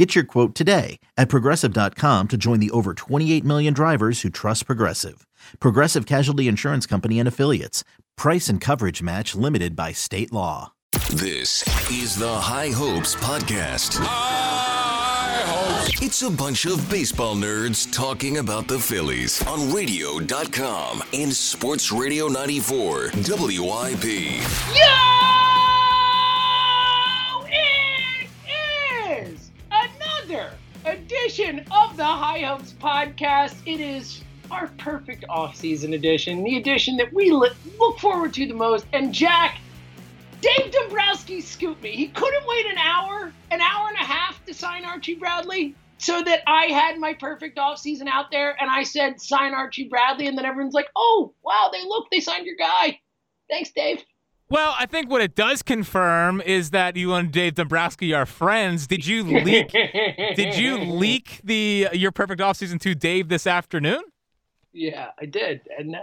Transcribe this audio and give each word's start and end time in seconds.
Get 0.00 0.14
your 0.14 0.24
quote 0.24 0.54
today 0.54 0.98
at 1.18 1.28
progressive.com 1.28 2.28
to 2.28 2.38
join 2.38 2.58
the 2.58 2.70
over 2.70 2.94
28 2.94 3.44
million 3.44 3.74
drivers 3.74 4.22
who 4.22 4.30
trust 4.30 4.64
Progressive. 4.64 5.26
Progressive 5.60 6.06
Casualty 6.06 6.48
Insurance 6.48 6.86
Company 6.86 7.18
and 7.18 7.28
Affiliates. 7.28 7.84
Price 8.16 8.48
and 8.48 8.62
coverage 8.62 9.02
match 9.02 9.34
limited 9.34 9.76
by 9.76 9.92
state 9.92 10.32
law. 10.32 10.72
This 11.10 11.68
is 11.90 12.16
the 12.16 12.32
High 12.32 12.70
Hopes 12.70 13.14
Podcast. 13.14 13.98
High 14.00 15.42
hopes. 15.44 16.00
It's 16.00 16.22
a 16.22 16.30
bunch 16.30 16.64
of 16.64 16.88
baseball 16.88 17.36
nerds 17.36 17.92
talking 17.92 18.38
about 18.38 18.68
the 18.68 18.78
Phillies 18.78 19.46
on 19.46 19.70
radio.com 19.70 21.02
and 21.12 21.30
Sports 21.30 21.92
Radio 21.92 22.26
94 22.28 23.10
WIP. 23.16 24.04
Yo! 24.74 25.49
Another 30.30 30.52
edition 30.84 31.64
of 31.70 31.96
the 31.96 32.04
High 32.04 32.40
Hopes 32.40 32.72
podcast. 32.72 33.56
It 33.66 33.80
is 33.80 34.22
our 34.50 34.68
perfect 34.78 35.24
off-season 35.28 35.92
edition, 35.94 36.44
the 36.44 36.56
edition 36.56 36.96
that 36.98 37.12
we 37.12 37.30
look 37.30 37.54
forward 37.98 38.32
to 38.34 38.46
the 38.46 38.54
most. 38.54 38.86
And 38.92 39.12
Jack, 39.12 39.58
Dave 40.40 40.70
Dombrowski 40.72 41.40
scooped 41.40 41.82
me. 41.82 41.92
He 41.92 42.08
couldn't 42.08 42.46
wait 42.46 42.66
an 42.66 42.78
hour, 42.78 43.32
an 43.50 43.60
hour 43.60 43.88
and 43.88 43.96
a 43.96 44.04
half 44.04 44.44
to 44.46 44.54
sign 44.54 44.84
Archie 44.84 45.14
Bradley 45.14 45.74
so 45.98 46.22
that 46.22 46.42
I 46.46 46.66
had 46.66 46.98
my 46.98 47.14
perfect 47.14 47.58
offseason 47.58 48.08
out 48.08 48.30
there 48.30 48.56
and 48.60 48.70
I 48.70 48.84
said 48.84 49.20
sign 49.20 49.52
Archie 49.52 49.88
Bradley 49.88 50.28
and 50.28 50.38
then 50.38 50.44
everyone's 50.44 50.74
like, 50.74 50.88
"Oh, 50.96 51.34
wow, 51.42 51.70
they 51.72 51.84
look, 51.84 52.10
they 52.10 52.20
signed 52.20 52.46
your 52.46 52.56
guy." 52.56 53.00
Thanks, 53.50 53.70
Dave. 53.72 54.02
Well, 54.50 54.74
I 54.76 54.86
think 54.86 55.08
what 55.08 55.22
it 55.22 55.36
does 55.36 55.62
confirm 55.62 56.40
is 56.40 56.70
that 56.70 56.96
you 56.96 57.14
and 57.14 57.30
Dave 57.30 57.54
Dombrowski 57.54 58.12
are 58.12 58.26
friends. 58.26 58.88
Did 58.88 59.06
you 59.06 59.22
leak? 59.22 59.70
did 59.70 60.56
you 60.56 60.78
leak 60.92 61.40
the 61.44 61.88
your 61.92 62.10
perfect 62.10 62.40
offseason 62.40 62.80
to 62.80 62.96
Dave 62.96 63.28
this 63.28 63.46
afternoon? 63.46 64.02
Yeah, 64.72 65.10
I 65.20 65.26
did. 65.26 65.62
And 65.78 65.94
uh, 65.94 66.00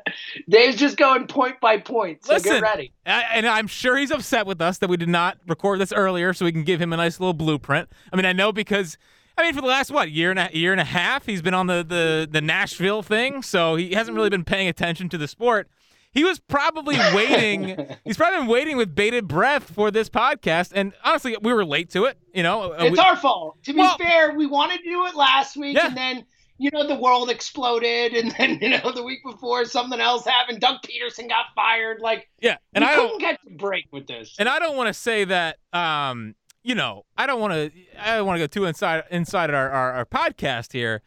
Dave's 0.50 0.78
just 0.78 0.96
going 0.96 1.28
point 1.28 1.60
by 1.60 1.78
point. 1.78 2.26
So 2.26 2.34
Listen, 2.34 2.54
get 2.54 2.62
ready. 2.62 2.94
I, 3.06 3.24
and 3.34 3.46
I'm 3.46 3.68
sure 3.68 3.98
he's 3.98 4.12
upset 4.12 4.46
with 4.46 4.62
us 4.62 4.78
that 4.78 4.90
we 4.90 4.96
did 4.96 5.10
not 5.10 5.38
record 5.48 5.80
this 5.80 5.92
earlier, 5.92 6.34
so 6.34 6.46
we 6.46 6.54
can 6.54 6.64
give 6.64 6.82
him 6.82 6.94
a 6.94 6.98
nice 6.98 7.20
little 7.20 7.34
blueprint. 7.34 7.90
I 8.12 8.16
mean, 8.16 8.26
I 8.26 8.34
know 8.34 8.52
because. 8.52 8.98
I 9.40 9.44
mean, 9.44 9.54
for 9.54 9.62
the 9.62 9.68
last 9.68 9.92
what 9.92 10.10
year 10.10 10.32
and 10.32 10.40
a 10.40 10.50
year 10.52 10.72
and 10.72 10.82
a 10.82 10.84
half, 10.84 11.28
he's 11.28 11.44
been 11.44 11.54
on 11.54 11.68
the, 11.68 11.86
the, 11.88 12.28
the 12.28 12.42
Nashville 12.42 13.04
thing, 13.04 13.44
so 13.44 13.76
he 13.76 13.94
hasn't 13.94 14.18
really 14.18 14.32
been 14.32 14.44
paying 14.44 14.68
attention 14.68 15.10
to 15.10 15.18
the 15.20 15.28
sport. 15.28 15.70
He 16.12 16.24
was 16.24 16.40
probably 16.40 16.98
waiting. 17.14 17.78
he's 18.04 18.18
probably 18.18 18.40
been 18.40 18.48
waiting 18.48 18.78
with 18.78 18.96
bated 18.96 19.28
breath 19.28 19.70
for 19.70 19.92
this 19.92 20.10
podcast, 20.10 20.72
and 20.74 20.94
honestly, 21.04 21.36
we 21.42 21.54
were 21.54 21.66
late 21.66 21.90
to 21.92 22.06
it. 22.06 22.18
You 22.34 22.44
know, 22.44 22.74
Uh, 22.74 22.86
It's 22.86 22.92
we- 22.94 23.00
our 23.00 23.16
fault. 23.16 23.58
To 23.66 23.74
be 23.74 23.80
Well- 23.80 23.98
fair, 23.98 24.34
we 24.34 24.46
wanted 24.48 24.80
to 24.84 24.90
do 24.90 25.06
it 25.06 25.16
last 25.16 25.56
week, 25.58 25.76
Yeah. 25.78 25.88
and 25.88 25.98
then 25.98 26.26
you 26.60 26.72
know 26.74 26.88
the 26.88 26.96
world 26.96 27.30
exploded, 27.30 28.14
and 28.14 28.32
then 28.38 28.58
you 28.62 28.70
know 28.70 28.92
the 28.92 29.04
week 29.04 29.20
before 29.24 29.64
something 29.66 30.00
else 30.00 30.26
happened. 30.26 30.60
Doug 30.60 30.78
Pederson 30.82 31.30
got 31.30 31.46
fired. 31.56 32.00
Like 32.02 32.28
yeah, 32.42 32.58
and 32.74 32.84
we 32.84 32.90
I 32.90 32.96
don't. 32.96 33.06
couldn't 33.12 33.20
get 33.20 33.40
the 33.46 33.56
break 33.56 33.86
with 33.92 34.08
this. 34.08 34.36
and 34.40 34.50
I 34.50 34.58
don't 34.58 34.76
want 34.76 34.88
to 34.88 34.94
say 34.94 35.24
that 35.26 35.58
um, 35.74 36.34
you 36.64 36.74
know, 36.74 37.06
I 37.16 37.28
don't 37.28 37.40
want 37.40 37.54
to 37.54 37.72
I 38.00 38.16
don't 38.18 38.26
want 38.26 38.38
to 38.38 38.44
go 38.44 38.48
too 38.48 38.66
inside 38.66 39.04
inside 39.12 39.52
our, 39.54 39.70
our, 39.70 39.92
our 39.94 40.06
podcast 40.06 40.74
here, 40.74 41.04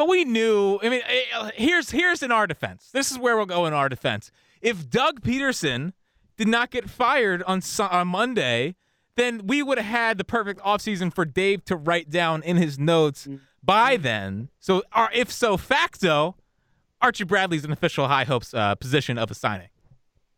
but 0.00 0.08
we 0.08 0.24
knew. 0.24 0.78
I 0.82 0.88
mean, 0.88 1.02
eh, 1.06 1.50
here's 1.56 1.90
here's 1.90 2.22
in 2.22 2.32
our 2.32 2.46
defense. 2.46 2.88
This 2.90 3.10
is 3.10 3.18
where 3.18 3.36
we'll 3.36 3.44
go 3.44 3.66
in 3.66 3.74
our 3.74 3.90
defense. 3.90 4.32
If 4.62 4.88
Doug 4.88 5.20
Pederson 5.20 5.92
did 6.38 6.48
not 6.48 6.70
get 6.70 6.88
fired 6.88 7.42
on 7.42 7.60
on 7.78 8.08
Monday, 8.08 8.76
then 9.16 9.46
we 9.46 9.62
would 9.62 9.76
have 9.76 9.86
had 9.86 10.16
the 10.16 10.24
perfect 10.24 10.58
offseason 10.62 11.12
for 11.12 11.26
Dave 11.26 11.66
to 11.66 11.76
write 11.76 12.08
down 12.08 12.42
in 12.42 12.56
his 12.56 12.78
notes 12.78 13.28
by 13.62 13.98
then. 13.98 14.48
So, 14.58 14.84
uh, 14.94 15.08
if 15.12 15.30
so 15.30 15.58
facto, 15.58 16.34
Archie 17.02 17.24
Bradley's 17.24 17.66
an 17.66 17.70
official 17.70 18.08
high 18.08 18.24
hopes 18.24 18.54
uh, 18.54 18.76
position 18.76 19.18
of 19.18 19.30
a 19.30 19.34
signing. 19.34 19.68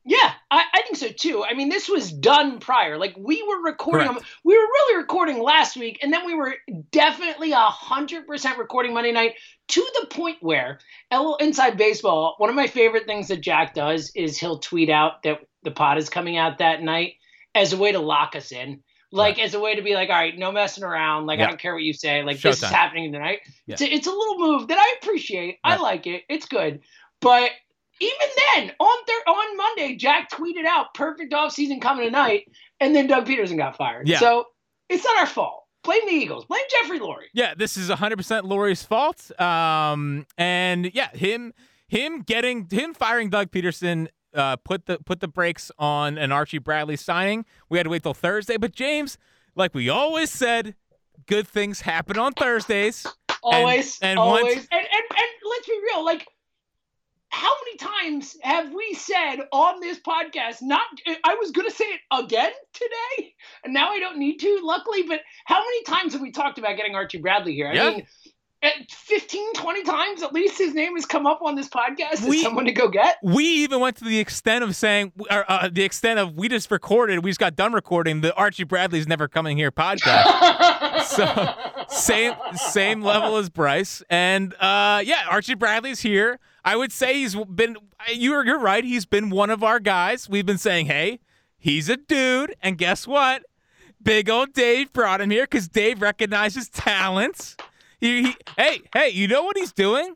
Yeah, 0.04 0.32
I, 0.50 0.64
I 0.74 0.82
think 0.82 0.96
so 0.96 1.08
too. 1.08 1.44
I 1.48 1.54
mean, 1.54 1.68
this 1.68 1.88
was 1.88 2.10
done 2.10 2.58
prior. 2.58 2.98
Like 2.98 3.14
we 3.16 3.42
were 3.42 3.62
recording, 3.62 4.08
Correct. 4.08 4.26
we 4.42 4.56
were 4.56 4.62
really 4.64 4.96
recording 4.98 5.40
last 5.40 5.76
week, 5.76 6.00
and 6.02 6.12
then 6.12 6.26
we 6.26 6.34
were 6.34 6.56
definitely 6.90 7.52
a 7.52 7.56
hundred 7.58 8.26
percent 8.26 8.58
recording 8.58 8.94
Monday 8.94 9.12
night 9.12 9.34
to 9.68 9.86
the 10.00 10.06
point 10.08 10.38
where 10.40 10.80
L 11.12 11.36
Inside 11.36 11.76
Baseball. 11.76 12.34
One 12.38 12.50
of 12.50 12.56
my 12.56 12.66
favorite 12.66 13.06
things 13.06 13.28
that 13.28 13.40
Jack 13.42 13.74
does 13.74 14.10
is 14.16 14.36
he'll 14.38 14.58
tweet 14.58 14.90
out 14.90 15.22
that 15.22 15.38
the 15.62 15.70
pod 15.70 15.98
is 15.98 16.08
coming 16.08 16.36
out 16.36 16.58
that 16.58 16.82
night 16.82 17.14
as 17.54 17.72
a 17.72 17.76
way 17.76 17.92
to 17.92 18.00
lock 18.00 18.34
us 18.34 18.50
in. 18.50 18.82
Like 19.14 19.38
as 19.38 19.52
a 19.52 19.60
way 19.60 19.74
to 19.74 19.82
be 19.82 19.94
like, 19.94 20.08
all 20.08 20.16
right, 20.16 20.36
no 20.36 20.50
messing 20.50 20.84
around. 20.84 21.26
Like 21.26 21.38
Yeah. 21.38 21.44
I 21.44 21.48
don't 21.48 21.60
care 21.60 21.74
what 21.74 21.82
you 21.82 21.92
say. 21.92 22.22
Like 22.22 22.40
this 22.40 22.62
is 22.62 22.68
happening 22.70 23.12
tonight. 23.12 23.40
Yeah. 23.66 23.76
It's 23.78 24.06
a 24.06 24.10
little 24.10 24.38
move 24.38 24.68
that 24.68 24.78
I 24.78 24.96
appreciate. 25.00 25.58
I 25.62 25.76
like 25.76 26.06
it. 26.06 26.22
It's 26.30 26.46
good. 26.46 26.80
But 27.20 27.50
even 28.02 28.28
then, 28.54 28.72
on 28.78 29.04
thir- 29.06 29.30
on 29.32 29.56
Monday, 29.56 29.96
Jack 29.96 30.30
tweeted 30.30 30.64
out 30.66 30.92
perfect 30.94 31.32
offseason 31.32 31.80
coming 31.80 32.04
tonight, 32.06 32.44
and 32.80 32.94
then 32.94 33.06
Doug 33.06 33.26
Pederson 33.26 33.56
got 33.56 33.76
fired. 33.76 34.08
Yeah. 34.08 34.18
So 34.18 34.46
it's 34.88 35.04
not 35.04 35.18
our 35.20 35.26
fault. 35.26 35.64
Blame 35.84 36.06
the 36.06 36.12
Eagles. 36.12 36.44
Blame 36.44 36.62
Jeffrey 36.70 37.00
Lurie. 37.00 37.26
Yeah, 37.34 37.54
this 37.56 37.76
is 37.76 37.88
100% 37.90 38.42
Lurie's 38.44 38.82
fault. 38.84 39.30
Um, 39.40 40.26
and 40.38 40.90
yeah, 40.94 41.10
him 41.10 41.52
him 41.88 42.20
getting 42.22 42.68
him 42.70 42.94
firing 42.94 43.30
Doug 43.30 43.50
Pederson 43.50 44.08
uh, 44.34 44.56
put 44.56 44.86
the 44.86 44.98
put 44.98 45.20
the 45.20 45.28
brakes 45.28 45.70
on 45.78 46.18
an 46.18 46.30
Archie 46.32 46.58
Bradley 46.58 46.96
signing. 46.96 47.44
We 47.68 47.78
had 47.78 47.84
to 47.84 47.90
wait 47.90 48.02
till 48.04 48.14
Thursday, 48.14 48.56
but 48.56 48.72
James, 48.72 49.18
like 49.56 49.74
we 49.74 49.88
always 49.88 50.30
said, 50.30 50.74
good 51.26 51.46
things 51.48 51.80
happen 51.82 52.16
on 52.18 52.32
Thursdays. 52.32 53.06
Always, 53.42 53.98
and 54.00 54.18
always. 54.20 54.42
once- 54.56 54.68
and, 54.70 54.80
and 54.80 55.04
and 55.10 55.28
let's 55.50 55.66
be 55.66 55.80
real. 55.92 56.04
Like, 56.04 56.28
how 57.32 57.50
many 57.64 57.76
times 57.78 58.36
have 58.42 58.72
we 58.74 58.92
said 58.92 59.36
on 59.52 59.80
this 59.80 59.98
podcast? 59.98 60.60
Not, 60.60 60.82
I 61.24 61.34
was 61.36 61.50
gonna 61.50 61.70
say 61.70 61.86
it 61.86 62.00
again 62.12 62.52
today, 62.74 63.34
and 63.64 63.72
now 63.72 63.88
I 63.90 63.98
don't 64.00 64.18
need 64.18 64.38
to. 64.40 64.60
Luckily, 64.62 65.02
but 65.04 65.20
how 65.46 65.60
many 65.60 65.82
times 65.84 66.12
have 66.12 66.20
we 66.20 66.30
talked 66.30 66.58
about 66.58 66.76
getting 66.76 66.94
Archie 66.94 67.18
Bradley 67.18 67.54
here? 67.54 67.68
I 67.68 67.90
mean. 67.90 68.06
At 68.64 68.92
15, 68.92 69.54
20 69.54 69.82
times 69.82 70.22
at 70.22 70.32
least 70.32 70.56
his 70.56 70.72
name 70.72 70.94
has 70.94 71.04
come 71.04 71.26
up 71.26 71.40
on 71.42 71.56
this 71.56 71.68
podcast 71.68 72.24
as 72.24 72.42
someone 72.42 72.66
to 72.66 72.70
go 72.70 72.86
get. 72.86 73.16
We 73.20 73.42
even 73.44 73.80
went 73.80 73.96
to 73.96 74.04
the 74.04 74.20
extent 74.20 74.62
of 74.62 74.76
saying, 74.76 75.10
or, 75.28 75.44
uh, 75.50 75.68
the 75.68 75.82
extent 75.82 76.20
of 76.20 76.36
we 76.36 76.48
just 76.48 76.70
recorded, 76.70 77.24
we 77.24 77.30
just 77.30 77.40
got 77.40 77.56
done 77.56 77.72
recording 77.72 78.20
the 78.20 78.32
Archie 78.36 78.62
Bradley's 78.62 79.08
never 79.08 79.26
coming 79.26 79.56
here 79.56 79.72
podcast. 79.72 81.02
so 81.06 81.54
same 81.88 82.34
same 82.54 83.02
level 83.02 83.36
as 83.36 83.50
Bryce. 83.50 84.00
And 84.08 84.54
uh, 84.60 85.02
yeah, 85.04 85.24
Archie 85.28 85.54
Bradley's 85.54 85.98
here. 85.98 86.38
I 86.64 86.76
would 86.76 86.92
say 86.92 87.14
he's 87.14 87.34
been. 87.34 87.76
You're 88.12 88.44
you're 88.44 88.58
right. 88.58 88.84
He's 88.84 89.06
been 89.06 89.30
one 89.30 89.50
of 89.50 89.62
our 89.62 89.80
guys. 89.80 90.28
We've 90.28 90.46
been 90.46 90.58
saying, 90.58 90.86
hey, 90.86 91.20
he's 91.56 91.88
a 91.88 91.96
dude. 91.96 92.54
And 92.62 92.78
guess 92.78 93.06
what? 93.06 93.44
Big 94.02 94.28
old 94.28 94.52
Dave 94.52 94.92
brought 94.92 95.20
him 95.20 95.30
here 95.30 95.44
because 95.44 95.68
Dave 95.68 96.02
recognizes 96.02 96.68
talents. 96.68 97.56
He, 98.00 98.24
he, 98.24 98.36
hey, 98.56 98.80
hey, 98.92 99.10
you 99.10 99.28
know 99.28 99.44
what 99.44 99.56
he's 99.56 99.72
doing? 99.72 100.14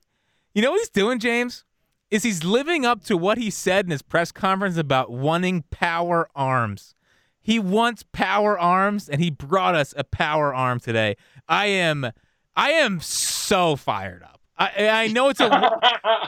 You 0.55 0.62
know 0.62 0.73
what 0.73 0.81
he's 0.81 0.89
doing, 0.89 1.19
James? 1.21 1.65
Is 2.11 2.23
he's 2.23 2.43
living 2.43 2.84
up 2.84 3.05
to 3.05 3.17
what 3.17 3.39
he 3.39 3.51
said 3.51 3.84
in 3.84 3.91
his 3.91 4.03
press 4.03 4.33
conference 4.33 4.77
about 4.77 5.11
wanting 5.11 5.65
power 5.71 6.28
arms. 6.34 6.95
He 7.41 7.60
wants 7.60 8.04
power 8.10 8.59
arms, 8.59 9.09
and 9.09 9.21
he 9.21 9.31
brought 9.31 9.77
us 9.77 9.95
a 9.97 10.03
power 10.03 10.53
arm 10.53 10.81
today. 10.81 11.16
I 11.48 11.66
am, 11.66 12.10
I 12.57 12.71
am 12.71 13.01
so 13.01 13.77
fired 13.77 14.25
up. 14.25 14.35
I, 14.59 14.89
I 14.89 15.07
know 15.09 15.29
it's 15.29 15.41
a, 15.41 15.51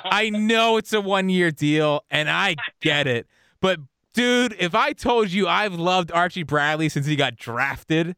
I 0.05 0.31
know 0.31 0.77
it's 0.77 0.93
a 0.93 1.01
one 1.01 1.29
year 1.29 1.51
deal, 1.51 2.05
and 2.11 2.29
I 2.29 2.57
get 2.81 3.07
it. 3.07 3.27
But 3.61 3.81
dude, 4.15 4.55
if 4.59 4.75
I 4.75 4.93
told 4.93 5.31
you 5.31 5.49
I've 5.49 5.75
loved 5.75 6.13
Archie 6.13 6.43
Bradley 6.43 6.89
since 6.89 7.07
he 7.07 7.17
got 7.17 7.37
drafted, 7.37 8.17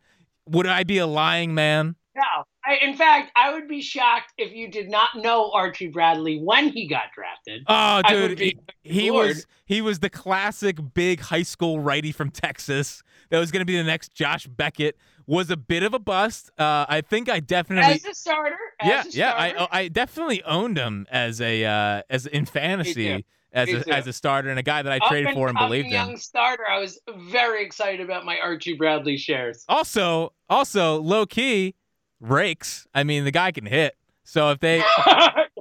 would 0.48 0.66
I 0.66 0.82
be 0.82 0.98
a 0.98 1.06
lying 1.06 1.54
man? 1.54 1.96
No. 2.14 2.44
I, 2.64 2.76
in 2.82 2.94
fact, 2.94 3.32
I 3.36 3.52
would 3.54 3.68
be 3.68 3.80
shocked 3.80 4.34
if 4.36 4.52
you 4.52 4.70
did 4.70 4.90
not 4.90 5.10
know 5.16 5.50
Archie 5.52 5.88
Bradley 5.88 6.38
when 6.38 6.68
he 6.68 6.86
got 6.86 7.04
drafted. 7.14 7.62
Oh, 7.66 8.02
dude, 8.06 8.38
he, 8.38 8.58
he 8.82 9.10
was 9.10 9.46
he 9.64 9.80
was 9.80 10.00
the 10.00 10.10
classic 10.10 10.76
big 10.94 11.20
high 11.20 11.42
school 11.42 11.80
righty 11.80 12.12
from 12.12 12.30
Texas 12.30 13.02
that 13.30 13.38
was 13.38 13.50
going 13.50 13.60
to 13.60 13.66
be 13.66 13.76
the 13.76 13.84
next 13.84 14.12
Josh 14.12 14.46
Beckett. 14.46 14.96
Was 15.30 15.48
a 15.48 15.56
bit 15.56 15.84
of 15.84 15.94
a 15.94 16.00
bust. 16.00 16.50
Uh, 16.58 16.86
I 16.88 17.02
think 17.02 17.28
I 17.28 17.38
definitely. 17.38 17.92
As 17.94 18.04
a 18.04 18.14
starter. 18.14 18.56
As 18.80 19.14
yeah, 19.14 19.32
a 19.32 19.46
yeah. 19.48 19.66
I 19.70 19.82
I 19.82 19.88
definitely 19.88 20.42
owned 20.42 20.76
him 20.76 21.06
as 21.08 21.40
a 21.40 21.64
uh, 21.64 22.02
as 22.10 22.26
in 22.26 22.46
fantasy 22.46 23.24
as 23.52 23.68
Me 23.68 23.74
a, 23.74 23.84
too. 23.84 23.90
as 23.92 24.06
a 24.08 24.12
starter 24.12 24.50
and 24.50 24.58
a 24.58 24.62
guy 24.64 24.82
that 24.82 24.92
I 24.92 24.96
Up 24.96 25.08
traded 25.08 25.28
and 25.28 25.36
for 25.36 25.48
and 25.48 25.56
believed 25.56 25.86
in. 25.86 25.92
young 25.92 26.16
starter. 26.16 26.64
I 26.68 26.80
was 26.80 26.98
very 27.16 27.64
excited 27.64 28.00
about 28.00 28.24
my 28.24 28.38
Archie 28.42 28.74
Bradley 28.74 29.16
shares. 29.16 29.64
Also, 29.68 30.32
also 30.48 31.00
low 31.00 31.26
key 31.26 31.76
rakes. 32.20 32.88
I 32.92 33.04
mean, 33.04 33.24
the 33.24 33.30
guy 33.30 33.52
can 33.52 33.66
hit. 33.66 33.96
So 34.24 34.50
if 34.50 34.58
they 34.58 34.82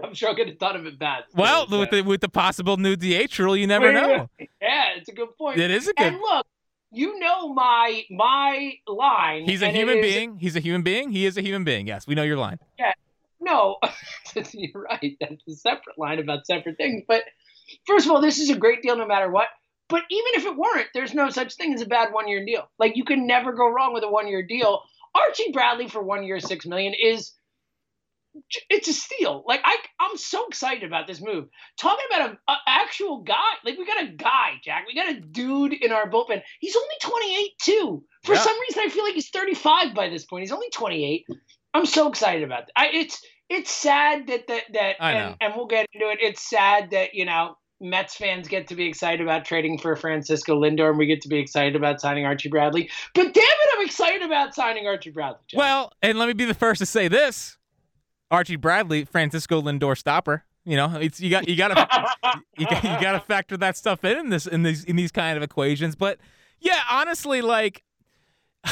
I'm 0.04 0.14
sure 0.14 0.30
I 0.30 0.34
could 0.34 0.48
have 0.48 0.58
done 0.58 0.78
him 0.78 0.88
at 0.88 0.98
bats. 0.98 1.34
well 1.36 1.68
with 1.70 1.92
the 1.92 2.02
with 2.02 2.22
the 2.22 2.30
possible 2.30 2.78
new 2.78 2.96
DH 2.96 3.38
rule, 3.38 3.56
you 3.56 3.68
never 3.68 3.92
know. 3.92 4.30
Yeah, 4.40 4.96
it's 4.98 5.10
a 5.10 5.14
good 5.14 5.36
point. 5.38 5.60
It 5.60 5.70
is 5.72 5.88
a 5.88 5.94
good. 5.94 6.08
And 6.08 6.18
look, 6.18 6.48
you 6.92 7.20
know 7.20 7.54
my 7.54 8.04
my 8.10 8.74
line. 8.88 9.44
He's 9.46 9.62
a 9.62 9.70
human 9.70 9.98
is- 9.98 10.06
being. 10.06 10.38
He's 10.38 10.56
a 10.56 10.60
human 10.60 10.82
being. 10.82 11.12
He 11.12 11.26
is 11.26 11.38
a 11.38 11.42
human 11.42 11.64
being. 11.64 11.88
Yes, 11.88 12.08
we 12.08 12.16
know 12.16 12.24
your 12.24 12.38
line. 12.38 12.60
Yeah. 12.78 12.94
No, 13.42 13.78
you're 14.52 14.84
right. 14.84 15.18
That's 15.22 15.48
a 15.48 15.54
separate 15.54 15.98
line 15.98 16.20
about 16.20 16.46
separate 16.46 16.78
things. 16.78 17.04
But 17.08 17.24
first 17.88 18.06
of 18.06 18.12
all, 18.12 18.22
this 18.22 18.38
is 18.38 18.50
a 18.50 18.56
great 18.56 18.82
deal 18.82 18.98
no 18.98 19.08
matter 19.08 19.30
what. 19.30 19.48
But 19.88 20.04
even 20.10 20.34
if 20.36 20.46
it 20.46 20.56
weren't, 20.56 20.88
there's 20.94 21.14
no 21.14 21.30
such 21.30 21.56
thing 21.56 21.74
as 21.74 21.82
a 21.82 21.86
bad 21.86 22.14
one 22.14 22.28
year 22.28 22.46
deal. 22.46 22.70
Like 22.78 22.96
you 22.96 23.06
can 23.06 23.26
never 23.26 23.54
go 23.54 23.70
wrong 23.70 23.94
with 23.94 24.04
a 24.04 24.10
one 24.10 24.28
year 24.28 24.46
deal. 24.46 24.82
Archie 25.16 25.52
Bradley 25.52 25.88
for 25.88 26.04
one 26.04 26.24
year, 26.24 26.40
six 26.40 26.66
million 26.66 26.94
is 26.94 27.32
it's 28.70 28.88
a 28.88 28.94
steal. 28.94 29.44
Like 29.48 29.62
I, 29.64 29.78
I'm 30.00 30.18
so 30.18 30.46
excited 30.48 30.84
about 30.84 31.08
this 31.08 31.22
move. 31.22 31.46
Talking 31.80 32.06
about 32.10 32.30
an 32.32 32.38
actual 32.68 33.22
guy, 33.22 33.36
like 33.66 33.78
we 33.78 33.86
got 33.86 34.04
a 34.04 34.08
guy, 34.08 34.54
Jack. 34.64 34.86
We 34.88 34.96
got 34.96 35.10
a 35.10 35.20
dude 35.20 35.74
in 35.74 35.92
our 35.92 36.10
bullpen. 36.10 36.42
He's 36.60 36.76
only 36.76 36.96
28 37.02 37.52
too. 37.62 38.04
For 38.24 38.36
Yeah. 38.36 38.42
some 38.42 38.60
reason, 38.62 38.84
I 38.86 38.90
feel 38.90 39.04
like 39.04 39.14
he's 39.16 39.30
35 39.30 39.94
by 39.94 40.10
this 40.10 40.26
point. 40.26 40.42
He's 40.44 40.52
only 40.52 40.70
28. 40.72 41.26
I'm 41.74 41.86
so 41.86 42.08
excited 42.10 42.44
about 42.44 42.68
that. 42.68 42.74
I, 42.76 42.90
it's 42.94 43.22
it's 43.50 43.72
sad 43.72 44.28
that 44.28 44.48
that 44.48 44.64
that 44.74 44.96
and, 45.00 45.36
and 45.42 45.54
we'll 45.56 45.68
get 45.68 45.88
into 45.94 46.10
it. 46.10 46.20
It's 46.22 46.48
sad 46.50 46.92
that 46.92 47.14
you 47.14 47.26
know 47.26 47.56
Mets 47.82 48.16
fans 48.16 48.48
get 48.48 48.68
to 48.68 48.76
be 48.76 48.86
excited 48.88 49.22
about 49.22 49.46
trading 49.46 49.78
for 49.78 49.96
Francisco 49.96 50.60
Lindor, 50.60 50.90
and 50.90 50.98
we 50.98 51.06
get 51.06 51.22
to 51.22 51.30
be 51.30 51.38
excited 51.38 51.76
about 51.76 52.02
signing 52.02 52.26
Archie 52.26 52.50
Bradley. 52.50 52.90
But 53.16 53.34
damn 53.34 53.44
it, 53.44 53.70
I'm 53.78 53.86
excited 53.86 54.22
about 54.22 54.54
signing 54.54 54.86
Archie 54.86 55.12
Bradley. 55.12 55.40
Jack. 55.48 55.58
Well, 55.58 55.92
and 56.02 56.20
let 56.20 56.28
me 56.28 56.34
be 56.34 56.46
the 56.46 56.54
first 56.54 56.80
to 56.80 56.86
say 56.86 57.08
this: 57.08 57.58
Archie 58.32 58.56
Bradley, 58.56 59.06
Francisco 59.06 59.62
Lindor 59.62 59.98
stopper. 59.98 60.44
You 60.66 60.76
know, 60.76 60.98
it's 61.00 61.20
you 61.20 61.30
got 61.30 61.48
you 61.48 61.56
got 61.56 61.70
to 61.70 62.38
you 62.58 62.68
you 62.70 63.02
got 63.02 63.14
to 63.14 63.20
factor 63.22 63.58
that 63.58 63.78
stuff 63.78 64.04
in 64.04 64.18
in 64.18 64.30
this 64.30 64.46
in 64.46 64.64
these 64.64 64.84
in 64.84 64.96
these 64.96 65.12
kind 65.12 65.38
of 65.38 65.44
equations. 65.44 65.96
But 65.96 66.20
yeah, 66.60 66.80
honestly, 66.92 67.42
like 67.42 67.84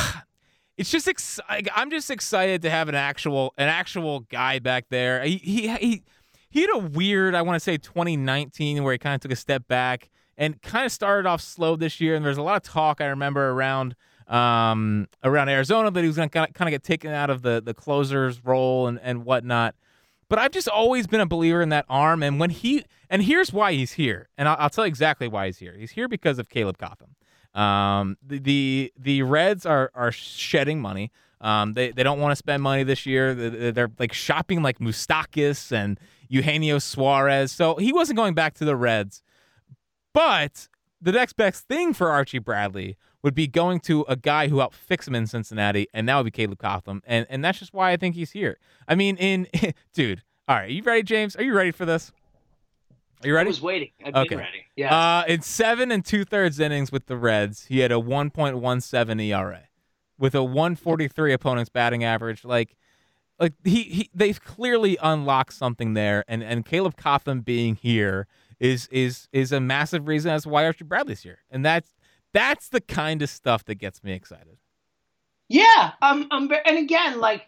it's 0.77 0.91
just 0.91 1.07
ex- 1.07 1.39
I'm 1.75 1.89
just 1.89 2.11
excited 2.11 2.61
to 2.63 2.69
have 2.69 2.89
an 2.89 2.95
actual 2.95 3.53
an 3.57 3.67
actual 3.67 4.21
guy 4.21 4.59
back 4.59 4.85
there. 4.89 5.23
He 5.23 5.37
he 5.37 5.75
he, 5.77 6.03
he 6.49 6.61
had 6.61 6.69
a 6.73 6.79
weird, 6.79 7.35
I 7.35 7.41
want 7.41 7.55
to 7.55 7.59
say 7.59 7.77
2019 7.77 8.83
where 8.83 8.93
he 8.93 8.97
kind 8.97 9.15
of 9.15 9.21
took 9.21 9.31
a 9.31 9.35
step 9.35 9.67
back 9.67 10.09
and 10.37 10.61
kind 10.61 10.85
of 10.85 10.91
started 10.91 11.27
off 11.27 11.41
slow 11.41 11.75
this 11.75 11.99
year. 11.99 12.15
And 12.15 12.25
there's 12.25 12.37
a 12.37 12.43
lot 12.43 12.57
of 12.57 12.63
talk 12.63 13.01
I 13.01 13.07
remember 13.07 13.49
around 13.49 13.95
um 14.27 15.07
around 15.23 15.49
Arizona 15.49 15.89
that 15.89 16.01
he 16.01 16.07
was 16.07 16.17
going 16.17 16.29
to 16.29 16.47
kind 16.47 16.67
of 16.67 16.69
get 16.69 16.83
taken 16.83 17.11
out 17.11 17.29
of 17.29 17.41
the 17.41 17.61
the 17.63 17.73
closer's 17.73 18.43
role 18.43 18.87
and 18.87 18.99
and 19.01 19.23
whatnot. 19.25 19.75
But 20.29 20.39
I've 20.39 20.51
just 20.51 20.67
always 20.67 21.07
been 21.07 21.21
a 21.21 21.25
believer 21.25 21.61
in 21.61 21.69
that 21.69 21.85
arm. 21.89 22.21
And 22.21 22.39
when 22.39 22.49
he, 22.49 22.83
and 23.09 23.23
here's 23.23 23.53
why 23.53 23.73
he's 23.73 23.93
here. 23.93 24.27
And 24.37 24.47
I'll, 24.47 24.57
I'll 24.59 24.69
tell 24.69 24.85
you 24.85 24.89
exactly 24.89 25.27
why 25.27 25.45
he's 25.45 25.57
here. 25.57 25.73
He's 25.77 25.91
here 25.91 26.07
because 26.07 26.37
of 26.37 26.49
Caleb 26.49 26.77
Cotham. 26.77 27.15
Um, 27.59 28.17
the, 28.21 28.39
the, 28.39 28.93
the 28.97 29.21
Reds 29.23 29.65
are, 29.65 29.89
are 29.95 30.11
shedding 30.11 30.81
money. 30.81 31.11
Um, 31.39 31.73
they, 31.73 31.91
they 31.91 32.03
don't 32.03 32.19
want 32.19 32.31
to 32.31 32.35
spend 32.35 32.61
money 32.61 32.83
this 32.83 33.05
year. 33.05 33.33
They're, 33.33 33.71
they're 33.71 33.91
like 33.99 34.11
shopping 34.11 34.61
like 34.61 34.79
Moustakas 34.79 35.71
and 35.71 35.99
Eugenio 36.27 36.79
Suarez. 36.79 37.51
So 37.51 37.75
he 37.75 37.93
wasn't 37.93 38.17
going 38.17 38.33
back 38.33 38.55
to 38.55 38.65
the 38.65 38.75
Reds. 38.75 39.23
But 40.13 40.67
the 41.01 41.11
next 41.11 41.33
best 41.33 41.67
thing 41.67 41.93
for 41.93 42.09
Archie 42.09 42.39
Bradley 42.39 42.97
would 43.23 43.35
be 43.35 43.47
going 43.47 43.79
to 43.81 44.05
a 44.07 44.15
guy 44.15 44.47
who 44.47 44.57
outfix 44.57 45.07
him 45.07 45.15
in 45.15 45.27
Cincinnati, 45.27 45.87
and 45.93 46.07
that 46.09 46.15
would 46.17 46.25
be 46.25 46.31
Caleb 46.31 46.59
Cotham. 46.59 47.01
And 47.05 47.25
and 47.29 47.43
that's 47.43 47.59
just 47.59 47.73
why 47.73 47.91
I 47.91 47.97
think 47.97 48.15
he's 48.15 48.31
here. 48.31 48.57
I 48.87 48.95
mean, 48.95 49.17
in 49.17 49.47
dude, 49.93 50.23
all 50.47 50.55
right, 50.55 50.69
you 50.69 50.81
ready, 50.83 51.03
James? 51.03 51.35
Are 51.35 51.43
you 51.43 51.53
ready 51.53 51.71
for 51.71 51.85
this? 51.85 52.11
Are 53.23 53.27
you 53.27 53.33
ready? 53.35 53.47
I 53.47 53.49
was 53.49 53.61
waiting. 53.61 53.89
I've 54.05 54.15
Okay. 54.15 54.29
been 54.29 54.37
ready. 54.39 54.65
Yeah. 54.75 54.95
Uh, 54.95 55.23
in 55.27 55.41
seven 55.41 55.91
and 55.91 56.05
two 56.05 56.23
thirds 56.23 56.59
innings 56.59 56.91
with 56.91 57.07
the 57.07 57.17
Reds, 57.17 57.65
he 57.65 57.79
had 57.79 57.91
a 57.91 57.95
1.17 57.95 59.19
ERA 59.27 59.61
with 60.19 60.35
a 60.35 60.43
143 60.43 61.33
opponent's 61.33 61.69
batting 61.69 62.03
average. 62.03 62.45
Like, 62.45 62.75
like 63.39 63.53
he, 63.63 63.83
he 63.83 64.09
they've 64.13 64.39
clearly 64.43 64.97
unlocked 65.01 65.53
something 65.53 65.93
there, 65.95 66.23
and 66.27 66.43
and 66.43 66.65
Caleb 66.65 66.95
Cotham 66.95 67.41
being 67.41 67.75
here 67.75 68.27
is 68.59 68.87
is 68.91 69.27
is 69.31 69.51
a 69.51 69.59
massive 69.59 70.07
reason 70.07 70.31
as 70.31 70.43
to 70.43 70.49
why 70.49 70.65
Archie 70.65 70.83
Bradley's 70.83 71.21
here, 71.21 71.39
and 71.49 71.65
that's 71.65 71.93
that's 72.33 72.69
the 72.69 72.81
kind 72.81 73.21
of 73.21 73.29
stuff 73.29 73.65
that 73.65 73.75
gets 73.75 74.03
me 74.03 74.13
excited. 74.13 74.57
Yeah, 75.49 75.91
um, 76.01 76.27
um, 76.31 76.51
and 76.65 76.77
again, 76.77 77.19
like 77.19 77.47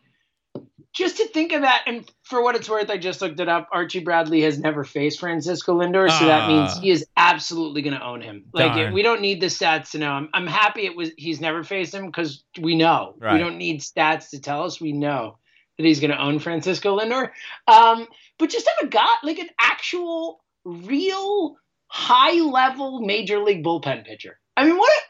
just 0.94 1.18
to 1.18 1.28
think 1.28 1.52
of 1.52 1.62
that, 1.62 1.84
and 1.86 2.10
for 2.24 2.42
what 2.42 2.56
it's 2.56 2.70
worth, 2.70 2.90
I 2.90 2.98
just 2.98 3.22
looked 3.22 3.40
it 3.40 3.50
up. 3.50 3.68
Archie 3.72 4.00
Bradley 4.00 4.42
has 4.42 4.58
never 4.58 4.84
faced 4.84 5.20
Francisco 5.20 5.78
Lindor, 5.80 6.10
so 6.10 6.26
that 6.26 6.48
means 6.48 6.72
Ah. 6.76 6.80
he 6.82 6.90
is 6.92 7.06
absolutely 7.18 7.82
going 7.82 7.96
to 7.98 8.04
own 8.04 8.22
him. 8.22 8.46
Like 8.54 8.74
Darn. 8.74 8.94
we 8.94 9.02
don't 9.04 9.22
need 9.22 9.42
the 9.42 9.48
stats 9.48 9.92
to 9.92 10.00
know. 10.00 10.12
I'm, 10.12 10.30
I'm 10.34 10.48
happy 10.48 10.86
it 10.86 10.96
was 10.96 11.12
he's 11.18 11.40
never 11.42 11.64
faced 11.64 11.94
him 11.94 12.06
because 12.08 12.44
we 12.60 12.76
know. 12.76 13.16
Right. 13.20 13.34
We 13.34 13.40
don't 13.40 13.58
need 13.58 13.82
stats 13.82 14.30
to 14.32 14.40
tell 14.40 14.64
us. 14.64 14.80
We 14.82 14.94
know 14.94 15.38
that 15.78 15.86
he's 15.86 16.00
going 16.00 16.12
to 16.12 16.22
own 16.22 16.40
Francisco 16.40 16.98
Lindor. 17.00 17.30
Um, 17.68 18.08
but 18.38 18.50
just 18.50 18.68
have 18.68 18.88
a 18.88 18.92
guy 18.92 19.08
like 19.24 19.40
an 19.40 19.50
actual, 19.60 20.42
real, 20.66 21.56
high 21.88 22.40
level 22.42 23.02
major 23.02 23.40
league 23.40 23.64
bullpen 23.64 24.06
pitcher. 24.06 24.38
I 24.58 24.66
mean, 24.66 24.78
what 24.78 24.92
a 24.92 25.02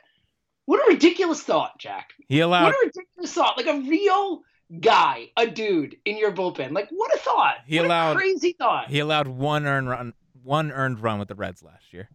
what 0.65 0.87
a 0.87 0.93
ridiculous 0.93 1.41
thought, 1.41 1.79
Jack. 1.79 2.09
He 2.27 2.39
allowed 2.41 2.65
What 2.65 2.75
a 2.75 2.85
ridiculous 2.87 3.33
thought! 3.33 3.57
Like 3.57 3.65
a 3.67 3.79
real 3.79 4.41
guy, 4.79 5.31
a 5.35 5.47
dude 5.47 5.95
in 6.05 6.17
your 6.17 6.31
bullpen. 6.31 6.71
Like 6.71 6.89
what 6.91 7.13
a 7.13 7.17
thought! 7.17 7.55
He 7.65 7.77
what 7.77 7.85
allowed- 7.87 8.11
a 8.11 8.15
crazy 8.15 8.53
thought. 8.57 8.89
he 8.89 8.99
allowed 8.99 9.27
one 9.27 9.65
earned 9.65 9.89
run, 9.89 10.13
one 10.43 10.71
earned 10.71 10.99
run 11.01 11.19
with 11.19 11.27
the 11.27 11.35
Reds 11.35 11.63
last 11.63 11.91
year. 11.91 12.09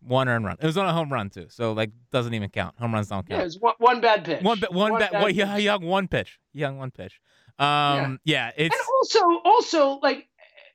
One 0.00 0.28
earned 0.28 0.44
run. 0.44 0.56
It 0.60 0.66
was 0.66 0.78
on 0.78 0.86
a 0.86 0.92
home 0.92 1.12
run 1.12 1.28
too, 1.28 1.46
so 1.48 1.72
like 1.72 1.90
doesn't 2.12 2.32
even 2.32 2.50
count. 2.50 2.78
Home 2.78 2.94
runs 2.94 3.08
don't 3.08 3.26
yeah, 3.28 3.36
count. 3.36 3.42
it 3.42 3.44
was 3.46 3.58
one, 3.60 3.74
one 3.78 4.00
bad 4.00 4.24
pitch. 4.24 4.42
One, 4.42 4.60
one, 4.70 4.92
ba- 4.92 5.08
bad 5.10 5.30
he, 5.32 5.42
pitch. 5.42 5.62
he 5.62 5.68
one 5.68 6.06
pitch. 6.06 6.38
Young 6.52 6.78
one 6.78 6.92
pitch. 6.92 7.20
Um, 7.58 8.20
yeah, 8.24 8.52
it's 8.56 8.72
and 8.74 8.82
also, 8.94 9.40
also 9.44 9.98
like 10.00 10.28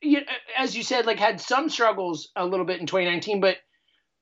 you, 0.04 0.22
as 0.58 0.76
you 0.76 0.84
said, 0.84 1.06
like 1.06 1.20
had 1.20 1.40
some 1.40 1.70
struggles 1.70 2.30
a 2.36 2.46
little 2.46 2.66
bit 2.66 2.80
in 2.80 2.86
2019, 2.86 3.40
but 3.40 3.58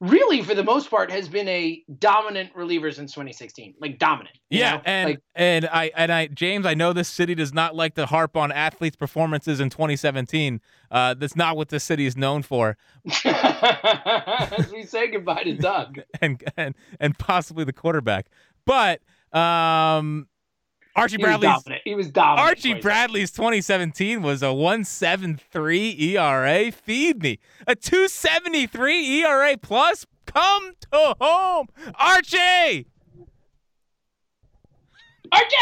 really 0.02 0.42
for 0.42 0.56
the 0.56 0.64
most 0.64 0.90
part 0.90 1.12
has 1.12 1.30
been 1.30 1.48
a 1.48 1.84
dominant 2.00 2.50
reliever 2.56 2.92
since 2.92 3.12
2016. 3.14 3.76
Like 3.80 4.00
dominant. 4.00 4.36
yeah, 4.50 4.76
know? 4.76 4.82
and 4.86 5.10
like 5.12 5.20
and 5.36 5.66
I 5.68 5.92
and 5.96 6.12
I 6.12 6.28
James, 6.28 6.66
I 6.66 6.74
know 6.74 6.92
this 6.92 7.08
city 7.08 7.36
does 7.36 7.54
not 7.54 7.76
like 7.76 7.96
to 7.96 8.08
harp 8.08 8.36
on 8.36 8.52
athletes' 8.52 8.96
performances 8.96 9.60
in 9.60 9.70
2017. 9.70 10.60
Uh, 10.90 11.14
that's 11.14 11.36
not 11.36 11.56
what 11.56 11.70
this 11.70 11.84
city 11.84 12.06
is 12.06 12.18
known 12.18 12.42
for, 12.42 12.78
as 13.26 14.72
we 14.74 14.84
say 14.84 15.10
goodbye 15.10 15.44
to 15.44 15.54
Doug. 15.54 16.00
and 16.22 16.44
and 16.58 16.76
and 17.00 17.18
possibly 17.18 17.64
the 17.64 17.74
quarterback. 17.74 18.28
But 18.66 19.02
um, 19.32 20.28
Archie 20.96 21.18
He 21.18 21.24
was 21.24 21.26
Bradley's 21.28 21.52
dominant. 21.64 21.82
He 21.86 21.96
was 21.96 22.10
dominant. 22.12 22.48
Archie 22.50 22.62
2017. 22.74 22.82
Bradley's 22.82 23.32
2017 23.32 24.22
was 24.22 24.44
a 24.44 24.54
173 24.54 26.18
ERA. 26.18 26.72
Feed 26.72 27.22
me. 27.24 27.40
A 27.66 27.76
273 27.76 29.24
ERA 29.24 29.58
plus. 29.58 30.06
Come 30.26 30.74
to 30.92 31.16
home. 31.20 31.68
Archie! 31.96 32.88
Archie. 35.32 35.56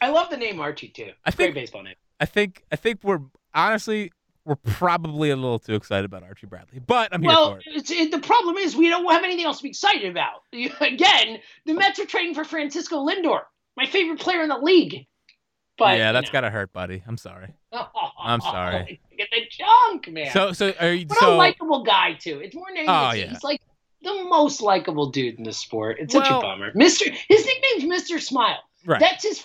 I 0.00 0.10
love 0.10 0.30
the 0.30 0.36
name 0.36 0.60
Archie 0.60 0.88
too. 0.88 1.10
I 1.24 1.30
Great 1.30 1.36
think- 1.36 1.54
baseball 1.54 1.82
name. 1.82 1.94
I 2.20 2.24
think 2.24 2.62
I 2.72 2.76
think 2.76 3.00
we're 3.02 3.20
honestly 3.54 4.10
we're 4.46 4.54
probably 4.56 5.30
a 5.30 5.36
little 5.36 5.58
too 5.58 5.74
excited 5.74 6.04
about 6.04 6.22
Archie 6.22 6.46
Bradley, 6.46 6.78
but 6.78 7.12
I'm 7.12 7.20
here 7.20 7.28
Well, 7.30 7.52
for 7.54 7.58
it. 7.58 7.64
it's, 7.66 7.90
it, 7.90 8.10
the 8.12 8.20
problem 8.20 8.56
is 8.56 8.76
we 8.76 8.88
don't 8.88 9.04
have 9.10 9.24
anything 9.24 9.44
else 9.44 9.56
to 9.58 9.64
be 9.64 9.68
excited 9.70 10.08
about. 10.08 10.42
Again, 10.52 11.40
the 11.66 11.74
Mets 11.74 11.98
are 11.98 12.06
trading 12.06 12.32
for 12.34 12.44
Francisco 12.44 13.04
Lindor, 13.04 13.40
my 13.76 13.86
favorite 13.86 14.20
player 14.20 14.42
in 14.42 14.48
the 14.48 14.58
league. 14.58 15.06
But 15.78 15.98
yeah, 15.98 16.12
that's 16.12 16.30
gotta 16.30 16.48
hurt, 16.50 16.72
buddy. 16.72 17.02
I'm 17.06 17.18
sorry. 17.18 17.48
know. 17.72 17.86
I'm 18.18 18.40
sorry. 18.40 18.98
Get 19.18 19.28
the 19.30 19.42
junk, 19.50 20.08
man. 20.08 20.30
So 20.32 20.52
so 20.52 20.72
are 20.80 20.92
you 20.92 21.06
what 21.06 21.22
a 21.22 21.28
likable 21.34 21.84
guy 21.84 22.14
too. 22.14 22.40
It's 22.40 22.54
more 22.54 22.66
than 22.74 22.86
Oh, 22.88 23.12
yeah. 23.12 23.26
He's 23.28 23.44
like 23.44 23.60
the 24.02 24.24
most 24.24 24.62
likable 24.62 25.10
dude 25.10 25.36
in 25.38 25.44
the 25.44 25.52
sport. 25.52 25.98
It's 26.00 26.12
such 26.14 26.28
Well- 26.30 26.38
a 26.38 26.42
bummer. 26.42 26.72
Mister, 26.74 27.10
his 27.28 27.44
nickname's 27.46 27.88
Mister 27.88 28.18
Smile. 28.18 28.58
right? 28.86 29.00
That's 29.00 29.22
his 29.24 29.40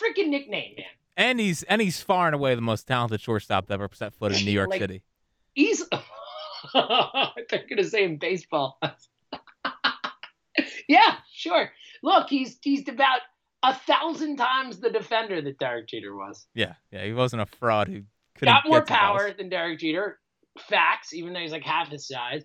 freaking 0.00 0.28
nickname, 0.28 0.74
man. 0.78 0.86
and 1.16 1.38
he's 1.38 1.62
and 1.64 1.80
he's 1.82 2.00
far 2.00 2.26
and 2.26 2.34
away 2.34 2.54
the 2.54 2.60
most 2.62 2.86
talented 2.86 3.20
shortstop 3.20 3.66
that 3.66 3.74
ever 3.74 3.88
set 3.92 4.14
foot 4.14 4.32
in 4.32 4.44
New 4.44 4.52
York 4.52 4.70
Like- 4.70 4.80
City. 4.80 5.02
He's. 5.54 5.84
They're 6.74 7.64
gonna 7.68 7.84
say 7.84 8.04
in 8.04 8.16
baseball. 8.16 8.80
yeah, 10.88 11.16
sure. 11.32 11.70
Look, 12.02 12.28
he's 12.28 12.58
he's 12.62 12.88
about 12.88 13.20
a 13.64 13.74
thousand 13.74 14.36
times 14.36 14.78
the 14.78 14.90
defender 14.90 15.40
that 15.42 15.58
Derek 15.58 15.88
Jeter 15.88 16.14
was. 16.16 16.46
Yeah, 16.54 16.74
yeah. 16.92 17.04
He 17.04 17.12
wasn't 17.12 17.42
a 17.42 17.46
fraud 17.46 17.88
who 17.88 18.02
Got 18.40 18.64
more 18.66 18.80
balls. 18.80 18.88
power 18.88 19.32
than 19.32 19.48
Derek 19.48 19.78
Jeter. 19.80 20.18
facts, 20.58 21.12
even 21.14 21.32
though 21.32 21.40
he's 21.40 21.52
like 21.52 21.62
half 21.64 21.88
his 21.88 22.06
size. 22.06 22.42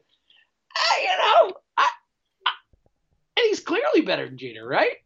I, 0.75 1.01
you 1.01 1.07
know, 1.49 1.53
I, 1.77 1.89
I, 2.45 2.51
and 3.37 3.45
he's 3.47 3.59
clearly 3.59 4.01
better 4.01 4.25
than 4.27 4.37
Jeter, 4.37 4.65
right? 4.67 4.97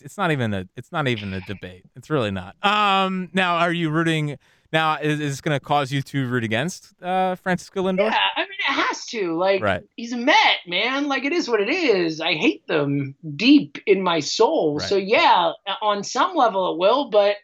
It's 0.00 0.18
not 0.18 0.30
even 0.32 0.52
a. 0.54 0.68
It's 0.76 0.90
not 0.92 1.06
even 1.08 1.32
a 1.32 1.40
debate. 1.42 1.84
It's 1.96 2.10
really 2.10 2.30
not. 2.30 2.56
Um. 2.64 3.30
Now, 3.32 3.56
are 3.56 3.72
you 3.72 3.90
rooting? 3.90 4.36
Now, 4.72 4.96
is, 4.96 5.20
is 5.20 5.32
this 5.32 5.40
going 5.42 5.54
to 5.58 5.64
cause 5.64 5.92
you 5.92 6.00
to 6.02 6.26
root 6.28 6.44
against 6.44 6.94
uh, 7.02 7.34
Francisco 7.36 7.82
Lindor? 7.82 8.10
Yeah, 8.10 8.16
I 8.36 8.40
mean, 8.40 8.48
has 8.72 9.06
to. 9.06 9.36
Like, 9.36 9.62
Right. 9.62 9.82
he's 9.96 10.12
a 10.12 10.16
Met, 10.16 10.58
man. 10.66 11.06
Like, 11.08 11.24
it 11.24 11.32
is 11.32 11.48
what 11.48 11.60
it 11.60 11.68
is. 11.70 12.20
I 12.20 12.34
hate 12.34 12.66
them 12.66 13.14
deep 13.36 13.78
in 13.86 14.02
my 14.02 14.20
soul. 14.20 14.76
Right. 14.78 14.88
So, 14.88 14.96
yeah, 14.96 15.52
on 15.80 16.02
some 16.04 16.34
level 16.34 16.72
it 16.72 16.78
will, 16.78 17.10
but 17.10 17.36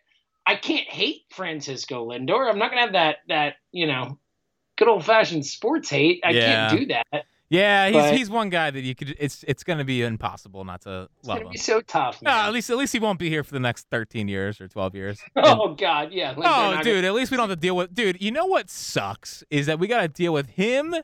I 0.46 0.56
can't 0.56 0.88
hate 0.88 1.22
Francisco 1.30 2.08
Lindor. 2.10 2.50
I'm 2.50 2.58
not 2.58 2.70
to 2.70 2.76
have 2.78 2.92
that, 2.92 3.18
that, 3.28 3.54
you 3.72 3.86
know, 3.86 4.18
good 4.76 4.88
old 4.88 5.04
fashioned 5.04 5.44
sports 5.46 5.90
hate. 5.90 6.20
I 6.24 6.30
Yeah. 6.30 6.68
can't 6.68 6.80
do 6.80 6.86
that. 6.86 7.24
Yeah, 7.50 7.86
he's 7.86 7.94
But- 7.96 8.14
he's 8.16 8.28
one 8.30 8.50
guy 8.50 8.70
that 8.70 8.82
you 8.82 8.94
could. 8.94 9.16
It's 9.18 9.42
it's 9.48 9.64
going 9.64 9.78
to 9.78 9.84
be 9.84 10.02
impossible 10.02 10.64
not 10.66 10.82
to 10.82 11.08
It's 11.18 11.28
love 11.28 11.36
going 11.38 11.44
to 11.44 11.48
him. 11.48 11.52
be 11.52 11.58
so 11.58 11.80
tough. 11.80 12.20
No, 12.20 12.30
man. 12.30 12.44
at 12.44 12.52
least 12.52 12.68
at 12.68 12.76
least 12.76 12.92
he 12.92 12.98
won't 12.98 13.18
be 13.18 13.30
here 13.30 13.42
for 13.42 13.52
the 13.54 13.58
next 13.60 13.86
13 13.90 14.28
years 14.28 14.60
or 14.60 14.68
12 14.68 14.94
years. 14.94 15.18
oh, 15.36 15.74
God. 15.74 16.12
Yeah. 16.12 16.34
Like, 16.36 16.46
Oh, 16.46 16.82
dude, 16.82 17.06
at 17.06 17.14
least 17.14 17.30
we 17.30 17.38
don't 17.38 17.48
have 17.48 17.56
to 17.58 17.60
deal 17.60 17.74
with. 17.74 17.94
Dude, 17.94 18.20
you 18.20 18.30
know 18.32 18.44
what 18.44 18.68
sucks 18.68 19.42
is 19.50 19.64
that 19.64 19.78
we 19.78 19.86
got 19.86 20.02
to 20.02 20.08
deal 20.08 20.34
with 20.34 20.46
him. 20.50 20.94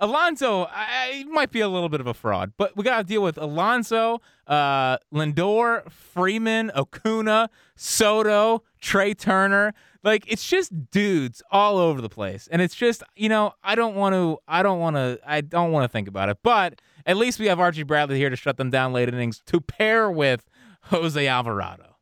Alonso, 0.00 0.66
I, 0.70 1.24
might 1.28 1.50
be 1.50 1.60
a 1.60 1.68
little 1.68 1.90
bit 1.90 2.00
of 2.00 2.06
a 2.06 2.14
fraud, 2.14 2.52
but 2.56 2.74
we 2.74 2.82
got 2.84 2.98
to 2.98 3.04
deal 3.04 3.22
with 3.22 3.36
Alonso, 3.36 4.22
uh, 4.46 4.96
Lindor, 5.12 5.90
Freeman, 5.92 6.70
Acuna, 6.74 7.50
Soto, 7.76 8.62
Trea 8.80 9.14
Turner. 9.14 9.74
Like 10.02 10.24
it's 10.26 10.48
just 10.48 10.90
dudes 10.90 11.42
all 11.50 11.76
over 11.76 12.00
the 12.00 12.08
place, 12.08 12.48
and 12.50 12.62
it's 12.62 12.74
just 12.74 13.02
you 13.14 13.28
know 13.28 13.52
I 13.62 13.74
don't 13.74 13.94
want 13.94 14.14
to, 14.14 14.38
I 14.48 14.62
don't 14.62 14.78
want 14.78 14.96
to, 14.96 15.18
I 15.26 15.42
don't 15.42 15.72
want 15.72 15.84
to 15.84 15.88
think 15.88 16.08
about 16.08 16.30
it. 16.30 16.38
But 16.42 16.80
at 17.04 17.18
least 17.18 17.38
we 17.38 17.46
have 17.46 17.60
Archie 17.60 17.82
Bradley 17.82 18.16
here 18.16 18.30
to 18.30 18.36
shut 18.36 18.56
them 18.56 18.70
down 18.70 18.94
late 18.94 19.08
innings 19.08 19.42
to 19.46 19.60
pair 19.60 20.10
with 20.10 20.48
Jose 20.84 21.26
Alvarado. 21.26 21.96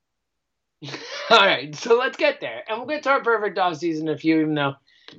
All 1.31 1.41
right, 1.41 1.75
so 1.75 1.99
let's 1.99 2.17
get 2.17 2.41
there, 2.41 2.63
and 2.69 2.79
we'll 2.79 2.87
get 2.87 3.03
to 3.03 3.11
our 3.11 3.23
perfect 3.23 3.59
off 3.59 3.79
season 3.79 4.07
if 4.09 4.25
you. 4.25 4.41
Even 4.41 4.55
though, 4.55 4.75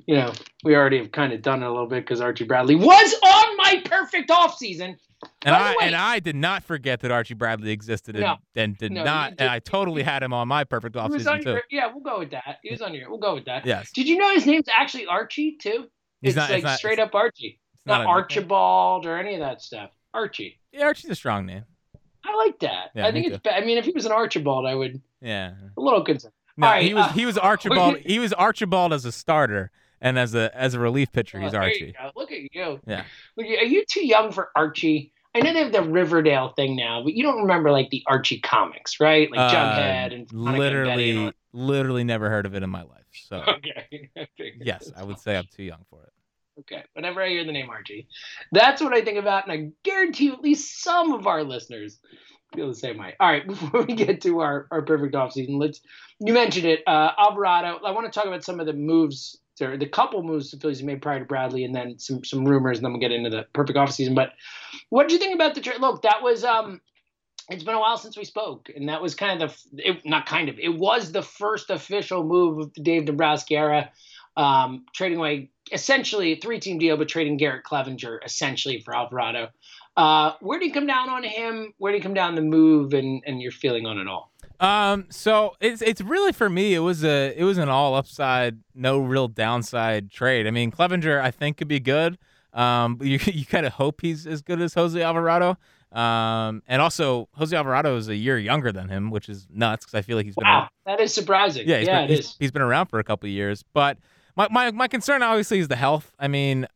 you 0.06 0.14
know, 0.16 0.32
we 0.64 0.74
already 0.76 0.98
have 0.98 1.12
kind 1.12 1.32
of 1.32 1.42
done 1.42 1.62
it 1.62 1.66
a 1.66 1.70
little 1.70 1.86
bit 1.86 2.04
because 2.04 2.20
Archie 2.20 2.44
Bradley 2.44 2.74
was 2.74 3.14
on 3.24 3.56
my 3.56 3.82
perfect 3.84 4.30
off 4.30 4.56
season. 4.56 4.96
And 5.44 5.54
I 5.54 5.70
way- 5.72 5.76
and 5.82 5.94
I 5.94 6.18
did 6.18 6.36
not 6.36 6.62
forget 6.64 7.00
that 7.00 7.10
Archie 7.10 7.34
Bradley 7.34 7.72
existed 7.72 8.16
and, 8.16 8.24
No. 8.24 8.36
and 8.56 8.76
did 8.78 8.92
No, 8.92 9.04
not 9.04 9.30
did- 9.32 9.40
and 9.42 9.50
I 9.50 9.58
totally 9.58 10.02
had 10.02 10.22
him 10.22 10.32
on 10.32 10.48
my 10.48 10.64
perfect 10.64 10.96
offseason 10.96 11.42
too. 11.42 11.50
your, 11.50 11.62
yeah, 11.70 11.90
we'll 11.92 12.02
go 12.02 12.18
with 12.20 12.30
that. 12.30 12.58
He 12.62 12.70
was 12.70 12.80
on 12.80 12.94
your, 12.94 13.10
we'll 13.10 13.18
go 13.18 13.34
with 13.34 13.44
that. 13.44 13.66
Yes. 13.66 13.90
Did 13.92 14.08
you 14.08 14.16
know 14.16 14.30
his 14.32 14.46
name's 14.46 14.68
actually 14.74 15.06
Archie 15.06 15.56
too? 15.60 15.88
He's 16.22 16.30
it's 16.30 16.36
not- 16.36 16.48
like 16.50 16.58
it's 16.58 16.64
not- 16.64 16.78
straight 16.78 16.98
up 16.98 17.14
Archie, 17.14 17.60
It's 17.74 17.84
not, 17.86 17.98
nickname. 17.98 18.14
Archibald 18.14 19.06
or 19.06 19.18
any 19.18 19.34
of 19.34 19.40
that 19.40 19.60
stuff. 19.60 19.90
Archie. 20.14 20.58
Yeah, 20.72 20.84
Archie's 20.86 21.10
a 21.10 21.14
strong 21.14 21.44
name. 21.46 21.64
I 22.24 22.34
like 22.36 22.58
that. 22.60 22.90
Yeah, 22.94 23.06
I 23.06 23.12
think 23.12 23.26
it's. 23.28 23.38
I 23.50 23.60
mean, 23.62 23.78
if 23.78 23.84
he 23.86 23.92
was 23.92 24.04
an 24.06 24.12
Archibald, 24.12 24.66
I 24.66 24.74
would 24.74 25.00
Yeah. 25.22 25.52
a 25.76 25.80
little 25.80 26.02
concerned. 26.04 26.34
No, 26.60 26.66
right, 26.68 26.82
he 26.84 26.94
was 26.94 27.06
uh, 27.06 27.08
he 27.12 27.26
was 27.26 27.38
Archibald 27.50 27.98
he 27.98 28.18
was 28.18 28.32
Archibald 28.32 28.92
as 28.92 29.04
a 29.04 29.12
starter 29.12 29.70
and 30.00 30.18
as 30.18 30.34
a 30.34 30.50
as 30.56 30.74
a 30.74 30.78
relief 30.78 31.10
pitcher 31.12 31.38
he's 31.40 31.48
Oh, 31.48 31.52
there 31.52 31.62
Archie. 31.62 31.94
Look 32.16 32.30
at 32.32 32.54
you. 32.54 32.80
Yeah. 32.86 33.04
Look, 33.36 33.46
are 33.46 33.64
you 33.64 33.84
too 33.86 34.06
young 34.06 34.32
for 34.32 34.50
Archie? 34.54 35.12
I 35.34 35.40
know 35.40 35.52
they 35.52 35.60
have 35.62 35.72
the 35.72 35.82
Riverdale 35.82 36.48
thing 36.56 36.74
now, 36.74 37.04
but 37.04 37.14
you 37.14 37.22
don't 37.22 37.42
remember 37.42 37.70
like 37.70 37.90
the 37.90 38.02
Archie 38.08 38.40
comics, 38.40 38.98
right? 38.98 39.30
Like 39.30 39.52
Jughead 39.52 40.10
Uh, 40.10 40.14
and 40.14 40.28
Sonic 40.28 40.30
and 40.30 40.48
and 40.48 40.58
literally 40.58 41.16
all- 41.26 41.32
literally 41.52 42.04
never 42.04 42.28
heard 42.28 42.46
of 42.46 42.54
it 42.54 42.62
in 42.62 42.70
my 42.70 42.82
life. 42.82 42.96
So 43.12 43.36
Okay. 43.48 44.10
Okay. 44.16 44.54
yes, 44.60 44.90
I 44.96 45.02
would 45.04 45.18
say 45.18 45.36
I'm 45.36 45.46
too 45.54 45.62
young 45.62 45.84
for 45.88 46.02
it. 46.02 46.12
Okay. 46.60 46.82
Whenever 46.94 47.22
I 47.22 47.28
hear 47.28 47.44
the 47.44 47.52
name 47.52 47.70
Archie, 47.70 48.06
that's 48.52 48.82
what 48.82 48.92
I 48.92 49.02
think 49.02 49.18
about, 49.18 49.48
and 49.48 49.52
I 49.52 49.70
guarantee 49.82 50.24
you 50.26 50.32
at 50.34 50.40
least 50.42 50.82
some 50.82 51.12
of 51.12 51.26
our 51.26 51.42
listeners 51.42 52.00
feel 52.54 52.68
the 52.68 52.74
same 52.74 52.98
way. 52.98 53.14
All 53.20 53.30
right, 53.30 53.46
before 53.46 53.82
we 53.82 53.94
get 53.94 54.20
to 54.22 54.40
our, 54.40 54.66
our 54.70 54.82
perfect 54.82 55.14
offseason, 55.14 55.60
let's 55.60 55.80
you 56.18 56.32
mentioned 56.32 56.66
it, 56.66 56.82
uh, 56.86 57.10
Alvarado. 57.18 57.80
I 57.84 57.92
want 57.92 58.10
to 58.10 58.16
talk 58.16 58.26
about 58.26 58.44
some 58.44 58.60
of 58.60 58.66
the 58.66 58.72
moves 58.72 59.38
or 59.60 59.76
the 59.76 59.86
couple 59.86 60.22
moves 60.22 60.50
the 60.50 60.56
Phillies 60.56 60.82
made 60.82 61.02
prior 61.02 61.18
to 61.18 61.24
Bradley, 61.24 61.64
and 61.64 61.74
then 61.74 61.98
some 61.98 62.24
some 62.24 62.44
rumors, 62.44 62.78
and 62.78 62.84
then 62.84 62.92
we'll 62.92 63.00
get 63.00 63.12
into 63.12 63.30
the 63.30 63.46
perfect 63.52 63.78
offseason. 63.78 64.14
But 64.14 64.32
what 64.88 65.08
did 65.08 65.12
you 65.12 65.18
think 65.18 65.34
about 65.34 65.54
the 65.54 65.60
trade? 65.60 65.80
Look, 65.80 66.02
that 66.02 66.22
was 66.22 66.44
um. 66.44 66.80
It's 67.48 67.64
been 67.64 67.74
a 67.74 67.80
while 67.80 67.98
since 67.98 68.16
we 68.16 68.24
spoke, 68.24 68.70
and 68.74 68.88
that 68.88 69.02
was 69.02 69.16
kind 69.16 69.42
of 69.42 69.56
the 69.72 69.90
it, 69.90 70.06
not 70.06 70.26
kind 70.26 70.48
of 70.48 70.58
it 70.58 70.68
was 70.68 71.10
the 71.10 71.22
first 71.22 71.70
official 71.70 72.22
move 72.22 72.58
of 72.58 72.74
the 72.74 72.82
Dave 72.82 73.06
Dombrowski 73.06 73.56
era, 73.56 73.90
um, 74.36 74.84
trading 74.94 75.18
away 75.18 75.50
essentially 75.72 76.32
a 76.32 76.36
three-team 76.36 76.78
deal, 76.78 76.96
but 76.96 77.08
trading 77.08 77.36
Garrett 77.36 77.64
Cleavinger 77.64 78.18
essentially 78.24 78.80
for 78.80 78.94
Alvarado. 78.94 79.48
Uh, 79.96 80.32
where 80.40 80.58
do 80.58 80.66
you 80.66 80.72
come 80.72 80.86
down 80.86 81.08
on 81.10 81.22
him? 81.24 81.74
Where 81.78 81.92
do 81.92 81.98
you 81.98 82.02
come 82.02 82.14
down 82.14 82.34
the 82.34 82.42
move, 82.42 82.94
and 82.94 83.22
and 83.26 83.40
your 83.42 83.52
feeling 83.52 83.86
on 83.86 83.98
it 83.98 84.06
all? 84.08 84.30
Um, 84.60 85.06
so 85.10 85.54
it's 85.60 85.82
it's 85.82 86.00
really 86.00 86.32
for 86.32 86.48
me. 86.48 86.74
It 86.74 86.78
was 86.80 87.04
a 87.04 87.34
it 87.36 87.44
was 87.44 87.58
an 87.58 87.68
all 87.68 87.94
upside, 87.94 88.58
no 88.74 88.98
real 88.98 89.28
downside 89.28 90.10
trade. 90.10 90.46
I 90.46 90.50
mean, 90.50 90.70
Cleavinger 90.70 91.20
I 91.20 91.30
think 91.30 91.56
could 91.56 91.68
be 91.68 91.80
good. 91.80 92.18
Um, 92.52 92.96
but 92.96 93.06
you 93.06 93.18
you 93.26 93.44
kind 93.46 93.66
of 93.66 93.72
hope 93.74 94.00
he's 94.00 94.26
as 94.26 94.42
good 94.42 94.60
as 94.60 94.74
Jose 94.74 95.00
Alvarado. 95.00 95.56
Um, 95.92 96.62
and 96.68 96.80
also 96.80 97.28
Jose 97.34 97.54
Alvarado 97.56 97.96
is 97.96 98.08
a 98.08 98.14
year 98.14 98.38
younger 98.38 98.70
than 98.70 98.88
him, 98.88 99.10
which 99.10 99.28
is 99.28 99.48
nuts 99.52 99.84
because 99.84 99.98
I 99.98 100.02
feel 100.02 100.16
like 100.16 100.24
he's 100.26 100.36
been 100.36 100.46
Wow, 100.46 100.68
that 100.86 101.00
is 101.00 101.12
surprising. 101.12 101.68
yeah, 101.68 101.78
yeah, 101.78 102.02
been, 102.02 102.04
it 102.04 102.10
he's- 102.10 102.20
is. 102.26 102.36
he's 102.38 102.50
been 102.52 102.62
around 102.62 102.86
for 102.86 103.00
a 103.00 103.04
couple 103.04 103.26
of 103.26 103.32
years. 103.32 103.64
But 103.72 103.98
my, 104.36 104.46
my 104.50 104.70
my 104.70 104.86
concern 104.88 105.22
obviously 105.22 105.58
is 105.58 105.66
the 105.68 105.74
health. 105.76 106.12
I 106.18 106.28
mean, 106.28 106.66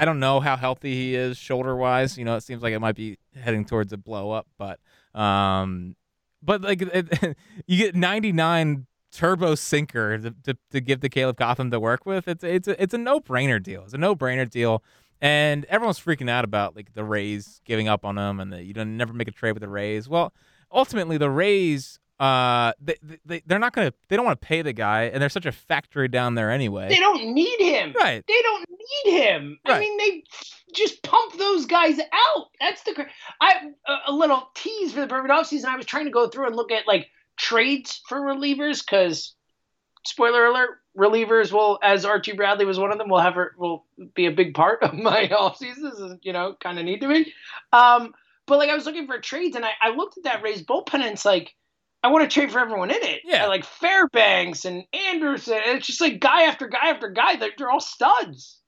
I- 0.00 0.04
don't 0.04 0.20
know 0.20 0.40
how 0.40 0.56
healthy 0.56 0.94
he 0.94 1.14
is 1.14 1.36
shoulder 1.36 1.76
wise. 1.76 2.18
You 2.18 2.24
know, 2.24 2.36
it 2.36 2.42
seems 2.42 2.62
like 2.62 2.72
it 2.72 2.78
might 2.80 2.96
be 2.96 3.18
heading 3.34 3.64
towards 3.64 3.92
a 3.92 3.96
blow 3.96 4.30
up. 4.30 4.46
But 4.58 4.80
um, 5.14 5.96
but 6.42 6.62
like 6.62 6.82
it, 6.82 7.36
you 7.66 7.76
get 7.76 7.94
99 7.94 8.86
turbo 9.12 9.54
sinker 9.54 10.18
to, 10.18 10.34
to, 10.44 10.56
to 10.70 10.80
give 10.80 11.00
the 11.00 11.08
Caleb 11.08 11.36
Cotham 11.36 11.70
to 11.70 11.80
work 11.80 12.06
with. 12.06 12.28
It's 12.28 12.44
it's 12.44 12.68
a, 12.68 12.82
it's 12.82 12.94
a 12.94 12.98
no 12.98 13.20
brainer 13.20 13.62
deal. 13.62 13.82
It's 13.84 13.94
a 13.94 13.98
no 13.98 14.14
brainer 14.14 14.48
deal. 14.48 14.82
And 15.20 15.66
everyone's 15.66 16.00
freaking 16.00 16.30
out 16.30 16.44
about 16.44 16.74
like 16.74 16.94
the 16.94 17.04
Rays 17.04 17.60
giving 17.64 17.88
up 17.88 18.04
on 18.04 18.16
him 18.16 18.40
and 18.40 18.52
that 18.52 18.64
you 18.64 18.72
don't 18.72 18.96
never 18.96 19.12
make 19.12 19.28
a 19.28 19.32
trade 19.32 19.52
with 19.52 19.60
the 19.60 19.68
Rays. 19.68 20.08
Well, 20.08 20.32
ultimately 20.72 21.18
the 21.18 21.30
Rays 21.30 21.98
uh 22.20 22.72
they, 22.80 22.96
they 23.24 23.42
they're 23.46 23.58
not 23.58 23.72
gonna 23.72 23.92
they 24.08 24.16
don't 24.16 24.26
want 24.26 24.40
to 24.40 24.46
pay 24.46 24.62
the 24.62 24.72
guy 24.72 25.04
and 25.04 25.22
they're 25.22 25.28
such 25.28 25.46
a 25.46 25.52
factory 25.52 26.06
down 26.06 26.34
there 26.34 26.50
anyway. 26.50 26.88
They 26.88 26.96
don't 26.96 27.32
need 27.32 27.58
him. 27.58 27.94
Right. 27.98 28.22
They 28.26 28.42
don't 28.42 28.68
need 28.68 29.12
him. 29.18 29.58
Right. 29.66 29.76
I 29.76 29.80
mean, 29.80 29.96
they 29.96 30.22
just 30.74 31.02
pump 31.02 31.36
those 31.36 31.66
guys 31.66 31.98
out. 31.98 32.46
That's 32.60 32.82
the. 32.82 33.06
I 33.40 33.70
a, 34.06 34.12
little 34.12 34.50
tease 34.54 34.92
for 34.92 35.00
the 35.00 35.06
perfect 35.06 35.32
offseason. 35.32 35.66
I 35.66 35.76
was 35.76 35.86
trying 35.86 36.04
to 36.06 36.10
go 36.10 36.28
through 36.28 36.46
and 36.46 36.56
look 36.56 36.72
at 36.72 36.86
like 36.86 37.08
trades 37.36 38.00
for 38.08 38.20
relievers 38.20 38.84
because, 38.84 39.34
spoiler 40.04 40.46
alert, 40.46 40.78
relievers 40.96 41.52
will, 41.52 41.78
as 41.82 42.04
Archie 42.04 42.32
Bradley 42.32 42.64
was 42.64 42.78
one 42.78 42.92
of 42.92 42.98
them, 42.98 43.08
will 43.08 43.20
have 43.20 43.36
will 43.56 43.84
be 44.14 44.26
a 44.26 44.32
big 44.32 44.54
part 44.54 44.82
of 44.82 44.94
my 44.94 45.28
offseason. 45.32 45.82
This 45.82 45.98
is, 45.98 46.16
you 46.22 46.32
know, 46.32 46.54
kind 46.60 46.78
of 46.78 46.84
need 46.84 47.00
to 47.00 47.08
be. 47.08 47.32
Um, 47.72 48.14
but 48.46 48.58
like 48.58 48.70
I 48.70 48.74
was 48.74 48.86
looking 48.86 49.06
for 49.06 49.18
trades 49.20 49.56
and 49.56 49.64
I, 49.64 49.70
I 49.80 49.90
looked 49.90 50.18
at 50.18 50.24
that 50.24 50.42
raised 50.42 50.66
bullpen 50.66 50.94
and 50.94 51.04
it's 51.04 51.24
like. 51.24 51.54
I 52.02 52.08
want 52.08 52.28
to 52.28 52.32
trade 52.32 52.50
for 52.50 52.58
everyone 52.58 52.90
in 52.90 53.02
it. 53.02 53.20
Yeah. 53.24 53.46
Like 53.46 53.64
Fairbanks 53.64 54.64
and 54.64 54.84
Anderson. 54.92 55.58
And 55.66 55.78
it's 55.78 55.86
just 55.86 56.00
like 56.00 56.18
guy 56.20 56.42
after 56.42 56.66
guy 56.66 56.88
after 56.88 57.08
guy. 57.10 57.36
They're, 57.36 57.50
they're 57.58 57.70
all 57.70 57.80
studs. 57.80 58.58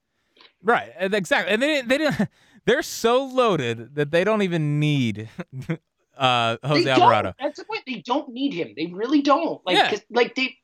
Right. 0.61 0.91
Exactly. 0.99 1.53
And 1.53 1.61
they 1.61 1.81
they 1.81 1.97
didn't 1.97 2.29
they're 2.65 2.81
so 2.83 3.25
loaded 3.25 3.95
that 3.95 4.11
they 4.11 4.23
don't 4.23 4.41
even 4.43 4.79
need 4.79 5.29
uh 6.17 6.57
Jose 6.63 6.89
Alvarado. 6.89 7.33
That's 7.39 7.59
the 7.59 7.65
point. 7.65 7.81
They 7.87 8.03
don't 8.05 8.29
need 8.29 8.53
him. 8.53 8.73
They 8.77 8.87
really 8.87 9.21
don't. 9.21 9.61
Like, 9.65 9.77
Yeah. 9.77 9.89
'cause- 9.89 10.05
like 10.09 10.35
they. 10.35 10.55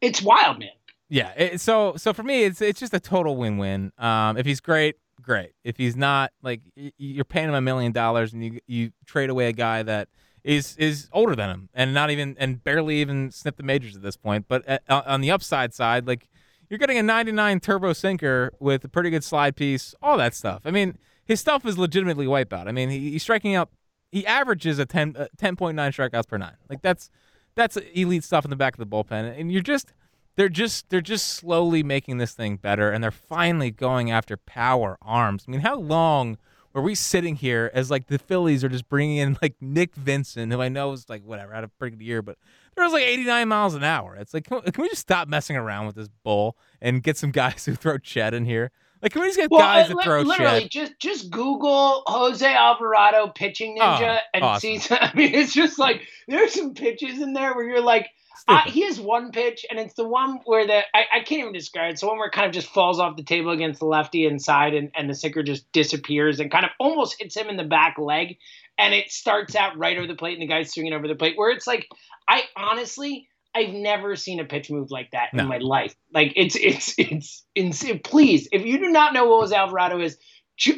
It's 0.00 0.22
wild, 0.22 0.58
man. 0.58 0.68
Yeah. 1.08 1.32
It, 1.36 1.60
so 1.60 1.94
so 1.96 2.12
for 2.12 2.22
me, 2.22 2.44
it's 2.44 2.60
it's 2.60 2.80
just 2.80 2.94
a 2.94 3.00
total 3.00 3.36
win 3.36 3.58
win. 3.58 3.92
Um, 3.98 4.36
if 4.36 4.46
he's 4.46 4.60
great, 4.60 4.96
great. 5.20 5.52
If 5.64 5.76
he's 5.76 5.96
not, 5.96 6.32
like 6.42 6.60
you're 6.96 7.24
paying 7.24 7.48
him 7.48 7.54
a 7.54 7.60
million 7.60 7.92
dollars 7.92 8.32
and 8.32 8.44
you 8.44 8.60
you 8.66 8.90
trade 9.06 9.30
away 9.30 9.48
a 9.48 9.52
guy 9.52 9.82
that 9.82 10.08
is 10.46 10.76
is 10.76 11.08
older 11.12 11.34
than 11.34 11.50
him 11.50 11.68
and 11.74 11.92
not 11.92 12.08
even 12.08 12.36
and 12.38 12.62
barely 12.62 13.00
even 13.00 13.32
sniffed 13.32 13.56
the 13.56 13.64
majors 13.64 13.96
at 13.96 14.02
this 14.02 14.16
point. 14.16 14.46
But 14.48 14.80
uh, 14.88 15.02
on 15.04 15.20
the 15.20 15.30
upside 15.30 15.74
side, 15.74 16.06
like 16.06 16.28
you're 16.70 16.78
getting 16.78 16.98
a 16.98 17.02
99 17.02 17.60
turbo 17.60 17.92
sinker 17.92 18.52
with 18.60 18.84
a 18.84 18.88
pretty 18.88 19.10
good 19.10 19.24
slide 19.24 19.56
piece, 19.56 19.94
all 20.00 20.16
that 20.18 20.34
stuff. 20.34 20.62
I 20.64 20.70
mean, 20.70 20.98
his 21.24 21.40
stuff 21.40 21.66
is 21.66 21.76
legitimately 21.76 22.26
wipeout. 22.26 22.68
I 22.68 22.72
mean, 22.72 22.90
he, 22.90 23.10
he's 23.10 23.22
striking 23.24 23.56
out. 23.56 23.70
He 24.12 24.24
averages 24.24 24.78
a 24.78 24.86
10 24.86 25.16
uh, 25.18 25.26
10.9 25.36 25.74
strikeouts 25.74 26.28
per 26.28 26.38
nine. 26.38 26.56
Like 26.70 26.80
that's 26.80 27.10
that's 27.56 27.76
elite 27.76 28.22
stuff 28.22 28.44
in 28.44 28.50
the 28.50 28.56
back 28.56 28.74
of 28.74 28.78
the 28.78 28.86
bullpen, 28.86 29.38
and 29.38 29.50
you're 29.50 29.62
just 29.62 29.92
they're 30.36 30.48
just 30.48 30.88
they're 30.90 31.00
just 31.00 31.26
slowly 31.26 31.82
making 31.82 32.18
this 32.18 32.34
thing 32.34 32.56
better, 32.56 32.92
and 32.92 33.02
they're 33.02 33.10
finally 33.10 33.72
going 33.72 34.12
after 34.12 34.36
power 34.36 34.96
arms. 35.02 35.44
I 35.48 35.50
mean, 35.50 35.62
how 35.62 35.74
long 35.74 36.38
were 36.76 36.82
we 36.82 36.94
sitting 36.94 37.36
here 37.36 37.70
as 37.74 37.90
like 37.90 38.06
the 38.06 38.18
Phillies 38.18 38.62
are 38.62 38.68
just 38.68 38.88
bringing 38.88 39.16
in 39.16 39.38
like 39.42 39.54
Nick 39.60 39.94
Vincent, 39.94 40.52
who 40.52 40.60
I 40.60 40.68
know 40.68 40.92
is 40.92 41.08
like 41.08 41.24
whatever 41.24 41.52
had 41.54 41.64
a 41.64 41.68
pretty 41.68 41.96
good 41.96 42.04
year, 42.04 42.20
but 42.22 42.36
there 42.74 42.84
was 42.84 42.92
like 42.92 43.02
89 43.04 43.48
miles 43.48 43.74
an 43.74 43.82
hour. 43.82 44.14
It's 44.16 44.34
like 44.34 44.44
can, 44.44 44.60
can 44.60 44.82
we 44.82 44.88
just 44.88 45.00
stop 45.00 45.26
messing 45.26 45.56
around 45.56 45.86
with 45.86 45.96
this 45.96 46.08
bull 46.22 46.56
and 46.82 47.02
get 47.02 47.16
some 47.16 47.30
guys 47.30 47.64
who 47.66 47.74
throw 47.74 47.98
Chet 47.98 48.34
in 48.34 48.44
here? 48.44 48.70
Like, 49.02 49.12
can 49.12 49.22
we 49.22 49.28
just 49.28 49.38
get 49.38 49.50
Well, 49.50 49.60
guys 49.60 49.90
uh, 49.90 49.94
that 49.94 50.04
throw 50.04 50.20
literally, 50.22 50.62
shit? 50.62 50.70
just 50.70 50.98
just 50.98 51.30
Google 51.30 52.02
Jose 52.06 52.46
Alvarado 52.54 53.28
pitching 53.28 53.78
ninja 53.78 54.16
Oh, 54.18 54.26
and 54.34 54.44
awesome. 54.44 54.78
see. 54.78 54.94
I 54.94 55.12
mean, 55.14 55.34
it's 55.34 55.52
just 55.52 55.78
like 55.78 56.02
there's 56.28 56.52
some 56.54 56.74
pitches 56.74 57.20
in 57.20 57.32
there 57.32 57.54
where 57.54 57.64
you're 57.68 57.80
like, 57.82 58.08
uh, 58.48 58.60
he 58.66 58.84
has 58.86 59.00
one 59.00 59.32
pitch, 59.32 59.66
and 59.68 59.78
it's 59.78 59.94
the 59.94 60.06
one 60.06 60.38
where 60.44 60.66
the 60.66 60.78
I, 60.94 61.04
I 61.16 61.20
can't 61.20 61.40
even 61.40 61.52
describe 61.52 61.88
it. 61.88 61.92
It's 61.92 62.00
the 62.00 62.06
one 62.06 62.18
where 62.18 62.28
it 62.28 62.32
kind 62.32 62.46
of 62.46 62.52
just 62.52 62.68
falls 62.68 63.00
off 63.00 63.16
the 63.16 63.22
table 63.24 63.50
against 63.50 63.80
the 63.80 63.86
lefty 63.86 64.26
inside, 64.26 64.74
and, 64.74 64.90
and 64.96 65.10
the 65.10 65.14
sinker 65.14 65.42
just 65.42 65.70
disappears 65.72 66.38
and 66.40 66.50
kind 66.50 66.64
of 66.64 66.70
almost 66.78 67.16
hits 67.18 67.36
him 67.36 67.48
in 67.48 67.56
the 67.56 67.64
back 67.64 67.96
leg, 67.98 68.36
and 68.78 68.94
it 68.94 69.10
starts 69.10 69.54
out 69.56 69.76
right 69.76 69.96
over 69.98 70.06
the 70.06 70.14
plate, 70.14 70.34
and 70.34 70.42
the 70.42 70.46
guy's 70.46 70.72
swinging 70.72 70.92
over 70.92 71.08
the 71.08 71.14
plate. 71.16 71.34
Where 71.36 71.50
it's 71.50 71.66
like, 71.66 71.86
I 72.28 72.42
honestly. 72.56 73.28
I've 73.54 73.72
never 73.72 74.16
seen 74.16 74.38
a 74.38 74.44
pitch 74.44 74.70
move 74.70 74.90
like 74.90 75.12
that 75.12 75.32
No. 75.32 75.44
in 75.44 75.48
my 75.48 75.56
life. 75.56 75.94
Like 76.12 76.34
it's 76.36 76.56
it's 76.56 76.92
it's 76.98 77.42
insane. 77.54 78.00
Please, 78.04 78.48
if 78.52 78.66
you 78.66 78.78
do 78.78 78.90
not 78.90 79.14
know 79.14 79.24
what 79.28 79.40
Jose 79.40 79.56
Alvarado 79.56 79.98
is, 80.02 80.18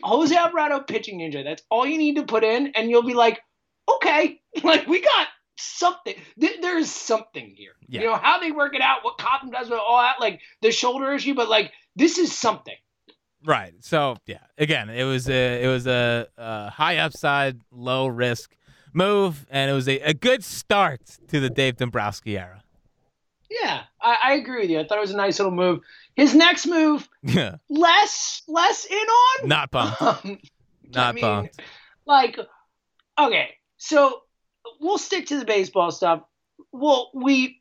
Jose 0.04 0.32
Alvarado 0.36 0.78
pitching 0.78 1.18
ninja. 1.18 1.42
That's 1.42 1.60
all 1.72 1.84
you 1.84 1.98
need 1.98 2.14
to 2.18 2.22
put 2.22 2.44
in, 2.44 2.68
and 2.76 2.88
you'll 2.88 3.02
be 3.02 3.14
like, 3.14 3.40
okay, 3.96 4.40
like 4.62 4.86
we 4.86 5.00
got 5.00 5.26
something. 5.58 6.14
Th- 6.40 6.60
There's 6.60 6.90
something 6.90 7.54
here. 7.56 7.72
Yeah. 7.88 8.00
You 8.02 8.06
know 8.08 8.16
how 8.16 8.38
they 8.40 8.50
work 8.52 8.74
it 8.74 8.80
out, 8.80 9.04
what 9.04 9.18
Cotham 9.18 9.50
does 9.50 9.68
with 9.70 9.78
all 9.78 9.98
that, 9.98 10.20
like 10.20 10.40
the 10.62 10.70
shoulder 10.72 11.12
issue, 11.12 11.34
but 11.34 11.48
like 11.48 11.72
this 11.96 12.18
is 12.18 12.36
something. 12.36 12.76
Right. 13.44 13.74
So 13.80 14.16
yeah, 14.26 14.38
again, 14.56 14.90
it 14.90 15.04
was 15.04 15.28
a 15.28 15.62
it 15.62 15.66
was 15.68 15.86
a, 15.86 16.26
a 16.36 16.70
high 16.70 16.98
upside, 16.98 17.60
low 17.70 18.06
risk 18.08 18.54
move, 18.92 19.46
and 19.50 19.70
it 19.70 19.74
was 19.74 19.88
a, 19.88 19.98
a 20.00 20.14
good 20.14 20.42
start 20.42 21.00
to 21.28 21.38
the 21.40 21.50
Dave 21.50 21.76
Dombrowski 21.76 22.36
era. 22.38 22.62
Yeah, 23.50 23.82
I, 24.02 24.16
I 24.24 24.32
agree 24.34 24.62
with 24.62 24.70
you. 24.70 24.78
I 24.80 24.86
thought 24.86 24.98
it 24.98 25.02
was 25.02 25.12
a 25.12 25.16
nice 25.16 25.38
little 25.38 25.54
move. 25.54 25.80
His 26.16 26.34
next 26.34 26.66
move, 26.66 27.08
Yeah. 27.22 27.56
less 27.70 28.42
less 28.48 28.84
in 28.84 28.96
on. 28.96 29.48
Not 29.48 29.70
pumped. 29.70 30.00
Um, 30.88 30.94
Not 30.94 31.14
mean, 31.16 31.22
pumped. 31.22 31.60
like 32.06 32.38
okay 33.18 33.50
so 33.76 34.22
we'll 34.80 34.98
stick 34.98 35.26
to 35.26 35.38
the 35.38 35.44
baseball 35.44 35.90
stuff 35.90 36.22
well 36.72 37.10
we 37.14 37.60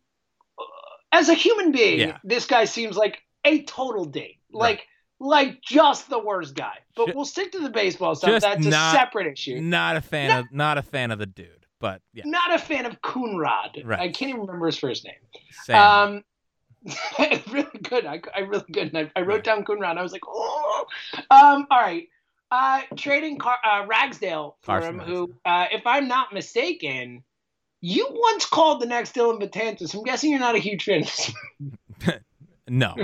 uh, 0.59 0.63
as 1.11 1.29
a 1.29 1.33
human 1.33 1.71
being 1.71 1.99
Yeah. 1.99 2.17
this 2.23 2.45
guy 2.45 2.65
seems 2.65 2.95
like 2.97 3.19
a 3.45 3.63
total 3.63 4.05
date 4.05 4.39
Right. 4.53 4.59
like 4.59 4.87
like 5.19 5.61
just 5.61 6.09
the 6.09 6.19
worst 6.19 6.55
guy 6.55 6.77
but 6.95 7.15
we'll 7.15 7.25
stick 7.25 7.51
to 7.53 7.59
the 7.59 7.69
baseball 7.69 8.15
stuff 8.15 8.29
just 8.29 8.45
that's 8.45 8.65
a 8.65 8.69
not- 8.69 8.95
separate 8.95 9.27
issue 9.27 9.59
Not 9.59 9.95
a 9.97 10.01
fan 10.01 10.29
No. 10.29 10.39
of 10.41 10.45
not 10.51 10.77
a 10.77 10.81
fan 10.83 11.11
of 11.11 11.19
the 11.19 11.25
dude, 11.25 11.65
but 11.79 12.01
yeah. 12.13 12.23
not 12.25 12.53
a 12.53 12.59
fan 12.59 12.85
of 12.85 13.01
Coonrod. 13.01 13.83
Right. 13.85 13.99
I 13.99 14.07
can't 14.09 14.29
even 14.29 14.41
remember 14.41 14.65
his 14.67 14.77
first 14.77 15.03
name. 15.05 15.13
Sam. 15.65 15.75
Um, 16.15 16.23
really 17.51 17.79
good. 17.83 18.05
I, 18.05 18.21
I 18.35 18.39
really 18.41 18.65
good. 18.71 18.93
And 18.93 18.97
I, 18.97 19.11
I 19.19 19.21
wrote 19.21 19.35
Right. 19.35 19.43
down 19.43 19.63
Coonrod. 19.63 19.97
I 19.97 20.01
was 20.01 20.11
like, 20.11 20.21
oh. 20.27 20.85
Um, 21.29 21.67
all 21.69 21.81
right. 21.81 22.07
Uh, 22.49 22.81
trading 22.95 23.37
Car- 23.37 23.57
uh, 23.69 23.85
Ragsdale 23.87 24.55
for 24.61 24.79
Carson 24.79 24.99
him, 24.99 25.05
who, 25.05 25.33
uh, 25.45 25.65
if 25.71 25.85
I'm 25.85 26.07
not 26.07 26.33
mistaken, 26.33 27.23
you 27.81 28.07
once 28.09 28.45
called 28.45 28.81
the 28.81 28.85
next 28.85 29.13
Dylan 29.13 29.41
Batanzas. 29.41 29.93
I'm 29.93 30.03
guessing 30.03 30.31
you're 30.31 30.39
not 30.39 30.55
a 30.55 30.59
huge 30.59 30.83
fan 30.85 31.03
no. 32.69 32.95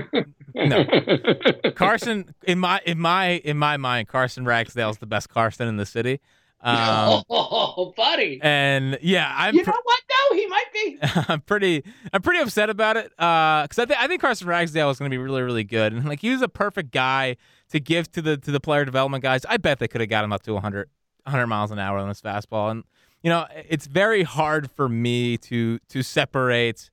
No. 0.55 0.85
Carson 1.75 2.33
in 2.43 2.59
my 2.59 2.81
in 2.85 2.99
my 2.99 3.31
in 3.43 3.57
my 3.57 3.77
mind, 3.77 4.07
Carson 4.07 4.45
Ragsdale's 4.45 4.97
the 4.99 5.05
best 5.05 5.29
Carson 5.29 5.67
in 5.67 5.77
the 5.77 5.85
city. 5.85 6.19
Um, 6.61 7.23
oh, 7.29 7.93
buddy. 7.97 8.39
and 8.41 8.97
yeah, 9.01 9.29
I'm 9.35 9.53
You 9.53 9.63
pr- 9.65 9.71
know 9.71 9.81
what, 9.83 9.99
though? 10.07 10.35
He 10.37 10.47
might 10.47 10.65
be. 10.73 10.97
I'm 11.27 11.41
pretty 11.41 11.83
I'm 12.13 12.21
pretty 12.21 12.39
upset 12.39 12.69
about 12.69 12.95
it 12.95 13.11
Uh, 13.19 13.63
because 13.63 13.79
I 13.79 13.85
think 13.85 13.99
I 13.99 14.07
think 14.07 14.21
Carson 14.21 14.47
Ragsdale 14.47 14.89
is 14.89 14.97
going 14.99 15.11
to 15.11 15.13
be 15.13 15.21
really 15.21 15.41
really 15.41 15.65
good 15.65 15.91
and 15.91 16.05
like 16.05 16.21
he 16.21 16.29
was 16.29 16.41
a 16.41 16.47
perfect 16.47 16.91
guy 16.91 17.35
to 17.73 17.79
give 17.79 18.09
to 18.11 18.21
the 18.21 18.37
to 18.37 18.51
the 18.51 18.59
player 18.59 18.85
development 18.85 19.23
guys. 19.23 19.45
I 19.49 19.57
bet 19.57 19.79
they 19.79 19.87
could 19.87 19.99
have 19.99 20.09
got 20.09 20.23
him 20.23 20.31
up 20.31 20.43
to 20.43 20.53
100 20.53 20.87
100 21.23 21.47
miles 21.47 21.71
an 21.71 21.79
hour 21.79 21.97
on 21.97 22.07
his 22.07 22.21
fastball 22.21 22.69
and 22.69 22.83
you 23.23 23.29
know 23.29 23.47
it's 23.69 23.87
very 23.87 24.23
hard 24.23 24.69
for 24.69 24.87
me 24.87 25.37
to 25.39 25.79
to 25.89 26.03
separate 26.03 26.91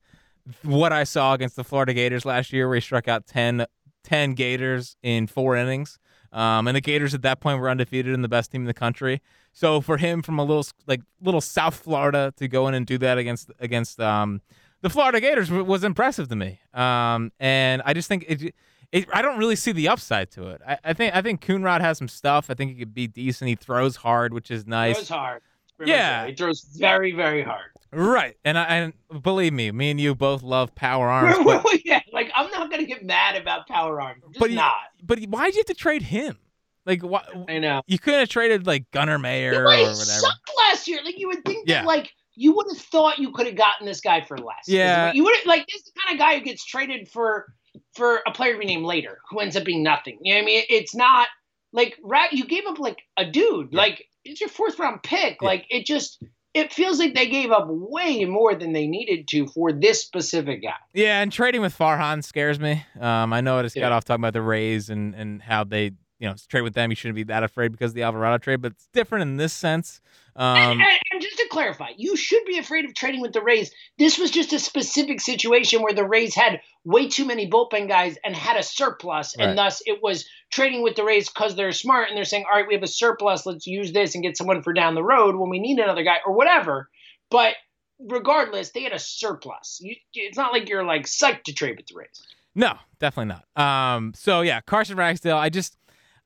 what 0.63 0.91
I 0.91 1.03
saw 1.03 1.33
against 1.33 1.55
the 1.55 1.63
Florida 1.63 1.93
Gators 1.93 2.25
last 2.25 2.51
year 2.51 2.67
where 2.67 2.75
he 2.75 2.81
struck 2.81 3.07
out 3.07 3.27
10 3.27 3.65
10 4.03 4.33
Gators 4.33 4.97
in 5.03 5.27
four 5.27 5.55
innings. 5.55 5.99
Um, 6.33 6.67
and 6.67 6.75
the 6.75 6.81
Gators 6.81 7.13
at 7.13 7.21
that 7.21 7.41
point 7.41 7.59
were 7.59 7.69
undefeated 7.69 8.15
and 8.15 8.23
the 8.23 8.29
best 8.29 8.51
team 8.51 8.61
in 8.61 8.65
the 8.65 8.73
country. 8.73 9.21
So 9.53 9.81
for 9.81 9.97
him 9.97 10.23
from 10.23 10.39
a 10.39 10.43
little 10.43 10.65
like 10.87 11.01
little 11.21 11.41
South 11.41 11.75
Florida 11.75 12.33
to 12.37 12.47
go 12.47 12.67
in 12.67 12.73
and 12.73 12.87
do 12.87 12.97
that 12.97 13.19
against 13.19 13.51
against 13.59 13.99
um, 13.99 14.41
the 14.81 14.89
Florida 14.89 15.19
Gators 15.19 15.51
was 15.51 15.83
impressive 15.83 16.27
to 16.29 16.35
me. 16.35 16.59
Um, 16.73 17.31
and 17.39 17.83
I 17.85 17.93
just 17.93 18.07
think 18.07 18.25
it, 18.27 18.55
it 18.91 19.07
I 19.13 19.21
don't 19.21 19.37
really 19.37 19.55
see 19.55 19.71
the 19.71 19.87
upside 19.87 20.31
to 20.31 20.47
it. 20.49 20.61
I, 20.67 20.77
I 20.83 20.93
think 20.93 21.15
I 21.15 21.21
think 21.21 21.41
Coonrod 21.45 21.81
has 21.81 21.97
some 21.97 22.07
stuff. 22.07 22.49
I 22.49 22.53
think 22.53 22.71
he 22.71 22.77
could 22.77 22.93
be 22.93 23.07
decent. 23.07 23.47
He 23.49 23.55
throws 23.55 23.95
hard, 23.97 24.33
which 24.33 24.51
is 24.51 24.65
nice. 24.67 24.95
Throws 24.97 25.09
hard. 25.09 25.41
Yeah. 25.83 26.27
He 26.27 26.35
throws 26.35 26.61
very, 26.77 27.11
very 27.11 27.41
hard. 27.41 27.71
Right. 27.91 28.37
And 28.45 28.57
I 28.57 28.63
and 28.75 28.93
believe 29.23 29.51
me, 29.53 29.71
me 29.71 29.91
and 29.91 29.99
you 29.99 30.13
both 30.15 30.43
love 30.43 30.73
power 30.75 31.09
arms, 31.09 31.37
but 31.43 31.65
yeah, 31.85 32.01
like 32.13 32.31
I'm 32.35 32.49
not 32.51 32.69
gonna 32.69 32.85
get 32.85 33.03
mad 33.03 33.35
about 33.35 33.67
power 33.67 33.99
arms. 34.01 34.21
I'm 34.25 34.31
just 34.31 34.39
But 34.39 34.49
he- 34.51 34.55
not. 34.55 34.73
but 35.03 35.19
why'd 35.23 35.53
you 35.53 35.59
have 35.59 35.65
to 35.67 35.73
trade 35.73 36.01
him? 36.03 36.37
Like 36.85 37.01
why 37.03 37.23
I 37.47 37.59
know. 37.59 37.81
you 37.87 37.99
couldn't 37.99 38.21
have 38.21 38.29
traded 38.29 38.65
like 38.65 38.89
Gunner 38.91 39.19
Mayer 39.19 39.61
or 39.61 39.65
whatever. 39.65 39.93
sucked 39.93 40.51
last 40.69 40.87
year. 40.87 40.99
Like 41.03 41.17
you 41.19 41.27
would 41.27 41.43
think 41.45 41.67
Yeah. 41.67 41.81
that 41.81 41.87
like 41.87 42.11
you 42.35 42.55
would 42.55 42.65
have 42.73 42.81
thought 42.81 43.19
you 43.19 43.31
could 43.31 43.45
have 43.45 43.55
gotten 43.55 43.85
this 43.85 44.01
guy 44.01 44.21
for 44.21 44.37
less. 44.37 44.63
Yeah. 44.67 45.11
You 45.13 45.23
would 45.23 45.35
have 45.35 45.45
like 45.45 45.67
this 45.67 45.81
is 45.81 45.91
the 45.93 45.99
kind 46.03 46.15
of 46.15 46.19
guy 46.19 46.37
who 46.39 46.45
gets 46.45 46.65
traded 46.65 47.07
for 47.09 47.53
for 47.95 48.21
a 48.27 48.31
player 48.31 48.57
we 48.57 48.65
name 48.65 48.83
later 48.83 49.19
who 49.29 49.39
ends 49.39 49.55
up 49.55 49.63
being 49.63 49.83
nothing. 49.83 50.17
You 50.21 50.33
know 50.33 50.39
what 50.39 50.43
I 50.43 50.45
mean? 50.45 50.63
It's 50.69 50.95
not 50.95 51.27
like 51.73 51.97
rat 52.03 52.33
you 52.33 52.45
gave 52.45 52.65
up 52.67 52.79
like 52.79 52.99
a 53.17 53.25
dude. 53.25 53.69
Yeah. 53.71 53.77
Like 53.77 54.07
it's 54.23 54.39
your 54.39 54.49
fourth 54.49 54.79
round 54.79 55.03
pick. 55.03 55.37
Yeah. 55.41 55.47
Like 55.47 55.65
it 55.69 55.85
just 55.85 56.23
it 56.53 56.73
feels 56.73 56.99
like 56.99 57.15
they 57.15 57.29
gave 57.29 57.51
up 57.51 57.67
way 57.69 58.25
more 58.25 58.55
than 58.55 58.73
they 58.73 58.87
needed 58.87 59.27
to 59.29 59.47
for 59.47 59.71
this 59.71 60.01
specific 60.01 60.61
guy. 60.61 60.73
Yeah, 60.93 61.21
and 61.21 61.31
trading 61.31 61.61
with 61.61 61.77
Farhan 61.77 62.23
scares 62.23 62.59
me. 62.59 62.83
Um, 62.99 63.31
I 63.31 63.39
know 63.39 63.57
I 63.57 63.61
just 63.61 63.75
got 63.75 63.91
off 63.91 64.03
talking 64.03 64.21
about 64.21 64.33
the 64.33 64.41
Rays 64.41 64.89
and, 64.89 65.15
and 65.15 65.41
how 65.41 65.63
they, 65.63 65.91
you 66.19 66.27
know, 66.27 66.35
trade 66.49 66.61
with 66.61 66.73
them. 66.73 66.91
You 66.91 66.95
shouldn't 66.95 67.15
be 67.15 67.23
that 67.23 67.43
afraid 67.43 67.71
because 67.71 67.91
of 67.91 67.95
the 67.95 68.03
Alvarado 68.03 68.37
trade, 68.37 68.61
but 68.61 68.73
it's 68.73 68.87
different 68.91 69.21
in 69.21 69.37
this 69.37 69.53
sense. 69.53 70.01
Um, 70.35 70.57
and, 70.57 70.81
and, 70.81 70.99
and 71.11 71.21
just 71.21 71.37
to 71.37 71.47
clarify, 71.49 71.89
you 71.97 72.15
should 72.15 72.45
be 72.45 72.57
afraid 72.57 72.85
of 72.85 72.93
trading 72.93 73.21
with 73.21 73.33
the 73.33 73.41
Rays. 73.41 73.71
This 73.97 74.17
was 74.17 74.31
just 74.31 74.53
a 74.53 74.59
specific 74.59 75.19
situation 75.21 75.81
where 75.81 75.93
the 75.93 76.05
Rays 76.07 76.33
had 76.33 76.61
way 76.85 77.07
too 77.09 77.25
many 77.25 77.49
bullpen 77.49 77.87
guys 77.87 78.17
and 78.23 78.35
had 78.35 78.57
a 78.57 78.63
surplus, 78.63 79.35
Right. 79.37 79.49
and 79.49 79.57
thus 79.57 79.81
it 79.85 80.01
was 80.01 80.25
trading 80.51 80.83
with 80.83 80.95
the 80.95 81.03
Rays 81.03 81.29
because 81.29 81.55
they're 81.55 81.71
smart 81.71 82.07
and 82.07 82.17
they're 82.17 82.25
saying, 82.25 82.45
"All 82.49 82.57
right, 82.57 82.67
we 82.67 82.73
have 82.73 82.83
a 82.83 82.87
surplus. 82.87 83.45
Let's 83.45 83.67
use 83.67 83.91
this 83.91 84.15
and 84.15 84.23
get 84.23 84.37
someone 84.37 84.61
for 84.63 84.73
down 84.73 84.95
the 84.95 85.03
road 85.03 85.35
when 85.35 85.49
we 85.49 85.59
need 85.59 85.79
another 85.79 86.03
guy 86.03 86.17
or 86.25 86.33
whatever." 86.33 86.89
But 87.29 87.55
regardless, 87.99 88.71
they 88.71 88.83
had 88.83 88.93
a 88.93 88.99
surplus. 88.99 89.79
You, 89.81 89.95
it's 90.13 90.37
not 90.37 90.51
like 90.53 90.69
you're 90.69 90.83
like 90.85 91.03
psyched 91.03 91.43
to 91.43 91.53
trade 91.53 91.77
with 91.77 91.87
the 91.87 91.95
Rays. 91.95 92.21
No, 92.55 92.73
definitely 92.99 93.33
not. 93.55 93.95
Um, 93.95 94.13
so 94.15 94.41
yeah, 94.41 94.59
Carson 94.61 94.97
Ragsdale. 94.97 95.37
I 95.37 95.49
just, 95.49 95.77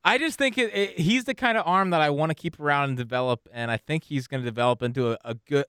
I 0.06 0.18
just 0.18 0.38
think 0.38 0.56
it, 0.56 0.72
it, 0.72 1.00
he's 1.00 1.24
the 1.24 1.34
kind 1.34 1.58
of 1.58 1.66
arm 1.66 1.90
that 1.90 2.00
I 2.00 2.10
want 2.10 2.30
to 2.30 2.34
keep 2.34 2.60
around 2.60 2.90
and 2.90 2.96
develop, 2.96 3.48
and 3.52 3.72
I 3.72 3.76
think 3.76 4.04
he's 4.04 4.28
going 4.28 4.40
to 4.40 4.44
develop 4.44 4.80
into 4.80 5.10
a, 5.10 5.18
a 5.24 5.34
good. 5.34 5.64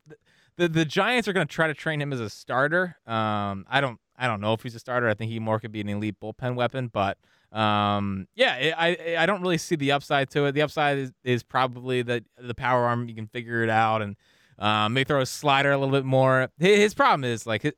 The 0.58 0.68
the 0.68 0.86
Giants 0.86 1.28
are 1.28 1.34
going 1.34 1.48
to 1.48 1.52
try 1.52 1.66
to 1.66 1.74
train 1.74 2.00
him 2.00 2.14
as 2.14 2.20
a 2.20 2.30
starter. 2.30 2.98
Um, 3.08 3.66
I 3.68 3.82
don't, 3.82 4.00
I 4.16 4.28
don't 4.28 4.40
know 4.40 4.54
if 4.54 4.62
he's 4.62 4.76
a 4.76 4.80
starter. 4.80 5.10
I 5.10 5.16
think 5.16 5.32
he 5.32 5.40
more 5.40 5.60
could 5.60 5.72
be 5.72 5.82
an 5.82 5.90
elite 5.90 6.20
bullpen 6.22 6.54
weapon, 6.54 6.88
but 6.88 7.18
um, 7.52 8.28
yeah, 8.36 8.56
it, 8.58 8.76
I 8.78 9.18
I 9.18 9.26
don't 9.26 9.42
really 9.42 9.58
see 9.58 9.76
the 9.76 9.92
upside 9.92 10.30
to 10.32 10.46
it. 10.46 10.52
The 10.52 10.62
upside 10.62 11.00
is, 11.00 11.12
is 11.24 11.42
probably 11.42 12.04
the 12.04 12.24
the 12.38 12.54
power 12.54 12.86
arm. 12.86 13.10
You 13.10 13.16
can 13.16 13.28
figure 13.28 13.64
it 13.64 13.70
out 13.70 14.02
and. 14.02 14.16
Um, 14.60 14.94
may 14.94 15.04
throw 15.04 15.22
a 15.22 15.26
slider 15.28 15.72
a 15.72 15.78
little 15.78 15.94
bit 15.94 16.04
more. 16.04 16.50
His, 16.58 16.80
his 16.80 16.94
problem 16.96 17.24
is 17.24 17.46
like 17.46 17.62
his, 17.62 17.74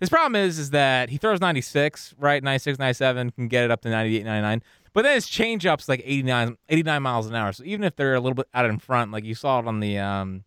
his 0.00 0.08
problem 0.08 0.34
is 0.34 0.58
is 0.58 0.70
that 0.70 1.08
he 1.08 1.16
throws 1.16 1.40
96, 1.40 2.14
right? 2.18 2.42
96, 2.42 2.78
97, 2.78 3.30
can 3.30 3.46
get 3.46 3.64
it 3.64 3.70
up 3.70 3.82
to 3.82 3.88
98, 3.88 4.24
99. 4.24 4.62
But 4.94 5.02
then 5.02 5.14
his 5.16 5.26
changeup's 5.26 5.88
like 5.88 6.00
89, 6.04 6.56
89 6.68 7.02
miles 7.02 7.26
an 7.26 7.34
hour. 7.34 7.52
So 7.52 7.64
even 7.64 7.84
if 7.84 7.96
they're 7.96 8.14
a 8.14 8.20
little 8.20 8.34
bit 8.34 8.48
out 8.54 8.64
in 8.64 8.78
front, 8.78 9.12
like 9.12 9.24
you 9.24 9.34
saw 9.34 9.58
it 9.58 9.66
on 9.66 9.80
the 9.80 9.98
um 9.98 10.44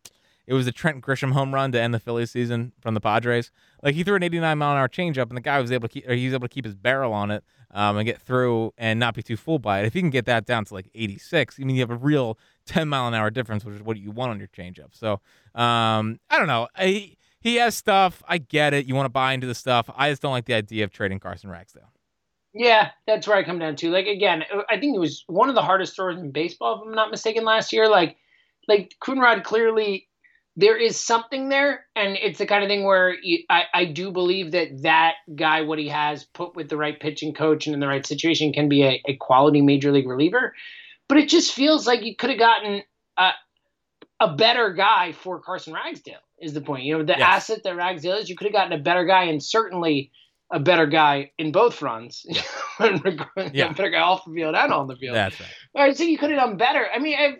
it 0.47 0.53
was 0.53 0.65
the 0.65 0.71
Trent 0.71 1.03
Grisham 1.03 1.33
home 1.33 1.53
run 1.53 1.73
to 1.73 1.81
end 1.81 1.93
the 1.93 1.99
Phillies 1.99 2.31
season 2.31 2.71
from 2.79 2.93
the 2.93 3.01
Padres. 3.01 3.51
Like 3.83 3.95
he 3.95 4.03
threw 4.03 4.15
an 4.15 4.23
89 4.23 4.57
mile 4.57 4.71
an 4.71 4.77
hour 4.77 4.87
changeup, 4.87 5.27
and 5.27 5.35
the 5.35 5.41
guy 5.41 5.59
was 5.59 5.71
able 5.73 5.89
to 5.89 5.93
keep, 5.93 6.09
he 6.09 6.25
was 6.25 6.33
able 6.33 6.47
to 6.47 6.53
keep 6.53 6.63
his 6.63 6.73
barrel 6.73 7.11
on 7.11 7.31
it 7.31 7.43
um, 7.71 7.97
and 7.97 8.05
get 8.05 8.21
through 8.21 8.73
and 8.77 8.97
not 8.97 9.13
be 9.13 9.21
too 9.21 9.35
fooled 9.35 9.61
by 9.61 9.81
it. 9.81 9.85
If 9.85 9.93
you 9.93 10.01
can 10.01 10.09
get 10.09 10.25
that 10.25 10.45
down 10.45 10.63
to 10.65 10.73
like 10.73 10.89
86, 10.95 11.57
I 11.59 11.63
mean, 11.65 11.75
you 11.75 11.81
have 11.81 11.91
a 11.91 11.95
real 11.95 12.39
10 12.65 12.87
mile 12.87 13.09
an 13.09 13.13
hour 13.13 13.29
difference, 13.29 13.65
which 13.65 13.75
is 13.75 13.81
what 13.81 13.97
you 13.97 14.09
want 14.09 14.31
on 14.31 14.39
your 14.39 14.47
changeup. 14.47 14.95
So 14.95 15.19
um, 15.53 16.19
I 16.29 16.37
don't 16.37 16.47
know. 16.47 16.69
I, 16.75 17.17
he 17.41 17.55
has 17.55 17.75
stuff. 17.75 18.23
I 18.25 18.37
get 18.37 18.73
it. 18.73 18.85
You 18.85 18.95
want 18.95 19.05
to 19.05 19.09
buy 19.09 19.33
into 19.33 19.47
the 19.47 19.55
stuff. 19.55 19.89
I 19.95 20.09
just 20.09 20.21
don't 20.21 20.31
like 20.31 20.45
the 20.45 20.53
idea 20.53 20.85
of 20.85 20.91
trading 20.91 21.19
Carson 21.19 21.49
Ragsdale. 21.49 21.91
Yeah, 22.59 22.89
that's 23.05 23.27
where 23.27 23.37
I 23.37 23.43
come 23.43 23.59
down 23.59 23.75
to. 23.77 23.91
Like 23.91 24.07
again, 24.07 24.43
uh, 24.53 24.61
I 24.69 24.79
think 24.79 24.95
it 24.95 24.99
was 24.99 25.23
one 25.27 25.49
of 25.49 25.55
the 25.55 25.61
hardest 25.61 25.95
throwers 25.95 26.17
in 26.17 26.31
baseball, 26.31 26.81
if 26.81 26.87
I'm 26.87 26.95
not 26.95 27.11
mistaken, 27.11 27.43
last 27.45 27.71
year. 27.71 27.87
Like, 27.87 28.17
like 28.67 28.95
Coonrod 28.99 29.43
clearly, 29.43 30.07
there 30.55 30.75
is 30.75 30.99
something 30.99 31.49
there, 31.49 31.85
and 31.95 32.17
it's 32.17 32.39
the 32.39 32.47
kind 32.47 32.63
of 32.63 32.67
thing 32.67 32.83
where 32.83 33.13
you, 33.21 33.43
I, 33.47 33.63
I 33.73 33.85
do 33.85 34.11
believe 34.11 34.51
that 34.53 34.81
that 34.81 35.13
guy, 35.35 35.61
what 35.61 35.77
he 35.77 35.87
has 35.89 36.23
put 36.23 36.55
with 36.55 36.67
the 36.67 36.77
right 36.77 36.99
pitching 36.99 37.35
coach 37.35 37.67
and 37.67 37.75
in 37.75 37.79
the 37.79 37.87
right 37.87 38.05
situation, 38.05 38.53
can 38.53 38.67
be 38.67 38.83
a, 38.83 39.01
a 39.07 39.15
quality 39.17 39.61
major 39.61 39.91
league 39.91 40.07
reliever. 40.07 40.55
But 41.07 41.19
it 41.19 41.29
just 41.29 41.53
feels 41.53 41.85
like 41.85 42.03
you 42.03 42.15
could 42.15 42.31
have 42.31 42.39
gotten 42.39 42.81
a, 43.17 43.31
a 44.19 44.35
better 44.35 44.73
guy 44.73 45.11
for 45.11 45.39
Carson 45.39 45.73
Ragsdale. 45.73 46.15
Is 46.39 46.53
the 46.53 46.61
point? 46.61 46.85
You 46.85 46.97
know, 46.97 47.03
the 47.03 47.15
Yes. 47.17 47.21
asset 47.21 47.63
that 47.63 47.75
Ragsdale 47.75 48.17
is, 48.17 48.29
you 48.29 48.35
could 48.35 48.45
have 48.45 48.53
gotten 48.53 48.73
a 48.73 48.81
better 48.81 49.05
guy, 49.05 49.25
and 49.25 49.43
certainly 49.43 50.11
a 50.51 50.59
better 50.59 50.85
guy 50.87 51.31
in 51.37 51.51
both 51.51 51.75
fronts. 51.75 52.25
Yeah. 52.27 52.41
a 52.79 52.99
better 53.73 53.89
guy 53.89 53.99
off 53.99 54.23
the 54.25 54.33
field 54.33 54.55
and 54.55 54.71
on 54.73 54.87
the 54.87 54.95
field. 54.95 55.15
That's 55.15 55.39
right. 55.39 55.49
All 55.75 55.83
right, 55.83 55.97
so 55.97 56.03
you 56.03 56.17
could 56.17 56.29
have 56.31 56.39
done 56.39 56.57
better. 56.57 56.87
I 56.93 56.99
mean, 56.99 57.17
I've, 57.19 57.39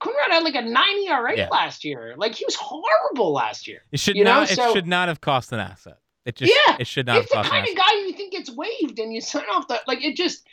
Coonrod 0.00 0.30
had 0.30 0.42
like 0.42 0.54
a 0.54 0.62
90 0.62 1.06
ERA 1.08 1.36
Yeah. 1.36 1.48
last 1.50 1.84
year. 1.84 2.14
Like 2.16 2.34
he 2.34 2.44
was 2.44 2.54
horrible 2.54 3.32
last 3.32 3.66
year. 3.68 3.80
It 3.92 4.00
should 4.00 4.16
You 4.16 4.24
know, 4.24 4.40
not. 4.40 4.48
so- 4.48 4.70
it 4.70 4.72
should 4.74 4.86
not 4.86 5.08
have 5.08 5.20
cost 5.20 5.52
an 5.52 5.58
asset. 5.60 5.98
It 6.24 6.34
just. 6.36 6.52
Yeah, 6.66 6.76
It 6.80 6.86
should 6.86 7.06
not 7.06 7.16
have 7.16 7.24
It's 7.24 7.32
the 7.32 7.42
kind 7.42 7.68
of 7.68 7.76
guy 7.76 7.92
you 8.00 8.12
think 8.12 8.32
gets 8.32 8.50
waived 8.50 8.98
and 8.98 9.12
you 9.14 9.20
sign 9.20 9.44
off 9.52 9.68
the 9.68 9.80
like 9.86 10.02
it 10.04 10.16
just 10.16 10.44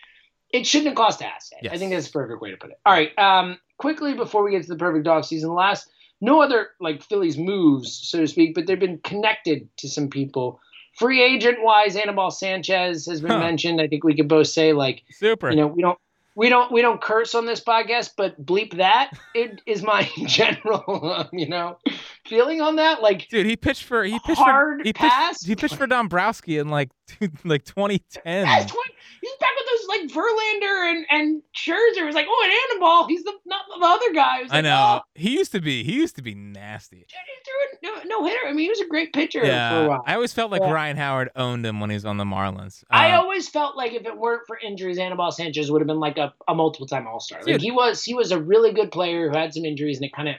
it 0.52 0.68
shouldn't 0.68 0.90
have 0.90 0.96
cost 0.96 1.20
an 1.22 1.28
asset. 1.36 1.60
I 1.72 1.78
think 1.80 1.92
that's 1.92 2.06
the 2.08 2.12
perfect 2.14 2.42
way 2.42 2.52
to 2.52 2.58
put 2.58 2.70
it. 2.70 2.78
All 2.86 2.94
right. 2.94 3.10
Um 3.18 3.58
quickly 3.78 4.14
before 4.14 4.44
we 4.44 4.52
get 4.52 4.62
to 4.64 4.68
the 4.70 4.76
perfect 4.78 5.08
off 5.08 5.26
season 5.26 5.52
last, 5.54 5.90
no 6.22 6.42
other 6.42 6.70
like 6.80 7.02
Phillies 7.02 7.40
moves, 7.40 7.92
so 8.08 8.20
to 8.20 8.28
speak, 8.28 8.54
but 8.54 8.68
they've 8.68 8.80
been 8.80 9.00
connected 9.00 9.68
to 9.78 9.90
some 9.90 10.10
people. 10.10 10.60
Free 10.96 11.22
agent 11.24 11.58
wise, 11.62 11.96
Anibal 11.96 12.32
Sanchez 12.32 13.06
has 13.08 13.22
been 13.22 13.32
Huh. 13.32 13.40
mentioned. 13.40 13.82
I 13.82 13.88
think 13.88 14.04
we 14.04 14.16
could 14.16 14.28
both 14.28 14.48
say 14.48 14.74
like 14.74 15.04
Super. 15.10 15.50
you 15.50 15.56
know 15.56 15.68
we 15.68 15.82
don't 15.82 15.98
we 16.36 16.50
don't 16.50 16.72
we 16.72 16.82
don't 16.82 17.02
curse 17.02 17.36
on 17.36 17.46
this 17.46 17.62
podcast 17.64 18.12
but 18.18 18.44
bleep 18.44 18.78
that 18.78 19.12
it 19.36 19.62
is 19.66 19.84
my 19.84 20.10
general 20.26 21.12
um, 21.12 21.30
you 21.32 21.48
know 21.48 21.78
feeling 22.26 22.62
on 22.62 22.78
that 22.78 23.02
like 23.02 23.28
Dude, 23.30 23.46
he 23.46 23.56
pitched 23.56 23.84
for 23.84 24.04
he 24.04 24.18
pitched 24.20 24.40
Hard 24.40 24.80
for 24.80 24.84
he 24.84 24.94
pass? 24.94 25.40
pitched 25.40 25.48
he 25.48 25.56
pitched 25.56 25.76
for 25.76 25.88
Dombrowski 25.88 26.58
in 26.58 26.70
like 26.70 26.90
like 27.44 27.66
2010. 27.66 28.46
that's 28.46 28.74
what 28.74 28.88
he's 29.22 29.36
back 29.40 29.50
with 29.58 29.68
those 29.70 29.88
like 29.90 30.02
Verlander 30.10 30.92
and 30.92 31.06
and 31.10 31.42
Scherzer 31.56 32.06
was 32.06 32.16
like 32.16 32.26
oh 32.30 32.42
an 32.46 32.52
Anibal 32.78 33.08
he's 33.08 33.24
the 33.24 33.34
not 33.46 33.62
the 33.80 33.86
other 33.86 34.14
guy 34.14 34.40
I 34.50 34.56
like, 34.56 34.64
know. 34.64 35.00
oh, 35.02 35.06
He 35.16 35.34
used 35.38 35.52
to 35.52 35.60
be 35.62 35.84
he 35.84 35.94
used 35.94 36.16
to 36.16 36.22
be 36.22 36.34
nasty. 36.34 36.98
dude, 36.98 37.08
he 37.10 37.88
threw 37.90 38.00
a 38.00 38.04
no, 38.08 38.22
no 38.22 38.26
hitter 38.28 38.48
I 38.48 38.52
mean 38.52 38.60
he 38.66 38.70
was 38.70 38.80
a 38.82 38.88
great 38.88 39.12
pitcher 39.14 39.42
for 39.42 39.46
a 39.46 39.50
Yeah. 39.50 39.88
while 39.88 40.04
I 40.06 40.16
always 40.16 40.34
felt 40.34 40.50
like 40.52 40.62
Yeah. 40.62 40.72
Ryan 40.72 40.98
Howard 40.98 41.30
owned 41.36 41.66
him 41.66 41.80
when 41.80 41.90
he 41.90 41.96
was 41.96 42.06
on 42.06 42.18
the 42.18 42.24
Marlins. 42.26 42.84
I 42.90 43.12
Uh, 43.12 43.22
always 43.22 43.50
felt 43.50 43.76
like 43.76 43.94
if 43.94 44.06
it 44.06 44.18
weren't 44.18 44.44
for 44.48 44.58
injuries, 44.58 44.98
Anibal 44.98 45.32
Sanchez 45.32 45.70
would 45.72 45.82
have 45.82 45.88
been 45.88 46.00
like 46.00 46.18
a, 46.18 46.34
a 46.48 46.56
multiple 46.56 46.88
time 46.88 47.06
All 47.08 47.20
Star. 47.20 47.42
Like 47.46 47.60
he 47.62 47.72
was 47.72 48.04
he 48.04 48.14
was 48.14 48.32
a 48.32 48.40
really 48.42 48.72
good 48.74 48.92
player 48.92 49.30
who 49.30 49.38
had 49.38 49.54
some 49.54 49.66
injuries 49.66 49.98
and 49.98 50.06
it 50.06 50.14
kind 50.14 50.30
of 50.30 50.36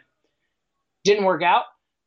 didn't 1.04 1.24
work 1.24 1.42
out. 1.42 1.64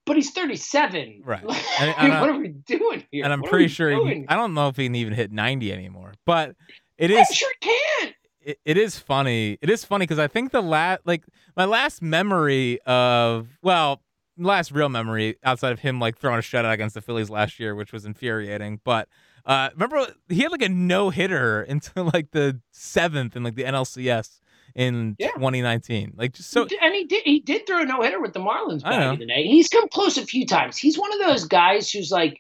But 0.07 0.15
he's 0.15 0.31
37. 0.31 1.21
Right. 1.23 1.43
Like, 1.45 1.63
And- 1.79 1.95
and 1.97 2.13
I- 2.13 2.21
what 2.21 2.29
are 2.31 2.39
we 2.39 2.47
doing 2.47 3.03
here? 3.11 3.23
and 3.25 3.31
I'm 3.33 3.41
What 3.41 3.51
pretty 3.51 3.67
sure 3.67 3.89
he. 4.07 4.25
I 4.27 4.35
don't 4.35 4.53
know 4.55 4.69
if 4.69 4.77
he 4.77 4.85
can 4.85 4.95
even 4.95 5.13
hit 5.13 5.31
90 5.31 5.71
anymore. 5.71 6.13
But 6.25 6.55
it 6.97 7.11
is. 7.11 7.27
I'm 7.29 7.33
sure 7.33 7.51
can. 7.61 8.13
It, 8.41 8.59
it 8.65 8.77
is 8.77 8.97
funny. 8.97 9.57
It 9.61 9.69
is 9.69 9.83
funny 9.83 10.03
because 10.03 10.17
I 10.19 10.27
think 10.27 10.51
the 10.51 10.61
last, 10.61 11.01
like 11.05 11.23
my 11.55 11.65
last 11.65 12.01
memory 12.01 12.79
of, 12.87 13.49
well, 13.61 14.01
last 14.37 14.71
real 14.71 14.87
memory 14.89 15.35
outside 15.43 15.73
of 15.73 15.79
him 15.79 15.99
like 15.99 16.17
throwing 16.17 16.39
a 16.39 16.41
shutout 16.41 16.71
against 16.73 16.95
the 16.95 17.01
Phillies 17.01 17.29
last 17.29 17.59
year, 17.59 17.75
which 17.75 17.91
was 17.91 18.05
infuriating. 18.05 18.79
But 18.85 19.09
uh, 19.45 19.69
remember 19.73 20.07
he 20.29 20.41
had 20.43 20.51
like 20.51 20.61
a 20.61 20.69
no 20.69 21.09
hitter 21.09 21.61
until 21.69 22.09
like 22.13 22.31
the 22.31 22.61
seventh 22.71 23.35
in 23.35 23.43
like 23.43 23.55
the 23.55 23.63
NLCS 23.63 24.39
in 24.77 25.15
Yeah. 25.19 25.31
2019. 25.33 26.13
Like 26.15 26.33
just 26.33 26.51
so. 26.51 26.65
and 26.81 26.93
he 26.93 27.03
did 27.05 27.23
he 27.25 27.39
did 27.39 27.67
throw 27.67 27.81
a 27.81 27.85
no 27.85 28.01
hitter 28.01 28.21
with 28.21 28.33
the 28.33 28.39
Marlins 28.39 28.83
back 28.83 29.13
in 29.13 29.19
the 29.19 29.25
day. 29.25 29.43
He's 29.43 29.67
come 29.67 29.89
close 29.89 30.17
a 30.17 30.25
few 30.25 30.45
times. 30.45 30.77
He's 30.77 30.97
one 30.97 31.11
of 31.11 31.19
those 31.19 31.45
guys 31.45 31.91
who's 31.91 32.11
like, 32.11 32.39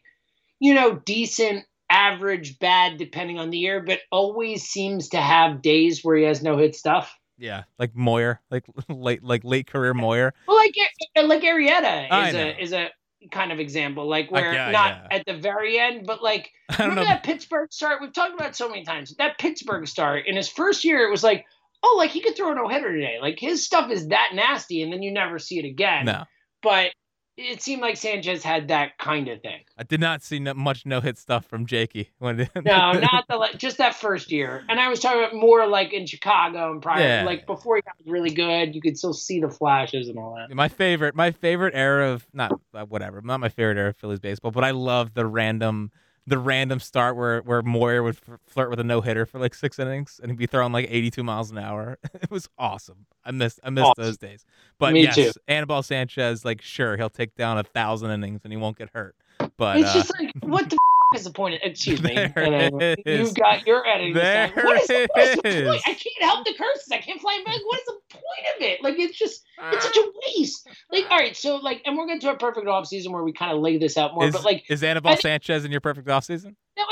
you 0.59 0.73
know, 0.73 0.95
decent, 0.95 1.65
average, 1.89 2.59
bad, 2.59 2.97
depending 2.97 3.39
on 3.39 3.49
the 3.49 3.57
year, 3.57 3.81
but 3.83 3.99
always 4.11 4.63
seems 4.63 5.09
to 5.09 5.17
have 5.17 5.61
days 5.61 6.01
where 6.03 6.15
he 6.15 6.23
has 6.23 6.41
no 6.43 6.57
hit 6.57 6.75
stuff. 6.75 7.17
Yeah, 7.39 7.63
like 7.77 7.95
Moyer, 7.95 8.39
like 8.49 8.65
late, 8.89 9.23
like 9.23 9.43
late 9.43 9.67
career 9.67 9.93
Moyer. 9.93 10.33
Well, 10.47 10.57
like 10.57 10.75
like 11.15 11.41
Arrieta 11.41 12.27
is 12.29 12.35
a 12.35 12.61
is 12.61 12.73
a 12.73 12.89
kind 13.31 13.51
of 13.51 13.59
example, 13.59 14.07
like 14.07 14.31
where 14.31 14.53
yeah, 14.53 14.71
not 14.71 14.89
yeah. 14.89 15.17
at 15.17 15.25
the 15.25 15.37
very 15.37 15.79
end, 15.79 16.05
but 16.05 16.21
like 16.21 16.51
remember 16.79 17.03
that 17.03 17.23
Pittsburgh 17.23 17.71
start? 17.71 18.01
We've 18.01 18.13
talked 18.13 18.35
about 18.35 18.49
it 18.49 18.55
so 18.55 18.69
many 18.69 18.83
times. 18.83 19.15
That 19.17 19.39
Pittsburgh 19.39 19.87
start 19.87 20.27
in 20.27 20.35
his 20.35 20.47
first 20.47 20.83
year, 20.83 21.07
it 21.07 21.11
was 21.11 21.23
like, 21.23 21.45
oh, 21.83 21.95
like 21.97 22.11
he 22.11 22.21
could 22.21 22.35
throw 22.35 22.51
a 22.51 22.55
no 22.55 22.67
hitter 22.67 22.91
today. 22.93 23.17
Like 23.21 23.39
his 23.39 23.65
stuff 23.65 23.91
is 23.91 24.07
that 24.09 24.29
nasty, 24.33 24.81
and 24.81 24.91
then 24.91 25.01
you 25.01 25.11
never 25.11 25.39
see 25.39 25.59
it 25.59 25.65
again. 25.65 26.05
No, 26.05 26.23
But 26.61 26.91
it 27.39 27.61
seemed 27.61 27.83
like 27.83 27.97
Sanchez 27.97 28.41
had 28.43 28.69
that 28.69 28.97
kind 28.97 29.27
of 29.27 29.41
thing. 29.43 29.59
I 29.77 29.83
did 29.83 29.99
not 29.99 30.23
see 30.23 30.39
much 30.39 30.87
no 30.87 31.01
hit 31.01 31.19
stuff 31.19 31.45
from 31.45 31.67
Jakey. 31.67 32.09
When 32.17 32.37
No, 32.37 32.41
not 32.93 33.25
the 33.29 33.35
like, 33.37 33.57
just 33.59 33.77
that 33.77 33.93
first 33.93 34.31
year. 34.31 34.63
And 34.67 34.79
I 34.79 34.89
was 34.89 34.99
talking 34.99 35.19
about 35.19 35.35
more 35.35 35.67
like 35.67 35.93
in 35.93 36.07
Chicago 36.07 36.71
and 36.71 36.81
prior, 36.81 37.03
Yeah. 37.03 37.23
like 37.25 37.45
before 37.45 37.75
he 37.75 37.83
got 37.83 37.93
really 38.07 38.31
good, 38.31 38.73
you 38.73 38.81
could 38.81 38.97
still 38.97 39.13
see 39.13 39.39
the 39.39 39.49
flashes 39.51 40.09
and 40.09 40.17
all 40.17 40.35
that. 40.35 40.51
My 40.55 40.67
favorite, 40.67 41.13
my 41.13 41.29
favorite 41.29 41.75
era 41.75 42.11
of 42.11 42.25
not 42.33 42.59
uh, 42.73 42.85
whatever, 42.85 43.21
not 43.21 43.39
my 43.39 43.49
favorite 43.49 43.77
era 43.77 43.89
of 43.89 43.97
Phillies 43.97 44.19
baseball, 44.19 44.49
but 44.49 44.63
I 44.63 44.71
love 44.71 45.13
the 45.13 45.27
random, 45.27 45.91
the 46.27 46.37
random 46.37 46.79
start 46.79 47.15
where 47.15 47.39
where 47.41 47.61
Moyer 47.61 48.03
would 48.03 48.17
f- 48.27 48.37
flirt 48.45 48.69
with 48.69 48.79
a 48.79 48.83
no 48.83 48.99
hitter 49.01 49.25
for 49.25 49.39
like 49.39 49.55
six 49.55 49.79
innings 49.79 50.19
and 50.21 50.29
he'd 50.29 50.37
be 50.37 50.45
throwing 50.45 50.73
like 50.73 50.85
82 50.89 51.23
miles 51.23 51.49
an 51.51 51.57
hour. 51.57 51.97
It 52.21 52.29
was 52.29 52.49
awesome. 52.59 53.05
I 53.25 53.31
missed, 53.31 53.59
I 53.63 53.69
missed 53.69 53.85
Awesome. 53.87 54.03
those 54.03 54.17
days. 54.17 54.45
But 54.77 54.93
Me 54.93 55.03
yes, 55.03 55.15
too. 55.15 55.31
Anibal 55.47 55.81
Sanchez, 55.83 56.43
like 56.43 56.61
sure 56.61 56.97
he'll 56.97 57.09
take 57.09 57.35
down 57.35 57.57
a 57.57 57.63
thousand 57.63 58.11
innings 58.11 58.41
and 58.43 58.51
he 58.51 58.57
won't 58.57 58.77
get 58.77 58.89
hurt. 58.93 59.15
But 59.57 59.77
it's 59.79 59.89
uh, 59.89 59.93
just 59.93 60.13
like 60.19 60.31
what 60.41 60.69
the 60.69 60.77
f- 61.13 61.19
is 61.19 61.25
the 61.25 61.31
point? 61.31 61.55
Of, 61.55 61.61
excuse 61.63 62.01
me. 62.01 62.15
Uh. 62.37 62.95
You've 63.05 63.33
got 63.33 63.65
your 63.65 63.85
editing. 63.87 64.13
There 64.13 64.51
what 64.55 64.81
is, 64.81 64.87
the, 64.87 65.07
what 65.13 65.23
is 65.25 65.35
the 65.35 65.65
point? 65.65 65.81
I 65.85 65.93
can't 65.93 66.21
help 66.21 66.45
the 66.45 66.53
curses. 66.53 66.89
I 66.91 66.97
can't 66.99 67.19
fly 67.21 67.41
back. 67.45 67.59
What 67.65 67.79
is 67.79 67.85
the 67.85 67.99
point 68.09 68.23
of 68.55 68.61
it? 68.61 68.83
Like 68.83 68.99
it's 68.99 69.17
just 69.17 69.43
it's 69.73 69.85
such 69.85 69.97
a 69.97 70.03
waste. 70.37 70.67
Like 70.91 71.05
all 71.09 71.17
right, 71.17 71.35
so 71.35 71.57
like, 71.57 71.81
and 71.85 71.97
we're 71.97 72.05
going 72.07 72.19
to 72.19 72.31
a 72.31 72.37
perfect 72.37 72.67
off 72.67 72.87
season 72.87 73.11
where 73.11 73.23
we 73.23 73.33
kind 73.33 73.51
of 73.51 73.59
lay 73.59 73.77
this 73.77 73.97
out 73.97 74.13
more. 74.13 74.25
is, 74.25 74.33
but 74.33 74.43
like, 74.45 74.63
is 74.69 74.83
I 74.83 74.99
think- 74.99 75.21
Sanchez 75.21 75.65
in 75.65 75.71
your 75.71 75.81
perfect 75.81 76.07
offseason? 76.07 76.55
no, 76.77 76.83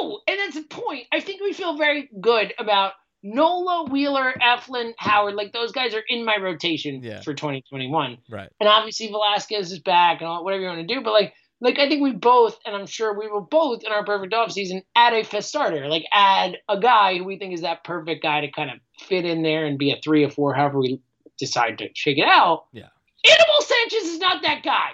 no, 0.00 0.20
and 0.28 0.38
that's 0.38 0.54
the 0.54 0.62
point. 0.62 1.06
I 1.12 1.20
think 1.20 1.40
we 1.42 1.52
feel 1.52 1.76
very 1.76 2.08
good 2.20 2.54
about 2.58 2.92
Nola, 3.24 3.84
Wheeler, 3.90 4.34
Eflin, 4.42 4.92
Howard. 4.98 5.34
Like 5.34 5.52
those 5.52 5.72
guys 5.72 5.94
are 5.94 6.02
in 6.08 6.24
my 6.24 6.36
rotation 6.36 7.02
Yeah. 7.02 7.20
for 7.20 7.34
2021. 7.34 8.18
Right. 8.30 8.48
and 8.60 8.68
obviously 8.68 9.08
Velasquez 9.08 9.70
is 9.72 9.78
back 9.80 10.20
and 10.20 10.28
all, 10.28 10.44
whatever 10.44 10.62
you 10.62 10.68
want 10.68 10.86
to 10.86 10.94
do. 10.94 11.00
But 11.02 11.12
like, 11.12 11.32
like 11.62 11.78
I 11.78 11.88
think 11.88 12.02
we 12.02 12.12
both, 12.12 12.58
and 12.66 12.74
I'm 12.74 12.86
sure 12.86 13.16
we 13.16 13.28
will 13.28 13.40
both 13.40 13.84
in 13.84 13.92
our 13.92 14.04
perfect 14.04 14.34
off 14.34 14.50
season 14.50 14.82
add 14.96 15.14
a 15.14 15.22
fifth 15.22 15.44
starter, 15.44 15.86
like 15.86 16.04
add 16.12 16.58
a 16.68 16.78
guy 16.78 17.16
who 17.16 17.24
we 17.24 17.38
think 17.38 17.54
is 17.54 17.60
that 17.60 17.84
perfect 17.84 18.22
guy 18.22 18.40
to 18.40 18.50
kind 18.50 18.68
of 18.68 18.78
fit 18.98 19.24
in 19.24 19.42
there 19.42 19.64
and 19.64 19.78
be 19.78 19.92
a 19.92 19.96
three 20.02 20.24
or 20.24 20.28
four, 20.30 20.54
however 20.54 20.80
we 20.80 21.00
decide 21.38 21.78
to 21.78 21.88
shake 21.94 22.18
it 22.18 22.26
out. 22.26 22.64
Yeah. 22.72 22.88
Anibal 23.24 23.60
Sanchez 23.60 24.08
is 24.08 24.18
not 24.18 24.42
that 24.42 24.62
guy. 24.64 24.90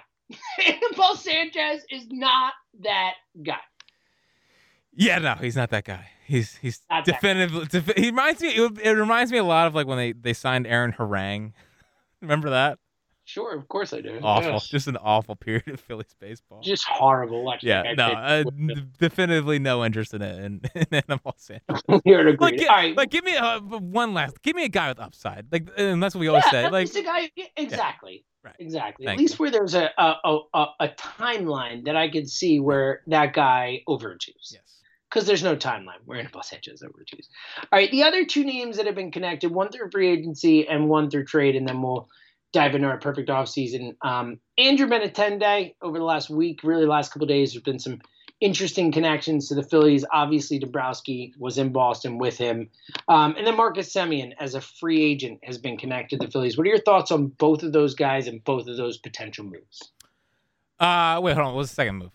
Anibal 0.66 1.16
Sanchez 1.16 1.84
is 1.90 2.06
not 2.10 2.52
that 2.82 3.14
guy. 3.42 3.56
Yeah, 4.94 5.18
no, 5.18 5.34
he's 5.36 5.56
not 5.56 5.70
that 5.70 5.84
guy. 5.84 6.10
He's 6.26 6.56
he's 6.56 6.82
Not 6.90 7.06
definitively. 7.06 7.64
Defi- 7.64 7.98
he 7.98 8.06
reminds 8.08 8.42
me. 8.42 8.48
It, 8.48 8.78
it 8.84 8.90
reminds 8.90 9.32
me 9.32 9.38
a 9.38 9.44
lot 9.44 9.66
of 9.66 9.74
like 9.74 9.86
when 9.86 9.96
they 9.96 10.12
they 10.12 10.34
signed 10.34 10.66
Aaron 10.66 10.92
Harang. 10.92 11.52
Remember 12.20 12.50
that? 12.50 12.78
Sure, 13.28 13.54
of 13.54 13.68
course 13.68 13.92
I 13.92 14.00
do. 14.00 14.18
Awful. 14.22 14.52
Yes. 14.52 14.68
Just 14.68 14.86
an 14.88 14.96
awful 14.96 15.36
period 15.36 15.68
of 15.68 15.80
Phillies 15.86 16.16
baseball. 16.18 16.62
Just 16.62 16.86
horrible. 16.86 17.44
Watch 17.44 17.62
yeah, 17.62 17.82
that 17.82 17.96
no, 17.98 18.06
uh, 18.06 18.42
d- 18.44 18.86
definitively 18.98 19.58
no 19.58 19.84
interest 19.84 20.14
in 20.14 20.22
it. 20.22 20.42
In, 20.42 20.62
in 20.74 20.86
Anibal 21.06 21.34
Sanchez. 21.36 21.82
You're 22.06 22.26
agreed. 22.26 22.60
Like, 22.60 22.68
right. 22.70 22.96
like, 22.96 23.10
give 23.10 23.24
me 23.24 23.36
a, 23.36 23.58
one 23.58 24.14
last. 24.14 24.40
Give 24.40 24.56
me 24.56 24.64
a 24.64 24.70
guy 24.70 24.88
with 24.88 24.98
upside. 24.98 25.44
Like, 25.52 25.68
and 25.76 26.02
that's 26.02 26.14
what 26.14 26.20
we 26.20 26.28
always 26.28 26.44
yeah, 26.46 26.50
say. 26.62 26.70
Like, 26.70 26.90
guy, 27.04 27.30
yeah, 27.36 27.44
exactly, 27.58 28.24
Right. 28.42 28.56
exactly. 28.58 29.04
Thank 29.04 29.18
at 29.18 29.20
least 29.20 29.38
where 29.38 29.50
there's 29.50 29.74
a 29.74 29.90
a, 29.98 30.38
a 30.54 30.66
a 30.80 30.88
timeline 30.88 31.84
that 31.84 31.96
I 31.96 32.08
can 32.08 32.26
see 32.26 32.60
where 32.60 33.02
that 33.08 33.34
guy 33.34 33.82
overachieves. 33.86 34.52
yes. 34.52 34.62
Because 35.10 35.26
there's 35.26 35.42
no 35.42 35.54
timeline 35.54 36.00
where 36.06 36.18
Anibal 36.18 36.42
Sanchez 36.42 36.82
overachieves. 36.82 37.28
All 37.58 37.78
right, 37.78 37.90
the 37.90 38.04
other 38.04 38.24
two 38.24 38.44
names 38.44 38.78
that 38.78 38.86
have 38.86 38.94
been 38.94 39.10
connected, 39.10 39.50
one 39.50 39.70
through 39.70 39.90
free 39.90 40.08
agency 40.08 40.66
and 40.66 40.88
one 40.88 41.10
through 41.10 41.26
trade, 41.26 41.56
and 41.56 41.68
then 41.68 41.82
we'll 41.82 42.08
dive 42.52 42.74
into 42.74 42.88
our 42.88 42.98
perfect 42.98 43.28
offseason. 43.28 43.94
Um, 44.02 44.40
Andrew 44.56 44.86
Benintendi, 44.86 45.74
over 45.82 45.98
the 45.98 46.04
last 46.04 46.30
week, 46.30 46.60
really 46.62 46.82
the 46.82 46.90
last 46.90 47.12
couple 47.12 47.24
of 47.24 47.28
days, 47.28 47.52
there's 47.52 47.62
been 47.62 47.78
some 47.78 48.00
interesting 48.40 48.92
connections 48.92 49.48
to 49.48 49.54
the 49.54 49.62
Phillies. 49.62 50.04
Obviously, 50.12 50.58
Dombrowski 50.58 51.34
was 51.38 51.58
in 51.58 51.72
Boston 51.72 52.18
with 52.18 52.38
him. 52.38 52.70
Um, 53.08 53.34
and 53.36 53.46
then 53.46 53.56
Marcus 53.56 53.92
Semien, 53.92 54.32
as 54.38 54.54
a 54.54 54.60
free 54.60 55.02
agent, 55.02 55.40
has 55.42 55.58
been 55.58 55.76
connected 55.76 56.20
to 56.20 56.26
the 56.26 56.32
Phillies. 56.32 56.56
What 56.56 56.66
are 56.66 56.70
your 56.70 56.80
thoughts 56.80 57.10
on 57.10 57.26
both 57.26 57.62
of 57.62 57.72
those 57.72 57.94
guys 57.94 58.28
and 58.28 58.42
both 58.44 58.68
of 58.68 58.76
those 58.76 58.96
potential 58.98 59.44
moves? 59.44 59.92
Uh, 60.78 61.20
wait, 61.22 61.34
hold 61.34 61.48
on. 61.48 61.54
What's 61.54 61.70
the 61.70 61.74
second 61.74 61.96
move? 61.96 62.10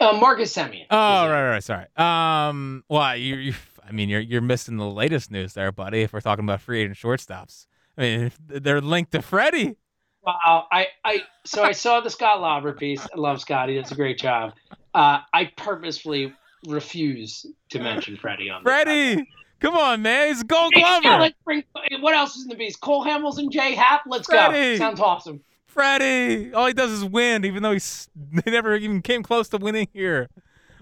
Uh, 0.00 0.18
Marcus 0.20 0.52
Semien. 0.52 0.86
Oh, 0.90 1.28
right, 1.28 1.50
right, 1.50 1.64
sorry. 1.64 1.86
Um, 1.96 2.84
well, 2.88 3.16
you, 3.16 3.36
you, 3.36 3.54
I 3.86 3.92
mean, 3.92 4.08
you're 4.08 4.20
you're 4.20 4.40
missing 4.40 4.76
the 4.76 4.88
latest 4.88 5.30
news 5.30 5.52
there, 5.52 5.70
buddy. 5.72 6.02
If 6.02 6.12
we're 6.12 6.20
talking 6.20 6.44
about 6.44 6.62
free 6.62 6.80
agent 6.80 6.96
shortstops, 6.96 7.66
I 7.96 8.00
mean, 8.00 8.32
they're 8.46 8.80
linked 8.80 9.12
to 9.12 9.22
Freddie. 9.22 9.76
Wow, 10.22 10.66
I, 10.70 10.86
I 11.04 11.22
so 11.44 11.62
I 11.62 11.72
saw 11.72 12.00
the 12.00 12.10
Scott 12.10 12.40
Lauber 12.40 12.72
piece. 12.72 13.00
I 13.02 13.18
love 13.18 13.40
Scott. 13.40 13.68
He 13.68 13.76
does 13.76 13.90
a 13.90 13.94
great 13.94 14.18
job. 14.18 14.52
Uh, 14.92 15.20
I 15.32 15.50
purposefully 15.56 16.34
refuse 16.66 17.46
to 17.70 17.78
mention 17.78 18.16
Freddie 18.16 18.50
on 18.50 18.62
Freddie, 18.62 19.26
come 19.60 19.76
on, 19.76 20.02
man. 20.02 20.28
He's 20.28 20.40
a 20.40 20.44
gold 20.44 20.72
podcast. 20.74 20.80
Yeah, 20.80 21.00
glover. 21.00 21.20
let's 21.20 21.36
bring, 21.44 21.64
what 22.00 22.14
else 22.14 22.36
is 22.36 22.42
in 22.42 22.48
the 22.48 22.56
beast? 22.56 22.80
Cole 22.80 23.04
Hamilton, 23.04 23.50
Jay 23.50 23.74
Happ. 23.74 24.02
Let's 24.06 24.26
Freddie. 24.26 24.78
go. 24.78 24.84
Sounds 24.84 25.00
awesome. 25.00 25.40
Freddie. 25.66 26.52
All 26.52 26.66
he 26.66 26.72
does 26.72 26.90
is 26.90 27.04
win, 27.04 27.44
even 27.44 27.62
though 27.62 27.72
he's 27.72 28.08
they 28.44 28.50
never 28.50 28.76
even 28.76 29.02
came 29.02 29.22
close 29.22 29.48
to 29.50 29.58
winning 29.58 29.88
here. 29.92 30.28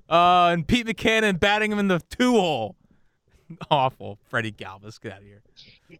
Uh, 0.08 0.46
and 0.46 0.66
Pete 0.66 0.86
Mackanin 0.86 1.38
batting 1.38 1.70
him 1.70 1.78
in 1.78 1.88
the 1.88 2.00
two 2.10 2.32
hole. 2.32 2.76
Awful. 3.70 4.18
Freddie 4.28 4.52
Galvis, 4.52 5.00
get 5.00 5.12
out 5.12 5.18
of 5.18 5.24
here. 5.24 5.42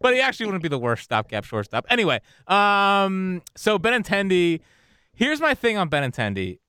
But 0.01 0.13
he 0.13 0.21
actually 0.21 0.45
wouldn't 0.47 0.63
be 0.63 0.69
the 0.69 0.79
worst 0.79 1.03
stopgap 1.03 1.45
shortstop. 1.45 1.85
Anyway, 1.89 2.21
um, 2.47 3.41
so 3.55 3.79
Benintendi. 3.79 4.61
Here's 5.13 5.41
my 5.41 5.53
thing 5.53 5.77
on 5.77 5.89
Benintendi. 5.89 6.59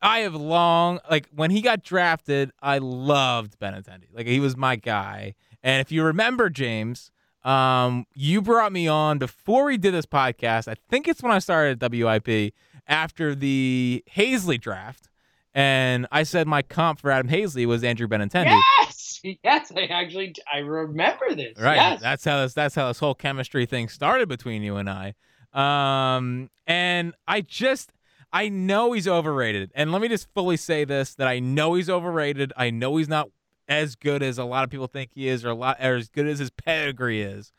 I 0.00 0.20
have 0.20 0.34
long 0.34 0.98
like 1.10 1.28
when 1.34 1.50
he 1.50 1.60
got 1.60 1.82
drafted, 1.82 2.50
I 2.60 2.78
loved 2.78 3.58
Benintendi. 3.60 4.06
Like 4.12 4.26
he 4.26 4.40
was 4.40 4.56
my 4.56 4.76
guy. 4.76 5.34
And 5.62 5.80
if 5.80 5.92
you 5.92 6.02
remember, 6.02 6.50
James, 6.50 7.10
um, 7.44 8.06
you 8.14 8.42
brought 8.42 8.72
me 8.72 8.88
on 8.88 9.18
before 9.18 9.64
we 9.64 9.76
did 9.76 9.94
this 9.94 10.06
podcast. 10.06 10.68
I 10.68 10.74
think 10.74 11.06
it's 11.06 11.22
when 11.22 11.32
I 11.32 11.38
started 11.38 11.82
at 11.82 11.92
WIP 11.92 12.52
after 12.86 13.34
the 13.34 14.04
Haseley 14.16 14.60
draft. 14.60 15.08
And 15.54 16.06
I 16.10 16.22
said 16.22 16.46
my 16.46 16.62
comp 16.62 17.00
for 17.00 17.10
Adam 17.10 17.30
Haseley 17.30 17.66
was 17.66 17.84
Andrew 17.84 18.08
Benintendi. 18.08 18.58
Yes, 18.80 19.20
yes. 19.44 19.72
I 19.76 19.82
actually 19.82 20.34
I 20.52 20.58
remember 20.58 21.34
this. 21.34 21.58
Right. 21.60 21.76
Yes. 21.76 22.00
That's 22.00 22.24
how 22.24 22.42
this 22.42 22.54
that's 22.54 22.74
how 22.74 22.88
this 22.88 22.98
whole 22.98 23.14
chemistry 23.14 23.66
thing 23.66 23.88
started 23.88 24.28
between 24.28 24.62
you 24.62 24.76
and 24.76 24.88
I. 24.88 25.14
Um 25.52 26.50
and 26.66 27.14
I 27.28 27.42
just 27.42 27.92
I 28.32 28.48
know 28.48 28.92
he's 28.92 29.06
overrated. 29.06 29.72
And 29.74 29.92
let 29.92 30.00
me 30.00 30.08
just 30.08 30.26
fully 30.32 30.56
say 30.56 30.84
this 30.84 31.14
that 31.16 31.28
I 31.28 31.38
know 31.38 31.74
he's 31.74 31.90
overrated. 31.90 32.52
I 32.56 32.70
know 32.70 32.96
he's 32.96 33.08
not 33.08 33.28
as 33.68 33.94
good 33.94 34.22
as 34.22 34.38
a 34.38 34.44
lot 34.44 34.64
of 34.64 34.70
people 34.70 34.86
think 34.86 35.10
he 35.14 35.28
is 35.28 35.44
or 35.44 35.50
a 35.50 35.54
lot 35.54 35.76
or 35.80 35.96
as 35.96 36.08
good 36.08 36.26
as 36.26 36.38
his 36.38 36.50
pedigree 36.50 37.20
is. 37.20 37.52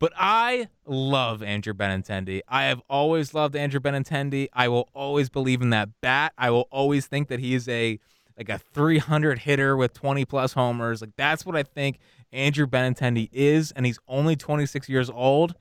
But 0.00 0.14
I 0.16 0.68
love 0.86 1.42
Andrew 1.42 1.74
Benintendi. 1.74 2.40
I 2.48 2.64
have 2.64 2.80
always 2.88 3.34
loved 3.34 3.54
Andrew 3.54 3.80
Benintendi. 3.80 4.48
I 4.54 4.66
will 4.66 4.88
always 4.94 5.28
believe 5.28 5.60
in 5.60 5.70
that 5.70 5.90
bat. 6.00 6.32
I 6.38 6.50
will 6.50 6.66
always 6.72 7.06
think 7.06 7.28
that 7.28 7.38
he 7.38 7.54
is 7.54 7.68
a 7.68 8.00
like 8.38 8.48
a 8.48 8.58
300 8.58 9.40
hitter 9.40 9.76
with 9.76 9.92
20 9.92 10.24
plus 10.24 10.54
homers. 10.54 11.02
Like 11.02 11.14
that's 11.16 11.44
what 11.44 11.54
I 11.54 11.62
think 11.62 11.98
Andrew 12.32 12.66
Benintendi 12.66 13.28
is, 13.30 13.72
and 13.72 13.84
he's 13.84 13.98
only 14.08 14.36
26 14.36 14.88
years 14.88 15.10
old. 15.10 15.54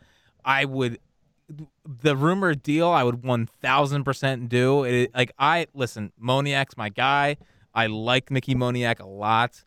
I 0.45 0.63
would 0.63 0.99
the 1.86 2.15
rumored 2.15 2.63
deal. 2.63 2.88
I 2.88 3.04
would 3.04 3.23
1,000 3.23 4.06
percent 4.06 4.47
do 4.47 4.86
it. 4.86 5.12
Like 5.13 5.34
I 5.38 5.67
listen, 5.73 6.13
Moniak's 6.21 6.78
my 6.78 6.88
guy. 6.88 7.36
I 7.73 7.88
like 7.88 8.32
Mickey 8.32 8.56
Moniak 8.56 9.02
a 9.02 9.06
lot, 9.06 9.65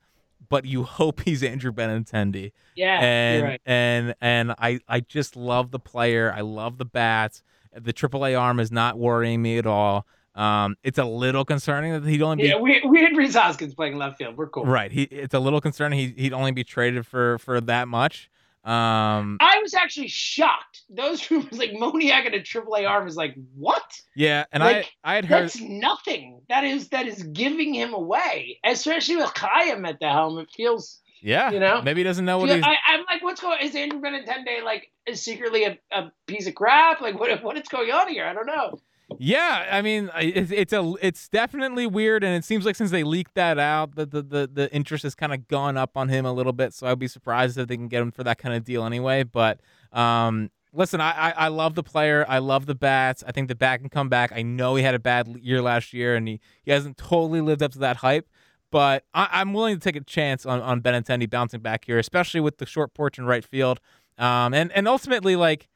but 0.53 0.67
you 0.67 0.83
hope 0.83 1.23
he's 1.23 1.43
Andrew 1.43 1.73
Benintendi 1.73 2.53
yeah, 2.75 3.01
and 3.01 3.43
right. 3.43 3.61
and 3.65 4.15
and 4.21 4.53
I 4.59 4.81
I 4.87 5.01
just 5.01 5.35
love 5.35 5.71
the 5.71 5.79
player. 5.79 6.31
I 6.37 6.43
love 6.43 6.77
the 6.77 6.85
bats. 6.85 7.43
The 7.73 7.95
AAA 7.95 8.39
arm 8.39 8.61
is 8.61 8.71
not 8.71 8.99
worrying 8.99 9.41
me 9.41 9.57
at 9.57 9.67
all. 9.67 10.07
Um, 10.35 10.77
it's 10.85 10.99
a 10.99 11.07
little 11.07 11.47
concerning 11.47 11.93
that 11.93 12.07
he'd 12.07 12.21
only 12.21 12.43
be 12.43 12.49
Yeah, 12.51 12.57
we 12.57 12.83
we 12.87 13.03
had 13.03 13.17
Rhys 13.17 13.35
Hoskins 13.35 13.75
playing 13.75 13.97
left 13.97 14.19
field. 14.19 14.37
We're 14.37 14.49
cool. 14.49 14.67
right. 14.67 14.93
He 14.93 15.05
it's 15.05 15.33
a 15.33 15.41
little 15.41 15.63
concerning. 15.63 15.99
He 15.99 16.23
he'd 16.23 16.35
only 16.35 16.53
be 16.53 16.65
traded 16.65 17.07
for 17.07 17.39
for 17.39 17.59
that 17.63 17.89
much. 17.89 18.31
Um, 18.65 19.39
I 19.41 19.59
was 19.61 19.75
actually 19.75 20.09
shocked. 20.09 20.83
Those 20.89 21.29
rumors, 21.31 21.59
like 21.59 21.73
Moniak 21.73 22.27
and 22.27 22.35
a 22.35 22.41
AAA 22.41 22.89
arm, 22.89 23.09
is 23.09 23.17
like 23.17 23.35
what? 23.57 23.83
yeah, 24.15 24.45
and 24.53 24.63
Like, 24.63 24.93
I 25.03 25.13
I 25.13 25.15
had 25.17 25.25
heard 25.25 25.45
That's 25.45 25.61
nothing. 25.61 26.43
That 26.49 26.63
is 26.63 26.89
that 26.91 27.07
is 27.07 27.25
giving 27.25 27.75
him 27.75 27.93
away, 27.93 28.61
especially 28.65 29.17
with 29.17 29.33
Chaim 29.37 29.85
at 29.85 29.99
the 29.99 30.09
helm. 30.09 30.39
It 30.39 30.49
feels. 30.55 31.01
yeah, 31.21 31.51
you 31.51 31.59
know? 31.59 31.83
maybe 31.83 32.01
he 32.01 32.05
doesn't 32.05 32.25
know 32.25 32.39
what 32.39 32.51
he's 32.51 32.63
I, 32.63 32.77
I'm 32.87 33.05
like, 33.11 33.23
what's 33.23 33.41
going? 33.41 33.59
Is 33.63 33.75
Andrew 33.75 34.01
Benintendi 34.01 34.63
like 34.63 34.93
secretly 35.13 35.65
a, 35.65 35.79
a 35.91 36.13
piece 36.27 36.47
of 36.47 36.55
crap? 36.55 37.01
Like 37.01 37.19
what 37.19 37.43
what 37.43 37.57
is 37.57 37.67
going 37.67 37.91
on 37.91 38.09
here? 38.09 38.27
I 38.27 38.33
don't 38.33 38.47
know. 38.47 38.81
Yeah, 39.19 39.69
I 39.71 39.83
mean, 39.83 40.11
it's, 40.17 40.51
it's 40.51 40.73
a 40.73 40.95
it's 41.01 41.29
definitely 41.29 41.87
weird, 41.87 42.25
and 42.25 42.35
it 42.35 42.45
seems 42.45 42.65
like 42.65 42.77
since 42.77 42.91
they 42.91 43.05
leaked 43.05 43.35
that 43.35 43.59
out, 43.59 43.95
that 43.97 44.11
the, 44.11 44.23
the 44.23 44.51
the 44.53 44.73
interest 44.73 45.03
has 45.05 45.15
kind 45.15 45.33
of 45.33 45.49
gone 45.49 45.77
up 45.77 45.97
on 45.97 46.09
him 46.09 46.25
a 46.27 46.33
little 46.33 46.53
bit. 46.53 46.75
So 46.75 46.87
I'd 46.87 46.99
be 46.99 47.09
surprised 47.09 47.59
if 47.59 47.69
they 47.69 47.77
can 47.77 47.89
get 47.89 48.03
him 48.03 48.11
for 48.11 48.25
that 48.25 48.39
kind 48.39 48.55
of 48.55 48.65
deal 48.65 48.85
anyway. 48.85 49.23
But 49.23 49.61
um, 49.93 50.51
listen, 50.73 51.01
I, 51.01 51.11
I 51.13 51.31
I 51.31 51.49
love 51.49 51.75
the 51.75 51.83
player, 51.83 52.25
I 52.29 52.39
love 52.39 52.67
the 52.67 52.75
bats. 52.75 53.23
I 53.27 53.33
think 53.33 53.49
the 53.49 53.55
bat 53.55 53.81
can 53.81 53.89
come 53.89 54.09
back. 54.09 54.33
I 54.33 54.43
know 54.43 54.75
he 54.75 54.83
had 54.83 54.95
a 54.95 54.99
bad 55.01 55.29
year 55.41 55.63
last 55.63 55.93
year, 55.93 56.15
and 56.17 56.29
he 56.29 56.41
he 56.63 56.71
hasn't 56.71 56.97
totally 56.97 57.41
lived 57.41 57.63
up 57.63 57.73
to 57.73 57.79
that 57.81 57.99
hype. 57.99 58.29
But 58.71 59.05
I, 59.13 59.29
I'm 59.33 59.53
willing 59.53 59.75
to 59.77 59.81
take 59.81 59.97
a 59.97 60.05
chance 60.05 60.47
on 60.47 60.61
on 60.61 60.81
Benintendi 60.81 61.29
bouncing 61.29 61.61
back 61.61 61.85
here, 61.85 61.99
especially 61.99 62.41
with 62.41 62.59
the 62.59 62.67
short 62.67 62.95
porch 62.95 63.19
in 63.19 63.27
right 63.27 63.45
field. 63.45 63.81
Um, 64.19 64.55
and 64.55 64.73
and 64.73 64.87
ultimately 64.89 65.37
like. 65.37 65.69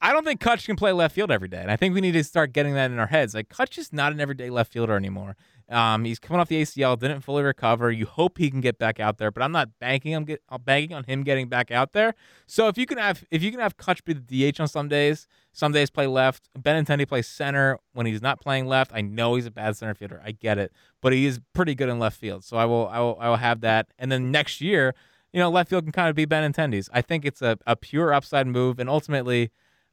I 0.00 0.12
don't 0.12 0.24
think 0.24 0.40
Cutch 0.40 0.64
can 0.64 0.76
play 0.76 0.92
left 0.92 1.14
field 1.14 1.30
every 1.30 1.48
day, 1.48 1.60
and 1.60 1.70
I 1.70 1.76
think 1.76 1.92
we 1.92 2.00
need 2.00 2.12
to 2.12 2.22
start 2.22 2.52
getting 2.52 2.74
that 2.74 2.90
in 2.90 2.98
our 3.00 3.08
heads. 3.08 3.34
Like 3.34 3.48
Cutch 3.48 3.78
is 3.78 3.92
not 3.92 4.12
an 4.12 4.20
everyday 4.20 4.48
left 4.48 4.72
fielder 4.72 4.96
anymore. 4.96 5.36
Um, 5.68 6.04
he's 6.04 6.18
coming 6.18 6.40
off 6.40 6.48
the 6.48 6.62
ACL, 6.62 6.98
didn't 6.98 7.20
fully 7.20 7.42
recover. 7.42 7.90
You 7.90 8.06
hope 8.06 8.38
he 8.38 8.50
can 8.50 8.60
get 8.60 8.78
back 8.78 9.00
out 9.00 9.18
there, 9.18 9.30
but 9.30 9.42
I'm 9.42 9.52
not 9.52 9.78
banking 9.80 10.14
on 10.14 10.24
get 10.24 10.40
I'm 10.48 10.62
banking 10.62 10.96
on 10.96 11.04
him 11.04 11.24
getting 11.24 11.48
back 11.48 11.70
out 11.70 11.92
there. 11.92 12.14
So 12.46 12.68
if 12.68 12.78
you 12.78 12.86
can 12.86 12.96
have 12.96 13.24
if 13.30 13.42
you 13.42 13.50
can 13.50 13.60
have 13.60 13.76
Cutch 13.76 14.04
be 14.04 14.14
the 14.14 14.52
DH 14.52 14.60
on 14.60 14.68
some 14.68 14.88
days, 14.88 15.26
some 15.52 15.72
days 15.72 15.90
play 15.90 16.06
left. 16.06 16.48
Benintendi 16.58 17.06
plays 17.06 17.26
center 17.26 17.78
when 17.92 18.06
he's 18.06 18.22
not 18.22 18.40
playing 18.40 18.66
left. 18.66 18.92
I 18.94 19.00
know 19.00 19.34
he's 19.34 19.46
a 19.46 19.50
bad 19.50 19.76
center 19.76 19.94
fielder. 19.94 20.22
I 20.24 20.30
get 20.30 20.58
it, 20.58 20.72
but 21.02 21.12
he 21.12 21.26
is 21.26 21.40
pretty 21.54 21.74
good 21.74 21.88
in 21.88 21.98
left 21.98 22.18
field. 22.18 22.44
So 22.44 22.56
I 22.56 22.64
will 22.64 22.86
I 22.88 23.00
will 23.00 23.18
I 23.20 23.28
will 23.28 23.36
have 23.36 23.60
that. 23.62 23.88
And 23.98 24.12
then 24.12 24.30
next 24.30 24.60
year, 24.60 24.94
you 25.32 25.40
know, 25.40 25.50
left 25.50 25.70
field 25.70 25.84
can 25.84 25.92
kind 25.92 26.08
of 26.08 26.14
be 26.14 26.24
Benintendi's. 26.24 26.88
I 26.94 27.02
think 27.02 27.24
it's 27.24 27.42
a, 27.42 27.58
a 27.66 27.74
pure 27.74 28.14
upside 28.14 28.46
move, 28.46 28.78
and 28.78 28.88
ultimately. 28.88 29.50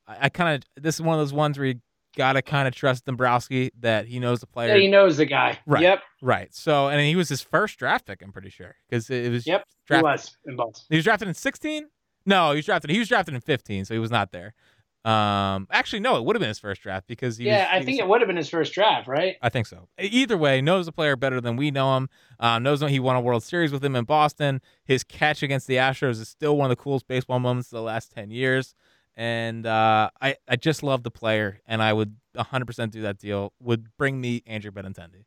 I, 0.08 0.18
I 0.22 0.30
kind 0.30 0.56
of 0.76 0.84
this 0.84 0.96
is 0.96 1.02
one 1.02 1.18
of 1.18 1.22
those 1.22 1.34
ones 1.34 1.58
where 1.58 1.68
you 1.68 1.76
gotta 2.18 2.42
kind 2.42 2.68
of 2.68 2.74
trust 2.74 3.06
Dombrowski 3.06 3.72
that 3.80 4.08
he 4.08 4.20
knows 4.20 4.40
the 4.40 4.48
player. 4.48 4.76
Yeah, 4.76 4.82
he 4.82 4.88
knows 4.88 5.18
the 5.18 5.26
guy. 5.26 5.60
Right. 5.66 5.84
Yep. 5.84 6.02
Right. 6.22 6.54
So 6.56 6.88
and 6.90 7.00
he 7.02 7.16
was 7.16 7.30
his 7.30 7.42
first 7.42 7.78
draft 7.78 8.06
pick. 8.06 8.22
I'm 8.22 8.32
pretty 8.32 8.50
sure 8.50 8.76
because 8.90 9.10
it 9.10 9.32
was 9.32 9.46
Yep. 9.46 9.66
He 9.90 9.96
was 10.02 10.38
in 10.46 10.56
both. 10.56 10.84
He 10.90 10.96
was 10.96 11.04
drafted 11.06 11.28
in 11.28 11.34
16. 11.34 11.88
No, 12.26 12.52
he 12.52 12.58
was 12.58 12.66
drafted. 12.66 12.90
He 12.90 12.98
was 13.00 13.08
drafted 13.08 13.36
in 13.36 13.42
15, 13.42 13.86
so 13.86 13.94
he 13.94 14.00
was 14.00 14.10
not 14.10 14.32
there. 14.32 14.56
Um, 15.04 15.68
actually, 15.70 16.00
no, 16.00 16.16
it 16.18 16.26
would 16.26 16.36
have 16.36 16.40
been 16.40 16.48
his 16.50 16.58
first 16.58 16.82
draft 16.82 17.06
because 17.06 17.38
he. 17.38 17.46
Yeah, 17.46 17.60
was, 17.60 17.68
I 17.72 17.80
he 17.80 17.86
think 17.86 17.98
was- 17.98 18.06
it 18.06 18.10
would 18.10 18.22
have 18.22 18.28
been 18.28 18.38
his 18.38 18.50
first 18.50 18.74
draft, 18.74 19.08
right? 19.08 19.36
I 19.44 19.50
think 19.50 19.68
so. 19.68 19.88
Either 20.00 20.36
way, 20.36 20.62
knows 20.62 20.88
the 20.88 20.92
player 20.92 21.16
better 21.16 21.40
than 21.40 21.56
we 21.56 21.70
know 21.70 21.96
him. 21.98 22.10
Um, 22.40 22.64
knows 22.64 22.80
that 22.80 22.90
he 22.90 23.00
won 23.00 23.16
a 23.16 23.22
World 23.22 23.44
Series 23.44 23.72
with 23.72 23.86
him 23.86 23.96
in 23.96 24.06
Boston. 24.06 24.62
His 24.84 25.04
catch 25.04 25.44
against 25.44 25.68
the 25.68 25.76
Astros 25.76 26.20
is 26.20 26.28
still 26.30 26.58
one 26.58 26.66
of 26.72 26.76
the 26.76 26.82
coolest 26.82 27.08
baseball 27.08 27.40
moments 27.40 27.68
of 27.68 27.76
the 27.78 27.84
last 27.84 28.12
ten 28.12 28.32
years. 28.32 28.74
And 29.18 29.66
uh, 29.66 30.10
I 30.22 30.36
I 30.48 30.56
just 30.58 30.84
love 30.84 31.04
the 31.04 31.12
player, 31.12 31.62
and 31.66 31.82
I 31.82 31.94
would 31.94 32.18
100% 32.36 32.92
do 32.92 33.04
that 33.04 33.18
deal. 33.18 33.54
Would 33.62 33.88
bring 33.98 34.20
me 34.20 34.44
Andrew 34.46 34.72
Benintendi. 34.72 35.24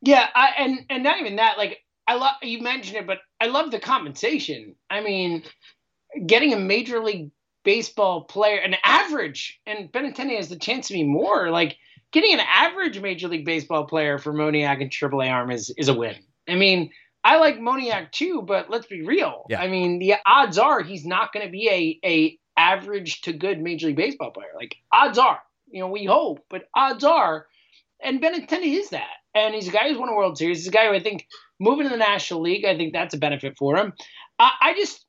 Yeah, 0.00 0.28
I, 0.34 0.50
and 0.58 0.86
and 0.88 1.02
not 1.02 1.20
even 1.20 1.36
that. 1.36 1.58
Like 1.58 1.78
I 2.06 2.14
love 2.14 2.36
you 2.42 2.60
mentioned 2.60 2.96
it, 2.96 3.06
but 3.06 3.18
I 3.40 3.48
love 3.48 3.70
the 3.70 3.80
compensation. 3.80 4.76
I 4.88 5.02
mean, 5.02 5.42
getting 6.26 6.54
a 6.54 6.58
major 6.58 7.02
league 7.02 7.30
baseball 7.64 8.22
player, 8.24 8.56
an 8.58 8.76
average, 8.82 9.60
and 9.66 9.92
Benintendi 9.92 10.36
has 10.36 10.48
the 10.48 10.58
chance 10.58 10.88
to 10.88 10.94
be 10.94 11.04
more. 11.04 11.50
Like 11.50 11.76
getting 12.12 12.32
an 12.32 12.40
average 12.40 12.98
major 13.00 13.28
league 13.28 13.44
baseball 13.44 13.84
player 13.84 14.18
for 14.18 14.32
Moniak 14.32 14.80
and 14.80 14.90
AAA 14.90 15.30
arm 15.30 15.50
is 15.50 15.72
is 15.76 15.88
a 15.88 15.94
win. 15.94 16.16
I 16.48 16.54
mean, 16.54 16.90
I 17.24 17.38
like 17.38 17.58
Moniak 17.58 18.12
too, 18.12 18.42
but 18.42 18.70
let's 18.70 18.86
be 18.86 19.02
real. 19.02 19.44
Yeah. 19.50 19.60
I 19.60 19.68
mean, 19.68 19.98
the 19.98 20.14
odds 20.24 20.58
are 20.58 20.82
he's 20.82 21.04
not 21.04 21.32
going 21.32 21.44
to 21.44 21.52
be 21.52 21.68
a 21.68 22.08
a 22.08 22.38
average 22.58 23.22
to 23.22 23.32
good 23.32 23.60
major 23.60 23.86
league 23.86 23.96
baseball 23.96 24.32
player. 24.32 24.50
Like 24.54 24.76
odds 24.92 25.16
are, 25.16 25.38
you 25.70 25.80
know, 25.80 25.88
we 25.88 26.04
hope, 26.04 26.44
but 26.50 26.68
odds 26.74 27.04
are, 27.04 27.46
and 28.02 28.20
Benintendi 28.20 28.78
is 28.78 28.90
that. 28.90 29.08
And 29.34 29.54
he's 29.54 29.68
a 29.68 29.72
guy 29.72 29.88
who's 29.88 29.98
won 29.98 30.08
a 30.08 30.14
World 30.14 30.36
Series. 30.36 30.58
He's 30.58 30.68
a 30.68 30.72
guy 30.72 30.88
who 30.88 30.94
I 30.94 31.00
think 31.00 31.26
moving 31.60 31.84
to 31.84 31.90
the 31.90 31.96
National 31.96 32.42
League, 32.42 32.64
I 32.64 32.76
think 32.76 32.92
that's 32.92 33.14
a 33.14 33.18
benefit 33.18 33.56
for 33.56 33.76
him. 33.76 33.92
I, 34.38 34.50
I 34.60 34.74
just, 34.74 35.04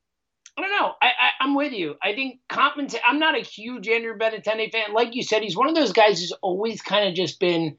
I 0.58 0.62
don't 0.62 0.72
know. 0.72 0.94
I, 1.02 1.08
I, 1.08 1.30
I'm 1.42 1.56
with 1.56 1.74
you. 1.74 1.96
I 2.04 2.14
think 2.14 2.40
compensa- 2.50 3.00
I'm 3.06 3.20
not 3.20 3.38
a 3.38 3.42
huge 3.42 3.88
Andrew 3.88 4.18
Benintendi 4.18 4.72
fan. 4.72 4.94
Like 4.94 5.16
you 5.16 5.24
said, 5.24 5.42
he's 5.42 5.58
one 5.58 5.70
of 5.70 5.76
those 5.76 5.94
guys 5.94 6.20
who's 6.20 6.34
always 6.42 6.82
kind 6.82 7.08
of 7.08 7.16
just 7.16 7.40
been 7.40 7.78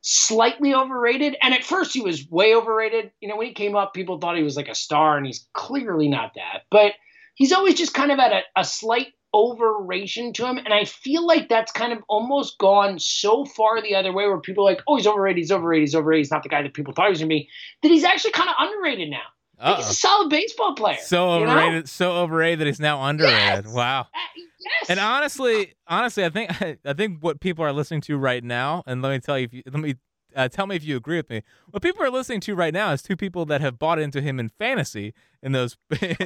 slightly 0.00 0.74
overrated. 0.74 1.36
And 1.40 1.54
at 1.54 1.64
first, 1.64 1.92
he 1.92 2.00
was 2.00 2.28
way 2.28 2.54
overrated. 2.54 3.12
You 3.20 3.28
know, 3.28 3.36
when 3.36 3.46
he 3.46 3.54
came 3.54 3.76
up, 3.76 3.94
people 3.94 4.18
thought 4.18 4.36
he 4.36 4.42
was 4.42 4.56
like 4.56 4.68
a 4.68 4.74
star, 4.74 5.16
and 5.16 5.26
he's 5.26 5.46
clearly 5.52 6.08
not 6.08 6.32
that. 6.34 6.62
But 6.70 6.92
he's 7.36 7.52
always 7.52 7.74
just 7.74 7.94
kind 7.94 8.10
of 8.10 8.18
at 8.18 8.32
a, 8.32 8.40
a 8.56 8.64
slight 8.64 9.12
overration 9.34 10.34
to 10.34 10.46
him. 10.46 10.58
And 10.58 10.72
I 10.72 10.84
feel 10.84 11.24
like 11.24 11.48
that's 11.48 11.70
kind 11.70 11.92
of 11.92 12.00
almost 12.08 12.58
gone 12.58 12.98
so 12.98 13.44
far 13.44 13.80
the 13.80 13.94
other 13.94 14.12
way 14.12 14.26
where 14.26 14.40
people 14.40 14.66
are 14.66 14.72
like, 14.72 14.82
oh, 14.88 14.96
he's 14.96 15.06
overrated, 15.06 15.38
he's 15.38 15.52
overrated, 15.52 15.82
he's 15.82 15.94
overrated. 15.94 16.24
He's 16.24 16.30
not 16.32 16.42
the 16.42 16.48
guy 16.48 16.62
that 16.62 16.74
people 16.74 16.92
thought 16.92 17.06
he 17.06 17.10
was 17.10 17.20
going 17.20 17.28
to 17.28 17.34
be. 17.34 17.48
That 17.82 17.88
he's 17.88 18.04
actually 18.04 18.32
kind 18.32 18.48
of 18.50 18.56
underrated 18.58 19.10
now. 19.10 19.18
Think 19.62 19.78
He's 19.78 19.90
a 19.90 19.94
solid 19.94 20.28
baseball 20.28 20.74
player. 20.74 20.98
So 21.00 21.38
you 21.38 21.46
know? 21.46 21.52
overrated, 21.52 21.88
so 21.88 22.12
overrated 22.12 22.58
that 22.60 22.66
he's 22.66 22.80
now 22.80 23.02
underrated. 23.02 23.64
Yes. 23.64 23.74
Wow. 23.74 24.00
Uh, 24.00 24.40
Yes. 24.66 24.90
And 24.90 25.00
honestly, 25.00 25.74
honestly, 25.86 26.24
I 26.24 26.30
think 26.30 26.50
I 26.84 26.92
think 26.92 27.18
what 27.20 27.40
people 27.40 27.64
are 27.64 27.72
listening 27.72 28.00
to 28.02 28.16
right 28.16 28.42
now, 28.42 28.82
and 28.86 29.02
let 29.02 29.10
me 29.12 29.20
tell 29.20 29.38
you, 29.38 29.44
if 29.44 29.54
you, 29.54 29.62
let 29.66 29.80
me 29.80 29.94
uh, 30.36 30.48
tell 30.48 30.66
me 30.66 30.76
if 30.76 30.84
you 30.84 30.96
agree 30.96 31.16
with 31.16 31.28
me. 31.30 31.42
What 31.70 31.82
people 31.82 32.02
are 32.04 32.10
listening 32.10 32.40
to 32.42 32.54
right 32.54 32.72
now 32.72 32.92
is 32.92 33.02
two 33.02 33.16
people 33.16 33.44
that 33.46 33.60
have 33.60 33.78
bought 33.78 33.98
into 33.98 34.20
him 34.20 34.38
in 34.38 34.48
fantasy 34.50 35.14
in 35.42 35.52
those 35.52 35.76
in, 36.00 36.16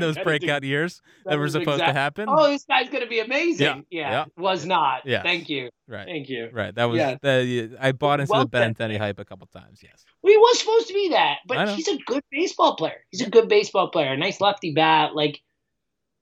those 0.00 0.14
That 0.14 0.20
is 0.20 0.24
breakout 0.24 0.62
years 0.64 1.02
that, 1.24 1.32
that 1.32 1.38
were 1.38 1.48
supposed 1.48 1.84
to 1.84 1.92
happen. 1.92 2.26
oh, 2.28 2.48
this 2.48 2.64
guy's 2.64 2.88
gonna 2.88 3.06
be 3.06 3.20
amazing. 3.20 3.84
Yeah, 3.90 4.00
Yeah, 4.00 4.10
yeah. 4.10 4.24
was 4.36 4.64
not. 4.66 5.02
Yes. 5.04 5.22
Thank 5.22 5.48
you. 5.48 5.70
right, 5.86 6.06
Thank 6.06 6.28
you. 6.28 6.48
right. 6.52 6.74
That 6.74 6.86
was 6.86 6.98
Yeah. 6.98 7.16
the 7.22 7.76
I 7.80 7.92
bought 7.92 8.20
into 8.20 8.32
Well 8.32 8.46
the. 8.46 8.58
Benintendi 8.58 8.98
hype 8.98 9.18
a 9.18 9.24
couple 9.24 9.46
times. 9.48 9.80
Yes. 9.82 10.04
Well, 10.22 10.32
he 10.32 10.36
was 10.38 10.58
supposed 10.58 10.88
to 10.88 10.94
be 10.94 11.10
that, 11.10 11.38
but 11.46 11.68
he's 11.70 11.88
a 11.88 11.98
good 12.06 12.22
baseball 12.30 12.76
player. 12.76 13.04
He's 13.10 13.20
a 13.22 13.30
good 13.30 13.48
baseball 13.48 13.90
player. 13.90 14.16
Nice 14.16 14.40
lefty 14.40 14.72
bat. 14.72 15.14
Like, 15.14 15.40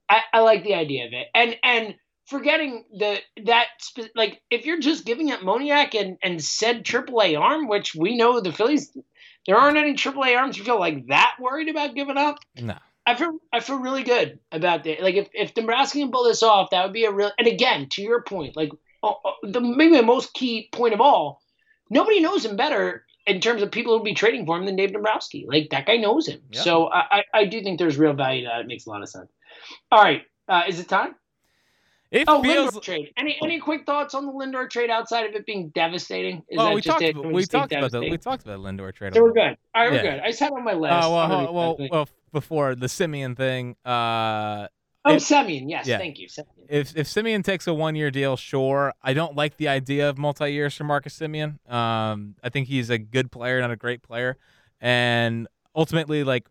I, 0.09 0.21
I 0.33 0.39
like 0.41 0.63
the 0.63 0.75
idea 0.75 1.05
of 1.07 1.13
it. 1.13 1.27
And 1.33 1.55
and 1.63 1.95
forgetting 2.27 2.85
the 2.97 3.19
that 3.45 3.67
like 4.15 4.41
if 4.49 4.65
you're 4.65 4.79
just 4.79 5.05
giving 5.05 5.31
up 5.31 5.41
Moniak 5.41 5.99
and 5.99 6.17
and 6.23 6.43
said 6.43 6.83
AAA 6.83 7.39
arm, 7.39 7.67
which 7.67 7.95
we 7.95 8.17
know 8.17 8.39
the 8.39 8.53
Phillies, 8.53 8.95
there 9.45 9.57
aren't 9.57 9.77
any 9.77 9.93
AAA 9.93 10.37
arms 10.37 10.57
you 10.57 10.63
feel 10.63 10.79
like 10.79 11.07
that 11.07 11.35
worried 11.39 11.69
about 11.69 11.95
giving 11.95 12.17
up. 12.17 12.39
No. 12.59 12.75
I 13.05 13.15
feel 13.15 13.37
I 13.51 13.59
feel 13.59 13.79
really 13.79 14.03
good 14.03 14.39
about 14.51 14.85
that. 14.85 15.01
Like 15.01 15.15
if 15.15 15.27
if 15.33 15.55
Nebraska 15.55 15.99
can 15.99 16.11
pull 16.11 16.23
this 16.23 16.43
off, 16.43 16.69
that 16.71 16.83
would 16.83 16.93
be 16.93 17.05
a 17.05 17.11
real. 17.11 17.31
And 17.37 17.47
again, 17.47 17.89
to 17.89 18.01
your 18.01 18.23
point, 18.23 18.55
like 18.55 18.71
oh, 19.01 19.15
oh, 19.25 19.33
the 19.43 19.59
maybe 19.59 19.97
the 19.97 20.03
most 20.03 20.33
key 20.33 20.69
point 20.71 20.93
of 20.93 21.01
all, 21.01 21.41
nobody 21.89 22.21
knows 22.21 22.45
him 22.45 22.55
better 22.55 23.05
in 23.25 23.41
terms 23.41 23.61
of 23.61 23.71
people 23.71 23.97
who'd 23.97 24.05
be 24.05 24.13
trading 24.13 24.45
for 24.45 24.57
him 24.57 24.65
than 24.65 24.77
Dave 24.77 24.93
Dombrowski. 24.93 25.45
Like 25.47 25.69
that 25.71 25.85
guy 25.85 25.97
knows 25.97 26.27
him. 26.27 26.41
Yeah. 26.49 26.61
So 26.61 26.87
I, 26.87 27.03
I 27.11 27.23
I 27.33 27.45
do 27.45 27.61
think 27.61 27.77
there's 27.77 27.97
real 27.97 28.13
value 28.13 28.43
to 28.43 28.47
that. 28.47 28.61
It 28.61 28.67
makes 28.67 28.85
a 28.85 28.89
lot 28.89 29.01
of 29.01 29.09
sense. 29.09 29.29
All 29.91 30.01
right, 30.01 30.21
uh, 30.47 30.63
is 30.69 30.79
it 30.79 30.87
time? 30.87 31.15
It 32.13 32.25
Oh, 32.27 32.43
feels. 32.43 32.75
Lindor 32.75 32.81
trade. 32.83 33.11
Any 33.17 33.39
any 33.43 33.59
quick 33.59 33.87
thoughts 33.87 34.13
on 34.13 34.27
the 34.27 34.31
Lindor 34.31 34.69
trade 34.69 34.91
outside 34.91 35.25
of 35.27 35.33
it 35.33 35.47
being 35.47 35.69
devastating? 35.69 36.43
Is 36.47 36.59
that 36.59 36.71
we 36.73 36.79
talked. 36.81 37.01
it? 37.01 37.17
We 37.17 37.33
we 37.33 37.45
talked 37.45 37.73
about 37.73 37.89
the. 37.91 38.01
We 38.01 38.17
talked 38.19 38.43
about 38.43 38.59
Lindor 38.59 38.93
trade. 38.93 39.15
So 39.15 39.23
we're 39.23 39.33
good. 39.33 39.57
All 39.73 39.81
right, 39.81 39.89
we're 39.91 39.95
Yeah. 39.97 40.11
good. 40.11 40.19
I 40.21 40.27
just 40.27 40.39
had 40.39 40.51
on 40.53 40.63
my 40.63 40.73
list. 40.73 40.93
Oh 40.95 41.11
well, 41.11 41.29
well, 41.29 41.53
well, 41.53 41.87
well, 41.91 42.09
before 42.31 42.75
the 42.75 42.85
Semien 42.85 43.35
thing. 43.35 43.75
Uh, 43.83 44.67
oh, 45.05 45.13
if- 45.15 45.23
Semien. 45.23 45.67
Yes, 45.67 45.87
yeah. 45.87 45.97
thank 45.97 46.19
you. 46.19 46.27
Semien. 46.27 46.45
if 46.69 46.95
if 46.95 47.07
Semien 47.07 47.43
takes 47.43 47.65
a 47.65 47.73
one 47.73 47.95
year 47.95 48.11
deal, 48.11 48.37
sure. 48.37 48.93
I 49.01 49.15
don't 49.15 49.35
like 49.35 49.57
the 49.57 49.67
idea 49.69 50.07
of 50.07 50.19
multi 50.19 50.53
years 50.53 50.75
for 50.75 50.83
Marcus 50.83 51.17
Semien. 51.17 51.57
Um, 51.67 52.35
I 52.43 52.49
think 52.49 52.67
he's 52.67 52.91
a 52.91 52.99
good 52.99 53.31
player, 53.31 53.59
not 53.59 53.71
a 53.71 53.75
great 53.75 54.03
player. 54.03 54.37
And 54.79 55.47
ultimately, 55.75 56.23
like, 56.23 56.47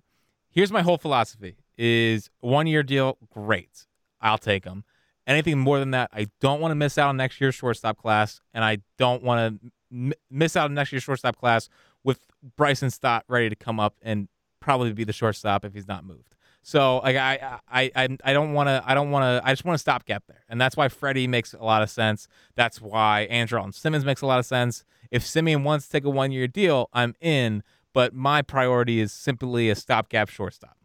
here's 0.51 0.73
my 0.73 0.83
whole 0.83 0.99
philosophy: 0.99 1.55
is 1.79 2.31
one 2.41 2.67
year 2.67 2.83
deal, 2.83 3.17
great. 3.31 3.87
I'll 4.21 4.39
take 4.39 4.65
him. 4.65 4.83
Anything 5.27 5.59
more 5.59 5.79
than 5.79 5.93
that, 5.93 6.11
I 6.13 6.27
don't 6.41 6.61
want 6.61 6.73
to 6.73 6.77
miss 6.77 6.99
out 6.99 7.09
on 7.09 7.17
next 7.17 7.41
year's 7.41 7.55
shortstop 7.55 7.97
class, 7.97 8.41
and 8.53 8.65
I 8.65 8.79
don't 8.99 9.23
want 9.23 9.61
to 9.61 9.71
m- 9.93 10.13
miss 10.31 10.57
out 10.57 10.65
on 10.65 10.75
next 10.75 10.93
year's 10.93 11.05
shortstop 11.05 11.37
class 11.37 11.69
with 12.03 12.25
Bryson 12.57 12.91
Stott 12.91 13.25
ready 13.29 13.49
to 13.49 13.57
come 13.57 13.79
up 13.79 13.95
and 14.03 14.29
probably 14.61 14.93
be 14.93 15.05
the 15.05 15.13
shortstop 15.13 15.65
if 15.65 15.75
he's 15.75 15.87
not 15.87 16.05
moved. 16.05 16.35
So 16.63 16.99
like 16.99 17.17
I 17.17 17.59
I 17.69 17.91
I 17.95 18.19
I 18.25 18.33
don't 18.33 18.53
want 18.53 18.69
to 18.69 18.83
I 18.85 18.95
don't 18.95 19.11
want 19.11 19.25
to 19.25 19.47
I 19.47 19.53
just 19.53 19.65
want 19.65 19.75
to 19.75 19.81
stopgap 19.81 20.25
there, 20.27 20.45
and 20.49 20.61
that's 20.61 20.77
why 20.77 20.89
Freddie 20.89 21.27
makes 21.27 21.55
a 21.55 21.63
lot 21.63 21.83
of 21.83 21.91
sense. 21.91 22.29
That's 22.55 22.81
why 22.81 23.29
Andrelton 23.31 23.75
Simmons 23.75 24.05
makes 24.05 24.23
a 24.23 24.27
lot 24.27 24.39
of 24.39 24.47
sense. 24.47 24.85
If 25.11 25.25
Semien 25.25 25.63
wants 25.63 25.87
to 25.87 25.93
take 25.93 26.05
a 26.05 26.11
one 26.11 26.33
year 26.33 26.47
deal, 26.47 26.89
I'm 26.93 27.15
in. 27.21 27.63
But 27.93 28.15
my 28.15 28.41
priority 28.41 29.01
is 29.01 29.13
simply 29.13 29.69
a 29.69 29.75
stopgap 29.75 30.31
shortstop. 30.31 30.79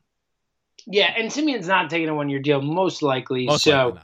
Yeah, 0.85 1.13
and 1.17 1.31
Semien's 1.31 1.67
not 1.67 1.89
taking 1.89 2.09
a 2.09 2.15
one 2.15 2.29
year 2.29 2.39
deal, 2.39 2.61
most 2.61 3.01
likely. 3.01 3.45
Most 3.45 3.63
so, 3.63 3.89
likely. 3.89 4.01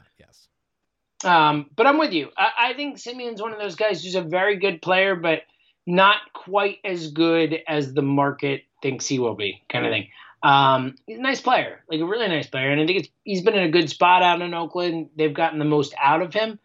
Um, 1.24 1.70
but 1.74 1.86
I'm 1.86 1.98
with 1.98 2.12
you. 2.12 2.30
I, 2.36 2.50
I 2.58 2.72
think 2.74 2.98
Semien's 2.98 3.40
one 3.40 3.52
of 3.52 3.58
those 3.58 3.76
guys 3.76 4.04
who's 4.04 4.14
a 4.14 4.22
very 4.22 4.56
good 4.56 4.82
player, 4.82 5.16
but 5.16 5.42
not 5.86 6.16
quite 6.32 6.78
as 6.84 7.10
good 7.10 7.58
as 7.66 7.92
the 7.92 8.02
market 8.02 8.62
thinks 8.82 9.06
he 9.06 9.18
will 9.18 9.34
be, 9.34 9.62
kind 9.68 9.86
of 9.86 9.92
thing. 9.92 10.08
Um, 10.42 10.96
he's 11.06 11.18
a 11.18 11.22
nice 11.22 11.40
player, 11.40 11.82
like 11.90 12.00
a 12.00 12.04
really 12.04 12.28
nice 12.28 12.46
player, 12.46 12.70
and 12.70 12.80
I 12.80 12.86
think 12.86 13.00
it's, 13.00 13.08
he's 13.24 13.42
been 13.42 13.54
in 13.54 13.64
a 13.64 13.70
good 13.70 13.88
spot 13.88 14.22
out 14.22 14.42
in 14.42 14.52
Oakland. 14.52 15.08
They've 15.16 15.32
gotten 15.32 15.58
the 15.58 15.64
most 15.64 15.94
out 15.98 16.20
of 16.20 16.34
him. 16.34 16.58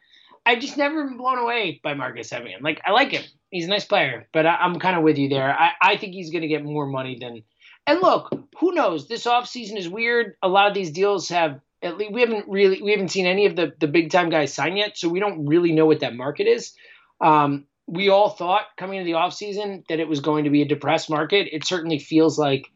I've 0.46 0.60
just 0.60 0.78
never 0.78 1.06
been 1.06 1.18
blown 1.18 1.38
away 1.38 1.80
by 1.82 1.94
Marcus 1.94 2.30
Semien. 2.30 2.62
Like 2.62 2.82
I 2.86 2.92
like 2.92 3.12
him; 3.12 3.24
he's 3.52 3.68
a 3.68 3.70
nice 3.70 3.86
player, 3.86 4.28
but 4.34 4.46
I, 4.46 4.56
I'm 4.56 4.80
kind 4.80 4.98
of 4.98 5.04
with 5.04 5.18
you 5.18 5.30
there. 5.30 5.58
I, 5.58 5.72
I 5.82 5.98
think 5.98 6.14
he's 6.14 6.32
going 6.32 6.42
to 6.42 6.48
get 6.48 6.64
more 6.64 6.88
money 6.88 7.18
than. 7.20 7.44
And 7.88 8.02
look, 8.02 8.34
who 8.60 8.74
knows? 8.74 9.08
This 9.08 9.26
offseason 9.26 9.78
is 9.78 9.88
weird. 9.88 10.36
A 10.44 10.50
lot 10.50 10.68
of 10.68 10.74
these 10.74 10.92
deals 10.92 11.30
have 11.30 11.62
at 11.82 11.98
least 11.98 12.12
we 12.12 12.22
haven't 12.22 12.48
really 12.48 12.82
we 12.82 12.92
haven't 12.92 13.12
seen 13.12 13.26
any 13.26 13.46
of 13.46 13.56
the 13.56 13.74
the 13.80 13.88
big 13.88 14.12
time 14.12 14.30
guys 14.30 14.54
sign 14.54 14.78
yet, 14.78 14.98
so 14.98 15.10
we 15.10 15.20
don't 15.20 15.46
really 15.46 15.72
know 15.72 15.86
what 15.86 16.02
that 16.02 16.16
market 16.16 16.48
is. 16.48 16.74
Um, 17.22 17.66
we 17.88 18.10
all 18.10 18.30
thought 18.30 18.66
coming 18.78 19.00
into 19.00 19.12
the 19.12 19.18
offseason 19.18 19.84
that 19.88 20.00
it 20.00 20.08
was 20.08 20.20
going 20.20 20.44
to 20.44 20.50
be 20.50 20.62
a 20.62 20.68
depressed 20.68 21.10
market. 21.10 21.48
It 21.52 21.66
certainly 21.66 22.00
feels 22.00 22.38
like, 22.38 22.70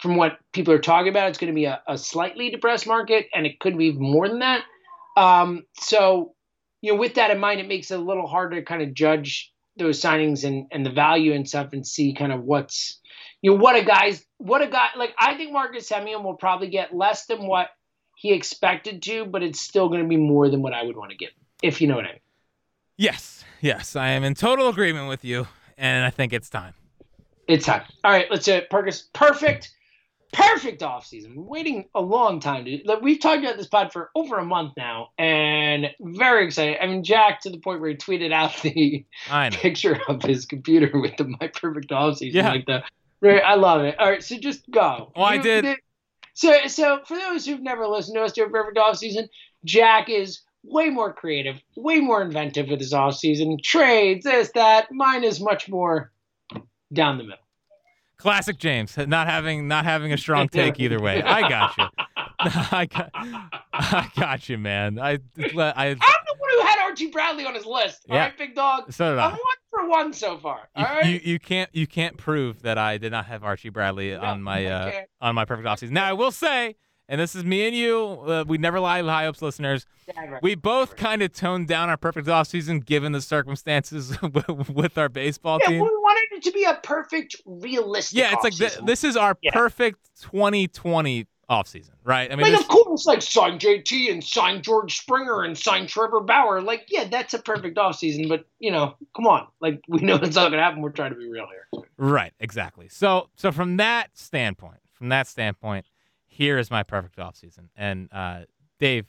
from 0.00 0.16
what 0.16 0.38
people 0.52 0.72
are 0.72 0.78
talking 0.78 1.08
about, 1.08 1.28
it's 1.28 1.38
going 1.38 1.52
to 1.52 1.54
be 1.54 1.64
a, 1.64 1.82
a 1.88 1.98
slightly 1.98 2.50
depressed 2.50 2.86
market, 2.86 3.26
and 3.34 3.46
it 3.46 3.58
could 3.58 3.76
be 3.76 3.92
more 3.92 4.28
than 4.28 4.38
that. 4.38 4.62
Um, 5.16 5.64
so, 5.78 6.34
you 6.80 6.92
know, 6.92 6.98
with 6.98 7.14
that 7.14 7.30
in 7.30 7.38
mind, 7.38 7.60
it 7.60 7.68
makes 7.68 7.90
it 7.90 7.98
a 7.98 8.02
little 8.02 8.26
harder 8.26 8.56
to 8.56 8.64
kind 8.64 8.80
of 8.80 8.94
judge 8.94 9.52
those 9.76 10.00
signings 10.00 10.44
and, 10.44 10.66
and 10.70 10.86
the 10.86 10.90
value 10.90 11.32
and 11.32 11.48
stuff 11.48 11.72
and 11.72 11.86
see 11.86 12.14
kind 12.14 12.32
of 12.32 12.42
what's, 12.42 13.00
you 13.42 13.50
know, 13.50 13.56
what 13.56 13.76
a 13.76 13.84
guy's, 13.84 14.24
what 14.38 14.62
a 14.62 14.66
guy, 14.68 14.88
like, 14.96 15.14
I 15.18 15.36
think 15.36 15.52
Marcus 15.52 15.88
Semien 15.88 16.22
will 16.22 16.36
probably 16.36 16.68
get 16.68 16.94
less 16.94 17.26
than 17.26 17.46
what 17.46 17.68
he 18.20 18.34
expected 18.34 19.00
to, 19.00 19.24
but 19.24 19.42
it's 19.42 19.58
still 19.58 19.88
going 19.88 20.02
to 20.02 20.06
be 20.06 20.18
more 20.18 20.50
than 20.50 20.60
what 20.60 20.74
I 20.74 20.82
would 20.82 20.94
want 20.94 21.10
to 21.10 21.16
give, 21.16 21.30
if 21.62 21.80
you 21.80 21.88
know 21.88 21.96
what 21.96 22.04
I 22.04 22.08
mean. 22.08 22.20
Yes. 22.98 23.46
Yes. 23.62 23.96
I 23.96 24.08
am 24.08 24.24
in 24.24 24.34
total 24.34 24.68
agreement 24.68 25.08
with 25.08 25.24
you, 25.24 25.48
and 25.78 26.04
I 26.04 26.10
think 26.10 26.34
it's 26.34 26.50
time. 26.50 26.74
It's 27.48 27.64
time. 27.64 27.80
All 28.04 28.12
right, 28.12 28.26
let's 28.30 28.44
do 28.44 28.52
it. 28.52 28.68
Perkins, 28.68 29.08
perfect, 29.14 29.70
perfect 30.34 30.82
offseason. 30.82 31.34
We're 31.34 31.44
waiting 31.44 31.86
a 31.94 32.02
long 32.02 32.40
time. 32.40 32.66
To, 32.66 32.78
like, 32.84 33.00
we've 33.00 33.18
talked 33.18 33.42
about 33.42 33.56
this 33.56 33.66
pod 33.66 33.90
for 33.90 34.10
over 34.14 34.36
a 34.36 34.44
month 34.44 34.74
now, 34.76 35.12
and 35.16 35.86
very 35.98 36.44
excited. 36.44 36.76
I 36.78 36.88
mean, 36.88 37.02
Jack 37.02 37.40
to 37.40 37.50
the 37.50 37.56
point 37.56 37.80
where 37.80 37.88
he 37.88 37.96
tweeted 37.96 38.34
out 38.34 38.54
the 38.60 39.06
picture 39.52 39.98
of 40.08 40.20
his 40.20 40.44
computer 40.44 40.90
with 41.00 41.16
the 41.16 41.24
my 41.40 41.48
perfect 41.48 41.88
offseason. 41.88 42.34
Yeah. 42.34 42.50
Like 42.50 42.66
the, 42.66 42.82
right, 43.22 43.42
I 43.42 43.54
love 43.54 43.80
it. 43.80 43.98
All 43.98 44.10
right, 44.10 44.22
so 44.22 44.36
just 44.36 44.70
go. 44.70 45.10
Oh, 45.16 45.22
I 45.22 45.38
did. 45.38 45.78
So, 46.34 46.66
so 46.66 47.00
for 47.06 47.16
those 47.16 47.46
who've 47.46 47.62
never 47.62 47.86
listened 47.86 48.16
to 48.16 48.22
us 48.22 48.32
do 48.32 48.44
a 48.44 48.50
perfect 48.50 48.78
off 48.78 48.96
season, 48.96 49.28
Jack 49.64 50.08
is 50.08 50.40
way 50.62 50.90
more 50.90 51.12
creative, 51.12 51.56
way 51.76 52.00
more 52.00 52.22
inventive 52.22 52.68
with 52.68 52.80
his 52.80 52.92
off 52.92 53.16
season 53.16 53.58
Trades, 53.62 54.24
this, 54.24 54.50
that. 54.54 54.88
Mine 54.90 55.24
is 55.24 55.40
much 55.40 55.68
more 55.68 56.12
down 56.92 57.18
the 57.18 57.24
middle. 57.24 57.38
Classic 58.16 58.58
James, 58.58 58.98
not 58.98 59.28
having 59.28 59.66
not 59.66 59.86
having 59.86 60.12
a 60.12 60.18
strong 60.18 60.48
take 60.52 60.78
either 60.78 61.00
way. 61.00 61.22
I 61.22 61.48
got 61.48 61.76
you. 61.78 61.84
I 62.38 62.86
got, 62.86 63.10
I 63.72 64.10
got 64.16 64.48
you, 64.48 64.58
man. 64.58 64.98
I, 64.98 65.12
I, 65.12 65.16
I'm 65.38 65.48
the 65.48 66.34
one 66.36 66.50
who 66.52 66.60
had 66.60 66.79
Archie 66.90 67.06
Bradley 67.10 67.46
on 67.46 67.54
his 67.54 67.64
list. 67.66 68.04
All 68.10 68.16
Yeah. 68.16 68.24
right, 68.24 68.38
big 68.38 68.54
dog. 68.54 68.92
so 68.92 69.12
I'm 69.14 69.18
I. 69.18 69.28
one 69.30 69.38
for 69.70 69.88
one 69.88 70.12
so 70.12 70.36
far. 70.38 70.68
You, 70.76 70.84
All 70.84 70.94
right. 70.96 71.06
you, 71.06 71.20
you 71.32 71.38
can't 71.38 71.70
you 71.72 71.86
can't 71.86 72.16
prove 72.16 72.62
that 72.62 72.76
I 72.78 72.98
did 72.98 73.12
not 73.12 73.26
have 73.26 73.42
Archie 73.44 73.68
Bradley 73.70 74.10
No, 74.10 74.20
on 74.20 74.42
my 74.42 74.66
uh, 74.66 74.92
on 75.20 75.34
my 75.34 75.44
perfect 75.44 75.66
offseason. 75.68 75.90
Now 75.92 76.06
I 76.06 76.12
will 76.12 76.32
say, 76.32 76.76
and 77.08 77.20
this 77.20 77.34
is 77.34 77.44
me 77.44 77.66
and 77.66 77.74
you. 77.76 77.98
Uh, 78.26 78.44
we 78.46 78.58
never 78.58 78.78
lie, 78.80 79.02
high 79.02 79.24
hopes 79.24 79.42
listeners. 79.42 79.86
We 80.42 80.56
both 80.56 80.96
kind 80.96 81.22
of 81.22 81.32
toned 81.32 81.68
down 81.68 81.88
our 81.88 81.96
perfect 81.96 82.26
offseason 82.26 82.84
given 82.84 83.12
the 83.12 83.20
circumstances 83.20 84.16
with 84.68 84.98
our 84.98 85.08
baseball 85.08 85.58
yeah, 85.62 85.68
team. 85.68 85.80
we 85.80 85.88
wanted 85.88 86.36
it 86.38 86.42
to 86.44 86.50
be 86.52 86.64
a 86.64 86.74
perfect, 86.82 87.36
realistic. 87.46 88.18
Yeah, 88.18 88.32
it's 88.32 88.42
like 88.42 88.54
th- 88.56 88.84
this 88.86 89.04
is 89.04 89.16
our 89.16 89.36
Yeah. 89.40 89.52
perfect 89.52 89.98
2020 90.22 91.26
offseason, 91.50 91.90
right? 92.04 92.30
I 92.32 92.36
mean, 92.36 92.44
like, 92.44 92.52
this, 92.52 92.60
of 92.62 92.68
course, 92.68 93.06
like 93.06 93.20
sign 93.22 93.58
JT 93.58 94.10
and 94.12 94.22
sign 94.22 94.62
George 94.62 94.98
Springer 95.00 95.42
and 95.42 95.58
sign 95.58 95.86
Trevor 95.88 96.20
Bauer. 96.20 96.62
Like, 96.62 96.84
yeah, 96.88 97.04
that's 97.10 97.34
a 97.34 97.40
perfect 97.40 97.76
offseason, 97.76 98.28
but 98.28 98.46
you 98.60 98.70
know, 98.70 98.94
come 99.16 99.26
on. 99.26 99.48
Like, 99.60 99.80
we 99.88 99.98
know 100.00 100.14
it's 100.14 100.36
not 100.36 100.50
gonna 100.50 100.62
happen. 100.62 100.80
We're 100.80 100.90
trying 100.90 101.12
to 101.12 101.18
be 101.18 101.28
real 101.28 101.46
here. 101.48 101.82
right, 101.98 102.32
exactly. 102.40 102.88
So, 102.88 103.28
so 103.34 103.50
from 103.52 103.76
that 103.78 104.10
standpoint, 104.16 104.78
from 104.92 105.08
that 105.08 105.26
standpoint, 105.26 105.86
here 106.26 106.56
is 106.56 106.70
my 106.70 106.84
perfect 106.84 107.16
offseason. 107.16 107.68
And 107.76 108.08
uh, 108.12 108.42
Dave, 108.78 109.06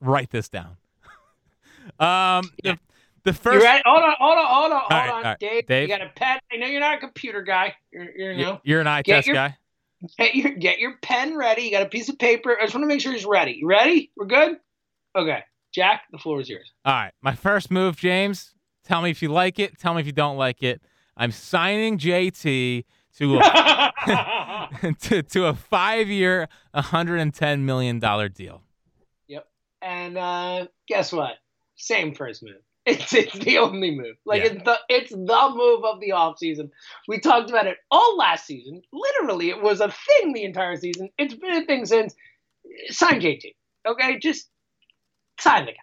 write 0.00 0.30
this 0.30 0.48
down. 0.48 0.76
um, 2.00 2.50
Yeah. 2.62 2.74
the, 2.74 2.78
the 3.24 3.30
You 3.30 3.32
first. 3.34 3.62
ready? 3.64 3.82
Hold 3.84 4.02
on, 4.02 4.14
hold 4.18 4.38
on, 4.38 4.46
hold 4.46 4.72
on, 4.72 4.78
hold 4.80 4.90
right, 4.90 5.08
on, 5.10 5.14
all 5.16 5.22
right. 5.22 5.38
Dave, 5.38 5.66
Dave? 5.66 5.88
You 5.88 5.96
got 5.98 6.06
a 6.06 6.10
pet. 6.14 6.42
I 6.52 6.56
know 6.56 6.66
you're 6.66 6.80
not 6.80 6.96
a 6.96 7.00
computer 7.00 7.42
guy. 7.42 7.74
You're, 7.92 8.10
you're 8.16 8.32
you 8.32 8.44
know. 8.44 8.60
You're 8.64 8.80
an 8.80 8.86
eye 8.86 9.02
Get 9.02 9.16
test 9.16 9.26
your- 9.26 9.34
guy. 9.36 9.56
Get 10.18 10.34
your 10.34 10.50
get 10.54 10.78
your 10.78 10.96
pen 11.02 11.36
ready. 11.36 11.62
You 11.62 11.70
got 11.70 11.82
a 11.82 11.88
piece 11.88 12.08
of 12.08 12.18
paper. 12.18 12.56
I 12.58 12.64
just 12.64 12.74
want 12.74 12.84
to 12.84 12.88
make 12.88 13.00
sure 13.00 13.12
he's 13.12 13.24
ready. 13.24 13.52
You 13.60 13.66
ready? 13.66 14.10
We're 14.16 14.26
good. 14.26 14.56
Okay, 15.16 15.44
Jack, 15.74 16.02
the 16.12 16.18
floor 16.18 16.40
is 16.40 16.48
yours. 16.48 16.72
All 16.84 16.92
right. 16.92 17.12
My 17.22 17.34
first 17.34 17.70
move, 17.70 17.96
James. 17.96 18.54
Tell 18.84 19.00
me 19.00 19.10
if 19.10 19.22
you 19.22 19.28
like 19.28 19.58
it. 19.58 19.78
Tell 19.78 19.94
me 19.94 20.00
if 20.00 20.06
you 20.06 20.12
don't 20.12 20.36
like 20.36 20.62
it. 20.62 20.82
I'm 21.16 21.30
signing 21.30 21.98
JT 21.98 22.84
to 23.18 23.38
a, 23.38 24.68
to, 25.00 25.22
to 25.22 25.46
a 25.46 25.54
five 25.54 26.08
year, 26.08 26.48
$110 26.74 27.60
million 27.60 27.98
deal. 27.98 28.62
Yep. 29.28 29.46
And 29.82 30.18
uh, 30.18 30.66
guess 30.86 31.12
what? 31.12 31.34
Same 31.76 32.14
first 32.14 32.42
move. 32.42 32.63
It's 32.86 33.14
it's 33.14 33.32
the 33.38 33.56
only 33.58 33.92
move. 33.92 34.16
Like 34.26 34.42
Yeah. 34.42 34.50
it's 34.52 34.62
the 34.64 34.78
it's 34.90 35.10
the 35.10 35.52
move 35.54 35.84
of 35.84 36.00
the 36.00 36.10
offseason. 36.10 36.70
We 37.08 37.18
talked 37.18 37.48
about 37.48 37.66
it 37.66 37.78
all 37.90 38.16
last 38.18 38.44
season. 38.46 38.82
Literally, 38.92 39.48
it 39.48 39.62
was 39.62 39.80
a 39.80 39.90
thing 39.90 40.34
the 40.34 40.44
entire 40.44 40.76
season. 40.76 41.08
It's 41.16 41.34
been 41.34 41.62
a 41.62 41.64
thing 41.64 41.86
since. 41.86 42.14
Sign 42.88 43.20
JT. 43.20 43.54
Okay, 43.86 44.18
just 44.18 44.50
sign 45.40 45.64
the 45.66 45.72
guy. 45.72 45.78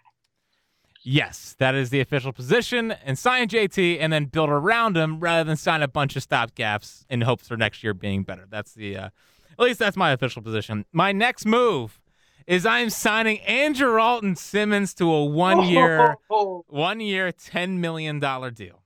Yes, 1.04 1.56
that 1.58 1.74
is 1.74 1.90
the 1.90 1.98
official 1.98 2.32
position, 2.32 2.92
and 3.04 3.18
sign 3.18 3.48
JT, 3.48 3.98
and 4.00 4.12
then 4.12 4.26
build 4.26 4.50
around 4.50 4.96
him 4.96 5.18
rather 5.18 5.42
than 5.42 5.56
sign 5.56 5.82
a 5.82 5.88
bunch 5.88 6.14
of 6.14 6.24
stopgaps 6.26 7.04
in 7.10 7.22
hopes 7.22 7.48
for 7.48 7.56
next 7.56 7.82
year 7.82 7.92
being 7.94 8.22
better. 8.22 8.46
That's 8.48 8.74
the, 8.74 8.96
uh, 8.96 9.06
at 9.06 9.58
least 9.58 9.80
that's 9.80 9.96
my 9.96 10.12
official 10.12 10.42
position. 10.42 10.84
My 10.92 11.10
next 11.10 11.44
move 11.44 12.00
is 12.46 12.66
I'm 12.66 12.90
signing 12.90 13.38
Andrelton 13.48 14.36
Simmons 14.36 14.94
to 14.94 15.10
a 15.10 15.24
one 15.24 15.64
year, 15.68 16.16
Oh, 16.30 16.64
one 16.68 17.00
year, 17.00 17.32
ten 17.32 17.80
million 17.80 18.18
dollar 18.20 18.50
deal. 18.50 18.82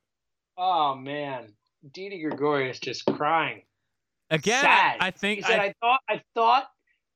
oh, 0.59 0.95
man, 0.95 1.53
Didi 1.93 2.23
Gregorius 2.23 2.79
just 2.79 3.05
crying. 3.07 3.63
Again, 4.31 4.63
Sad. 4.63 4.97
I 5.01 5.11
think, 5.11 5.39
he 5.39 5.43
said, 5.45 5.61
I, 5.61 5.65
I, 5.67 5.75
thought 5.81 6.01
I 6.09 6.23
thought 6.35 6.71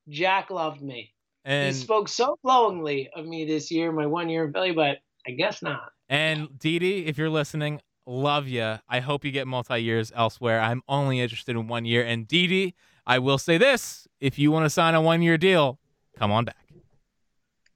Jack 0.07 0.49
loved 0.49 0.81
me. 0.81 1.13
and 1.43 1.75
he 1.75 1.81
spoke 1.81 2.07
so 2.07 2.37
glowingly 2.43 3.09
of 3.15 3.25
me 3.25 3.45
this 3.45 3.69
year, 3.71 3.91
my 3.91 4.05
one 4.05 4.29
year 4.29 4.45
in 4.45 4.53
Philly, 4.53 4.71
but 4.71 4.99
I 5.27 5.31
guess 5.31 5.61
not. 5.61 5.91
And 6.07 6.57
Didi, 6.57 7.05
if 7.07 7.17
you're 7.17 7.29
listening, 7.29 7.81
love 8.05 8.47
you. 8.47 8.75
I 8.89 8.99
hope 9.01 9.25
you 9.25 9.31
get 9.31 9.45
multi 9.47 9.79
years 9.79 10.11
elsewhere. 10.15 10.59
I'm 10.61 10.81
only 10.87 11.19
interested 11.19 11.55
in 11.55 11.67
one 11.67 11.85
year. 11.85 12.03
And 12.05 12.27
Didi, 12.27 12.75
I 13.05 13.19
will 13.19 13.37
say 13.37 13.57
this: 13.57 14.07
if 14.19 14.39
you 14.39 14.51
want 14.51 14.65
to 14.65 14.69
sign 14.69 14.95
a 14.95 15.01
one 15.01 15.21
year 15.21 15.37
deal, 15.37 15.79
come 16.17 16.31
on 16.31 16.45
back. 16.45 16.55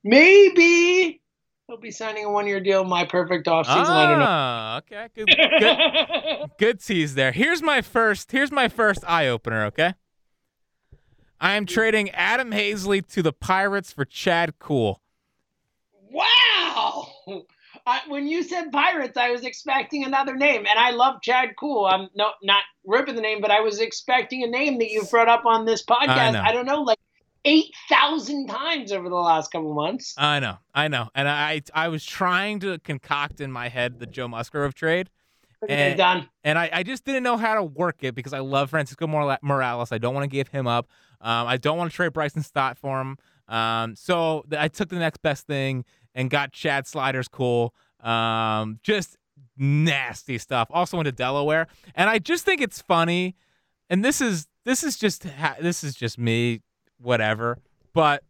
Maybe 0.03 1.21
he'll 1.67 1.77
be 1.77 1.91
signing 1.91 2.25
a 2.25 2.31
one 2.31 2.47
year 2.47 2.59
deal. 2.59 2.83
My 2.83 3.05
perfect 3.05 3.47
offseason. 3.47 3.85
I 3.85 4.09
don't 4.09 4.19
know. 4.19 4.25
Ah, 4.27 4.77
okay, 4.77 5.07
good, 5.15 5.27
good, 5.59 6.49
good 6.59 6.79
tease 6.79 7.15
there. 7.15 7.31
Here's 7.31 7.61
my 7.61 7.81
first. 7.81 8.31
Here's 8.31 8.51
my 8.51 8.67
first 8.67 9.03
eye 9.07 9.27
opener. 9.27 9.65
Okay, 9.65 9.93
I 11.39 11.53
am 11.53 11.65
trading 11.65 12.09
Adam 12.11 12.51
Haseley 12.51 13.05
to 13.13 13.21
the 13.21 13.33
Pirates 13.33 13.91
for 13.91 14.05
Chad 14.05 14.59
Kuhl. 14.59 15.01
Wow. 16.11 17.07
I, 17.87 18.01
when 18.07 18.27
you 18.27 18.41
said 18.41 18.71
Pirates, 18.71 19.15
I 19.15 19.29
was 19.29 19.43
expecting 19.43 20.05
another 20.05 20.35
name, 20.35 20.65
and 20.69 20.79
I 20.79 20.91
love 20.91 21.21
Chad 21.21 21.55
Kuhl. 21.59 21.85
I'm 21.85 22.09
no 22.15 22.31
not 22.41 22.63
ripping 22.83 23.15
the 23.15 23.21
name, 23.21 23.41
but 23.41 23.51
I 23.51 23.59
was 23.59 23.79
expecting 23.79 24.43
a 24.43 24.47
name 24.47 24.79
that 24.79 24.89
you 24.89 25.03
brought 25.11 25.29
up 25.29 25.45
on 25.45 25.65
this 25.65 25.85
podcast. 25.85 26.33
know. 26.33 26.41
I, 26.41 26.51
don't 26.51 26.65
know, 26.65 26.81
like 26.81 26.97
eight 27.45 27.73
thousand 27.89 28.47
times 28.47 28.91
over 28.91 29.07
the 29.07 29.15
last 29.15 29.51
couple 29.51 29.73
months. 29.73 30.13
I 30.17 30.39
know, 30.39 30.57
I 30.73 30.87
know, 30.87 31.09
and 31.15 31.29
I 31.29 31.61
I 31.73 31.87
was 31.87 32.05
trying 32.05 32.59
to 32.61 32.79
concoct 32.79 33.39
in 33.39 33.51
my 33.51 33.69
head 33.69 33.99
the 33.99 34.05
Joe 34.05 34.27
Musgrove 34.27 34.73
trade. 34.73 35.09
And- 35.67 35.97
done. 35.97 36.29
and 36.43 36.59
I, 36.59 36.69
I 36.71 36.83
just 36.83 37.05
didn't 37.05 37.23
know 37.23 37.37
how 37.37 37.55
to 37.55 37.63
work 37.63 37.97
it 38.01 38.13
because 38.13 38.33
I 38.33 38.39
love 38.39 38.69
Francisco 38.69 39.07
Morales. 39.07 39.91
I 39.91 39.97
don't 39.97 40.13
want 40.13 40.23
to 40.25 40.29
give 40.29 40.49
him 40.49 40.67
up. 40.67 40.87
Um, 41.21 41.47
I 41.47 41.57
don't 41.57 41.77
want 41.77 41.89
to 41.89 41.95
trade 41.95 42.13
Bryson 42.13 42.43
Stott 42.43 42.77
for 42.77 43.01
him. 43.01 43.17
Um, 43.47 43.95
so 43.95 44.45
I 44.55 44.67
took 44.67 44.89
the 44.89 44.97
next 44.99 45.21
best 45.23 45.47
thing 45.47 45.85
and 46.13 46.29
got 46.29 46.51
Chad 46.51 46.85
Sliders 46.85 47.27
Kuhl. 47.27 47.73
Um, 48.01 48.79
just 48.83 49.17
nasty 49.57 50.37
stuff. 50.37 50.67
Also 50.69 50.97
went 50.97 51.05
to 51.05 51.11
Delaware, 51.11 51.67
and 51.95 52.09
I 52.09 52.19
just 52.19 52.45
think 52.45 52.61
it's 52.61 52.81
funny. 52.81 53.35
And 53.89 54.03
this 54.03 54.21
is 54.21 54.47
this 54.65 54.83
is 54.83 54.97
just 54.97 55.23
ha- 55.23 55.55
this 55.59 55.83
is 55.83 55.95
just 55.95 56.19
me, 56.19 56.61
whatever. 56.99 57.59
But 57.93 58.23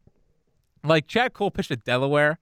like 0.84 1.08
Chad 1.08 1.34
Kuhl 1.34 1.52
pitched 1.52 1.72
at 1.72 1.84
Delaware, 1.84 2.40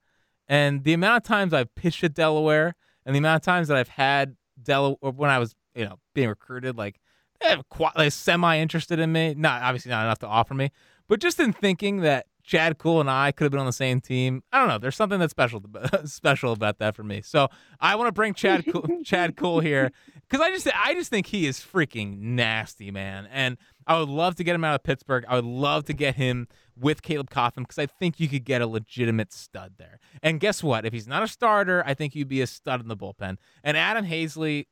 and 0.48 0.84
the 0.84 0.92
amount 0.92 1.24
of 1.24 1.28
times 1.28 1.52
I've 1.52 1.74
pitched 1.74 2.04
at 2.04 2.14
Delaware, 2.14 2.74
and 3.06 3.14
the 3.14 3.18
amount 3.18 3.42
of 3.42 3.44
times 3.44 3.68
that 3.68 3.76
I've 3.76 3.88
had 3.88 4.36
Delaware 4.62 5.12
when 5.12 5.30
I 5.30 5.38
was 5.38 5.54
you 5.74 5.84
know 5.84 5.98
being 6.14 6.28
recruited, 6.28 6.76
like 6.76 7.00
they 7.40 7.48
have 7.48 7.68
quite, 7.68 7.96
like, 7.96 8.12
semi 8.12 8.58
interested 8.58 8.98
in 8.98 9.12
me. 9.12 9.34
Not 9.36 9.62
obviously 9.62 9.90
not 9.90 10.04
enough 10.04 10.18
to 10.20 10.26
offer 10.26 10.54
me, 10.54 10.70
but 11.08 11.20
just 11.20 11.40
in 11.40 11.52
thinking 11.52 12.00
that 12.00 12.26
Chad 12.44 12.78
Kuhl 12.78 13.00
and 13.00 13.10
I 13.10 13.32
could 13.32 13.44
have 13.44 13.50
been 13.50 13.60
on 13.60 13.66
the 13.66 13.72
same 13.72 14.00
team. 14.00 14.42
I 14.52 14.58
don't 14.58 14.68
know. 14.68 14.78
There's 14.78 14.96
something 14.96 15.18
that's 15.18 15.30
special 15.30 15.62
special 16.04 16.52
about 16.52 16.78
that 16.78 16.94
for 16.94 17.02
me. 17.02 17.22
So 17.22 17.48
I 17.80 17.96
want 17.96 18.08
to 18.08 18.12
bring 18.12 18.34
Chad 18.34 18.64
Kuhl, 18.66 18.86
Chad 19.04 19.36
Kuhl 19.36 19.60
here 19.60 19.90
because 20.28 20.44
I 20.44 20.50
just 20.50 20.68
I 20.74 20.94
just 20.94 21.10
think 21.10 21.26
he 21.26 21.46
is 21.46 21.58
freaking 21.58 22.18
nasty, 22.18 22.90
man. 22.90 23.26
And 23.32 23.56
I 23.86 23.98
would 23.98 24.08
love 24.08 24.34
to 24.36 24.44
get 24.44 24.54
him 24.54 24.64
out 24.64 24.74
of 24.74 24.82
Pittsburgh. 24.82 25.24
I 25.28 25.36
would 25.36 25.44
love 25.44 25.84
to 25.86 25.92
get 25.92 26.14
him 26.16 26.48
with 26.76 27.02
Caleb 27.02 27.30
Cotham 27.30 27.64
because 27.64 27.78
I 27.78 27.86
think 27.86 28.18
you 28.18 28.28
could 28.28 28.44
get 28.44 28.62
a 28.62 28.66
legitimate 28.66 29.32
stud 29.32 29.74
there. 29.78 29.98
And 30.22 30.40
guess 30.40 30.62
what? 30.62 30.84
If 30.84 30.92
he's 30.92 31.06
not 31.06 31.22
a 31.22 31.28
starter, 31.28 31.82
I 31.86 31.94
think 31.94 32.14
you'd 32.14 32.28
be 32.28 32.40
a 32.40 32.46
stud 32.46 32.80
in 32.80 32.88
the 32.88 32.96
bullpen. 32.96 33.36
And 33.62 33.76
Adam 33.76 34.06
Haseley, 34.06 34.66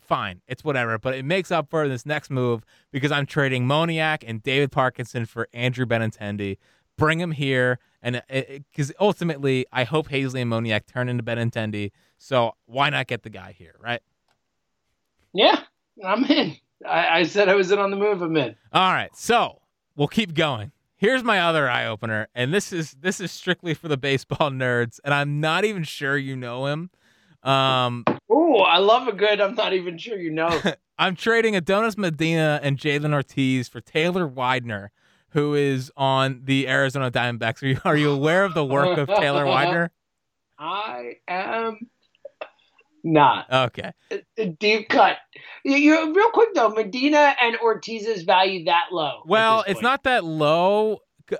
fine, 0.00 0.42
it's 0.46 0.64
whatever. 0.64 0.98
But 0.98 1.14
it 1.14 1.24
makes 1.24 1.50
up 1.50 1.70
for 1.70 1.88
this 1.88 2.04
next 2.04 2.30
move 2.30 2.64
because 2.90 3.12
I'm 3.12 3.26
trading 3.26 3.66
Moniak 3.66 4.24
and 4.26 4.42
David 4.42 4.72
Parkinson 4.72 5.24
for 5.26 5.48
Andrew 5.52 5.86
Benintendi. 5.86 6.58
Bring 6.98 7.18
him 7.18 7.30
here, 7.30 7.78
and 8.02 8.20
because 8.28 8.92
ultimately, 9.00 9.64
I 9.72 9.84
hope 9.84 10.10
Haseley 10.10 10.42
and 10.42 10.50
Moniak 10.50 10.84
turn 10.84 11.08
into 11.08 11.24
Benintendi. 11.24 11.92
So 12.18 12.56
why 12.66 12.90
not 12.90 13.06
get 13.06 13.22
the 13.22 13.30
guy 13.30 13.54
here, 13.56 13.74
right? 13.80 14.02
Yeah, 15.32 15.60
I'm 16.04 16.24
in. 16.24 16.56
I, 16.86 17.20
I 17.20 17.22
said 17.24 17.48
I 17.48 17.54
was 17.54 17.70
in 17.70 17.78
on 17.78 17.90
the 17.90 17.96
move. 17.96 18.22
I'm 18.22 18.36
in. 18.36 18.56
All 18.72 18.92
right, 18.92 19.14
so 19.14 19.60
we'll 19.96 20.08
keep 20.08 20.34
going. 20.34 20.72
Here's 20.96 21.22
my 21.22 21.40
other 21.40 21.68
eye 21.68 21.86
opener, 21.86 22.28
and 22.34 22.52
this 22.52 22.72
is 22.72 22.92
this 23.00 23.20
is 23.20 23.32
strictly 23.32 23.74
for 23.74 23.88
the 23.88 23.96
baseball 23.96 24.50
nerds, 24.50 25.00
and 25.04 25.14
I'm 25.14 25.40
not 25.40 25.64
even 25.64 25.82
sure 25.82 26.16
you 26.16 26.36
know 26.36 26.66
him. 26.66 26.90
Um, 27.42 28.04
Ooh, 28.30 28.56
I 28.56 28.78
love 28.78 29.08
a 29.08 29.12
good. 29.12 29.40
I'm 29.40 29.54
not 29.54 29.72
even 29.72 29.96
sure 29.96 30.18
you 30.18 30.30
know. 30.30 30.60
I'm 30.98 31.16
trading 31.16 31.56
Adonis 31.56 31.96
Medina 31.96 32.60
and 32.62 32.76
Jhailyn 32.76 33.14
Ortiz 33.14 33.68
for 33.68 33.80
Taylor 33.80 34.26
Widener, 34.26 34.92
who 35.30 35.54
is 35.54 35.90
on 35.96 36.42
the 36.44 36.68
Arizona 36.68 37.10
Diamondbacks. 37.10 37.62
Are 37.62 37.66
you, 37.66 37.80
are 37.86 37.96
you 37.96 38.10
aware 38.10 38.44
of 38.44 38.52
the 38.52 38.64
work 38.64 38.98
of 38.98 39.08
Taylor 39.08 39.46
Widener? 39.46 39.90
I 40.58 41.14
am 41.26 41.88
not. 43.04 43.50
Okay. 43.50 43.92
A 44.38 44.46
deep 44.46 44.88
cut. 44.88 45.16
You- 45.64 46.14
real 46.14 46.30
quick 46.30 46.54
though. 46.54 46.70
Medina 46.70 47.34
and 47.40 47.56
Ortiz's 47.62 48.22
value 48.22 48.64
that 48.64 48.86
low. 48.92 49.22
Well, 49.26 49.64
it's 49.66 49.82
not 49.82 50.04
that 50.04 50.24
low. 50.24 50.98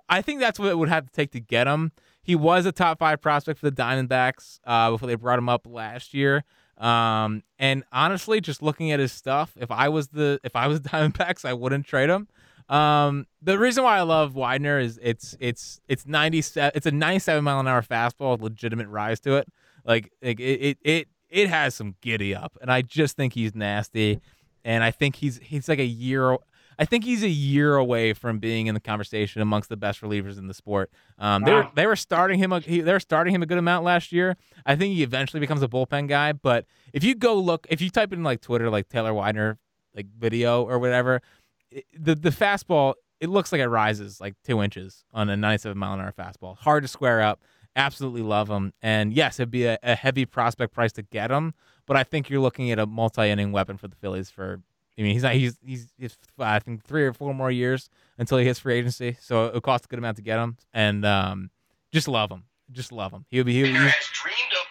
I 0.08 0.22
think 0.22 0.40
that's 0.40 0.58
what 0.58 0.68
it 0.68 0.78
would 0.78 0.88
have 0.88 1.06
to 1.06 1.12
take 1.12 1.32
to 1.32 1.40
get 1.40 1.66
him. 1.66 1.92
He 2.22 2.36
was 2.36 2.66
a 2.66 2.72
top 2.72 2.98
five 2.98 3.20
prospect 3.20 3.58
for 3.58 3.70
the 3.70 3.76
Diamondbacks 3.76 4.60
uh, 4.64 4.90
before 4.90 5.08
they 5.08 5.14
brought 5.16 5.38
him 5.38 5.48
up 5.48 5.66
last 5.66 6.14
year. 6.14 6.44
Um, 6.78 7.42
and 7.58 7.84
honestly, 7.92 8.40
just 8.40 8.62
looking 8.62 8.90
at 8.90 9.00
his 9.00 9.12
stuff, 9.12 9.52
if 9.56 9.70
I 9.70 9.88
was 9.88 10.08
the 10.08 10.40
if 10.44 10.56
I 10.56 10.66
was 10.66 10.80
the 10.82 10.88
Diamondbacks, 10.90 11.44
I 11.44 11.52
wouldn't 11.54 11.86
trade 11.86 12.08
him. 12.08 12.28
Um, 12.68 13.26
the 13.42 13.58
reason 13.58 13.82
why 13.82 13.98
I 13.98 14.02
love 14.02 14.36
Widener 14.36 14.78
is 14.78 14.98
it's 15.02 15.36
it's 15.40 15.80
it's 15.88 16.06
ninety 16.06 16.40
seven 16.40 16.70
it's 16.74 16.86
a 16.86 16.92
ninety 16.92 17.18
seven 17.18 17.42
mile 17.42 17.58
an 17.58 17.66
hour 17.66 17.82
fastball 17.82 18.32
with 18.32 18.42
legitimate 18.42 18.88
rise 18.88 19.18
to 19.20 19.34
it. 19.34 19.48
Like, 19.84 20.12
like 20.22 20.38
it, 20.40 20.44
it 20.60 20.78
it 20.84 21.08
it 21.30 21.48
has 21.48 21.74
some 21.74 21.94
giddy 22.00 22.34
up, 22.34 22.58
and 22.60 22.70
I 22.70 22.82
just 22.82 23.16
think 23.16 23.34
he's 23.34 23.54
nasty. 23.54 24.20
And 24.64 24.84
I 24.84 24.90
think 24.90 25.16
he's 25.16 25.38
he's 25.38 25.68
like 25.68 25.78
a 25.78 25.84
year. 25.84 26.36
I 26.78 26.84
think 26.84 27.04
he's 27.04 27.22
a 27.22 27.28
year 27.28 27.76
away 27.76 28.12
from 28.12 28.38
being 28.38 28.66
in 28.66 28.74
the 28.74 28.80
conversation 28.80 29.42
amongst 29.42 29.68
the 29.68 29.76
best 29.76 30.00
relievers 30.00 30.38
in 30.38 30.48
the 30.48 30.54
sport. 30.54 30.90
Um, 31.18 31.44
they 31.44 31.52
were 31.52 31.68
they 31.74 31.86
were 31.86 31.96
starting 31.96 32.38
him 32.38 32.52
a, 32.52 32.60
he, 32.60 32.80
they 32.80 32.92
were 32.92 33.00
starting 33.00 33.34
him 33.34 33.42
a 33.42 33.46
good 33.46 33.58
amount 33.58 33.84
last 33.84 34.12
year. 34.12 34.36
I 34.66 34.76
think 34.76 34.94
he 34.94 35.02
eventually 35.02 35.40
becomes 35.40 35.62
a 35.62 35.68
bullpen 35.68 36.08
guy. 36.08 36.32
But 36.32 36.66
if 36.92 37.04
you 37.04 37.14
go 37.14 37.34
look, 37.34 37.66
if 37.70 37.80
you 37.80 37.90
type 37.90 38.12
in 38.12 38.22
like 38.22 38.40
Twitter 38.40 38.68
like 38.70 38.88
Taylor 38.88 39.14
Widener 39.14 39.58
like 39.94 40.06
video 40.18 40.62
or 40.62 40.78
whatever, 40.78 41.22
it, 41.70 41.86
the 41.98 42.14
the 42.14 42.30
fastball 42.30 42.94
it 43.20 43.28
looks 43.28 43.52
like 43.52 43.60
it 43.60 43.68
rises 43.68 44.20
like 44.20 44.34
two 44.44 44.62
inches 44.62 45.04
on 45.12 45.28
a 45.28 45.36
97 45.36 45.76
mile 45.76 45.94
an 45.94 46.00
hour 46.00 46.12
fastball. 46.12 46.56
Hard 46.58 46.82
to 46.82 46.88
square 46.88 47.20
up. 47.20 47.40
Absolutely 47.76 48.22
love 48.22 48.48
him. 48.48 48.72
And 48.82 49.12
yes, 49.12 49.38
it'd 49.38 49.50
be 49.50 49.66
a, 49.66 49.78
a 49.82 49.94
heavy 49.94 50.24
prospect 50.26 50.72
price 50.74 50.92
to 50.92 51.02
get 51.02 51.30
him, 51.30 51.54
but 51.86 51.96
I 51.96 52.04
think 52.04 52.28
you're 52.28 52.40
looking 52.40 52.70
at 52.70 52.78
a 52.78 52.86
multi-inning 52.86 53.52
weapon 53.52 53.76
for 53.76 53.88
the 53.88 53.96
Phillies 53.96 54.30
for. 54.30 54.60
I 54.98 55.02
mean, 55.02 55.12
he's 55.14 55.22
not. 55.22 55.32
He's 55.34 55.56
he's, 55.64 55.86
he's 55.96 56.18
I 56.38 56.58
think 56.58 56.84
three 56.84 57.04
or 57.04 57.12
four 57.14 57.32
more 57.32 57.50
years 57.50 57.88
until 58.18 58.36
he 58.36 58.44
hits 58.44 58.58
free 58.58 58.74
agency, 58.74 59.16
so 59.20 59.46
it 59.46 59.62
costs 59.62 59.86
a 59.86 59.88
good 59.88 59.98
amount 59.98 60.16
to 60.18 60.22
get 60.22 60.38
him. 60.38 60.58
And 60.74 61.06
um, 61.06 61.50
just 61.90 62.06
love 62.06 62.30
him. 62.30 62.44
Just 62.70 62.92
love 62.92 63.12
him. 63.12 63.24
He'll 63.30 63.44
be. 63.44 63.54
He'll, 63.54 63.66
he's, 63.66 63.94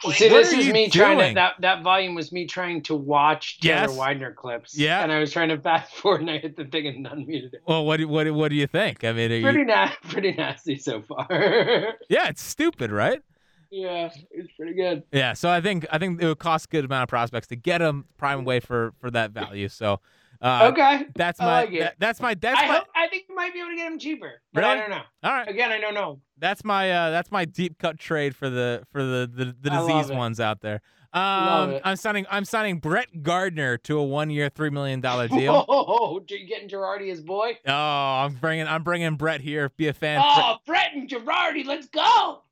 See, 0.02 0.08
What 0.08 0.18
this 0.44 0.54
is 0.54 0.66
you 0.68 0.74
me 0.74 0.90
trying 0.90 1.18
to 1.18 1.34
that 1.36 1.54
that 1.60 1.84
volume 1.84 2.16
was 2.16 2.32
me 2.32 2.46
trying 2.46 2.82
to 2.84 2.96
watch 2.96 3.60
Taylor 3.60 3.88
Yes. 3.88 3.98
Widener 3.98 4.32
clips. 4.34 4.78
Yeah. 4.78 5.02
and 5.04 5.12
I 5.12 5.20
was 5.20 5.32
trying 5.32 5.50
to 5.50 5.58
fast 5.60 5.94
forward, 5.96 6.22
and 6.22 6.30
I 6.32 6.38
hit 6.38 6.56
the 6.56 6.66
thing 6.66 6.88
and 6.88 7.06
unmuted 7.06 7.54
it. 7.56 7.62
well, 7.68 7.86
what 7.86 7.98
do 7.98 8.08
what 8.08 8.32
what 8.32 8.50
do 8.50 8.56
you 8.56 8.68
think? 8.68 9.04
I 9.04 9.12
mean, 9.12 9.32
are 9.32 9.36
you- 9.36 9.44
Pretty 9.44 9.66
na- 9.66 9.92
pretty 10.04 10.32
nasty 10.32 10.78
so 10.78 11.02
far. 11.02 11.28
yeah, 12.10 12.30
it's 12.30 12.42
stupid, 12.42 12.92
right? 12.92 13.22
yeah, 13.72 14.10
it's 14.32 14.52
pretty 14.54 14.74
good. 14.74 15.04
Yeah, 15.12 15.34
so 15.34 15.50
I 15.50 15.62
think 15.62 15.86
I 15.92 15.98
think 16.00 16.22
it 16.22 16.26
would 16.26 16.40
cost 16.40 16.66
a 16.66 16.70
good 16.70 16.86
amount 16.86 17.04
of 17.04 17.10
prospects 17.10 17.48
to 17.48 17.56
get 17.56 17.82
him 17.82 18.06
prime 18.18 18.46
way 18.46 18.60
for 18.60 18.94
for 19.00 19.12
that 19.12 19.32
value. 19.32 19.68
So 19.70 20.00
Uh, 20.42 20.70
okay. 20.72 21.06
That's 21.16 21.40
I 21.42 21.46
my 21.46 21.52
like 21.62 21.74
it. 21.74 21.80
that- 21.80 21.96
that's 22.00 22.20
my 22.22 22.34
that's 22.34 22.60
I, 22.62 22.68
my 22.68 22.74
hope, 22.76 22.88
I 22.96 23.08
think 23.10 23.26
you 23.28 23.36
might 23.36 23.54
be 23.54 23.60
able 23.60 23.72
to 23.72 23.76
get 23.76 23.90
them 23.90 24.00
cheaper. 24.00 24.42
But 24.54 24.64
I 24.64 24.76
don't 24.76 24.90
know. 24.90 25.02
all 25.24 25.32
right. 25.32 25.48
Again, 25.50 25.72
I 25.72 25.80
don't 25.80 25.94
know. 25.94 26.22
That's 26.38 26.64
my 26.64 26.92
uh 26.92 27.10
that's 27.12 27.32
my 27.32 27.44
deep 27.46 27.78
cut 27.78 28.00
trade 28.00 28.36
for 28.36 28.50
the 28.50 28.84
for 28.92 29.04
the 29.04 29.30
the, 29.34 29.46
the 29.60 29.70
diseased 29.70 30.14
ones 30.14 30.40
out 30.40 30.62
there. 30.62 30.82
Um 31.12 31.80
I'm 31.84 31.96
signing 31.98 32.26
I'm 32.30 32.46
signing 32.46 32.78
Brett 32.80 33.24
Gardner 33.24 33.78
to 33.80 33.98
a 33.98 34.04
1 34.04 34.30
year 34.30 34.48
3 34.48 34.70
million 34.70 35.02
dollar 35.02 35.28
deal. 35.40 35.66
Whoa, 35.68 36.24
you 36.30 36.46
getting 36.48 36.70
Girardi 36.70 37.08
his 37.08 37.20
boy? 37.22 37.58
oh, 37.68 37.74
I'm 37.74 38.34
bringing 38.36 38.68
I'm 38.68 38.84
bringing 38.84 39.16
Brett 39.16 39.42
here. 39.42 39.70
Be 39.76 39.88
a 39.88 39.94
fan. 39.94 40.22
Oh, 40.24 40.58
Brett 40.66 40.92
and 40.94 41.10
Girardi, 41.10 41.66
let's 41.66 41.88
go. 41.88 42.44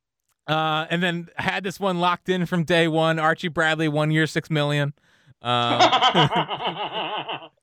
Uh 0.48 0.88
and 0.90 1.02
then 1.04 1.30
had 1.36 1.64
this 1.64 1.80
one 1.80 2.00
locked 2.00 2.28
in 2.30 2.46
from 2.48 2.64
day 2.64 2.88
1. 2.90 3.20
Archie 3.20 3.48
Bradley 3.48 3.88
1 3.88 4.12
year 4.12 4.26
6 4.28 4.50
million. 4.50 4.94
Um 5.42 5.80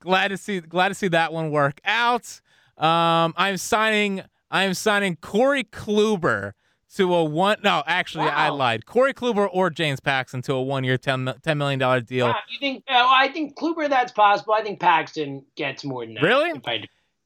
glad 0.00 0.28
to 0.28 0.36
see 0.36 0.60
glad 0.60 0.88
to 0.88 0.94
see 0.94 1.08
that 1.08 1.32
one 1.32 1.50
work 1.50 1.80
out. 1.84 2.40
Um, 2.76 3.34
I'm 3.36 3.56
signing 3.56 4.22
I'm 4.50 4.74
signing 4.74 5.16
Corey 5.16 5.64
Kluber 5.64 6.52
to 6.96 7.14
a 7.14 7.24
one. 7.24 7.58
No, 7.62 7.82
actually, 7.86 8.28
I 8.28 8.48
lied. 8.48 8.86
Corey 8.86 9.12
Kluber 9.12 9.48
or 9.52 9.70
James 9.70 10.00
Paxton 10.00 10.42
to 10.42 10.54
a 10.54 10.62
one 10.62 10.84
year, 10.84 10.96
$10, 10.96 11.40
$10 11.42 11.56
million 11.56 12.04
deal. 12.04 12.28
Wow, 12.28 12.36
you 12.48 12.58
think? 12.58 12.84
Oh, 12.88 13.08
I 13.10 13.28
think 13.28 13.56
Kluber. 13.56 13.88
That's 13.88 14.12
possible. 14.12 14.54
I 14.54 14.62
think 14.62 14.80
Paxton 14.80 15.44
gets 15.54 15.84
more 15.84 16.04
than 16.04 16.14
that. 16.14 16.22
Really? 16.22 16.52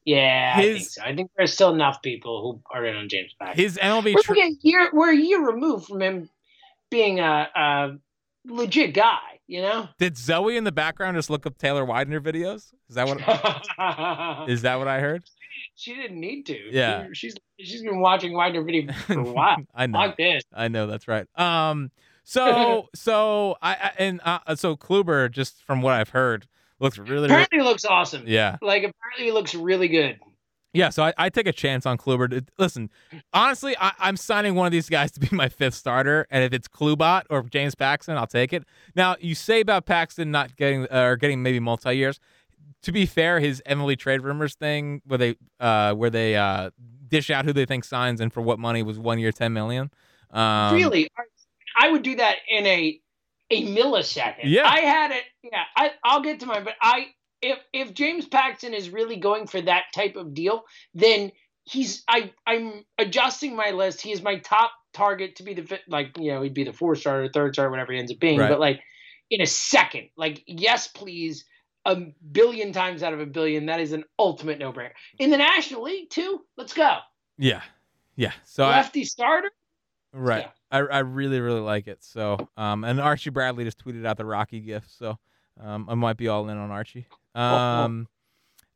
Yeah, 0.05 0.53
I 0.55 0.61
think 0.61 0.77
His- 0.79 0.93
so. 0.95 1.01
I 1.03 1.15
think 1.15 1.31
there's 1.37 1.53
still 1.53 1.73
enough 1.73 2.01
people 2.01 2.41
who 2.41 2.75
are 2.75 2.85
in 2.85 2.95
on 2.95 3.07
James 3.07 3.33
Paxton. 3.39 3.63
His 3.63 3.77
MLB. 3.77 4.15
we're, 4.15 4.21
Tra- 4.21 4.37
a 4.37 4.57
year, 4.61 4.89
we're 4.91 5.11
a 5.11 5.15
year 5.15 5.45
removed 5.45 5.87
from 5.87 6.01
him 6.01 6.29
being 6.89 7.19
a, 7.19 7.49
a 7.55 7.91
legit 8.45 8.93
guy. 8.93 9.32
You 9.47 9.61
know. 9.61 9.89
did 9.99 10.17
Zoe 10.17 10.55
in 10.55 10.63
the 10.63 10.71
background 10.71 11.17
just 11.17 11.29
look 11.29 11.45
up 11.45 11.57
Taylor 11.57 11.83
Widener 11.85 12.21
videos? 12.21 12.71
Is 12.89 12.95
that 12.95 13.07
what? 13.07 13.17
is 14.49 14.61
that 14.63 14.77
what 14.79 14.87
I 14.87 14.99
heard? 14.99 15.23
she 15.75 15.93
didn't 15.95 16.19
need 16.19 16.43
to. 16.45 16.57
Yeah. 16.71 17.07
She- 17.13 17.29
she's 17.29 17.35
she's 17.59 17.81
been 17.83 17.99
watching 17.99 18.33
Widener 18.33 18.63
videos 18.63 18.93
for 19.05 19.19
a 19.19 19.23
while. 19.23 19.57
I 19.75 19.87
know. 19.87 20.13
I 20.53 20.67
know 20.67 20.87
that's 20.87 21.07
right. 21.07 21.27
Um, 21.37 21.91
so 22.23 22.87
so 22.95 23.57
I, 23.61 23.71
I 23.73 23.91
and 23.97 24.21
uh, 24.23 24.55
so 24.55 24.75
Kluber, 24.77 25.29
just 25.31 25.61
from 25.63 25.81
what 25.81 25.93
I've 25.93 26.09
heard, 26.09 26.47
looks 26.79 26.97
really, 26.97 27.25
Apparently, 27.25 27.59
looks 27.61 27.85
awesome. 27.85 28.23
yeah. 28.27 28.57
Like 28.61 28.83
apparently, 28.83 29.25
he 29.25 29.31
looks 29.31 29.53
really 29.55 29.87
good. 29.87 30.19
Yeah, 30.73 30.89
so 30.89 31.03
I, 31.03 31.13
I 31.17 31.29
take 31.29 31.47
a 31.47 31.53
chance 31.53 31.85
on 31.85 31.97
Kluber. 31.97 32.45
Listen, 32.57 32.89
honestly, 33.31 33.75
I, 33.79 33.91
I'm 33.99 34.17
signing 34.17 34.55
one 34.55 34.65
of 34.65 34.71
these 34.71 34.89
guys 34.89 35.11
to 35.13 35.19
be 35.19 35.29
my 35.31 35.47
fifth 35.49 35.75
starter, 35.75 36.27
and 36.29 36.43
if 36.43 36.51
it's 36.51 36.67
Kluber 36.67 37.23
or 37.29 37.43
James 37.43 37.75
Paxton, 37.75 38.17
I'll 38.17 38.27
take 38.27 38.53
it. 38.53 38.63
Now, 38.95 39.15
you 39.19 39.35
say 39.35 39.61
about 39.61 39.85
Paxton 39.85 40.31
not 40.31 40.55
getting 40.55 40.87
uh, 40.91 41.03
or 41.03 41.15
getting 41.15 41.43
maybe 41.43 41.59
multi 41.59 41.95
years. 41.95 42.19
To 42.83 42.91
be 42.91 43.05
fair, 43.05 43.39
his 43.39 43.61
MLB 43.65 43.97
trade 43.97 44.21
rumors 44.21 44.55
thing, 44.55 45.01
where 45.05 45.17
they 45.17 45.35
uh, 45.59 45.93
where 45.93 46.09
they 46.09 46.35
uh, 46.35 46.71
dish 47.07 47.29
out 47.29 47.45
who 47.45 47.53
they 47.53 47.65
think 47.65 47.85
signs 47.85 48.19
and 48.19 48.33
for 48.33 48.41
what 48.41 48.59
money 48.59 48.83
was 48.83 48.99
one 48.99 49.19
year, 49.19 49.31
ten 49.31 49.53
million. 49.53 49.89
Um, 50.31 50.73
really, 50.73 51.07
I, 51.17 51.87
I 51.87 51.91
would 51.91 52.01
do 52.01 52.15
that 52.15 52.37
in 52.49 52.65
a 52.65 52.99
a 53.51 53.67
millisecond. 53.67 54.45
Yeah. 54.45 54.67
I 54.67 54.79
had 54.79 55.11
it. 55.11 55.23
Yeah, 55.43 55.63
I 55.75 55.91
I'll 56.03 56.21
get 56.21 56.39
to 56.41 56.45
mine, 56.45 56.63
but 56.63 56.73
I 56.81 57.07
if 57.43 57.59
if 57.73 57.93
James 57.93 58.25
Paxton 58.25 58.73
is 58.73 58.89
really 58.89 59.17
going 59.17 59.45
for 59.45 59.61
that 59.61 59.83
type 59.93 60.15
of 60.15 60.33
deal, 60.33 60.63
then 60.93 61.31
he's 61.63 62.03
I 62.07 62.31
I'm 62.47 62.83
adjusting 62.97 63.55
my 63.55 63.71
list. 63.71 64.01
He 64.01 64.11
is 64.11 64.21
my 64.21 64.39
top 64.39 64.71
target 64.93 65.35
to 65.35 65.43
be 65.43 65.53
the 65.53 65.79
like 65.87 66.17
you 66.17 66.31
know 66.31 66.41
he'd 66.41 66.53
be 66.53 66.63
the 66.63 66.73
four 66.73 66.95
star 66.95 67.23
or 67.23 67.29
third 67.29 67.53
star 67.53 67.69
whatever 67.69 67.93
he 67.93 67.99
ends 67.99 68.11
up 68.11 68.19
being. 68.19 68.39
Right. 68.39 68.49
But 68.49 68.59
like 68.59 68.81
in 69.29 69.41
a 69.41 69.47
second, 69.47 70.09
like 70.17 70.43
yes 70.47 70.87
please. 70.87 71.45
A 71.85 71.97
billion 72.31 72.71
times 72.71 73.03
out 73.03 73.11
of 73.11 73.19
a 73.19 73.25
billion, 73.25 73.65
that 73.65 73.81
is 73.81 73.91
an 73.91 74.05
ultimate 74.17 74.57
no-brainer. 74.57 74.91
In 75.19 75.31
the 75.31 75.37
National 75.37 75.83
League 75.83 76.09
too, 76.09 76.39
let's 76.55 76.71
go. 76.71 76.99
Yeah, 77.37 77.61
yeah. 78.15 78.31
So 78.45 78.63
I, 78.63 78.77
Lefty 78.77 79.03
starter. 79.03 79.51
Right. 80.13 80.49
I, 80.71 80.77
I 80.77 80.99
really, 80.99 81.41
really 81.41 81.59
like 81.59 81.87
it. 81.87 82.01
So, 82.01 82.47
um, 82.55 82.85
and 82.85 83.01
Archie 83.01 83.31
Bradley 83.31 83.65
just 83.65 83.83
tweeted 83.83 84.05
out 84.05 84.15
the 84.15 84.23
Rocky 84.23 84.61
gift. 84.61 84.97
So, 84.97 85.17
um, 85.59 85.85
I 85.89 85.95
might 85.95 86.15
be 86.15 86.29
all 86.29 86.47
in 86.47 86.57
on 86.57 86.71
Archie. 86.71 87.05
Um, 87.35 88.07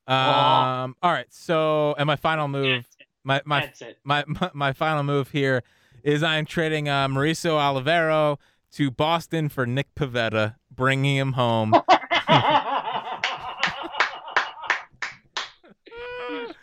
um, 0.07 0.95
all 1.01 1.11
right. 1.11 1.27
So, 1.29 1.95
and 1.97 2.07
my 2.07 2.15
final 2.15 2.47
move, 2.47 2.85
my, 3.23 3.41
my, 3.45 3.71
my, 4.03 4.23
my, 4.39 4.51
my 4.53 4.73
final 4.73 5.03
move 5.03 5.29
here 5.31 5.63
is 6.03 6.23
I'm 6.23 6.45
trading, 6.45 6.89
uh, 6.89 7.07
Mauricio 7.07 7.57
Llovera 7.57 8.37
to 8.73 8.91
Boston 8.91 9.49
for 9.49 9.65
Nick 9.65 9.93
Pivetta, 9.95 10.55
bringing 10.73 11.17
him 11.17 11.33
home. 11.33 11.73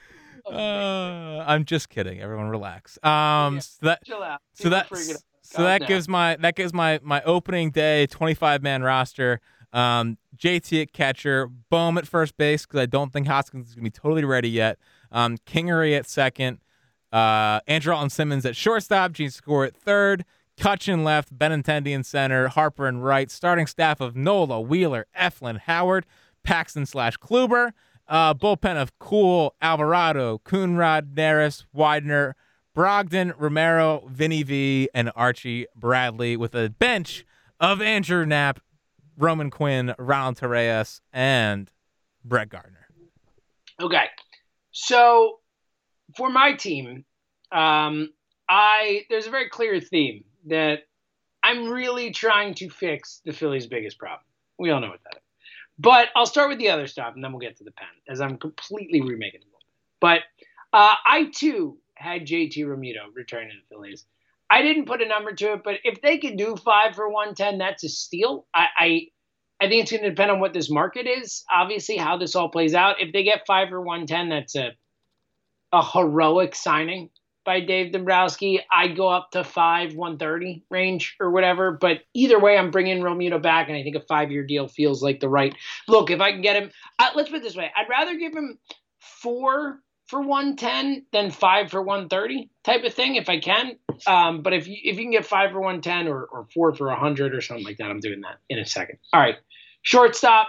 Uh, 0.47 1.43
I'm 1.47 1.65
just 1.65 1.89
kidding. 1.89 2.21
Everyone 2.21 2.49
relax. 2.49 2.99
Um, 3.03 3.55
Yeah. 3.57 3.61
so 3.61 3.87
that, 3.87 4.05
Chill 4.05 4.23
out. 4.23 4.41
so 4.53 4.69
that 4.69 4.89
so 5.43 5.63
that 5.63 5.79
down. 5.81 5.89
gives 5.89 6.09
my 6.09 6.37
that 6.37 6.55
gives 6.55 6.73
my 6.75 7.01
my 7.03 7.23
opening 7.23 7.71
day 7.71 8.07
25 8.07 8.63
man 8.63 8.83
roster. 8.83 9.41
Um, 9.75 10.17
JT 10.37 10.83
at 10.83 10.93
catcher, 10.93 11.49
Bohm 11.69 11.99
at 11.99 12.07
first 12.07 12.37
base 12.37 12.65
because 12.65 12.81
I 12.81 12.87
don't 12.87 13.13
think 13.13 13.27
Hoskins 13.27 13.69
is 13.69 13.75
gonna 13.75 13.85
be 13.85 13.91
totally 13.91 14.25
ready 14.25 14.49
yet. 14.49 14.79
Um, 15.13 15.37
Kingery 15.39 15.97
at 15.97 16.09
second, 16.09 16.61
uh, 17.13 17.61
Andrelton 17.63 18.11
Simmons 18.11 18.47
at 18.47 18.57
shortstop, 18.57 19.13
Jean 19.13 19.31
Segura 19.31 19.67
at 19.69 19.77
third, 19.77 20.25
Cutchin 20.57 21.05
left, 21.05 21.37
Benintendi 21.37 21.89
in 21.89 22.05
center, 22.05 22.49
Harper 22.49 22.89
in 22.89 22.99
right. 22.99 23.31
Starting 23.31 23.67
staff 23.67 24.01
of 24.01 24.15
Nola, 24.17 24.61
Wheeler, 24.61 25.07
Eflin, 25.19 25.59
Howard, 25.59 26.07
Paxton 26.43 26.87
slash 26.87 27.17
Kluber. 27.19 27.73
Uh, 28.07 28.35
bullpen 28.35 28.77
of 28.77 28.99
Kuhl, 28.99 29.55
Alvarado, 29.63 30.39
Coonrod, 30.45 31.15
Neris, 31.15 31.65
Widener, 31.73 32.37
Brogdon, 32.77 33.33
Romero, 33.39 34.07
Vinny 34.09 34.43
V, 34.43 34.91
and 34.93 35.11
Archie 35.17 35.67
Bradley 35.75 36.37
with 36.37 36.55
a 36.55 36.69
bench 36.69 37.25
of 37.59 37.81
Andrew 37.81 38.27
Knapp, 38.27 38.61
Roman 39.17 39.51
Quinn, 39.51 39.95
Ronald 39.99 40.37
Torreyes, 40.37 41.01
and 41.13 41.71
Brett 42.25 42.49
Gardner. 42.49 42.87
Okay. 43.81 44.07
So 44.73 45.41
for 46.17 46.31
my 46.31 46.53
team, 46.53 47.05
um, 47.53 48.13
I 48.49 49.03
there's 49.11 49.27
a 49.27 49.31
very 49.31 49.49
clear 49.49 49.81
theme 49.81 50.25
that 50.47 50.81
I'm 51.43 51.69
really 51.69 52.11
trying 52.11 52.55
to 52.55 52.69
fix 52.69 53.21
the 53.25 53.33
Phillies' 53.33 53.67
biggest 53.67 53.99
problem. 53.99 54.25
We 54.59 54.71
all 54.71 54.81
know 54.81 54.89
what 54.89 55.03
that 55.05 55.17
is. 55.17 55.23
But 55.79 56.09
I'll 56.15 56.27
start 56.27 56.49
with 56.49 56.59
the 56.59 56.71
other 56.71 56.87
stuff, 56.87 57.15
and 57.15 57.23
then 57.23 57.33
we'll 57.33 57.41
get 57.41 57.57
to 57.59 57.65
the 57.65 57.73
pen, 57.73 57.89
as 58.09 58.21
I'm 58.21 58.37
completely 58.39 59.01
remaking 59.01 59.41
the 59.41 59.47
bullpen. 59.47 60.01
But 60.01 60.21
uh, 60.73 60.95
I 61.05 61.31
too 61.35 61.79
had 61.95 62.27
JT 62.27 62.59
Realmuto 62.59 63.13
return 63.13 63.49
to 63.49 63.55
the 63.55 63.75
Phillies. 63.75 64.07
I 64.51 64.63
didn't 64.63 64.87
put 64.87 65.03
a 65.03 65.09
number 65.09 65.33
to 65.33 65.55
it, 65.55 65.63
but 65.65 65.77
if 65.85 66.01
they 66.01 66.19
could 66.19 66.37
do 66.37 66.57
five 66.57 66.95
for 66.95 67.09
110, 67.09 67.59
that's 67.59 67.83
a 67.85 67.89
steal. 67.89 68.47
I, 68.55 68.67
I 68.77 69.01
I 69.61 69.69
think 69.69 69.83
it's 69.83 69.93
going 69.93 70.03
to 70.03 70.11
depend 70.11 70.31
on 70.31 70.41
what 70.41 70.53
this 70.53 70.71
market 70.71 71.07
is. 71.07 71.45
Obviously, 71.53 71.97
how 71.97 72.19
this 72.19 72.35
all 72.35 72.49
plays 72.51 72.75
out. 72.75 73.01
If 73.01 73.13
they 73.13 73.23
get 73.23 73.47
five 73.47 73.69
for 73.69 73.81
one 73.81 74.07
ten, 74.07 74.29
that's 74.29 74.57
a 74.57 74.73
a 75.73 75.85
heroic 75.85 76.55
signing 76.55 77.11
by 77.45 77.61
Dave 77.61 77.93
Dombrowski. 77.93 78.61
I'd 78.71 78.97
go 78.97 79.09
up 79.09 79.31
to 79.33 79.45
five 79.45 79.95
one 79.95 80.19
thirty 80.19 80.65
range 80.71 81.17
or 81.21 81.31
whatever. 81.31 81.73
But 81.73 82.03
either 82.15 82.39
way, 82.39 82.59
I'm 82.59 82.71
bringing 82.71 83.01
Realmuto 83.01 83.41
back, 83.41 83.69
and 83.69 83.77
I 83.77 83.83
think 83.83 83.97
a 83.97 84.01
five 84.01 84.31
year 84.31 84.45
deal 84.45 84.69
feels 84.69 85.03
like 85.03 85.21
the 85.21 85.29
right 85.29 85.55
look. 85.89 86.11
If 86.11 86.21
I 86.21 86.33
can 86.33 86.43
get 86.43 86.57
him, 86.57 86.71
uh, 86.99 87.11
let's 87.15 87.31
put 87.31 87.39
it 87.39 87.43
this 87.43 87.57
way: 87.57 87.71
I'd 87.77 87.89
rather 87.89 88.17
give 88.17 88.35
him 88.35 88.59
four 88.99 89.81
for 90.07 90.21
110 90.21 91.07
then 91.13 91.31
five 91.31 91.71
for 91.71 91.83
130 91.83 92.51
type 92.63 92.85
of 92.85 92.95
thing 92.95 93.17
if 93.17 93.29
I 93.29 93.41
can. 93.41 93.77
Um, 94.07 94.43
but 94.43 94.53
if 94.53 94.67
you, 94.69 94.77
if 94.83 94.97
you 94.97 95.05
can 95.05 95.13
get 95.13 95.27
five 95.27 95.53
for 95.53 95.61
110 95.61 96.09
or, 96.09 96.25
or 96.25 96.47
four 96.53 96.75
for 96.75 96.89
100 96.89 97.35
or 97.35 97.41
something 97.41 97.65
like 97.65 97.79
that, 97.79 97.91
I'm 97.91 98.01
doing 98.01 98.21
that 98.21 98.39
in 98.49 98.59
a 98.59 98.67
second. 98.67 98.99
All 99.13 99.21
right. 99.21 99.37
Shortstop, 99.83 100.49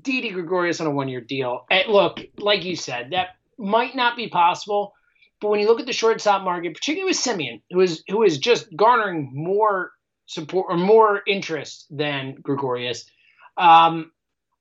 Didi 0.00 0.30
Gregorius 0.30 0.80
on 0.80 0.86
a 0.86 0.90
one 0.90 1.08
year 1.08 1.20
deal. 1.20 1.66
And 1.70 1.88
look, 1.88 2.20
like 2.38 2.64
you 2.64 2.76
said, 2.76 3.10
that 3.10 3.28
might 3.58 3.96
not 3.96 4.16
be 4.16 4.28
possible. 4.28 4.94
But 5.40 5.50
when 5.50 5.60
you 5.60 5.66
look 5.66 5.80
at 5.80 5.86
the 5.86 5.92
shortstop 5.92 6.42
market, 6.42 6.74
particularly 6.74 7.10
with 7.10 7.16
Semien, 7.16 7.62
who 7.70 7.80
is 7.80 8.02
who 8.08 8.22
is 8.24 8.38
just 8.38 8.74
garnering 8.74 9.30
more 9.32 9.92
support 10.26 10.66
or 10.68 10.76
more 10.76 11.22
interest 11.26 11.86
than 11.90 12.34
Gregorius, 12.42 13.04
um, 13.56 14.10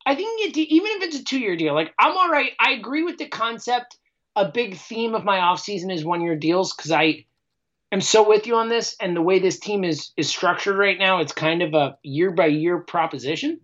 I 0.07 0.15
think 0.15 0.39
it, 0.39 0.57
even 0.57 0.87
if 0.93 1.03
it's 1.03 1.19
a 1.19 1.23
two 1.23 1.37
year 1.37 1.57
deal, 1.57 1.73
like 1.73 1.93
I'm 1.99 2.15
all 2.15 2.29
right. 2.29 2.51
I 2.61 2.71
agree 2.71 3.03
with 3.03 3.17
the 3.17 3.27
concept. 3.27 3.97
A 4.37 4.49
big 4.49 4.77
theme 4.77 5.15
of 5.15 5.25
my 5.25 5.39
offseason 5.39 5.93
is 5.93 6.05
one 6.05 6.21
year 6.21 6.37
deals 6.37 6.73
because 6.73 6.91
I 6.91 7.25
am 7.91 7.99
so 7.99 8.27
with 8.27 8.47
you 8.47 8.55
on 8.55 8.69
this. 8.69 8.95
And 9.01 9.17
the 9.17 9.21
way 9.21 9.39
this 9.39 9.59
team 9.59 9.83
is 9.83 10.11
is 10.15 10.29
structured 10.29 10.77
right 10.77 10.97
now, 10.97 11.19
it's 11.19 11.33
kind 11.33 11.61
of 11.61 11.73
a 11.73 11.97
year 12.03 12.31
by 12.31 12.45
year 12.45 12.79
proposition. 12.79 13.59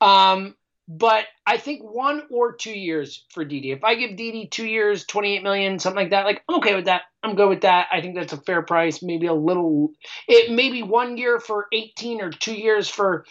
Um, 0.00 0.54
but 0.86 1.26
I 1.44 1.58
think 1.58 1.82
one 1.82 2.22
or 2.30 2.54
two 2.54 2.72
years 2.72 3.24
for 3.30 3.44
Didi. 3.44 3.72
If 3.72 3.82
I 3.82 3.96
give 3.96 4.16
Didi 4.16 4.46
two 4.46 4.66
years, 4.66 5.04
28 5.04 5.42
million, 5.42 5.80
something 5.80 6.04
like 6.04 6.10
that, 6.10 6.26
like 6.26 6.42
I'm 6.48 6.58
okay 6.58 6.76
with 6.76 6.84
that. 6.84 7.02
I'm 7.24 7.34
good 7.34 7.48
with 7.48 7.62
that. 7.62 7.88
I 7.92 8.00
think 8.00 8.14
that's 8.14 8.32
a 8.32 8.40
fair 8.40 8.62
price. 8.62 9.02
Maybe 9.02 9.26
a 9.26 9.34
little, 9.34 9.90
it 10.28 10.52
maybe 10.52 10.82
one 10.84 11.16
year 11.16 11.40
for 11.40 11.66
18 11.72 12.22
or 12.22 12.30
two 12.30 12.54
years 12.54 12.88
for 12.88 13.26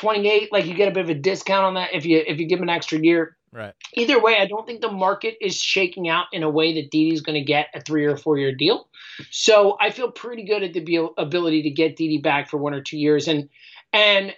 28, 0.00 0.50
like 0.50 0.64
you 0.64 0.74
get 0.74 0.88
a 0.88 0.92
bit 0.92 1.04
of 1.04 1.10
a 1.10 1.14
discount 1.14 1.64
on 1.64 1.74
that 1.74 1.90
if 1.92 2.06
you 2.06 2.22
if 2.26 2.40
you 2.40 2.46
give 2.46 2.58
him 2.58 2.64
an 2.64 2.74
extra 2.74 2.98
year. 2.98 3.36
Right. 3.52 3.74
Either 3.94 4.20
way, 4.20 4.38
I 4.38 4.46
don't 4.46 4.64
think 4.64 4.80
the 4.80 4.90
market 4.90 5.36
is 5.40 5.56
shaking 5.56 6.08
out 6.08 6.26
in 6.32 6.42
a 6.42 6.48
way 6.48 6.74
that 6.74 6.90
Didi's 6.90 7.20
going 7.20 7.34
to 7.34 7.44
get 7.44 7.66
a 7.74 7.80
three 7.80 8.06
or 8.06 8.16
four 8.16 8.38
year 8.38 8.54
deal. 8.54 8.88
So 9.30 9.76
I 9.80 9.90
feel 9.90 10.10
pretty 10.10 10.44
good 10.44 10.62
at 10.62 10.72
the 10.72 11.08
ability 11.18 11.62
to 11.62 11.70
get 11.70 11.96
Didi 11.96 12.18
back 12.18 12.48
for 12.48 12.56
one 12.56 12.72
or 12.72 12.80
two 12.80 12.96
years, 12.96 13.28
and 13.28 13.48
and 13.92 14.34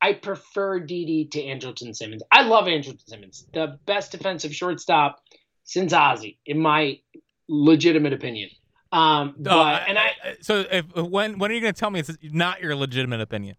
I 0.00 0.14
prefer 0.14 0.80
Didi 0.80 1.26
to 1.32 1.42
Andrelton 1.42 1.94
Simmons. 1.94 2.22
I 2.30 2.42
love 2.42 2.64
Andrelton 2.64 3.06
Simmons, 3.06 3.46
the 3.52 3.78
best 3.84 4.12
defensive 4.12 4.54
shortstop 4.54 5.20
since 5.64 5.92
Ozzie, 5.92 6.38
in 6.46 6.60
my 6.60 7.00
legitimate 7.48 8.12
opinion. 8.12 8.50
Um, 8.92 9.34
but, 9.38 9.52
uh, 9.52 9.84
and 9.86 9.98
I 9.98 10.12
so 10.40 10.64
if 10.70 10.94
when 10.94 11.38
when 11.38 11.50
are 11.50 11.54
you 11.54 11.60
going 11.60 11.74
to 11.74 11.78
tell 11.78 11.90
me 11.90 12.00
it's 12.00 12.16
not 12.22 12.62
your 12.62 12.74
legitimate 12.74 13.20
opinion? 13.20 13.56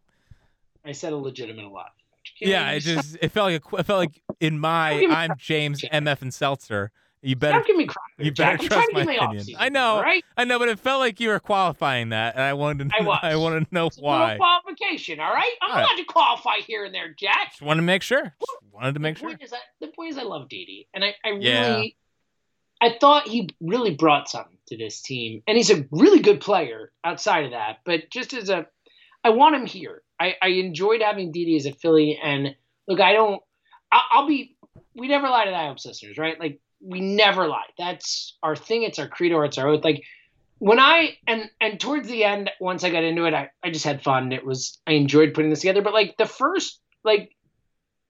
I 0.87 0.93
said 0.93 1.13
a 1.13 1.17
legitimate 1.17 1.65
a 1.65 1.69
lot. 1.69 1.91
Yeah, 2.39 2.71
it 2.71 2.81
just 2.81 3.17
it 3.21 3.31
felt 3.31 3.51
like 3.51 3.63
a, 3.73 3.75
it 3.77 3.85
felt 3.85 3.99
like 3.99 4.21
in 4.39 4.59
my 4.59 5.05
I'm 5.09 5.31
James 5.37 5.81
MF 5.81 6.21
and 6.21 6.33
Seltzer. 6.33 6.91
You 7.21 7.35
better 7.35 7.63
give 7.65 7.75
me 7.75 7.87
You 8.19 8.31
better 8.31 8.57
Jack. 8.57 8.67
trust 8.67 8.93
my 8.93 9.01
opinion. 9.01 9.45
I 9.57 9.69
know, 9.69 9.99
right? 9.99 10.23
I 10.37 10.43
know, 10.43 10.59
but 10.59 10.69
it 10.69 10.79
felt 10.79 10.99
like 10.99 11.19
you 11.19 11.29
were 11.29 11.39
qualifying 11.39 12.09
that, 12.09 12.35
and 12.35 12.43
I 12.43 12.53
wanted 12.53 12.89
to. 12.89 12.95
I, 12.97 13.03
was. 13.03 13.19
I 13.23 13.35
want 13.35 13.67
to 13.67 13.73
know 13.73 13.87
it's 13.87 13.97
why. 13.97 14.37
qualification, 14.37 15.19
all 15.19 15.33
right. 15.33 15.51
I'm 15.61 15.71
all 15.71 15.77
allowed 15.77 15.87
right. 15.89 15.97
to 15.97 16.03
qualify 16.05 16.57
here 16.65 16.85
and 16.85 16.93
there, 16.93 17.13
Jack. 17.17 17.51
Just 17.51 17.61
wanted 17.63 17.81
to 17.81 17.87
make 17.87 18.03
sure. 18.03 18.21
Just 18.21 18.57
wanted 18.71 18.93
to 18.93 18.99
make 18.99 19.15
the 19.15 19.21
sure. 19.21 19.29
Point 19.29 19.41
is 19.41 19.49
that, 19.49 19.61
the 19.81 19.87
point 19.87 20.11
is, 20.11 20.17
I 20.17 20.23
love 20.23 20.47
Didi, 20.47 20.87
and 20.93 21.03
I, 21.03 21.15
I 21.25 21.29
really. 21.29 21.97
I 22.79 22.95
thought 23.01 23.27
he 23.27 23.49
really 23.59 23.95
brought 23.95 24.29
something 24.29 24.57
to 24.67 24.77
this 24.77 25.01
team, 25.01 25.41
and 25.47 25.57
he's 25.57 25.71
a 25.71 25.85
really 25.89 26.19
good 26.19 26.39
player 26.39 26.91
outside 27.03 27.45
of 27.45 27.51
that. 27.51 27.79
But 27.83 28.11
just 28.11 28.33
as 28.33 28.49
a, 28.49 28.67
I 29.27 29.31
want 29.31 29.55
him 29.55 29.65
here. 29.65 30.03
I, 30.17 30.35
I 30.41 30.47
enjoyed 30.47 31.01
having 31.01 31.33
Didi 31.33 31.57
as 31.57 31.65
a 31.65 31.73
Philly, 31.73 32.17
and 32.21 32.55
look, 32.87 33.01
I 33.01 33.11
don't. 33.11 33.41
I, 33.91 34.01
I'll 34.11 34.27
be. 34.27 34.55
We 34.95 35.09
never 35.09 35.27
lie 35.27 35.45
to 35.45 35.51
the 35.51 35.79
sisters, 35.79 36.17
right? 36.17 36.39
Like 36.39 36.61
we 36.81 37.01
never 37.01 37.45
lie. 37.47 37.65
That's 37.77 38.37
our 38.41 38.55
thing. 38.55 38.83
It's 38.83 38.99
our 38.99 39.07
credo. 39.09 39.41
It's 39.41 39.57
our 39.57 39.67
oath. 39.67 39.83
Like 39.83 40.03
when 40.59 40.79
I 40.79 41.17
and 41.27 41.49
and 41.59 41.77
towards 41.77 42.07
the 42.07 42.23
end, 42.23 42.49
once 42.61 42.85
I 42.85 42.89
got 42.89 43.03
into 43.03 43.25
it, 43.25 43.33
I, 43.33 43.49
I 43.61 43.69
just 43.69 43.83
had 43.83 44.01
fun. 44.01 44.31
It 44.31 44.45
was 44.45 44.79
I 44.87 44.93
enjoyed 44.93 45.33
putting 45.33 45.49
this 45.49 45.59
together. 45.59 45.81
But 45.81 45.93
like 45.93 46.15
the 46.17 46.25
first 46.25 46.79
like 47.03 47.35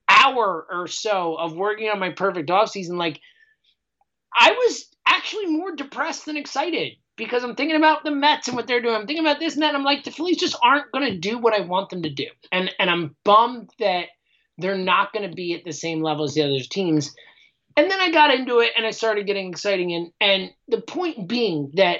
hour 0.07 0.67
or 0.69 0.87
so 0.87 1.35
of 1.35 1.55
working 1.55 1.89
on 1.89 1.99
my 1.99 2.11
perfect 2.11 2.51
off 2.51 2.69
season, 2.69 2.97
like 2.97 3.19
I 4.39 4.51
was 4.51 4.85
actually 5.07 5.47
more 5.47 5.75
depressed 5.75 6.27
than 6.27 6.37
excited 6.37 6.93
because 7.17 7.43
I'm 7.43 7.55
thinking 7.55 7.75
about 7.75 8.03
the 8.03 8.11
Mets 8.11 8.47
and 8.47 8.55
what 8.55 8.67
they're 8.67 8.81
doing. 8.81 8.95
I'm 8.95 9.07
thinking 9.07 9.25
about 9.25 9.39
this 9.39 9.55
and 9.55 9.63
that. 9.63 9.69
And 9.69 9.77
I'm 9.77 9.83
like, 9.83 10.03
the 10.03 10.11
Phillies 10.11 10.37
just 10.37 10.57
aren't 10.63 10.91
going 10.91 11.11
to 11.11 11.17
do 11.17 11.37
what 11.37 11.53
I 11.53 11.61
want 11.61 11.89
them 11.89 12.03
to 12.03 12.09
do, 12.09 12.27
and 12.51 12.71
and 12.79 12.89
I'm 12.89 13.15
bummed 13.25 13.69
that 13.79 14.05
they're 14.57 14.77
not 14.77 15.13
going 15.13 15.29
to 15.29 15.35
be 15.35 15.53
at 15.53 15.63
the 15.65 15.73
same 15.73 16.01
level 16.01 16.25
as 16.25 16.33
the 16.33 16.43
other 16.43 16.59
teams. 16.59 17.13
And 17.75 17.91
then 17.91 17.99
I 17.99 18.09
got 18.09 18.33
into 18.33 18.59
it 18.59 18.71
and 18.75 18.87
I 18.87 18.91
started 18.91 19.27
getting 19.27 19.49
exciting. 19.49 19.93
And 19.93 20.11
and 20.19 20.51
the 20.67 20.81
point 20.81 21.27
being 21.27 21.71
that 21.75 21.99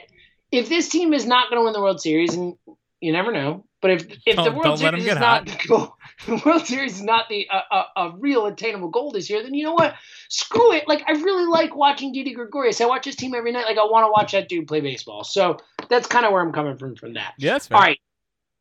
if 0.52 0.70
this 0.70 0.90
team 0.90 1.14
is 1.14 1.26
not 1.26 1.50
going 1.50 1.62
to 1.62 1.66
win 1.66 1.74
the 1.74 1.82
World 1.82 2.02
Series, 2.02 2.34
and 2.34 2.56
you 3.00 3.12
never 3.12 3.32
know, 3.32 3.66
but 3.82 3.92
if 3.92 4.08
if 4.26 4.36
don't, 4.36 4.46
the 4.46 4.52
World 4.52 4.80
Series 4.80 5.06
is 5.06 5.16
not 5.16 5.46
the, 5.46 5.92
the 6.26 6.42
World 6.46 6.66
Series 6.66 6.96
is 6.96 7.04
not 7.04 7.30
the 7.30 7.48
uh, 7.50 7.84
a, 7.96 8.02
a 8.02 8.18
real 8.18 8.46
attainable 8.46 8.90
goal 8.90 9.12
this 9.12 9.30
year, 9.30 9.44
then 9.44 9.54
you 9.54 9.64
know 9.64 9.74
what? 9.74 9.96
Screw 10.30 10.74
it. 10.74 10.88
Like 10.88 11.04
I 11.08 11.12
really 11.12 11.46
like 11.46 11.76
watching 11.76 12.12
Didi 12.12 12.34
Gregorius. 12.34 12.82
I 12.82 12.86
watch 12.86 13.06
his 13.06 13.16
team 13.16 13.36
every 13.36 13.52
night. 13.52 13.66
Like 13.66 13.78
I 13.78 13.84
want 13.84 14.06
to 14.06 14.12
watch 14.12 14.32
that 14.32 14.50
dude 14.50 14.68
play 14.68 14.82
baseball. 14.82 15.24
So 15.24 15.58
that's 15.90 16.08
kind 16.08 16.26
of 16.26 16.32
where 16.32 16.42
I'm 16.42 16.54
coming 16.54 16.78
from 16.78 16.96
from 16.96 17.14
that. 17.14 17.34
Yeah, 17.38 17.60
All 17.72 17.80
right, 17.80 18.00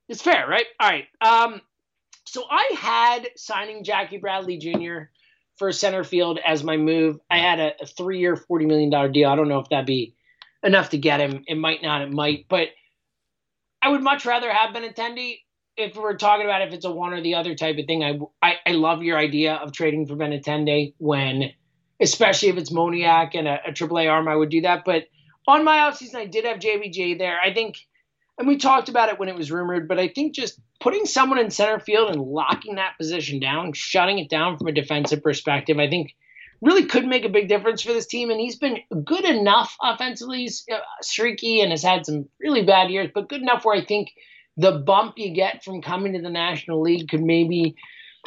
it's 0.09 0.23
fair, 0.23 0.47
right? 0.49 0.67
All 0.81 0.89
right. 0.89 1.07
Um, 1.21 1.61
so 2.25 2.45
I 2.51 2.73
had 2.77 3.29
signing 3.37 3.85
Jackie 3.85 4.19
Bradley 4.19 4.59
Jr 4.59 5.11
for 5.57 5.73
center 5.73 6.05
field 6.05 6.39
as 6.47 6.63
my 6.63 6.77
move. 6.77 7.19
I 7.31 7.39
had 7.39 7.59
a, 7.59 7.73
a 7.83 7.87
three 7.87 8.21
year, 8.21 8.37
$40 8.37 8.67
million 8.67 9.13
deal. 9.13 9.29
I 9.29 9.37
don't 9.37 9.49
know 9.49 9.59
if 9.59 9.69
that'd 9.69 9.87
be 9.87 10.15
enough 10.63 10.91
to 10.91 10.99
get 10.99 11.21
him. 11.21 11.45
It 11.47 11.57
might 11.57 11.83
not, 11.83 12.03
it 12.03 12.13
might, 12.13 12.47
but 12.49 12.69
I 13.83 13.91
would 13.91 14.03
much 14.03 14.25
rather 14.27 14.53
have 14.53 14.75
Benintendi. 14.75 15.41
If 15.77 15.97
we're 15.97 16.17
talking 16.17 16.47
about 16.47 16.63
if 16.63 16.73
it's 16.73 16.87
a 16.87 16.91
one 16.91 17.13
or 17.13 17.21
the 17.21 17.35
other 17.35 17.55
type 17.55 17.77
of 17.79 17.87
thing, 17.87 18.03
I, 18.03 18.19
I, 18.43 18.55
I 18.67 18.73
love 18.73 19.03
your 19.03 19.19
idea 19.19 19.55
of 19.55 19.73
trading 19.73 20.07
for 20.07 20.17
Benintendi 20.17 20.95
when, 20.99 21.53
especially 22.01 22.49
if 22.49 22.57
it's 22.57 22.73
Moniak 22.73 23.35
and 23.35 23.47
a, 23.47 23.61
a 23.69 23.73
AAA 23.73 24.11
arm, 24.11 24.27
I 24.27 24.37
would 24.37 24.49
do 24.49 24.63
that. 24.63 24.85
But 24.87 25.05
on 25.47 25.65
my 25.65 25.79
offseason, 25.79 26.17
I 26.17 26.27
did 26.27 26.47
have 26.47 26.59
JBJ 26.59 27.19
there. 27.19 27.39
I 27.39 27.53
think, 27.53 27.77
and 28.39 28.49
we 28.49 28.57
talked 28.57 28.89
about 28.89 29.11
it 29.11 29.19
when 29.19 29.29
it 29.29 29.37
was 29.37 29.53
rumored, 29.53 29.87
but 29.87 29.99
I 29.99 30.09
think 30.09 30.35
just 30.35 30.59
putting 30.81 31.05
someone 31.05 31.39
in 31.39 31.51
center 31.51 31.79
field 31.79 32.11
and 32.11 32.21
locking 32.21 32.77
that 32.77 32.97
position 32.99 33.39
down, 33.39 33.73
shutting 33.75 34.19
it 34.19 34.31
down 34.31 34.57
from 34.57 34.69
a 34.69 34.73
defensive 34.73 35.23
perspective, 35.23 35.79
I 35.79 35.89
think 35.89 36.15
really 36.61 36.87
could 36.87 37.07
make 37.07 37.25
a 37.25 37.31
big 37.31 37.49
difference 37.49 37.83
for 37.83 37.93
this 37.93 38.07
team. 38.07 38.31
And 38.31 38.41
he's 38.41 38.57
been 38.57 38.79
good 39.05 39.25
enough 39.25 39.77
offensively. 39.83 40.41
He's 40.41 40.65
uh, 40.73 40.79
streaky 41.01 41.61
and 41.61 41.71
has 41.71 41.83
had 41.83 42.07
some 42.07 42.29
really 42.41 42.65
bad 42.65 42.91
years, 42.91 43.11
but 43.15 43.29
good 43.29 43.43
enough 43.43 43.65
where 43.65 43.77
I 43.77 43.85
think 43.85 44.13
the 44.57 44.73
bump 44.73 45.15
you 45.17 45.35
get 45.35 45.65
from 45.65 45.83
coming 45.83 46.15
to 46.15 46.23
the 46.23 46.31
National 46.31 46.81
League 46.81 47.09
could 47.09 47.23
maybe 47.23 47.77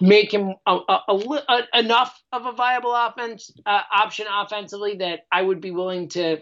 make 0.01 0.33
him 0.33 0.53
a, 0.65 0.77
a, 0.87 0.99
a, 1.09 1.79
enough 1.79 2.21
of 2.31 2.45
a 2.45 2.51
viable 2.51 2.93
offense 2.93 3.51
uh, 3.65 3.81
option 3.93 4.27
offensively 4.31 4.97
that 4.97 5.21
I 5.31 5.41
would 5.41 5.59
be 5.59 5.71
willing 5.71 6.09
to 6.09 6.39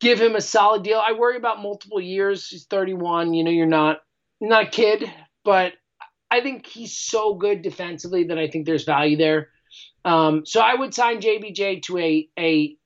give 0.00 0.20
him 0.20 0.34
a 0.34 0.40
solid 0.40 0.82
deal. 0.82 1.02
I 1.04 1.12
worry 1.12 1.36
about 1.36 1.62
multiple 1.62 2.00
years. 2.00 2.48
He's 2.48 2.64
31. 2.64 3.34
You 3.34 3.44
know, 3.44 3.50
you're 3.50 3.66
not 3.66 3.98
not 4.40 4.68
a 4.68 4.70
kid, 4.70 5.10
but 5.44 5.72
I 6.30 6.40
think 6.40 6.66
he's 6.66 6.96
so 6.96 7.34
good 7.34 7.62
defensively 7.62 8.24
that 8.24 8.38
I 8.38 8.48
think 8.48 8.66
there's 8.66 8.84
value 8.84 9.16
there. 9.16 9.48
Um, 10.04 10.46
so 10.46 10.60
I 10.60 10.74
would 10.74 10.94
sign 10.94 11.20
JBJ 11.20 11.82
to 11.82 11.98
a 11.98 12.28
a 12.38 12.76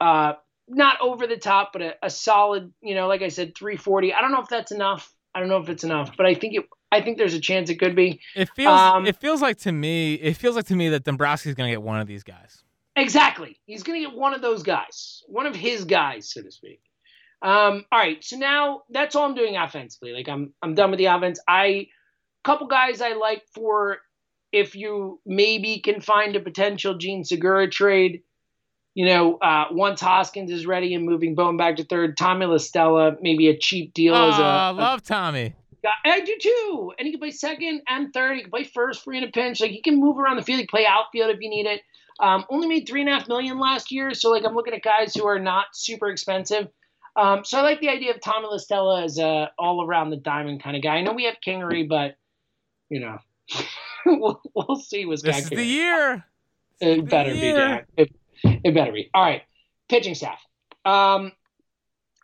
uh, 0.00 0.32
not 0.68 1.00
over 1.00 1.26
the 1.26 1.36
top, 1.36 1.70
but 1.72 1.82
a, 1.82 1.94
a, 2.02 2.10
solid, 2.10 2.72
you 2.80 2.94
know, 2.94 3.08
like 3.08 3.22
I 3.22 3.28
said, 3.28 3.56
340. 3.56 4.12
I 4.12 4.20
don't 4.20 4.30
know 4.30 4.40
if 4.40 4.48
that's 4.48 4.70
enough. 4.70 5.12
I 5.34 5.40
don't 5.40 5.48
know 5.48 5.58
if 5.58 5.68
it's 5.68 5.84
enough, 5.84 6.16
but 6.16 6.26
I 6.26 6.34
think 6.34 6.54
it. 6.54 6.64
I 6.90 7.02
think 7.02 7.18
there's 7.18 7.34
a 7.34 7.40
chance 7.40 7.68
it 7.68 7.76
could 7.76 7.94
be. 7.94 8.20
It 8.34 8.48
feels. 8.56 8.78
Um, 8.78 9.06
it 9.06 9.16
feels 9.16 9.42
like 9.42 9.58
to 9.58 9.72
me. 9.72 10.14
It 10.14 10.36
feels 10.36 10.56
like 10.56 10.66
to 10.66 10.76
me 10.76 10.88
that 10.90 11.04
Dombrowski's 11.04 11.54
going 11.54 11.68
to 11.68 11.72
get 11.72 11.82
one 11.82 12.00
of 12.00 12.06
these 12.06 12.22
guys. 12.22 12.64
Exactly. 12.96 13.60
He's 13.66 13.82
going 13.82 14.02
to 14.02 14.08
get 14.08 14.18
one 14.18 14.34
of 14.34 14.40
those 14.40 14.62
guys, 14.62 15.22
one 15.28 15.46
of 15.46 15.54
his 15.54 15.84
guys, 15.84 16.32
so 16.32 16.42
to 16.42 16.50
speak. 16.50 16.80
Um, 17.40 17.84
all 17.92 17.98
right, 18.00 18.22
so 18.24 18.36
now 18.36 18.82
that's 18.90 19.14
all 19.14 19.24
I'm 19.24 19.34
doing 19.34 19.56
offensively. 19.56 20.12
Like 20.12 20.28
I'm 20.28 20.52
I'm 20.62 20.74
done 20.74 20.90
with 20.90 20.98
the 20.98 21.06
offense. 21.06 21.38
I 21.46 21.88
couple 22.42 22.66
guys 22.66 23.00
I 23.00 23.12
like 23.12 23.44
for 23.54 23.98
if 24.52 24.74
you 24.74 25.20
maybe 25.26 25.80
can 25.80 26.00
find 26.00 26.36
a 26.36 26.40
potential 26.40 26.96
Jean 26.96 27.24
Segura 27.24 27.68
trade. 27.68 28.22
You 28.94 29.06
know, 29.06 29.36
uh, 29.36 29.66
once 29.70 30.00
Hoskins 30.00 30.50
is 30.50 30.66
ready 30.66 30.92
and 30.92 31.04
moving 31.04 31.36
Bohm 31.36 31.56
back 31.56 31.76
to 31.76 31.84
third, 31.84 32.16
Tommy 32.16 32.46
La 32.46 32.56
Stella, 32.56 33.12
maybe 33.20 33.48
a 33.48 33.56
cheap 33.56 33.94
deal 33.94 34.14
oh, 34.14 34.30
as 34.30 34.38
a, 34.38 34.42
I 34.42 34.70
love 34.70 35.04
Tommy. 35.04 35.54
I 36.04 36.20
do 36.20 36.36
too. 36.40 36.92
And 36.98 37.06
he 37.06 37.12
can 37.12 37.20
play 37.20 37.30
second 37.30 37.82
and 37.88 38.12
third. 38.12 38.36
He 38.36 38.42
can 38.42 38.50
play 38.50 38.64
first 38.64 39.04
free 39.04 39.18
in 39.18 39.24
a 39.24 39.30
pinch. 39.30 39.60
Like 39.60 39.70
he 39.70 39.80
can 39.80 40.00
move 40.00 40.18
around 40.18 40.36
the 40.36 40.42
field. 40.42 40.58
He 40.58 40.66
can 40.66 40.70
play 40.70 40.86
outfield 40.86 41.30
if 41.30 41.40
you 41.40 41.48
need 41.48 41.66
it. 41.66 41.82
Um, 42.20 42.44
only 42.50 42.66
made 42.66 42.88
three 42.88 43.00
and 43.00 43.08
a 43.08 43.12
half 43.12 43.28
million 43.28 43.58
last 43.58 43.92
year. 43.92 44.12
So 44.14 44.30
like 44.30 44.44
I'm 44.44 44.54
looking 44.54 44.74
at 44.74 44.82
guys 44.82 45.14
who 45.14 45.26
are 45.26 45.38
not 45.38 45.66
super 45.74 46.08
expensive. 46.08 46.68
Um, 47.14 47.44
so 47.44 47.58
I 47.58 47.62
like 47.62 47.80
the 47.80 47.88
idea 47.88 48.12
of 48.12 48.20
Tommy 48.20 48.48
La 48.50 48.58
Stella 48.58 49.04
as 49.04 49.18
a 49.18 49.50
all 49.58 49.84
around 49.84 50.10
the 50.10 50.16
diamond 50.16 50.62
kind 50.62 50.76
of 50.76 50.82
guy. 50.82 50.96
I 50.96 51.02
know 51.02 51.12
we 51.12 51.24
have 51.24 51.36
Kingery, 51.44 51.88
but 51.88 52.16
you 52.90 53.00
know, 53.00 53.18
we'll, 54.06 54.40
we'll, 54.54 54.76
see 54.76 55.04
what's 55.06 55.22
this 55.22 55.38
is 55.38 55.50
the 55.50 55.64
year. 55.64 56.24
It 56.80 57.08
better 57.08 57.32
be, 57.32 57.52
Jack. 57.52 57.88
It, 57.96 58.14
it, 58.42 58.74
better 58.74 58.92
be. 58.92 59.10
All 59.14 59.22
right, 59.22 59.42
pitching 59.88 60.14
staff. 60.14 60.40
Um, 60.84 61.32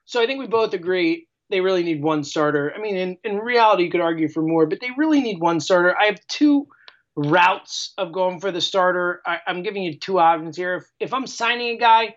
so 0.04 0.20
I 0.20 0.26
think 0.26 0.38
we 0.38 0.46
both 0.46 0.74
agree 0.74 1.26
they 1.50 1.60
really 1.60 1.82
need 1.82 2.02
one 2.02 2.24
starter. 2.24 2.72
I 2.74 2.80
mean, 2.80 2.96
in, 2.96 3.18
in 3.24 3.38
reality, 3.38 3.84
you 3.84 3.90
could 3.90 4.00
argue 4.00 4.28
for 4.28 4.42
more, 4.42 4.66
but 4.66 4.80
they 4.80 4.90
really 4.96 5.20
need 5.20 5.40
one 5.40 5.60
starter. 5.60 5.96
I 5.98 6.06
have 6.06 6.18
two 6.26 6.66
routes 7.16 7.92
of 7.98 8.12
going 8.12 8.40
for 8.40 8.50
the 8.50 8.60
starter. 8.60 9.22
I, 9.26 9.38
am 9.46 9.62
giving 9.62 9.82
you 9.82 9.98
two 9.98 10.18
options 10.18 10.56
here. 10.56 10.76
If, 10.76 10.84
if 11.00 11.14
I'm 11.14 11.26
signing 11.26 11.76
a 11.76 11.78
guy, 11.78 12.14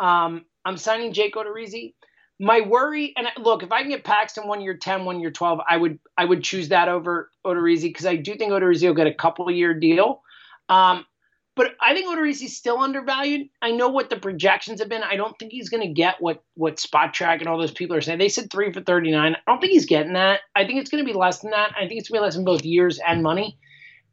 um, 0.00 0.44
I'm 0.64 0.76
signing 0.76 1.12
Jake 1.12 1.34
Odorizzi 1.34 1.94
my 2.42 2.60
worry, 2.60 3.12
and 3.16 3.28
look, 3.38 3.62
if 3.62 3.70
I 3.70 3.82
can 3.82 3.90
get 3.90 4.02
Paxton 4.02 4.48
one 4.48 4.60
year 4.60 4.76
10, 4.76 5.04
one 5.04 5.20
year 5.20 5.30
12, 5.30 5.60
I 5.68 5.76
would 5.76 6.00
I 6.18 6.24
would 6.24 6.42
choose 6.42 6.70
that 6.70 6.88
over 6.88 7.30
Odorizzi 7.46 7.82
because 7.82 8.04
I 8.04 8.16
do 8.16 8.34
think 8.34 8.50
Odorizzi 8.50 8.88
will 8.88 8.94
get 8.94 9.06
a 9.06 9.14
couple 9.14 9.48
year 9.48 9.72
deal. 9.72 10.22
Um, 10.68 11.06
but 11.54 11.76
I 11.80 11.94
think 11.94 12.08
Odorizzi 12.08 12.46
is 12.46 12.56
still 12.56 12.78
undervalued. 12.78 13.48
I 13.60 13.70
know 13.70 13.90
what 13.90 14.10
the 14.10 14.16
projections 14.16 14.80
have 14.80 14.88
been. 14.88 15.04
I 15.04 15.14
don't 15.14 15.38
think 15.38 15.52
he's 15.52 15.68
going 15.68 15.86
to 15.86 15.94
get 15.94 16.16
what 16.18 16.42
what 16.54 16.78
Spotrac 16.78 17.38
and 17.38 17.46
all 17.46 17.58
those 17.58 17.70
people 17.70 17.94
are 17.94 18.00
saying. 18.00 18.18
They 18.18 18.28
said 18.28 18.50
three 18.50 18.72
for 18.72 18.80
39. 18.80 19.34
I 19.34 19.38
don't 19.46 19.60
think 19.60 19.72
he's 19.72 19.86
getting 19.86 20.14
that. 20.14 20.40
I 20.56 20.66
think 20.66 20.80
it's 20.80 20.90
going 20.90 21.04
to 21.04 21.10
be 21.10 21.16
less 21.16 21.38
than 21.38 21.52
that. 21.52 21.70
I 21.76 21.86
think 21.86 22.00
it's 22.00 22.08
going 22.08 22.18
to 22.18 22.22
be 22.22 22.24
less 22.24 22.36
in 22.36 22.44
both 22.44 22.64
years 22.64 22.98
and 22.98 23.22
money. 23.22 23.56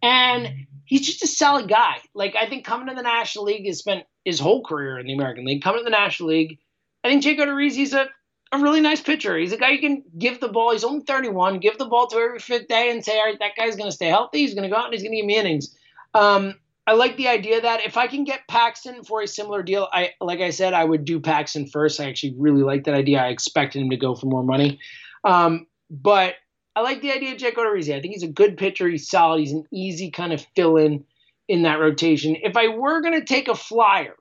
And 0.03 0.67
he's 0.85 1.07
just 1.07 1.23
a 1.23 1.27
solid 1.27 1.67
guy. 1.67 1.95
Like 2.13 2.35
I 2.35 2.47
think 2.47 2.63
coming 2.63 2.89
to 2.89 2.93
the 2.93 3.01
National 3.01 3.45
League 3.45 3.65
has 3.65 3.79
spent 3.79 4.03
his 4.23 4.39
whole 4.39 4.63
career 4.63 4.99
in 4.99 5.07
the 5.07 5.13
American 5.13 5.45
League. 5.45 5.63
Coming 5.63 5.79
to 5.79 5.83
the 5.83 5.89
National 5.89 6.29
League, 6.29 6.59
I 7.03 7.07
think 7.07 7.23
Jake 7.23 7.39
Odorizzi's 7.39 7.93
a 7.93 8.07
a 8.51 8.57
really 8.57 8.81
nice 8.81 9.01
pitcher. 9.01 9.37
He's 9.37 9.53
a 9.53 9.57
guy 9.57 9.71
you 9.71 9.79
can 9.79 10.03
give 10.17 10.39
the 10.39 10.47
ball. 10.47 10.71
He's 10.71 10.83
only 10.83 11.05
31. 11.05 11.59
Give 11.59 11.77
the 11.77 11.85
ball 11.85 12.07
to 12.07 12.17
every 12.17 12.39
fifth 12.39 12.67
day 12.67 12.89
and 12.89 13.03
say, 13.03 13.19
all 13.19 13.25
right, 13.25 13.39
that 13.39 13.55
guy's 13.55 13.75
going 13.75 13.89
to 13.89 13.95
stay 13.95 14.07
healthy. 14.07 14.39
He's 14.39 14.53
going 14.53 14.63
to 14.63 14.69
go 14.69 14.75
out 14.75 14.85
and 14.85 14.93
he's 14.93 15.03
going 15.03 15.11
to 15.11 15.17
give 15.17 15.25
me 15.25 15.37
innings. 15.37 15.75
Um, 16.13 16.55
I 16.87 16.93
like 16.93 17.17
the 17.17 17.27
idea 17.27 17.61
that 17.61 17.85
if 17.85 17.97
I 17.97 18.07
can 18.07 18.23
get 18.23 18.47
Paxton 18.47 19.03
for 19.03 19.21
a 19.21 19.27
similar 19.27 19.61
deal, 19.61 19.87
I 19.93 20.13
like 20.19 20.39
I 20.39 20.49
said, 20.49 20.73
I 20.73 20.83
would 20.83 21.05
do 21.05 21.19
Paxton 21.19 21.67
first. 21.67 21.99
I 21.99 22.09
actually 22.09 22.33
really 22.39 22.63
like 22.63 22.85
that 22.85 22.95
idea. 22.95 23.21
I 23.21 23.27
expected 23.27 23.83
him 23.83 23.91
to 23.91 23.97
go 23.97 24.15
for 24.15 24.25
more 24.25 24.43
money. 24.43 24.79
Um, 25.23 25.67
but 25.91 26.33
I 26.75 26.81
like 26.81 27.01
the 27.01 27.11
idea 27.11 27.33
of 27.33 27.37
Jake 27.37 27.57
Odorizzi. 27.57 27.95
I 27.95 28.01
think 28.01 28.13
he's 28.13 28.23
a 28.23 28.27
good 28.27 28.57
pitcher. 28.57 28.87
He's 28.87 29.07
solid. 29.07 29.41
He's 29.41 29.51
an 29.51 29.65
easy 29.71 30.09
kind 30.09 30.33
of 30.33 30.43
fill 30.55 30.77
in 30.77 31.05
in 31.47 31.61
that 31.63 31.79
rotation. 31.79 32.35
If 32.41 32.57
I 32.57 32.69
were 32.69 33.01
going 33.01 33.19
to 33.19 33.25
take 33.25 33.49
a 33.49 33.55
flyer, 33.55 34.15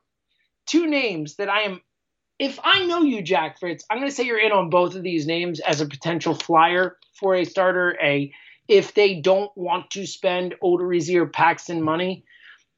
two 0.66 0.86
names 0.86 1.36
that 1.36 1.48
I 1.48 1.62
am 1.62 1.80
if 2.38 2.58
I 2.62 2.86
know 2.86 3.02
you, 3.02 3.22
Jack 3.22 3.58
Fritz, 3.58 3.84
I'm 3.90 3.98
going 3.98 4.08
to 4.08 4.14
say 4.14 4.24
you're 4.24 4.38
in 4.38 4.52
on 4.52 4.70
both 4.70 4.94
of 4.94 5.02
these 5.02 5.26
names 5.26 5.60
as 5.60 5.80
a 5.80 5.86
potential 5.86 6.34
flyer 6.34 6.96
for 7.14 7.34
a 7.34 7.44
starter. 7.44 7.96
A 8.02 8.32
if 8.68 8.94
they 8.94 9.20
don't 9.20 9.50
want 9.56 9.90
to 9.92 10.06
spend 10.06 10.54
Odorizzi 10.62 11.16
or 11.16 11.26
Paxton 11.26 11.82
money, 11.82 12.24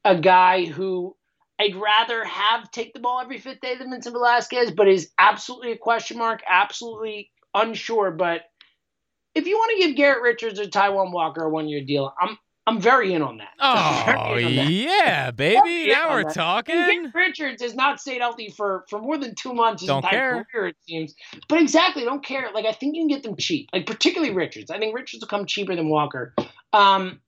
a 0.03 0.19
guy 0.19 0.65
who 0.65 1.15
I'd 1.59 1.75
rather 1.75 2.23
have 2.23 2.71
take 2.71 2.93
the 2.93 2.99
ball 2.99 3.19
every 3.21 3.37
fifth 3.37 3.61
day 3.61 3.75
than 3.77 3.91
Vincent 3.91 4.13
Velasquez, 4.13 4.71
but 4.71 4.87
is 4.87 5.11
absolutely 5.19 5.73
a 5.73 5.77
question 5.77 6.17
mark, 6.17 6.41
absolutely 6.49 7.29
unsure. 7.53 8.09
But 8.09 8.41
if 9.35 9.45
you 9.45 9.57
want 9.57 9.79
to 9.79 9.87
give 9.87 9.95
Garrett 9.95 10.23
Richards 10.23 10.59
or 10.59 10.65
Taijuan 10.65 11.11
Walker 11.11 11.43
a 11.43 11.49
one 11.49 11.67
year 11.67 11.83
deal, 11.83 12.13
I'm 12.19 12.37
I'm 12.67 12.79
very 12.79 13.13
in 13.13 13.21
on 13.21 13.37
that. 13.37 13.53
Oh 13.59 14.35
yeah, 14.35 15.31
baby! 15.31 15.87
Now 15.87 16.11
we're 16.11 16.31
talking. 16.31 17.11
Richards 17.13 17.61
has 17.61 17.73
not 17.73 17.99
stayed 17.99 18.21
healthy 18.21 18.53
for 18.55 18.85
for 18.89 18.99
more 18.99 19.17
than 19.17 19.33
two 19.35 19.53
months. 19.53 19.81
His 19.81 19.87
don't 19.87 20.05
care. 20.05 20.45
Career, 20.51 20.67
it 20.67 20.75
seems. 20.87 21.15
But 21.49 21.59
exactly, 21.59 22.03
don't 22.03 22.23
care. 22.23 22.49
Like 22.53 22.65
I 22.65 22.73
think 22.73 22.95
you 22.95 23.01
can 23.01 23.07
get 23.07 23.23
them 23.23 23.35
cheap. 23.37 23.69
Like 23.73 23.87
particularly 23.87 24.33
Richards. 24.33 24.69
I 24.69 24.77
think 24.77 24.95
Richards 24.95 25.21
will 25.21 25.27
come 25.27 25.45
cheaper 25.47 25.75
than 25.75 25.89
Walker. 25.89 26.35
Um, 26.71 27.19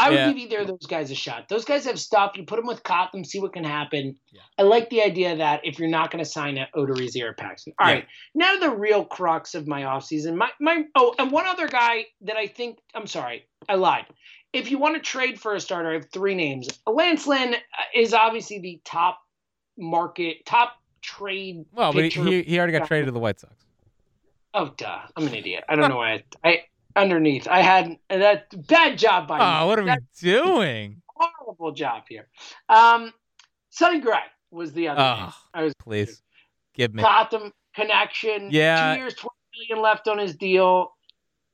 I 0.00 0.08
would 0.08 0.18
yeah. 0.18 0.28
give 0.32 0.38
either 0.38 0.58
of 0.60 0.66
those 0.66 0.86
guys 0.88 1.10
a 1.10 1.14
shot. 1.14 1.48
Those 1.48 1.64
guys 1.64 1.84
have 1.84 2.00
stuff. 2.00 2.32
You 2.34 2.44
put 2.44 2.56
them 2.56 2.66
with 2.66 2.82
Cotham, 2.82 3.24
see 3.24 3.38
what 3.38 3.52
can 3.52 3.62
happen. 3.62 4.16
Yeah. 4.32 4.40
I 4.58 4.62
like 4.62 4.90
the 4.90 5.02
idea 5.02 5.36
that 5.36 5.60
if 5.64 5.78
you're 5.78 5.88
not 5.88 6.10
going 6.10 6.24
to 6.24 6.28
sign 6.28 6.58
at 6.58 6.72
Odorizzi 6.74 7.22
or 7.22 7.34
Paxton. 7.34 7.74
All 7.78 7.88
yeah. 7.88 7.94
right, 7.94 8.06
now 8.34 8.56
the 8.56 8.70
real 8.70 9.04
crux 9.04 9.54
of 9.54 9.68
my 9.68 9.82
offseason. 9.82 10.34
My 10.34 10.48
my 10.60 10.84
oh, 10.96 11.14
and 11.18 11.30
one 11.30 11.46
other 11.46 11.68
guy 11.68 12.06
that 12.22 12.36
I 12.36 12.46
think 12.46 12.78
I'm 12.94 13.06
sorry, 13.06 13.44
I 13.68 13.74
lied 13.74 14.06
if 14.52 14.70
you 14.70 14.78
want 14.78 14.96
to 14.96 15.00
trade 15.00 15.40
for 15.40 15.54
a 15.54 15.60
starter, 15.60 15.90
I 15.90 15.94
have 15.94 16.10
three 16.10 16.34
names. 16.34 16.68
Lance 16.86 17.26
Lynn 17.26 17.54
is 17.94 18.12
obviously 18.12 18.58
the 18.58 18.80
top 18.84 19.20
market, 19.78 20.44
top 20.44 20.74
trade. 21.00 21.64
Well, 21.72 21.92
but 21.92 22.04
he, 22.04 22.42
he 22.42 22.58
already 22.58 22.72
got 22.72 22.86
traded 22.86 23.06
to 23.06 23.12
the 23.12 23.18
White 23.18 23.40
Sox. 23.40 23.54
Oh, 24.54 24.72
duh! 24.76 25.00
I'm 25.16 25.26
an 25.26 25.34
idiot. 25.34 25.64
I 25.68 25.76
don't 25.76 25.88
know 25.88 25.96
why. 25.96 26.24
I, 26.44 26.48
I 26.94 27.00
underneath. 27.00 27.48
I 27.48 27.62
had 27.62 27.98
that 28.10 28.66
bad 28.66 28.98
job 28.98 29.26
by. 29.26 29.38
Oh, 29.38 29.62
me. 29.62 29.68
what 29.68 29.78
are 29.78 29.84
that, 29.86 30.00
we 30.22 30.30
doing? 30.30 31.02
Horrible 31.16 31.72
job 31.72 32.04
here. 32.08 32.28
Um, 32.68 33.12
Sonny 33.70 34.00
Gray 34.00 34.18
was 34.50 34.72
the 34.72 34.88
other. 34.88 35.00
Oh, 35.00 35.34
I 35.54 35.62
was 35.62 35.74
please 35.74 36.22
give 36.74 36.92
me 36.92 37.02
Cotham 37.02 37.52
connection. 37.74 38.48
Yeah, 38.50 38.94
two 38.94 39.00
years, 39.00 39.14
twenty 39.14 39.34
million 39.70 39.82
left 39.82 40.06
on 40.08 40.18
his 40.18 40.36
deal. 40.36 40.92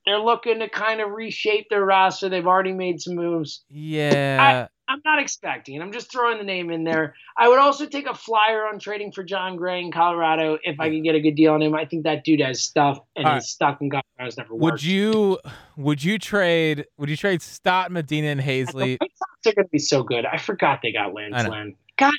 They're 0.09 0.19
looking 0.19 0.61
to 0.61 0.71
kind 0.71 1.03
of 1.03 1.11
reshape 1.11 1.69
their 1.69 1.85
roster. 1.85 2.31
They've 2.31 2.47
already 2.47 2.73
made 2.73 2.99
some 2.99 3.15
moves. 3.15 3.63
Yeah. 3.69 4.67
I, 4.89 4.93
am 4.93 5.03
not 5.05 5.21
expecting. 5.21 5.83
I'm 5.83 5.93
just 5.93 6.11
throwing 6.11 6.39
the 6.39 6.45
name 6.45 6.71
in 6.71 6.83
there. 6.83 7.15
I 7.37 7.47
would 7.47 7.59
also 7.59 7.85
take 7.85 8.07
a 8.07 8.15
flyer 8.15 8.67
on 8.67 8.79
trading 8.79 9.13
for 9.13 9.23
Jon 9.23 9.57
Gray 9.57 9.83
in 9.83 9.93
Colorado 9.93 10.57
if 10.63 10.81
I 10.81 10.89
could 10.89 11.05
get 11.05 11.15
a 11.15 11.21
good 11.21 11.35
deal 11.35 11.53
on 11.53 11.61
him. 11.61 11.75
I 11.75 11.85
think 11.85 12.05
that 12.05 12.25
dude 12.25 12.41
has 12.41 12.63
stuff 12.63 12.99
and 13.17 13.27
All 13.27 13.35
he's 13.35 13.41
right. 13.41 13.43
stuck 13.43 13.83
in 13.83 13.91
Colorado's 13.91 14.39
never 14.39 14.55
worked. 14.55 14.63
Would 14.63 14.83
you 14.83 15.39
would 15.77 16.03
you 16.03 16.19
trade 16.19 16.87
would 16.97 17.11
you 17.11 17.17
trade 17.19 17.43
Stott, 17.43 17.93
Medina, 17.93 18.29
and 18.29 18.41
Haseley? 18.41 18.97
They're 19.45 19.53
gonna 19.53 19.69
be 19.69 19.79
so 19.79 20.03
good. 20.03 20.25
I 20.25 20.39
forgot 20.39 20.81
they 20.83 20.91
got 20.91 21.13
Lance 21.13 21.47
Lynn. 21.47 21.75
God 21.99 22.15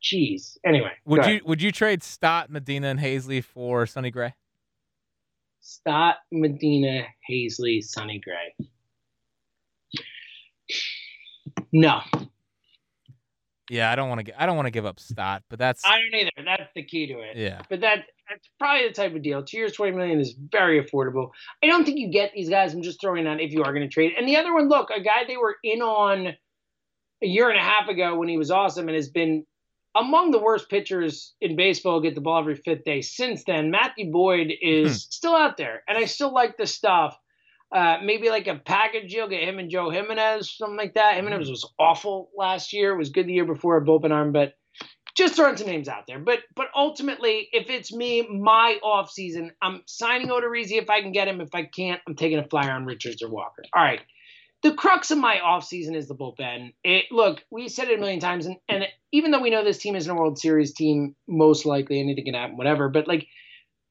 jeez. 0.00 0.56
Anyway. 0.64 0.92
Would 1.04 1.26
you 1.26 1.40
would 1.46 1.60
you 1.60 1.72
trade 1.72 2.04
Stott, 2.04 2.48
Medina, 2.48 2.86
and 2.86 3.00
Haseley 3.00 3.42
for 3.42 3.86
Sonny 3.86 4.12
Gray? 4.12 4.34
Stott, 5.62 6.16
Medina, 6.30 7.06
Haseley, 7.30 7.82
Sonny 7.82 8.20
Gray. 8.20 8.68
No. 11.72 12.00
Yeah, 13.70 13.90
I 13.90 13.96
don't 13.96 14.08
want 14.08 14.18
to. 14.18 14.24
get. 14.24 14.34
I 14.38 14.44
don't 14.44 14.56
want 14.56 14.66
to 14.66 14.70
give 14.72 14.84
up 14.84 15.00
Stott, 15.00 15.44
but 15.48 15.58
that's. 15.58 15.82
I 15.86 15.98
don't 16.00 16.20
either. 16.20 16.30
That's 16.44 16.70
the 16.74 16.82
key 16.84 17.06
to 17.06 17.20
it. 17.20 17.36
Yeah. 17.36 17.62
But 17.70 17.80
that 17.80 18.04
that's 18.28 18.48
probably 18.58 18.88
the 18.88 18.92
type 18.92 19.14
of 19.14 19.22
deal. 19.22 19.42
Two 19.44 19.56
years, 19.56 19.72
twenty 19.72 19.92
million 19.96 20.20
is 20.20 20.34
very 20.50 20.84
affordable. 20.84 21.30
I 21.62 21.68
don't 21.68 21.84
think 21.84 21.98
you 21.98 22.10
get 22.10 22.32
these 22.34 22.50
guys. 22.50 22.74
I'm 22.74 22.82
just 22.82 23.00
throwing 23.00 23.26
out 23.26 23.40
if 23.40 23.52
you 23.52 23.62
are 23.62 23.72
going 23.72 23.88
to 23.88 23.92
trade. 23.92 24.12
And 24.18 24.28
the 24.28 24.36
other 24.36 24.52
one, 24.52 24.68
look, 24.68 24.90
a 24.90 25.00
guy 25.00 25.24
they 25.26 25.36
were 25.36 25.56
in 25.62 25.80
on 25.80 26.26
a 27.22 27.26
year 27.26 27.48
and 27.48 27.58
a 27.58 27.62
half 27.62 27.88
ago 27.88 28.18
when 28.18 28.28
he 28.28 28.36
was 28.36 28.50
awesome 28.50 28.88
and 28.88 28.96
has 28.96 29.08
been 29.08 29.46
among 29.94 30.30
the 30.30 30.38
worst 30.38 30.68
pitchers 30.68 31.34
in 31.40 31.56
baseball 31.56 32.00
get 32.00 32.14
the 32.14 32.20
ball 32.20 32.38
every 32.38 32.54
fifth 32.54 32.84
day. 32.84 33.02
Since 33.02 33.44
then, 33.44 33.70
Matthew 33.70 34.10
Boyd 34.10 34.52
is 34.60 34.90
hmm. 34.90 35.10
still 35.10 35.34
out 35.34 35.56
there, 35.56 35.82
and 35.88 35.98
I 35.98 36.06
still 36.06 36.32
like 36.32 36.56
the 36.56 36.66
stuff. 36.66 37.18
Uh, 37.74 37.98
maybe 38.04 38.28
like 38.28 38.46
a 38.48 38.56
package 38.56 39.10
deal, 39.10 39.28
get 39.28 39.42
him 39.42 39.58
and 39.58 39.70
Joe 39.70 39.88
Jimenez, 39.88 40.58
something 40.58 40.76
like 40.76 40.94
that. 40.94 41.14
Jimenez 41.14 41.46
hmm. 41.46 41.52
was 41.52 41.70
awful 41.78 42.30
last 42.36 42.72
year. 42.72 42.92
It 42.92 42.98
was 42.98 43.10
good 43.10 43.26
the 43.26 43.32
year 43.32 43.46
before 43.46 43.76
a 43.76 43.84
bullpen 43.84 44.12
arm, 44.12 44.32
but 44.32 44.54
just 45.16 45.34
throwing 45.36 45.56
some 45.56 45.66
names 45.66 45.88
out 45.88 46.06
there. 46.06 46.18
But 46.18 46.40
but 46.54 46.68
ultimately, 46.74 47.48
if 47.52 47.70
it's 47.70 47.92
me, 47.92 48.26
my 48.28 48.78
off 48.82 49.10
season, 49.10 49.52
I'm 49.60 49.82
signing 49.86 50.28
Odorizzi 50.28 50.80
if 50.80 50.90
I 50.90 51.00
can 51.00 51.12
get 51.12 51.28
him. 51.28 51.40
If 51.40 51.54
I 51.54 51.64
can't, 51.64 52.00
I'm 52.06 52.14
taking 52.14 52.38
a 52.38 52.48
flyer 52.48 52.72
on 52.72 52.86
Richards 52.86 53.22
or 53.22 53.28
Walker. 53.28 53.62
All 53.74 53.82
right 53.82 54.00
the 54.62 54.72
crux 54.74 55.10
of 55.10 55.18
my 55.18 55.38
offseason 55.44 55.96
is 55.96 56.06
the 56.06 56.14
bullpen. 56.14 56.72
It, 56.84 57.06
look, 57.10 57.44
we 57.50 57.68
said 57.68 57.88
it 57.88 57.98
a 57.98 58.00
million 58.00 58.20
times, 58.20 58.46
and, 58.46 58.56
and 58.68 58.86
even 59.10 59.30
though 59.30 59.40
we 59.40 59.50
know 59.50 59.64
this 59.64 59.78
team 59.78 59.96
isn't 59.96 60.10
a 60.10 60.14
World 60.14 60.38
Series 60.38 60.72
team, 60.72 61.16
most 61.26 61.66
likely 61.66 61.98
anything 61.98 62.24
can 62.24 62.34
happen, 62.34 62.56
whatever. 62.56 62.88
But 62.88 63.08
like, 63.08 63.26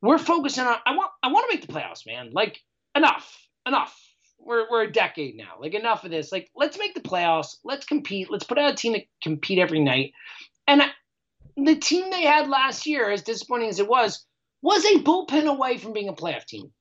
we're 0.01 0.17
focusing 0.17 0.63
on. 0.63 0.77
I 0.85 0.95
want. 0.95 1.11
I 1.21 1.31
want 1.31 1.49
to 1.49 1.55
make 1.55 1.65
the 1.65 1.73
playoffs, 1.73 2.05
man. 2.07 2.31
Like, 2.31 2.59
enough, 2.95 3.47
enough. 3.67 3.97
We're 4.39 4.65
we're 4.71 4.83
a 4.83 4.91
decade 4.91 5.35
now. 5.35 5.55
Like, 5.59 5.73
enough 5.73 6.05
of 6.05 6.11
this. 6.11 6.31
Like, 6.31 6.49
let's 6.55 6.79
make 6.79 6.95
the 6.95 7.01
playoffs. 7.01 7.57
Let's 7.63 7.85
compete. 7.85 8.31
Let's 8.31 8.45
put 8.45 8.57
out 8.57 8.71
a 8.71 8.75
team 8.75 8.93
to 8.93 9.01
compete 9.21 9.59
every 9.59 9.79
night. 9.79 10.13
And 10.67 10.81
the 11.57 11.75
team 11.75 12.09
they 12.09 12.23
had 12.23 12.47
last 12.47 12.87
year, 12.87 13.11
as 13.11 13.23
disappointing 13.23 13.69
as 13.69 13.79
it 13.79 13.89
was, 13.89 14.25
was 14.61 14.85
a 14.85 14.99
bullpen 14.99 15.47
away 15.47 15.77
from 15.77 15.93
being 15.93 16.07
a 16.07 16.13
playoff 16.13 16.45
team 16.45 16.71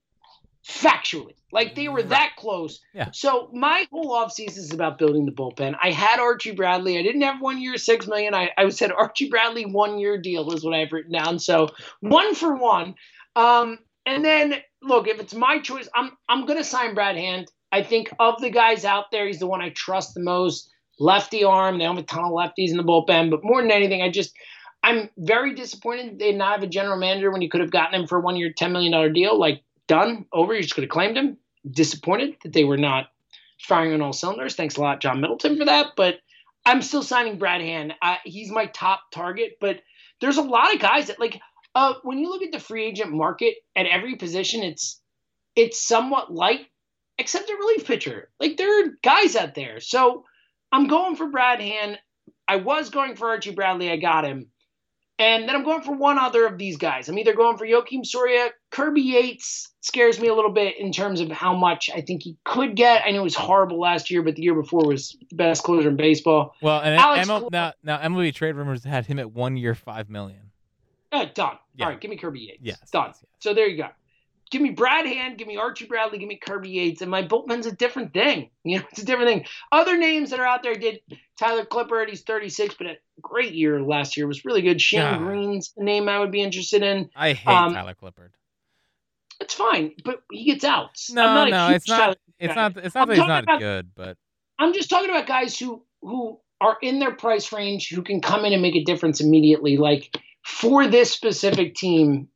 factually. 0.67 1.35
Like 1.53 1.75
they 1.75 1.89
were 1.89 2.03
that 2.03 2.33
close. 2.37 2.81
Yeah. 2.95 3.09
So 3.13 3.51
my 3.53 3.87
whole 3.91 4.11
offseason 4.13 4.59
is 4.59 4.73
about 4.73 4.99
building 4.99 5.27
the 5.27 5.33
bullpen. 5.33 5.75
I 5.83 5.91
had 5.91 6.21
Archie 6.21 6.53
Bradley. 6.53 6.99
I 6.99 7.03
didn't 7.03 7.23
have 7.23 7.41
one 7.41 7.61
year 7.61 7.77
six 7.77 8.07
million. 8.07 8.35
I, 8.35 8.51
I 8.57 8.69
said 8.69 8.93
Archie 8.93 9.29
Bradley 9.29 9.67
one 9.67 9.99
year 9.99 10.21
deal 10.21 10.53
is 10.53 10.65
what 10.65 10.75
I've 10.75 10.93
written 10.93 11.13
down. 11.13 11.39
So 11.39 11.69
one 12.01 12.35
for 12.35 12.55
one. 12.55 12.95
Um, 13.35 13.79
and 14.07 14.25
then 14.25 14.57
look, 14.83 15.09
if 15.09 15.19
it's 15.21 15.35
my 15.35 15.59
choice, 15.59 15.89
I'm 15.95 16.13
I'm 16.29 16.47
gonna 16.47 16.65
sign 16.65 16.95
Brad 16.95 17.17
Hand. 17.17 17.51
I 17.73 17.83
think 17.83 18.11
of 18.19 18.41
the 18.41 18.51
guys 18.51 18.85
out 18.85 19.07
there, 19.13 19.27
he's 19.27 19.39
the 19.39 19.47
one 19.47 19.61
I 19.61 19.71
trust 19.71 20.15
the 20.15 20.21
most. 20.21 20.71
Lefty 21.03 21.45
arm. 21.45 21.79
They 21.79 21.85
don't 21.85 21.97
have 21.97 22.05
a 22.05 22.07
ton 22.07 22.25
of 22.25 22.33
lefties 22.33 22.71
in 22.71 22.77
the 22.77 22.83
bullpen, 22.83 23.31
but 23.31 23.43
more 23.43 23.63
than 23.63 23.71
anything, 23.71 24.03
I 24.03 24.11
just 24.11 24.35
I'm 24.83 25.11
very 25.17 25.55
disappointed 25.55 26.19
they 26.19 26.33
did 26.33 26.37
not 26.37 26.53
have 26.53 26.63
a 26.63 26.67
general 26.67 26.99
manager 26.99 27.31
when 27.31 27.43
you 27.43 27.49
could 27.49 27.61
have 27.61 27.71
gotten 27.71 28.01
him 28.01 28.07
for 28.07 28.19
a 28.19 28.21
one 28.21 28.37
year, 28.37 28.53
$10 28.53 28.73
million 28.73 29.13
deal. 29.13 29.39
Like 29.39 29.63
done, 29.91 30.27
over. 30.33 30.55
You 30.55 30.63
just 30.63 30.75
could 30.75 30.85
have 30.85 30.91
claimed 30.91 31.17
him. 31.17 31.37
Disappointed 31.69 32.37
that 32.43 32.53
they 32.53 32.65
were 32.65 32.79
not 32.79 33.09
firing 33.61 33.93
on 33.93 34.01
all 34.01 34.13
cylinders. 34.13 34.55
Thanks 34.55 34.77
a 34.77 34.81
lot, 34.81 35.01
John 35.01 35.21
Middleton, 35.21 35.59
for 35.59 35.65
that. 35.67 35.89
But 35.97 36.21
I'm 36.65 36.81
still 36.81 37.03
signing 37.03 37.39
Brad 37.39 37.61
Hand. 37.61 37.93
Uh, 38.01 38.17
he's 38.25 38.51
my 38.51 38.67
top 38.67 39.01
target. 39.13 39.59
But 39.61 39.81
there's 40.21 40.39
a 40.39 40.43
lot 40.43 40.73
of 40.73 40.81
guys 40.81 41.09
that 41.09 41.19
like 41.19 41.41
uh, 41.75 41.95
when 42.03 42.19
you 42.19 42.29
look 42.31 42.43
at 42.43 42.53
the 42.53 42.61
free 42.61 42.85
agent 42.87 43.11
market 43.11 43.57
at 43.75 43.87
every 43.87 44.15
position, 44.15 44.63
it's 44.63 45.01
it's 45.57 45.85
somewhat 45.85 46.33
light, 46.33 46.67
except 47.19 47.51
a 47.51 47.55
relief 47.55 47.85
pitcher. 47.85 48.31
Like 48.39 48.57
there 48.57 48.85
are 48.85 48.93
guys 49.03 49.35
out 49.35 49.55
there. 49.55 49.81
So 49.81 50.25
I'm 50.71 50.87
going 50.87 51.17
for 51.17 51.29
Brad 51.29 51.61
Hand. 51.61 51.99
I 52.47 52.57
was 52.57 52.91
going 52.91 53.17
for 53.17 53.29
Archie 53.29 53.55
Bradley. 53.55 53.91
I 53.91 53.97
got 53.97 54.25
him. 54.25 54.51
And 55.21 55.47
then 55.47 55.55
I'm 55.55 55.65
going 55.65 55.83
for 55.83 55.93
one 55.95 56.19
other 56.19 56.47
of 56.47 56.57
these 56.57 56.79
guys. 56.79 57.11
I'm 57.11 57.19
either 57.19 57.35
going 57.35 57.59
for 57.59 57.67
Joakim 57.67 58.07
Soria. 58.07 58.49
Kirby 58.71 59.03
Yates 59.03 59.69
scares 59.83 60.19
me 60.19 60.29
a 60.29 60.35
little 60.35 60.51
bit 60.51 60.81
in 60.81 60.93
terms 60.93 61.21
of 61.21 61.31
how 61.31 61.55
much 61.55 61.91
I 61.95 62.01
think 62.01 62.23
he 62.23 62.39
could 62.47 62.75
get. 62.75 63.03
I 63.05 63.11
know 63.11 63.19
he 63.19 63.25
was 63.25 63.35
horrible 63.35 63.79
last 63.79 64.11
year, 64.11 64.23
but 64.23 64.37
the 64.37 64.43
year 64.43 64.55
before 64.55 64.87
was 64.87 65.19
the 65.29 65.37
best 65.37 65.63
closer 65.63 65.91
in 65.91 65.97
baseball. 65.97 66.55
Well, 66.63 66.81
and 66.81 66.99
Alex 66.99 67.29
ML, 67.29 67.51
now, 67.51 67.75
now 67.83 67.99
MLB 67.99 68.35
trade 68.35 68.57
rumors 68.57 68.83
had 68.83 69.05
him 69.05 69.19
at 69.19 69.31
one 69.31 69.59
year, 69.59 69.75
five 69.75 70.09
million. 70.09 70.41
Uh, 71.13 71.27
done. 71.35 71.59
Yeah. 71.75 71.85
All 71.85 71.91
right, 71.91 72.01
give 72.01 72.11
me 72.11 72.17
Kirby 72.17 72.41
Yates. 72.41 72.61
Yes, 72.63 72.91
done. 72.91 73.09
Yes, 73.09 73.19
yes. 73.21 73.31
So 73.41 73.53
there 73.53 73.67
you 73.67 73.77
go. 73.77 73.89
Give 74.51 74.61
me 74.63 74.71
Brad 74.71 75.07
Hand, 75.07 75.39
give 75.39 75.47
me 75.49 75.57
Archie 75.57 75.87
Bradley, 75.87 76.19
give 76.19 76.29
me 76.29 76.37
Kirby 76.37 76.71
Yates, 76.71 77.03
and 77.03 77.11
my 77.11 77.23
bullpen's 77.23 77.67
a 77.67 77.73
different 77.73 78.13
thing. 78.13 78.51
You 78.65 78.79
know, 78.79 78.85
it's 78.91 79.01
a 79.01 79.05
different 79.07 79.29
thing. 79.31 79.47
Other 79.73 79.97
names 79.97 80.31
that 80.31 80.41
are 80.41 80.47
out 80.47 80.63
there 80.63 80.75
did 80.75 81.01
Tyler 81.39 81.65
Clippard, 81.65 82.09
he's 82.11 82.21
36, 82.23 82.75
but 82.77 82.87
a 82.89 82.97
great 83.23 83.55
year 83.55 83.81
last 83.83 84.17
year 84.19 84.27
was 84.27 84.45
really 84.45 84.61
good. 84.61 84.81
Shane 84.83 85.01
God. 85.01 85.19
Green's 85.21 85.73
a 85.79 85.83
name 85.83 86.09
I 86.09 86.19
would 86.19 86.31
be 86.31 86.43
interested 86.43 86.83
in. 86.83 87.09
I 87.17 87.33
hate 87.33 87.51
Um, 87.51 87.73
Tyler 87.73 87.95
Clippard. 87.95 88.31
It's 89.41 89.55
fine, 89.55 89.93
but 90.05 90.23
he 90.31 90.45
gets 90.45 90.65
outs. 90.65 91.11
No, 91.11 91.23
not 91.23 91.49
no, 91.51 91.69
it's 91.75 91.89
not. 91.89 92.19
It's 92.39 92.55
not. 92.55 92.77
It's 92.77 92.95
not 92.95 93.09
he's 93.09 93.19
not 93.19 93.45
about- 93.45 93.59
good, 93.61 93.91
but 93.95 94.19
I'm 94.59 94.75
just 94.75 94.91
talking 94.91 95.09
about 95.09 95.27
guys 95.27 95.59
who 95.59 95.83
who 96.03 96.39
are 96.61 96.77
in 96.83 96.99
their 96.99 97.13
price 97.13 97.51
range 97.53 97.89
who 97.89 98.03
can 98.03 98.21
come 98.21 98.45
in 98.45 98.53
and 98.53 98.61
make 98.61 98.77
a 98.77 98.85
difference 98.85 99.23
immediately. 99.23 99.79
Like 99.79 100.15
for 100.45 100.87
this 100.87 101.11
specific 101.11 101.75
team, 101.75 102.29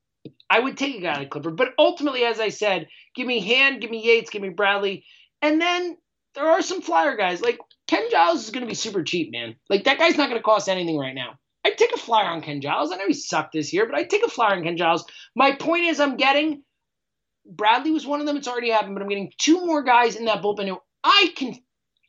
I 0.54 0.60
would 0.60 0.78
take 0.78 0.94
a 0.94 1.00
guy 1.00 1.18
like 1.18 1.30
Clippard. 1.30 1.56
But 1.56 1.74
ultimately, 1.80 2.22
as 2.22 2.38
I 2.38 2.50
said, 2.50 2.86
give 3.16 3.26
me 3.26 3.40
Hand, 3.40 3.80
give 3.80 3.90
me 3.90 4.04
Yates, 4.04 4.30
give 4.30 4.40
me 4.40 4.50
Bradley, 4.50 5.04
and 5.42 5.60
then 5.60 5.96
there 6.36 6.48
are 6.48 6.62
some 6.62 6.80
flyer 6.80 7.16
guys 7.16 7.40
like 7.40 7.58
Ken 7.88 8.08
Giles 8.08 8.44
is 8.44 8.50
going 8.50 8.62
to 8.62 8.68
be 8.68 8.74
super 8.74 9.02
cheap, 9.02 9.32
man. 9.32 9.56
Like 9.68 9.82
that 9.84 9.98
guy's 9.98 10.16
not 10.16 10.28
going 10.28 10.38
to 10.38 10.44
cost 10.44 10.68
anything 10.68 10.96
right 10.96 11.14
now. 11.14 11.40
I'd 11.66 11.76
take 11.76 11.92
a 11.92 11.98
flyer 11.98 12.26
on 12.26 12.40
Ken 12.40 12.60
Giles. 12.60 12.92
I 12.92 12.96
know 12.96 13.08
he 13.08 13.14
sucked 13.14 13.52
this 13.52 13.72
year, 13.72 13.84
but 13.84 13.96
I'd 13.96 14.10
take 14.10 14.22
a 14.22 14.30
flyer 14.30 14.54
on 14.54 14.62
Ken 14.62 14.76
Giles. 14.76 15.04
My 15.34 15.56
point 15.56 15.86
is, 15.86 15.98
I'm 15.98 16.16
getting 16.16 16.62
Bradley 17.44 17.90
was 17.90 18.06
one 18.06 18.20
of 18.20 18.26
them. 18.26 18.36
It's 18.36 18.46
already 18.46 18.70
happened, 18.70 18.94
but 18.94 19.02
I'm 19.02 19.08
getting 19.08 19.32
two 19.36 19.66
more 19.66 19.82
guys 19.82 20.14
in 20.14 20.26
that 20.26 20.40
bullpen 20.40 20.68
who 20.68 20.78
I 21.02 21.32
can 21.34 21.58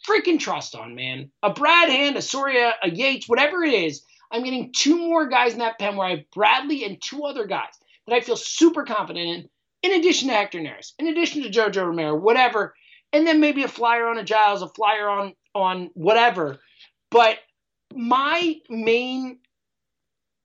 freaking 0.08 0.40
trust 0.40 0.76
on, 0.76 0.94
man. 0.94 1.32
A 1.42 1.50
Brad 1.52 1.90
Hand, 1.90 2.16
a 2.16 2.22
Soria, 2.22 2.76
a 2.84 2.92
Yates, 2.92 3.28
whatever 3.28 3.64
it 3.64 3.74
is. 3.74 4.04
I'm 4.32 4.44
getting 4.44 4.72
two 4.72 5.00
more 5.00 5.28
guys 5.30 5.54
in 5.54 5.60
that 5.60 5.80
pen 5.80 5.96
where 5.96 6.08
I 6.08 6.12
have 6.12 6.32
Bradley 6.32 6.84
and 6.84 7.02
two 7.02 7.24
other 7.26 7.48
guys 7.48 7.74
that 8.08 8.16
I 8.16 8.22
feel 8.22 8.38
super 8.38 8.84
confident 8.84 9.50
in, 9.84 9.92
in 9.92 10.00
addition 10.00 10.30
to 10.30 10.34
Hector 10.34 10.60
Neris, 10.60 10.94
in 11.00 11.08
addition 11.08 11.44
to 11.44 11.50
Jojo 11.50 11.88
Romero, 11.88 12.16
whatever. 12.16 12.76
And 13.14 13.26
then 13.26 13.40
maybe 13.40 13.64
a 13.64 13.68
flyer 13.68 14.08
on 14.08 14.18
a 14.18 14.24
Giles, 14.24 14.62
a 14.62 14.68
flyer 14.68 15.10
on 15.10 15.34
on 15.54 15.90
whatever. 15.94 16.60
But 17.12 17.38
my 17.94 18.56
main 18.70 19.40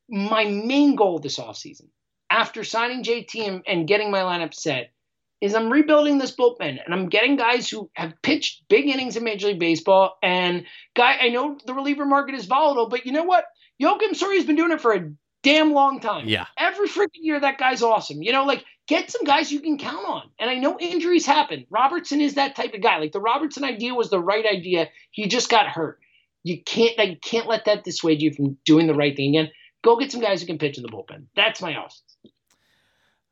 my 0.09 0.45
main 0.45 0.97
goal 0.97 1.19
this 1.19 1.39
offseason, 1.39 1.89
after 2.31 2.65
signing 2.65 3.03
JT 3.03 3.47
and, 3.47 3.63
and 3.67 3.89
getting 3.89 4.11
my 4.11 4.21
lineup 4.21 4.55
set, 4.55 4.93
is 5.41 5.55
I'm 5.55 5.71
rebuilding 5.71 6.19
this 6.19 6.35
bullpen 6.35 6.79
and 6.85 6.93
I'm 6.93 7.09
getting 7.09 7.37
guys 7.37 7.69
who 7.69 7.91
have 7.95 8.21
pitched 8.23 8.65
big 8.69 8.87
innings 8.87 9.17
in 9.17 9.25
Major 9.25 9.49
League 9.49 9.59
Baseball. 9.59 10.17
And 10.23 10.67
guy, 10.95 11.17
I 11.21 11.29
know 11.29 11.59
the 11.65 11.75
reliever 11.75 12.05
market 12.05 12.35
is 12.35 12.47
volatile, 12.47 12.89
but 12.89 13.07
you 13.07 13.13
know 13.13 13.25
what? 13.25 13.45
Joakim 13.83 14.15
Soria's 14.15 14.45
been 14.45 14.57
doing 14.57 14.73
it 14.73 14.81
for 14.81 14.93
a 14.93 15.11
damn 15.43 15.73
long 15.73 16.01
time. 16.01 16.29
Yeah. 16.29 16.47
Every 16.59 16.89
freaking 16.89 17.23
year, 17.23 17.41
that 17.41 17.59
guy's 17.59 17.83
awesome. 17.83 18.23
You 18.23 18.33
know, 18.33 18.45
like 18.45 18.65
get 18.87 19.11
some 19.11 19.25
guys 19.25 19.53
you 19.53 19.61
can 19.61 19.79
count 19.79 20.07
on. 20.07 20.23
And 20.39 20.51
I 20.51 20.55
know 20.55 20.79
injuries 20.79 21.27
happen. 21.27 21.67
Robertson 21.71 22.21
is 22.21 22.35
that 22.35 22.57
type 22.57 22.75
of 22.75 22.83
guy. 22.83 22.99
Like 22.99 23.13
the 23.13 23.21
Robertson 23.21 23.65
idea 23.65 23.95
was 23.95 24.11
the 24.11 24.21
right 24.21 24.45
idea. 24.45 24.89
He 25.11 25.29
just 25.29 25.49
got 25.49 25.69
hurt. 25.69 26.01
You 26.43 26.63
can't 26.63 26.97
like, 26.97 27.11
you 27.11 27.19
can't 27.23 27.47
let 27.47 27.67
that 27.67 27.85
dissuade 27.85 28.23
you 28.23 28.33
from 28.33 28.57
doing 28.65 28.87
the 28.87 28.95
right 28.95 29.15
thing 29.15 29.37
again. 29.37 29.51
Go 29.83 29.97
get 29.97 30.13
some 30.13 30.21
guys 30.21 30.41
who 30.41 30.47
can 30.47 30.59
pitch 30.59 30.77
in 30.77 30.83
the 30.83 30.89
bullpen. 30.89 31.25
That's 31.35 31.63
my 31.63 31.73
offseason. 31.73 32.31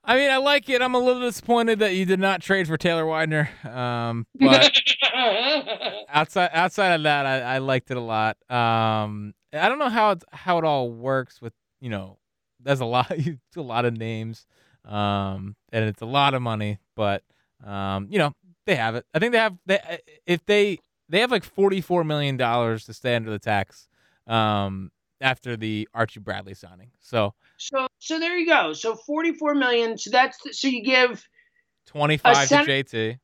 I 0.04 0.16
mean, 0.16 0.30
I 0.30 0.38
like 0.38 0.70
it. 0.70 0.80
I'm 0.80 0.94
a 0.94 0.98
little 0.98 1.20
disappointed 1.20 1.80
that 1.80 1.94
you 1.94 2.06
did 2.06 2.18
not 2.18 2.40
trade 2.40 2.66
for 2.66 2.78
Taylor 2.78 3.04
Widener. 3.04 3.50
Um, 3.62 4.26
but 4.34 4.72
outside 6.08 6.50
outside 6.54 6.94
of 6.94 7.02
that, 7.02 7.26
I, 7.26 7.40
I 7.40 7.58
liked 7.58 7.90
it 7.90 7.98
a 7.98 8.00
lot. 8.00 8.38
Um, 8.50 9.34
I 9.52 9.68
don't 9.68 9.78
know 9.78 9.90
how 9.90 10.12
it, 10.12 10.24
how 10.32 10.56
it 10.58 10.64
all 10.64 10.90
works 10.90 11.42
with 11.42 11.52
you 11.80 11.90
know, 11.90 12.18
there's 12.60 12.80
a 12.80 12.84
lot 12.84 13.10
it's 13.10 13.56
a 13.56 13.62
lot 13.62 13.84
of 13.84 13.96
names, 13.96 14.46
um, 14.84 15.56
and 15.72 15.84
it's 15.84 16.02
a 16.02 16.06
lot 16.06 16.34
of 16.34 16.42
money, 16.42 16.78
but 16.96 17.22
um, 17.64 18.08
you 18.10 18.18
know, 18.18 18.34
they 18.66 18.76
have 18.76 18.94
it. 18.94 19.06
I 19.14 19.18
think 19.18 19.32
they 19.32 19.38
have 19.38 19.56
they 19.66 20.00
if 20.26 20.44
they 20.46 20.78
they 21.08 21.20
have 21.20 21.30
like 21.30 21.44
44 21.44 22.04
million 22.04 22.36
dollars 22.36 22.84
to 22.86 22.94
stay 22.94 23.16
under 23.16 23.30
the 23.30 23.38
tax, 23.38 23.88
um, 24.26 24.90
after 25.20 25.56
the 25.56 25.88
Archie 25.94 26.20
Bradley 26.20 26.54
signing. 26.54 26.90
So 27.00 27.34
So 27.56 27.86
so 27.98 28.18
there 28.18 28.36
you 28.38 28.46
go. 28.46 28.72
So 28.72 28.94
44 28.94 29.54
million. 29.54 29.98
So 29.98 30.10
that's 30.10 30.38
so 30.58 30.68
you 30.68 30.82
give 30.82 31.26
25 31.86 32.48
to 32.48 32.54
JT. 32.56 33.18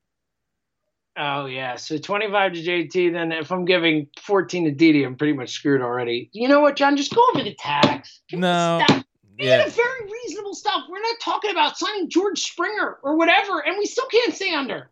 Oh 1.16 1.46
yeah, 1.46 1.76
so 1.76 1.96
25 1.96 2.54
to 2.54 2.62
JT. 2.62 3.12
Then 3.12 3.30
if 3.30 3.52
I'm 3.52 3.64
giving 3.64 4.08
14 4.20 4.64
to 4.64 4.70
Didi, 4.72 5.04
I'm 5.04 5.16
pretty 5.16 5.32
much 5.32 5.50
screwed 5.50 5.80
already. 5.80 6.28
You 6.32 6.48
know 6.48 6.60
what, 6.60 6.74
John? 6.76 6.96
Just 6.96 7.14
go 7.14 7.24
over 7.32 7.44
the 7.44 7.54
tax. 7.54 8.20
Give 8.28 8.40
No. 8.40 8.84
Yeah. 9.38 9.68
very 9.68 10.10
reasonable 10.10 10.54
stuff. 10.54 10.82
We're 10.88 11.00
not 11.00 11.16
talking 11.20 11.50
about 11.50 11.76
signing 11.76 12.08
George 12.08 12.40
Springer 12.40 12.98
or 13.02 13.16
whatever, 13.16 13.60
and 13.64 13.76
we 13.78 13.86
still 13.86 14.06
can't 14.06 14.34
stay 14.34 14.54
under. 14.54 14.90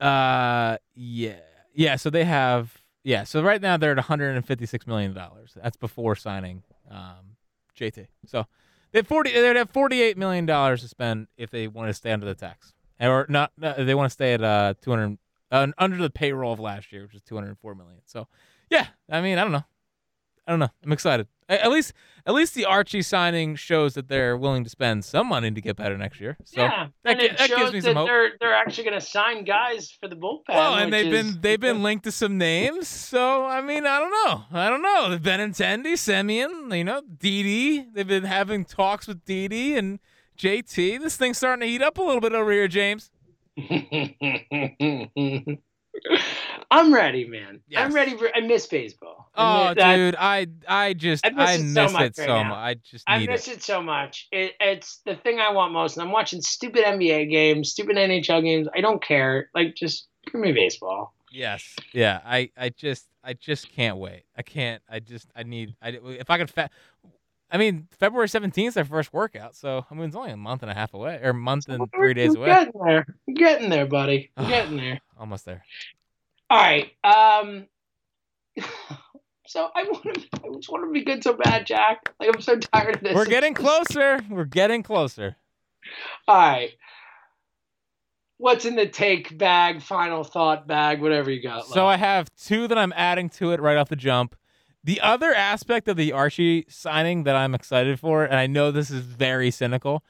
Uh, 0.00 0.76
yeah, 0.94 1.36
yeah. 1.74 1.96
So 1.96 2.10
they 2.10 2.24
have, 2.24 2.76
yeah. 3.02 3.24
So 3.24 3.42
right 3.42 3.60
now 3.60 3.76
they're 3.76 3.92
at 3.92 3.96
156 3.96 4.86
million 4.86 5.14
dollars. 5.14 5.56
That's 5.60 5.76
before 5.76 6.16
signing 6.16 6.62
um, 6.90 7.36
JT. 7.78 8.06
So 8.26 8.46
they 8.92 8.98
have 9.00 9.06
40. 9.06 9.32
They'd 9.32 9.56
have 9.56 9.70
48 9.70 10.18
million 10.18 10.46
dollars 10.46 10.82
to 10.82 10.88
spend 10.88 11.28
if 11.36 11.50
they 11.50 11.66
want 11.68 11.88
to 11.88 11.94
stay 11.94 12.12
under 12.12 12.26
the 12.26 12.34
tax, 12.34 12.74
or 13.00 13.26
not. 13.28 13.52
no, 13.56 13.74
they 13.84 13.94
want 13.94 14.06
to 14.06 14.12
stay 14.12 14.34
at 14.34 14.42
uh 14.42 14.74
200 14.82 15.18
uh, 15.50 15.66
under 15.78 15.96
the 15.96 16.10
payroll 16.10 16.52
of 16.52 16.60
last 16.60 16.92
year, 16.92 17.02
which 17.02 17.14
is 17.14 17.22
204 17.22 17.74
million. 17.74 18.00
So 18.04 18.26
yeah, 18.70 18.88
I 19.10 19.20
mean, 19.20 19.38
I 19.38 19.42
don't 19.42 19.52
know. 19.52 19.64
I 20.46 20.52
don't 20.52 20.60
know. 20.60 20.68
I'm 20.84 20.92
excited. 20.92 21.26
At 21.48 21.70
least, 21.70 21.92
at 22.24 22.34
least 22.34 22.54
the 22.54 22.64
Archie 22.64 23.02
signing 23.02 23.54
shows 23.54 23.94
that 23.94 24.08
they're 24.08 24.36
willing 24.36 24.64
to 24.64 24.70
spend 24.70 25.04
some 25.04 25.28
money 25.28 25.50
to 25.50 25.60
get 25.60 25.76
better 25.76 25.96
next 25.96 26.20
year. 26.20 26.36
So 26.44 26.60
yeah, 26.60 26.88
that, 27.04 27.12
and 27.12 27.20
it 27.20 27.38
that 27.38 27.48
shows 27.48 27.58
gives 27.58 27.72
me 27.72 27.80
that 27.80 27.86
some 27.86 27.96
hope. 27.96 28.06
they're 28.08 28.30
they're 28.40 28.54
actually 28.54 28.84
going 28.84 28.98
to 28.98 29.04
sign 29.06 29.44
guys 29.44 29.90
for 29.90 30.08
the 30.08 30.16
bullpen. 30.16 30.42
Well, 30.48 30.74
and 30.74 30.92
they've 30.92 31.12
is- 31.12 31.32
been 31.32 31.40
they've 31.40 31.60
been 31.60 31.82
linked 31.84 32.04
to 32.04 32.12
some 32.12 32.36
names, 32.38 32.88
so 32.88 33.44
I 33.44 33.60
mean, 33.60 33.86
I 33.86 33.98
don't 34.00 34.10
know, 34.10 34.44
I 34.52 34.68
don't 34.68 34.82
know. 34.82 35.18
Benintendi, 35.18 35.92
Semien, 35.94 36.76
you 36.76 36.84
know, 36.84 37.02
Didi. 37.16 37.86
They've 37.92 38.06
been 38.06 38.24
having 38.24 38.64
talks 38.64 39.06
with 39.06 39.24
Didi 39.24 39.76
and 39.76 40.00
JT. 40.36 41.00
This 41.00 41.16
thing's 41.16 41.38
starting 41.38 41.60
to 41.60 41.66
heat 41.66 41.82
up 41.82 41.98
a 41.98 42.02
little 42.02 42.20
bit 42.20 42.32
over 42.32 42.52
here, 42.52 42.68
James. 42.68 43.10
I'm 46.70 46.92
ready, 46.92 47.26
man. 47.26 47.60
Yes. 47.68 47.84
I'm 47.84 47.92
ready 47.92 48.16
for. 48.16 48.28
I 48.34 48.40
miss 48.40 48.66
baseball. 48.66 49.30
Oh, 49.34 49.74
I 49.78 49.96
dude, 49.96 50.16
I 50.18 50.46
I 50.68 50.92
just 50.92 51.26
I 51.26 51.30
miss 51.30 51.48
I 51.48 51.52
it 51.54 51.58
so 51.58 51.82
miss 51.82 51.92
much 51.92 52.02
it 52.02 52.18
right 52.18 52.26
so 52.26 52.44
much. 52.44 52.56
I 52.56 52.74
just 52.74 53.04
I 53.06 53.26
miss 53.26 53.48
it. 53.48 53.52
it 53.52 53.62
so 53.62 53.82
much. 53.82 54.28
It, 54.32 54.52
it's 54.60 55.00
the 55.06 55.16
thing 55.16 55.40
I 55.40 55.52
want 55.52 55.72
most. 55.72 55.96
And 55.96 56.06
I'm 56.06 56.12
watching 56.12 56.40
stupid 56.42 56.84
NBA 56.84 57.30
games, 57.30 57.70
stupid 57.70 57.96
NHL 57.96 58.42
games. 58.42 58.68
I 58.74 58.80
don't 58.80 59.02
care. 59.02 59.50
Like, 59.54 59.74
just 59.74 60.08
give 60.30 60.40
me 60.40 60.52
baseball. 60.52 61.14
Yes, 61.30 61.76
yeah. 61.92 62.20
I 62.24 62.50
I 62.56 62.70
just 62.70 63.06
I 63.24 63.34
just 63.34 63.70
can't 63.72 63.98
wait. 63.98 64.24
I 64.36 64.42
can't. 64.42 64.82
I 64.88 65.00
just 65.00 65.28
I 65.34 65.42
need. 65.42 65.74
I 65.82 65.90
if 65.90 66.30
I 66.30 66.38
could. 66.38 66.50
Fa- 66.50 66.70
I 67.56 67.58
mean, 67.58 67.88
February 67.98 68.28
seventeenth 68.28 68.68
is 68.68 68.74
their 68.74 68.84
first 68.84 69.14
workout, 69.14 69.56
so 69.56 69.86
I 69.90 69.94
mean 69.94 70.04
it's 70.04 70.14
only 70.14 70.30
a 70.30 70.36
month 70.36 70.60
and 70.60 70.70
a 70.70 70.74
half 70.74 70.92
away, 70.92 71.18
or 71.22 71.30
a 71.30 71.34
month 71.34 71.70
and 71.70 71.90
three 71.90 72.12
days 72.12 72.34
You're 72.34 72.44
away. 72.44 72.48
getting 72.48 72.80
there. 72.84 73.06
You're 73.26 73.34
getting 73.34 73.70
there, 73.70 73.86
buddy. 73.86 74.30
You're 74.38 74.48
getting 74.48 74.76
there. 74.76 75.00
Almost 75.18 75.46
there. 75.46 75.64
All 76.50 76.58
right. 76.58 76.92
Um. 77.02 77.66
So 79.48 79.68
I 79.76 79.84
want 79.84 80.02
to. 80.02 80.10
I 80.34 80.48
just 80.56 80.68
want 80.68 80.84
to 80.84 80.92
be 80.92 81.04
good 81.04 81.22
so 81.22 81.34
bad, 81.34 81.66
Jack. 81.66 82.12
Like 82.18 82.30
I'm 82.34 82.40
so 82.40 82.58
tired 82.58 82.96
of 82.96 83.02
this. 83.02 83.14
We're 83.14 83.26
getting 83.26 83.54
closer. 83.54 84.18
We're 84.28 84.44
getting 84.44 84.82
closer. 84.82 85.36
All 86.26 86.36
right. 86.36 86.72
What's 88.38 88.64
in 88.64 88.74
the 88.74 88.88
take 88.88 89.38
bag? 89.38 89.82
Final 89.82 90.24
thought 90.24 90.66
bag? 90.66 91.00
Whatever 91.00 91.30
you 91.30 91.40
got. 91.40 91.66
So 91.66 91.86
I 91.86 91.96
have 91.96 92.28
two 92.34 92.66
that 92.66 92.76
I'm 92.76 92.92
adding 92.96 93.30
to 93.30 93.52
it 93.52 93.60
right 93.60 93.76
off 93.76 93.88
the 93.88 93.94
jump. 93.94 94.34
The 94.86 95.00
other 95.00 95.34
aspect 95.34 95.88
of 95.88 95.96
the 95.96 96.12
Archie 96.12 96.64
signing 96.68 97.24
that 97.24 97.34
I'm 97.34 97.56
excited 97.56 97.98
for, 97.98 98.24
and 98.24 98.36
I 98.36 98.46
know 98.46 98.70
this 98.70 98.88
is 98.88 99.00
very 99.00 99.50
cynical, 99.50 100.04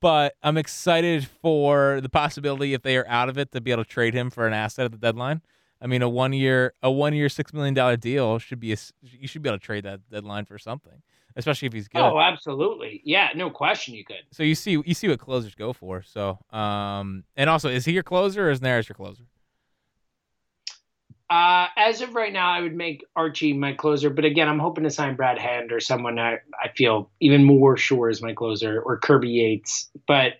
but 0.00 0.36
I'm 0.42 0.56
excited 0.56 1.26
for 1.26 2.00
the 2.00 2.08
possibility 2.08 2.72
if 2.72 2.80
they 2.80 2.96
are 2.96 3.06
out 3.08 3.28
of 3.28 3.36
it 3.36 3.52
to 3.52 3.60
be 3.60 3.72
able 3.72 3.84
to 3.84 3.90
trade 3.90 4.14
him 4.14 4.30
for 4.30 4.46
an 4.46 4.54
asset 4.54 4.86
at 4.86 4.92
the 4.92 4.96
deadline. 4.96 5.42
I 5.82 5.86
mean, 5.86 6.00
a 6.00 6.08
one 6.08 6.32
year, 6.32 6.72
a 6.82 6.90
one 6.90 7.12
year, 7.12 7.28
six 7.28 7.52
million 7.52 7.74
dollar 7.74 7.98
deal 7.98 8.38
should 8.38 8.58
be 8.58 8.72
a, 8.72 8.76
you 9.02 9.28
should 9.28 9.42
be 9.42 9.50
able 9.50 9.58
to 9.58 9.64
trade 9.66 9.84
that 9.84 10.00
deadline 10.10 10.46
for 10.46 10.58
something, 10.58 11.02
especially 11.36 11.66
if 11.66 11.74
he's 11.74 11.88
good. 11.88 12.00
Oh, 12.00 12.18
absolutely. 12.18 13.02
Yeah, 13.04 13.28
no 13.36 13.50
question. 13.50 13.92
You 13.92 14.06
could. 14.06 14.22
so 14.30 14.44
you 14.44 14.54
see, 14.54 14.80
you 14.82 14.94
see 14.94 15.08
what 15.08 15.18
closers 15.18 15.54
go 15.54 15.74
for. 15.74 16.00
So, 16.00 16.38
um, 16.52 17.24
and 17.36 17.50
also, 17.50 17.68
is 17.68 17.84
he 17.84 17.92
your 17.92 18.02
closer 18.02 18.48
or 18.48 18.50
is 18.50 18.60
Neris 18.60 18.88
your 18.88 18.96
closer? 18.96 19.24
Uh, 21.32 21.68
as 21.78 22.02
of 22.02 22.14
right 22.14 22.30
now, 22.30 22.50
I 22.50 22.60
would 22.60 22.74
make 22.74 23.06
Archie 23.16 23.54
my 23.54 23.72
closer, 23.72 24.10
but 24.10 24.26
again, 24.26 24.50
I'm 24.50 24.58
hoping 24.58 24.84
to 24.84 24.90
sign 24.90 25.16
Brad 25.16 25.38
Hand 25.38 25.72
or 25.72 25.80
someone 25.80 26.18
I, 26.18 26.40
I 26.62 26.68
feel 26.76 27.10
even 27.20 27.42
more 27.42 27.78
sure 27.78 28.10
is 28.10 28.20
my 28.20 28.34
closer, 28.34 28.82
or 28.82 28.98
Kirby 28.98 29.30
Yates. 29.30 29.90
But 30.06 30.34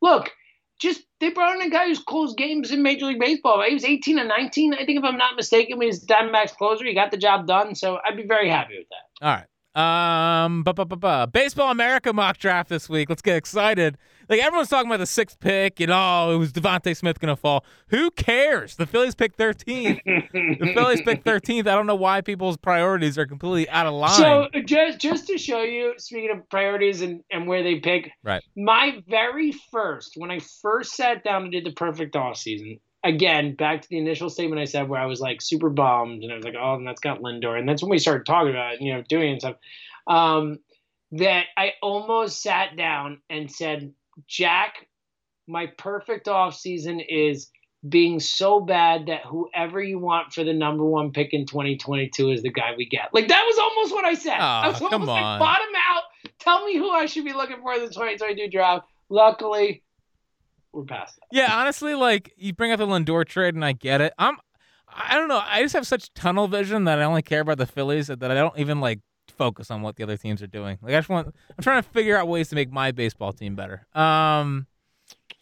look, 0.00 0.30
just 0.78 1.02
they 1.18 1.30
brought 1.30 1.56
in 1.56 1.62
a 1.62 1.68
guy 1.68 1.88
who's 1.88 1.98
closed 1.98 2.38
games 2.38 2.70
in 2.70 2.84
Major 2.84 3.06
League 3.06 3.18
Baseball. 3.18 3.60
He 3.66 3.74
was 3.74 3.84
18 3.84 4.20
and 4.20 4.28
19, 4.28 4.74
I 4.74 4.86
think, 4.86 5.00
if 5.00 5.04
I'm 5.04 5.16
not 5.16 5.34
mistaken. 5.34 5.78
When 5.78 5.86
he 5.86 5.88
was 5.88 6.04
Diamondbacks 6.04 6.54
closer, 6.56 6.84
he 6.84 6.94
got 6.94 7.10
the 7.10 7.16
job 7.16 7.48
done. 7.48 7.74
So 7.74 7.98
I'd 8.06 8.16
be 8.16 8.28
very 8.28 8.48
happy 8.48 8.78
with 8.78 8.86
that. 8.90 9.26
All 9.26 9.34
right. 9.34 9.46
Um, 9.76 10.62
bu- 10.62 10.72
bu- 10.72 10.86
bu- 10.86 10.96
bu- 10.96 11.26
baseball 11.26 11.70
America 11.70 12.12
mock 12.12 12.38
draft 12.38 12.70
this 12.70 12.88
week. 12.88 13.10
Let's 13.10 13.20
get 13.20 13.36
excited. 13.36 13.98
Like 14.28 14.40
everyone's 14.40 14.68
talking 14.70 14.90
about 14.90 14.98
the 14.98 15.06
sixth 15.06 15.38
pick, 15.38 15.78
and 15.80 15.92
oh, 15.92 16.30
it 16.32 16.38
was 16.38 16.52
DeVonta 16.52 16.96
Smith 16.96 17.20
gonna 17.20 17.36
fall. 17.36 17.64
Who 17.88 18.10
cares? 18.10 18.76
The 18.76 18.86
Phillies 18.86 19.14
picked 19.14 19.38
13th. 19.38 20.00
the 20.32 20.72
Phillies 20.74 21.02
picked 21.02 21.24
13th. 21.24 21.60
I 21.68 21.74
don't 21.74 21.86
know 21.86 21.94
why 21.94 22.22
people's 22.22 22.56
priorities 22.56 23.18
are 23.18 23.26
completely 23.26 23.68
out 23.68 23.86
of 23.86 23.92
line. 23.94 24.10
So 24.10 24.48
just 24.64 24.98
just 24.98 25.26
to 25.28 25.36
show 25.38 25.62
you, 25.62 25.94
speaking 25.98 26.30
of 26.30 26.48
priorities 26.48 27.02
and, 27.02 27.20
and 27.30 27.46
where 27.46 27.62
they 27.62 27.76
pick, 27.80 28.10
Right. 28.24 28.42
My 28.56 29.02
very 29.08 29.52
first, 29.70 30.14
when 30.16 30.30
I 30.30 30.40
first 30.62 30.94
sat 30.94 31.22
down 31.22 31.42
and 31.44 31.52
did 31.52 31.64
the 31.64 31.72
perfect 31.72 32.16
off 32.16 32.38
season, 32.38 32.80
again, 33.04 33.54
back 33.54 33.82
to 33.82 33.88
the 33.88 33.98
initial 33.98 34.30
statement 34.30 34.60
I 34.60 34.64
said 34.64 34.88
where 34.88 35.00
I 35.00 35.06
was 35.06 35.20
like 35.20 35.40
super 35.40 35.70
bummed 35.70 36.22
and 36.22 36.32
I 36.32 36.36
was 36.36 36.44
like, 36.44 36.54
oh, 36.58 36.74
and 36.74 36.86
that's 36.86 37.00
got 37.00 37.20
Lindor. 37.20 37.58
And 37.58 37.68
that's 37.68 37.82
when 37.82 37.90
we 37.90 37.98
started 37.98 38.26
talking 38.26 38.50
about 38.50 38.74
it, 38.74 38.80
you 38.80 38.94
know, 38.94 39.02
doing 39.08 39.28
it 39.28 39.32
and 39.32 39.40
stuff. 39.40 39.56
Um, 40.06 40.58
that 41.12 41.44
I 41.56 41.72
almost 41.82 42.42
sat 42.42 42.76
down 42.76 43.20
and 43.30 43.50
said, 43.50 43.92
Jack, 44.26 44.88
my 45.46 45.66
perfect 45.66 46.28
off 46.28 46.56
season 46.56 47.00
is 47.00 47.50
being 47.88 48.18
so 48.18 48.60
bad 48.60 49.06
that 49.06 49.22
whoever 49.24 49.80
you 49.80 49.98
want 49.98 50.32
for 50.32 50.42
the 50.42 50.52
number 50.52 50.84
one 50.84 51.12
pick 51.12 51.32
in 51.32 51.46
2022 51.46 52.30
is 52.30 52.42
the 52.42 52.50
guy 52.50 52.72
we 52.76 52.86
get. 52.88 53.10
Like 53.12 53.28
that 53.28 53.44
was 53.46 53.58
almost 53.58 53.92
what 53.92 54.04
I 54.04 54.14
said. 54.14 54.38
I 54.38 54.68
was 54.68 54.80
almost 54.80 54.90
come 54.90 55.06
like 55.06 55.38
bottom 55.38 55.68
out. 55.88 56.02
Tell 56.40 56.64
me 56.64 56.76
who 56.76 56.90
I 56.90 57.06
should 57.06 57.24
be 57.24 57.32
looking 57.32 57.60
for 57.60 57.74
in 57.74 57.80
the 57.80 57.88
2022 57.88 58.50
draft. 58.50 58.86
Luckily, 59.08 59.82
we're 60.76 60.84
past 60.84 61.16
that. 61.16 61.26
Yeah, 61.32 61.58
honestly, 61.58 61.94
like 61.94 62.32
you 62.36 62.52
bring 62.52 62.70
up 62.70 62.78
the 62.78 62.86
Lindor 62.86 63.26
trade, 63.26 63.54
and 63.54 63.64
I 63.64 63.72
get 63.72 64.00
it. 64.00 64.12
I'm, 64.18 64.36
I 64.88 65.14
don't 65.14 65.28
know. 65.28 65.42
I 65.44 65.62
just 65.62 65.74
have 65.74 65.86
such 65.86 66.12
tunnel 66.14 66.48
vision 66.48 66.84
that 66.84 66.98
I 66.98 67.04
only 67.04 67.22
care 67.22 67.40
about 67.40 67.58
the 67.58 67.66
Phillies 67.66 68.08
that 68.08 68.22
I 68.22 68.34
don't 68.34 68.58
even 68.58 68.80
like 68.80 69.00
focus 69.28 69.70
on 69.70 69.82
what 69.82 69.96
the 69.96 70.02
other 70.02 70.16
teams 70.16 70.42
are 70.42 70.46
doing. 70.46 70.78
Like 70.82 70.94
I 70.94 70.98
just 70.98 71.08
want, 71.08 71.28
I'm 71.28 71.62
trying 71.62 71.82
to 71.82 71.88
figure 71.88 72.16
out 72.16 72.28
ways 72.28 72.48
to 72.50 72.54
make 72.54 72.70
my 72.70 72.92
baseball 72.92 73.32
team 73.32 73.56
better. 73.56 73.86
Um, 73.94 74.66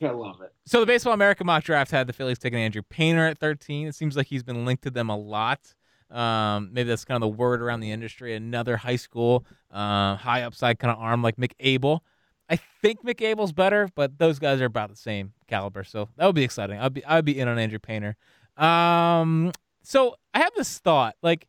I 0.02 0.10
love 0.10 0.40
it. 0.42 0.52
so 0.66 0.80
the 0.80 0.86
Baseball 0.86 1.14
America 1.14 1.44
mock 1.44 1.64
draft 1.64 1.90
had 1.90 2.06
the 2.06 2.12
Phillies 2.12 2.38
taking 2.38 2.58
Andrew 2.58 2.82
Painter 2.82 3.26
at 3.26 3.38
13. 3.38 3.86
It 3.88 3.94
seems 3.94 4.16
like 4.16 4.26
he's 4.26 4.42
been 4.42 4.64
linked 4.64 4.82
to 4.84 4.90
them 4.90 5.08
a 5.08 5.16
lot. 5.16 5.74
Um, 6.10 6.70
maybe 6.72 6.88
that's 6.90 7.04
kind 7.04 7.16
of 7.16 7.22
the 7.22 7.36
word 7.36 7.62
around 7.62 7.80
the 7.80 7.90
industry. 7.90 8.34
Another 8.34 8.76
high 8.76 8.96
school, 8.96 9.46
uh, 9.70 10.16
high 10.16 10.42
upside 10.42 10.78
kind 10.78 10.92
of 10.92 10.98
arm 10.98 11.22
like 11.22 11.36
Mick 11.36 11.52
Abel. 11.60 12.04
I 12.50 12.56
think 12.82 13.02
Mick 13.04 13.22
Abel's 13.22 13.52
better, 13.52 13.88
but 13.94 14.18
those 14.18 14.38
guys 14.38 14.60
are 14.60 14.66
about 14.66 14.90
the 14.90 14.96
same 14.96 15.32
caliber, 15.48 15.82
so 15.84 16.08
that 16.16 16.26
would 16.26 16.34
be 16.34 16.44
exciting. 16.44 16.78
I'd 16.78 16.92
be 16.94 17.04
I'd 17.04 17.24
be 17.24 17.38
in 17.38 17.48
on 17.48 17.58
Andrew 17.58 17.78
Painter. 17.78 18.16
Um, 18.56 19.52
so 19.82 20.16
I 20.34 20.38
have 20.40 20.52
this 20.56 20.78
thought, 20.78 21.16
like, 21.22 21.46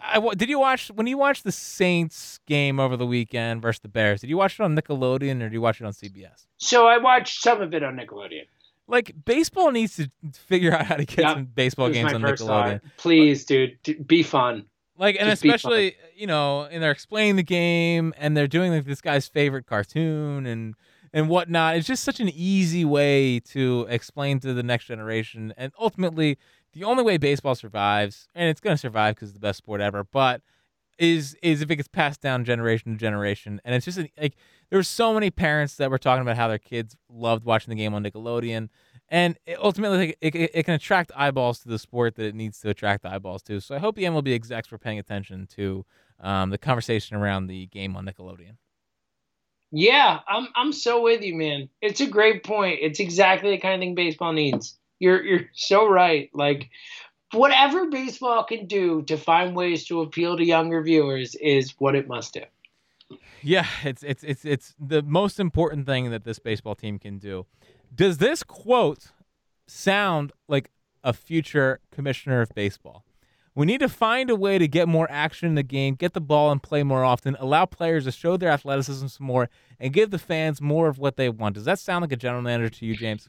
I 0.00 0.20
did 0.36 0.48
you 0.48 0.58
watch 0.58 0.88
when 0.94 1.06
you 1.06 1.16
watched 1.16 1.44
the 1.44 1.52
Saints 1.52 2.38
game 2.46 2.78
over 2.80 2.96
the 2.96 3.06
weekend 3.06 3.62
versus 3.62 3.80
the 3.80 3.88
Bears? 3.88 4.20
Did 4.20 4.30
you 4.30 4.36
watch 4.36 4.58
it 4.60 4.62
on 4.62 4.76
Nickelodeon 4.76 5.36
or 5.40 5.44
did 5.44 5.52
you 5.52 5.60
watch 5.60 5.80
it 5.80 5.84
on 5.86 5.92
CBS? 5.92 6.46
So 6.58 6.86
I 6.86 6.98
watched 6.98 7.40
some 7.40 7.62
of 7.62 7.72
it 7.72 7.82
on 7.82 7.96
Nickelodeon. 7.96 8.46
Like 8.86 9.14
baseball 9.24 9.70
needs 9.70 9.96
to 9.96 10.10
figure 10.34 10.72
out 10.74 10.84
how 10.84 10.96
to 10.96 11.06
get 11.06 11.20
Yep. 11.20 11.32
some 11.32 11.44
baseball 11.46 11.88
games 11.88 12.12
on 12.12 12.20
Nickelodeon. 12.20 12.82
thought. 12.82 12.82
Please, 12.98 13.46
dude, 13.46 13.78
d- 13.82 13.94
be 13.94 14.22
fun. 14.22 14.66
Like, 14.96 15.16
and 15.18 15.28
Just 15.28 15.44
especially, 15.44 15.92
uh, 15.92 16.06
you 16.14 16.26
know, 16.26 16.62
and 16.62 16.82
they're 16.82 16.92
explaining 16.92 17.36
the 17.36 17.42
game 17.42 18.14
and 18.16 18.36
they're 18.36 18.46
doing 18.46 18.72
like 18.72 18.84
this 18.84 19.00
guy's 19.00 19.26
favorite 19.26 19.66
cartoon 19.66 20.46
and 20.46 20.74
and 21.12 21.28
whatnot. 21.28 21.76
It's 21.76 21.86
just 21.86 22.04
such 22.04 22.20
an 22.20 22.28
easy 22.28 22.84
way 22.84 23.40
to 23.40 23.86
explain 23.88 24.40
to 24.40 24.52
the 24.52 24.62
next 24.62 24.86
generation. 24.86 25.54
And 25.56 25.72
ultimately, 25.78 26.38
the 26.72 26.84
only 26.84 27.04
way 27.04 27.16
baseball 27.16 27.54
survives, 27.54 28.28
and 28.34 28.48
it's 28.48 28.60
going 28.60 28.74
to 28.74 28.78
survive 28.80 29.14
because 29.14 29.30
it's 29.30 29.38
the 29.38 29.40
best 29.40 29.58
sport 29.58 29.80
ever, 29.80 30.04
but 30.04 30.42
is 30.98 31.36
is 31.42 31.60
if 31.60 31.70
it 31.70 31.76
gets 31.76 31.88
passed 31.88 32.20
down 32.20 32.44
generation 32.44 32.92
to 32.92 32.98
generation. 32.98 33.60
And 33.64 33.74
it's 33.74 33.84
just 33.84 33.98
like 33.98 34.36
there 34.70 34.78
were 34.78 34.84
so 34.84 35.14
many 35.14 35.30
parents 35.30 35.76
that 35.76 35.90
were 35.90 35.98
talking 35.98 36.22
about 36.22 36.36
how 36.36 36.48
their 36.48 36.58
kids 36.58 36.96
loved 37.08 37.44
watching 37.44 37.70
the 37.70 37.76
game 37.76 37.94
on 37.94 38.04
Nickelodeon. 38.04 38.68
And 39.08 39.36
it, 39.46 39.58
ultimately, 39.60 40.16
it, 40.20 40.34
it, 40.34 40.50
it 40.54 40.62
can 40.64 40.74
attract 40.74 41.12
eyeballs 41.14 41.58
to 41.60 41.68
the 41.68 41.78
sport 41.78 42.16
that 42.16 42.24
it 42.24 42.34
needs 42.34 42.60
to 42.60 42.70
attract 42.70 43.04
eyeballs 43.04 43.42
to. 43.42 43.60
So 43.60 43.74
I 43.74 43.78
hope 43.78 43.96
the 43.96 44.04
MLB 44.04 44.34
execs 44.34 44.70
were 44.70 44.78
paying 44.78 44.98
attention 44.98 45.46
to 45.56 45.84
um, 46.20 46.50
the 46.50 46.58
conversation 46.58 47.16
around 47.16 47.46
the 47.46 47.66
game 47.66 47.96
on 47.96 48.06
Nickelodeon. 48.06 48.56
Yeah, 49.76 50.20
I'm 50.28 50.48
I'm 50.54 50.72
so 50.72 51.02
with 51.02 51.22
you, 51.22 51.34
man. 51.34 51.68
It's 51.82 52.00
a 52.00 52.06
great 52.06 52.44
point. 52.44 52.78
It's 52.80 53.00
exactly 53.00 53.50
the 53.50 53.58
kind 53.58 53.74
of 53.74 53.80
thing 53.80 53.96
baseball 53.96 54.32
needs. 54.32 54.78
You're 55.00 55.22
you're 55.24 55.50
so 55.52 55.88
right. 55.88 56.30
Like 56.32 56.70
whatever 57.32 57.90
baseball 57.90 58.44
can 58.44 58.66
do 58.66 59.02
to 59.02 59.16
find 59.16 59.56
ways 59.56 59.84
to 59.86 60.00
appeal 60.02 60.36
to 60.36 60.44
younger 60.44 60.80
viewers 60.80 61.34
is 61.34 61.74
what 61.78 61.96
it 61.96 62.06
must 62.06 62.34
do. 62.34 63.18
Yeah, 63.42 63.66
it's 63.82 64.02
it's 64.02 64.22
it's 64.22 64.44
it's 64.44 64.74
the 64.78 65.02
most 65.02 65.40
important 65.40 65.86
thing 65.86 66.10
that 66.10 66.24
this 66.24 66.38
baseball 66.38 66.74
team 66.74 66.98
can 66.98 67.18
do. 67.18 67.46
Does 67.94 68.18
this 68.18 68.42
quote 68.42 69.12
sound 69.66 70.32
like 70.48 70.70
a 71.02 71.12
future 71.12 71.80
commissioner 71.92 72.40
of 72.40 72.50
baseball? 72.54 73.04
We 73.54 73.66
need 73.66 73.78
to 73.80 73.88
find 73.88 74.30
a 74.30 74.36
way 74.36 74.58
to 74.58 74.66
get 74.66 74.88
more 74.88 75.06
action 75.08 75.48
in 75.48 75.54
the 75.54 75.62
game, 75.62 75.94
get 75.94 76.12
the 76.12 76.20
ball 76.20 76.50
and 76.50 76.60
play 76.60 76.82
more 76.82 77.04
often, 77.04 77.36
allow 77.38 77.66
players 77.66 78.04
to 78.04 78.10
show 78.10 78.36
their 78.36 78.48
athleticism 78.48 79.06
some 79.06 79.26
more, 79.26 79.48
and 79.78 79.92
give 79.92 80.10
the 80.10 80.18
fans 80.18 80.60
more 80.60 80.88
of 80.88 80.98
what 80.98 81.16
they 81.16 81.28
want. 81.28 81.54
Does 81.54 81.64
that 81.66 81.78
sound 81.78 82.02
like 82.02 82.10
a 82.10 82.16
general 82.16 82.42
manager 82.42 82.68
to 82.68 82.86
you, 82.86 82.96
James? 82.96 83.28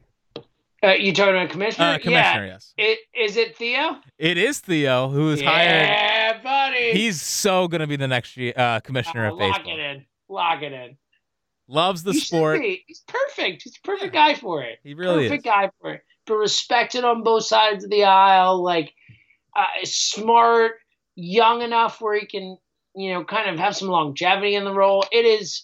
Uh, 0.83 0.93
you 0.93 1.13
talking 1.13 1.35
about 1.35 1.49
commissioner? 1.49 1.85
Uh, 1.85 1.97
commissioner, 1.99 2.45
yeah. 2.45 2.53
yes. 2.53 2.73
It 2.77 2.99
is 3.13 3.37
it 3.37 3.55
Theo? 3.55 3.97
It 4.17 4.37
is 4.37 4.59
Theo 4.59 5.09
who 5.09 5.29
is 5.31 5.41
hired. 5.41 5.87
Yeah, 5.87 6.41
buddy. 6.41 6.91
He's 6.91 7.21
so 7.21 7.67
going 7.67 7.81
to 7.81 7.87
be 7.87 7.95
the 7.95 8.07
next 8.07 8.37
uh, 8.37 8.79
commissioner 8.81 9.27
Oh, 9.27 9.33
of 9.33 9.39
lock 9.39 9.63
baseball. 9.63 9.77
Lock 9.77 9.79
it 9.79 9.79
in. 9.79 10.05
Lock 10.27 10.61
it 10.63 10.73
in. 10.73 10.97
Loves 11.67 12.03
the 12.03 12.11
He 12.11 12.19
sport. 12.19 12.61
He's 12.61 13.03
perfect. 13.07 13.63
He's 13.63 13.75
a 13.75 13.87
perfect 13.87 14.13
guy 14.13 14.35
for 14.35 14.61
it. 14.61 14.79
He 14.83 14.93
really 14.93 15.23
perfect 15.23 15.47
is. 15.47 15.51
guy 15.51 15.71
for 15.81 15.93
it. 15.93 16.03
But 16.27 16.35
respected 16.35 17.03
on 17.03 17.23
both 17.23 17.45
sides 17.45 17.83
of 17.83 17.89
the 17.89 18.03
aisle, 18.03 18.63
like 18.63 18.93
uh, 19.55 19.65
smart, 19.83 20.73
young 21.15 21.61
enough 21.61 22.01
where 22.01 22.19
he 22.19 22.27
can, 22.27 22.57
you 22.95 23.13
know, 23.13 23.23
kind 23.23 23.49
of 23.49 23.57
have 23.59 23.75
some 23.75 23.87
longevity 23.87 24.55
in 24.55 24.63
the 24.63 24.73
role. 24.73 25.05
It 25.11 25.25
is, 25.25 25.63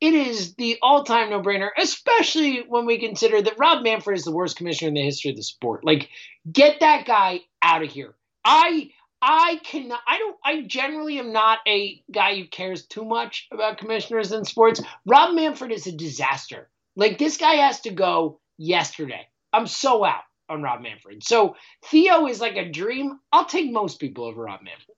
it 0.00 0.14
is 0.14 0.54
the 0.56 0.78
all-time 0.82 1.30
no-brainer, 1.30 1.70
especially 1.78 2.64
when 2.68 2.86
we 2.86 2.98
consider 2.98 3.40
that 3.42 3.58
Rob 3.58 3.84
Manfred 3.84 4.18
is 4.18 4.24
the 4.24 4.32
worst 4.32 4.56
commissioner 4.56 4.88
in 4.88 4.94
the 4.94 5.02
history 5.02 5.30
of 5.30 5.36
the 5.36 5.42
sport. 5.42 5.84
Like, 5.84 6.08
get 6.50 6.80
that 6.80 7.06
guy 7.06 7.40
out 7.62 7.82
of 7.84 7.90
here. 7.90 8.14
I. 8.44 8.90
I 9.22 9.60
cannot. 9.62 10.00
I 10.06 10.18
don't. 10.18 10.36
I 10.44 10.62
generally 10.62 11.18
am 11.18 11.32
not 11.32 11.58
a 11.66 12.02
guy 12.10 12.36
who 12.36 12.46
cares 12.46 12.86
too 12.86 13.04
much 13.04 13.48
about 13.52 13.78
commissioners 13.78 14.32
in 14.32 14.44
sports. 14.44 14.82
Rob 15.04 15.34
Manfred 15.34 15.72
is 15.72 15.86
a 15.86 15.92
disaster. 15.92 16.68
Like 16.96 17.18
this 17.18 17.36
guy 17.36 17.54
has 17.54 17.80
to 17.82 17.90
go 17.90 18.40
yesterday. 18.56 19.26
I'm 19.52 19.66
so 19.66 20.04
out 20.04 20.22
on 20.48 20.62
Rob 20.62 20.82
Manfred. 20.82 21.22
So 21.22 21.56
Theo 21.84 22.26
is 22.26 22.40
like 22.40 22.56
a 22.56 22.70
dream. 22.70 23.18
I'll 23.32 23.44
take 23.44 23.70
most 23.70 24.00
people 24.00 24.24
over 24.24 24.42
Rob 24.42 24.60
Manfred. 24.62 24.96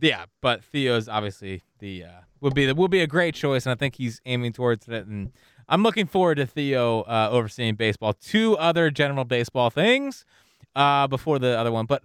Yeah, 0.00 0.24
but 0.40 0.64
Theo's 0.64 1.08
obviously 1.08 1.62
the 1.78 2.04
uh, 2.04 2.20
would 2.40 2.54
be 2.54 2.66
the, 2.66 2.74
would 2.74 2.90
be 2.90 3.00
a 3.00 3.06
great 3.06 3.34
choice, 3.34 3.66
and 3.66 3.72
I 3.72 3.76
think 3.76 3.96
he's 3.96 4.20
aiming 4.24 4.52
towards 4.52 4.88
it. 4.88 5.06
And 5.06 5.32
I'm 5.68 5.82
looking 5.82 6.06
forward 6.06 6.36
to 6.36 6.46
Theo 6.46 7.02
uh, 7.02 7.28
overseeing 7.30 7.74
baseball. 7.76 8.14
Two 8.14 8.56
other 8.56 8.90
general 8.90 9.24
baseball 9.24 9.70
things 9.70 10.24
uh, 10.74 11.06
before 11.06 11.38
the 11.38 11.58
other 11.58 11.70
one, 11.70 11.86
but 11.86 12.02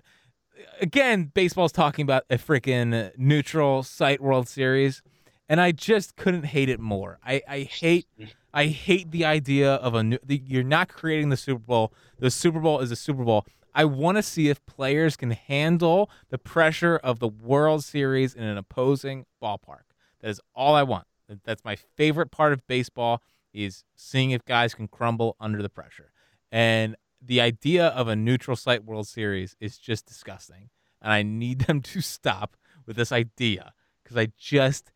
again, 0.81 1.31
baseball's 1.33 1.71
talking 1.71 2.03
about 2.03 2.23
a 2.29 2.37
freaking 2.37 3.11
neutral 3.17 3.83
site 3.83 4.21
World 4.21 4.47
Series, 4.47 5.01
and 5.47 5.59
I 5.59 5.71
just 5.71 6.15
couldn't 6.15 6.45
hate 6.45 6.69
it 6.69 6.79
more. 6.79 7.19
I, 7.25 7.41
I 7.47 7.59
hate 7.61 8.07
I 8.53 8.67
hate 8.67 9.11
the 9.11 9.25
idea 9.25 9.75
of 9.75 9.93
a 9.93 10.03
new. 10.03 10.17
The, 10.23 10.41
you're 10.45 10.63
not 10.63 10.89
creating 10.89 11.29
the 11.29 11.37
Super 11.37 11.59
Bowl. 11.59 11.93
The 12.17 12.31
Super 12.31 12.59
Bowl 12.59 12.79
is 12.79 12.91
a 12.91 12.95
Super 12.95 13.23
Bowl. 13.23 13.45
I 13.73 13.85
want 13.85 14.17
to 14.17 14.23
see 14.23 14.49
if 14.49 14.65
players 14.65 15.15
can 15.15 15.31
handle 15.31 16.09
the 16.29 16.37
pressure 16.37 16.97
of 16.97 17.19
the 17.19 17.27
World 17.27 17.83
Series 17.83 18.33
in 18.33 18.43
an 18.43 18.57
opposing 18.57 19.25
ballpark. 19.41 19.83
That 20.21 20.29
is 20.29 20.41
all 20.55 20.75
I 20.75 20.83
want. 20.83 21.05
That's 21.45 21.63
my 21.63 21.75
favorite 21.75 22.31
part 22.31 22.53
of 22.53 22.65
baseball 22.67 23.21
is 23.53 23.83
seeing 23.95 24.31
if 24.31 24.43
guys 24.45 24.73
can 24.73 24.87
crumble 24.87 25.35
under 25.39 25.61
the 25.61 25.69
pressure. 25.69 26.11
And 26.51 26.95
the 27.21 27.41
idea 27.41 27.87
of 27.87 28.07
a 28.07 28.15
neutral 28.15 28.55
site 28.55 28.85
World 28.85 29.07
Series 29.07 29.55
is 29.59 29.77
just 29.77 30.05
disgusting. 30.05 30.69
And 31.01 31.11
I 31.11 31.23
need 31.23 31.61
them 31.67 31.81
to 31.81 32.01
stop 32.01 32.55
with 32.85 32.95
this 32.95 33.11
idea 33.11 33.73
because 34.03 34.17
I 34.17 34.31
just 34.37 34.91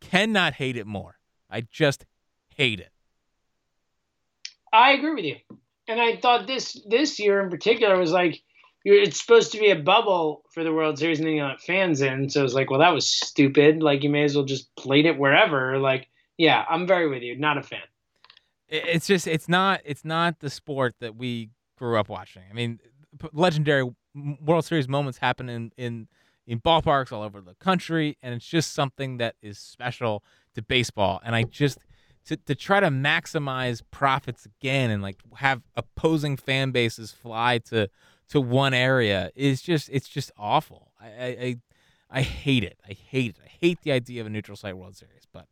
cannot 0.00 0.54
hate 0.54 0.76
it 0.76 0.86
more. 0.86 1.18
I 1.50 1.62
just 1.62 2.04
hate 2.54 2.80
it. 2.80 2.90
I 4.72 4.92
agree 4.92 5.14
with 5.14 5.24
you. 5.24 5.36
And 5.88 6.00
I 6.00 6.16
thought 6.16 6.46
this 6.46 6.78
this 6.86 7.18
year 7.18 7.40
in 7.40 7.48
particular 7.48 7.98
was 7.98 8.12
like 8.12 8.42
it's 8.84 9.20
supposed 9.20 9.52
to 9.52 9.58
be 9.58 9.70
a 9.70 9.76
bubble 9.76 10.44
for 10.52 10.62
the 10.62 10.72
World 10.72 10.98
Series 10.98 11.18
and 11.18 11.26
then 11.26 11.34
you 11.34 11.44
let 11.44 11.60
fans 11.60 12.00
in. 12.00 12.28
So 12.30 12.44
it's 12.44 12.54
like, 12.54 12.70
well, 12.70 12.80
that 12.80 12.94
was 12.94 13.06
stupid. 13.06 13.82
Like 13.82 14.02
you 14.02 14.10
may 14.10 14.24
as 14.24 14.34
well 14.34 14.44
just 14.44 14.74
played 14.76 15.06
it 15.06 15.18
wherever. 15.18 15.78
Like, 15.78 16.08
yeah, 16.36 16.64
I'm 16.68 16.86
very 16.86 17.08
with 17.08 17.22
you. 17.22 17.36
Not 17.36 17.58
a 17.58 17.62
fan. 17.62 17.80
It's 18.68 19.06
just 19.06 19.26
it's 19.26 19.48
not 19.48 19.80
it's 19.84 20.04
not 20.04 20.40
the 20.40 20.50
sport 20.50 20.94
that 21.00 21.16
we 21.16 21.50
grew 21.78 21.98
up 21.98 22.08
watching. 22.08 22.42
I 22.50 22.54
mean, 22.54 22.80
legendary 23.32 23.88
World 24.14 24.64
Series 24.64 24.88
moments 24.88 25.18
happen 25.18 25.48
in 25.48 25.72
in 25.76 26.08
in 26.46 26.60
ballparks 26.60 27.12
all 27.12 27.22
over 27.22 27.40
the 27.40 27.54
country, 27.54 28.16
and 28.22 28.34
it's 28.34 28.46
just 28.46 28.72
something 28.72 29.18
that 29.18 29.36
is 29.42 29.58
special 29.58 30.24
to 30.54 30.62
baseball. 30.62 31.20
And 31.24 31.34
I 31.34 31.42
just 31.42 31.78
to, 32.26 32.36
to 32.36 32.54
try 32.54 32.80
to 32.80 32.88
maximize 32.88 33.82
profits 33.90 34.46
again 34.46 34.90
and 34.90 35.02
like 35.02 35.16
have 35.36 35.62
opposing 35.76 36.36
fan 36.36 36.70
bases 36.70 37.12
fly 37.12 37.58
to 37.58 37.88
to 38.30 38.40
one 38.40 38.74
area 38.74 39.30
is 39.34 39.62
just 39.62 39.88
it's 39.90 40.08
just 40.08 40.30
awful. 40.36 40.92
I 41.00 41.06
I, 41.08 41.56
I 42.10 42.22
hate 42.22 42.64
it. 42.64 42.78
I 42.88 42.92
hate 42.92 43.30
it. 43.30 43.40
I 43.44 43.50
hate 43.60 43.82
the 43.82 43.92
idea 43.92 44.20
of 44.20 44.26
a 44.26 44.30
neutral 44.30 44.56
site 44.56 44.76
World 44.76 44.96
Series. 44.96 45.26
But 45.32 45.46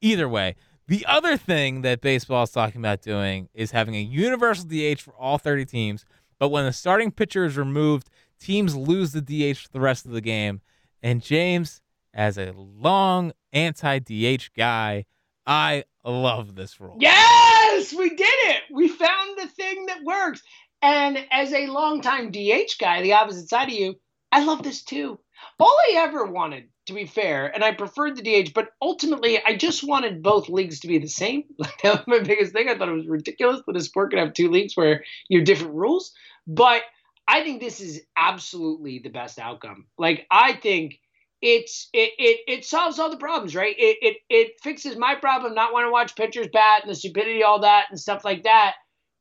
either 0.00 0.28
way, 0.28 0.56
the 0.88 1.06
other 1.06 1.36
thing 1.36 1.82
that 1.82 2.00
baseball 2.00 2.42
is 2.42 2.50
talking 2.50 2.80
about 2.80 3.02
doing 3.02 3.48
is 3.54 3.70
having 3.70 3.94
a 3.94 4.00
universal 4.00 4.66
DH 4.68 5.00
for 5.00 5.14
all 5.14 5.38
30 5.38 5.64
teams. 5.64 6.04
But 6.38 6.48
when 6.48 6.64
the 6.64 6.72
starting 6.72 7.12
pitcher 7.12 7.44
is 7.44 7.56
removed, 7.56 8.10
teams 8.40 8.74
lose 8.74 9.12
the 9.12 9.20
DH 9.20 9.58
for 9.58 9.68
the 9.72 9.80
rest 9.80 10.04
of 10.06 10.12
the 10.12 10.20
game. 10.20 10.60
And 11.02 11.22
James, 11.22 11.80
as 12.12 12.36
a 12.36 12.52
long 12.56 13.32
anti 13.52 13.98
DH 14.00 14.50
guy, 14.56 15.04
I 15.46 15.84
love 16.04 16.54
this 16.54 16.80
rule. 16.80 16.96
Yes, 17.00 17.92
we 17.92 18.10
did 18.10 18.20
it. 18.20 18.62
We 18.72 18.88
found 18.88 19.38
the 19.38 19.46
thing 19.48 19.86
that 19.86 20.04
works. 20.04 20.42
And 20.80 21.18
as 21.30 21.52
a 21.52 21.66
longtime 21.66 22.32
DH 22.32 22.78
guy, 22.80 23.02
the 23.02 23.12
opposite 23.12 23.48
side 23.48 23.68
of 23.68 23.74
you, 23.74 23.94
I 24.32 24.44
love 24.44 24.62
this 24.62 24.82
too. 24.82 25.18
All 25.58 25.76
I 25.90 25.94
ever 25.96 26.24
wanted, 26.24 26.68
to 26.86 26.92
be 26.92 27.06
fair, 27.06 27.46
and 27.46 27.62
I 27.62 27.72
preferred 27.72 28.16
the 28.16 28.22
DH, 28.22 28.54
but 28.54 28.70
ultimately 28.80 29.40
I 29.44 29.56
just 29.56 29.84
wanted 29.84 30.22
both 30.22 30.48
leagues 30.48 30.80
to 30.80 30.88
be 30.88 30.98
the 30.98 31.08
same. 31.08 31.44
that 31.82 31.84
was 31.84 32.06
my 32.06 32.18
biggest 32.20 32.52
thing. 32.52 32.68
I 32.68 32.76
thought 32.76 32.88
it 32.88 32.94
was 32.96 33.06
ridiculous 33.06 33.62
that 33.66 33.76
a 33.76 33.80
sport 33.80 34.10
could 34.10 34.18
have 34.18 34.32
two 34.32 34.50
leagues 34.50 34.76
where 34.76 35.04
you 35.28 35.38
have 35.38 35.46
different 35.46 35.74
rules. 35.74 36.12
But 36.46 36.82
I 37.28 37.42
think 37.42 37.60
this 37.60 37.80
is 37.80 38.02
absolutely 38.16 38.98
the 38.98 39.10
best 39.10 39.38
outcome. 39.38 39.86
Like 39.96 40.26
I 40.30 40.54
think 40.54 40.98
it's 41.40 41.88
it 41.92 42.12
it, 42.18 42.40
it 42.48 42.64
solves 42.64 42.98
all 42.98 43.10
the 43.10 43.16
problems, 43.16 43.54
right? 43.54 43.74
It, 43.78 43.98
it 44.02 44.16
it 44.28 44.52
fixes 44.62 44.96
my 44.96 45.14
problem 45.14 45.54
not 45.54 45.72
wanting 45.72 45.88
to 45.88 45.92
watch 45.92 46.16
pitchers 46.16 46.48
bat 46.52 46.82
and 46.82 46.90
the 46.90 46.94
stupidity, 46.94 47.42
all 47.42 47.60
that 47.60 47.86
and 47.90 47.98
stuff 47.98 48.24
like 48.24 48.42
that. 48.44 48.74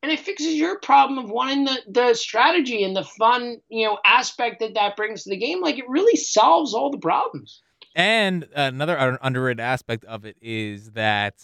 And 0.04 0.12
it 0.12 0.20
fixes 0.20 0.56
your 0.56 0.80
problem 0.80 1.24
of 1.24 1.30
wanting 1.30 1.66
the, 1.66 1.78
the 1.88 2.14
strategy 2.16 2.84
and 2.84 2.96
the 2.96 3.04
fun, 3.04 3.58
you 3.70 3.86
know, 3.86 4.00
aspect 4.04 4.60
that 4.60 4.74
that 4.74 4.96
brings 4.96 5.24
to 5.24 5.30
the 5.30 5.38
game. 5.38 5.62
Like 5.62 5.78
it 5.78 5.88
really 5.88 6.16
solves 6.18 6.74
all 6.74 6.90
the 6.90 6.98
problems. 6.98 7.62
And 7.96 8.48
another 8.56 9.18
underrated 9.22 9.60
aspect 9.60 10.06
of 10.06 10.26
it 10.26 10.38
is 10.42 10.92
that 10.92 11.36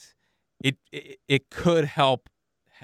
it 0.64 0.78
it, 0.91 1.20
it 1.28 1.49
could 1.49 1.86
help 1.86 2.30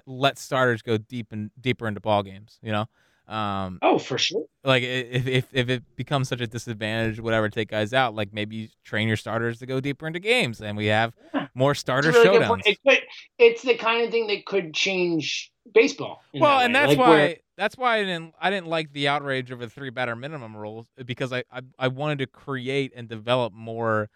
let 0.06 0.38
starters 0.38 0.82
go 0.82 0.98
deep 0.98 1.32
and 1.32 1.52
deeper 1.60 1.88
into 1.88 2.02
ball 2.02 2.24
games. 2.24 2.60
You 2.62 2.72
know, 2.72 2.86
um, 3.28 3.80
oh, 3.82 3.98
for 3.98 4.18
sure. 4.18 4.46
Like 4.64 4.84
if, 4.84 5.28
if 5.28 5.48
if 5.54 5.70
it 5.70 5.84
becomes 5.96 6.28
such 6.28 6.42
a 6.42 6.48
disadvantage, 6.48 7.20
whatever, 7.20 7.50
take 7.50 7.70
guys 7.70 7.94
out. 7.94 8.16
Like 8.16 8.34
maybe 8.34 8.56
you 8.56 8.68
train 8.84 9.08
your 9.08 9.18
starters 9.18 9.60
to 9.60 9.66
go 9.66 9.80
deeper 9.80 10.08
into 10.08 10.20
games, 10.20 10.62
and 10.62 10.76
we 10.76 10.88
have 10.88 11.14
more 11.56 11.74
starter 11.74 12.12
really 12.12 12.40
showdowns. 12.40 12.62
It 12.66 12.78
could, 12.86 13.02
it's 13.38 13.62
the 13.62 13.76
kind 13.76 14.04
of 14.04 14.12
thing 14.12 14.28
that 14.28 14.46
could 14.46 14.74
change 14.74 15.52
baseball. 15.74 16.22
Well, 16.34 16.60
that 16.60 16.66
and 16.66 16.76
that's 16.76 16.90
like 16.90 16.98
why 16.98 17.10
where... 17.10 17.36
that's 17.58 17.78
why 17.78 17.98
I 17.98 18.04
didn't 18.04 18.36
I 18.40 18.50
didn't 18.50 18.68
like 18.68 18.92
the 18.92 19.08
outrage 19.08 19.52
over 19.52 19.66
the 19.66 19.72
three 19.72 19.90
batter 19.90 20.16
minimum 20.16 20.56
rules 20.56 20.88
because 21.06 21.32
I, 21.32 21.44
I 21.52 21.62
I 21.80 21.88
wanted 21.88 22.20
to 22.20 22.28
create 22.28 22.92
and 22.96 23.08
develop 23.08 23.54
more 23.54 24.10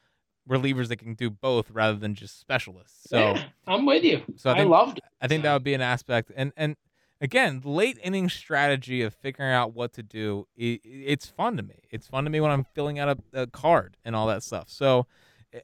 relievers 0.50 0.88
that 0.88 0.98
can 0.98 1.14
do 1.14 1.30
both 1.30 1.72
rather 1.72 1.98
than 1.98 2.16
just 2.16 2.40
specialists. 2.40 3.10
So 3.10 3.18
yeah, 3.18 3.44
I'm 3.68 3.86
with 3.86 4.04
you. 4.04 4.24
So 4.36 4.50
I, 4.50 4.56
think, 4.56 4.68
I 4.68 4.70
loved 4.70 4.98
it. 4.98 5.04
I 5.22 5.28
think 5.28 5.42
so. 5.42 5.48
that 5.48 5.54
would 5.54 5.64
be 5.64 5.74
an 5.74 5.82
aspect, 5.82 6.32
and 6.36 6.52
and 6.58 6.76
again, 7.22 7.62
late 7.64 7.98
inning 8.04 8.30
strategy 8.30 9.02
of 9.02 9.14
figuring 9.14 9.52
out 9.52 9.74
what 9.74 9.94
to 9.94 10.04
do. 10.04 10.48
It, 10.56 10.82
it's 10.84 11.28
fun 11.28 11.58
to 11.58 11.64
me. 11.64 11.84
It's 11.90 12.08
fun 12.08 12.24
to 12.24 12.30
me 12.30 12.40
when 12.40 12.52
I'm 12.52 12.66
filling 12.76 13.00
out 13.00 13.18
a, 13.34 13.42
a, 13.42 13.48
card 13.48 13.98
and 14.06 14.16
all 14.16 14.28
that 14.28 14.44
stuff. 14.44 14.70
So 14.70 15.08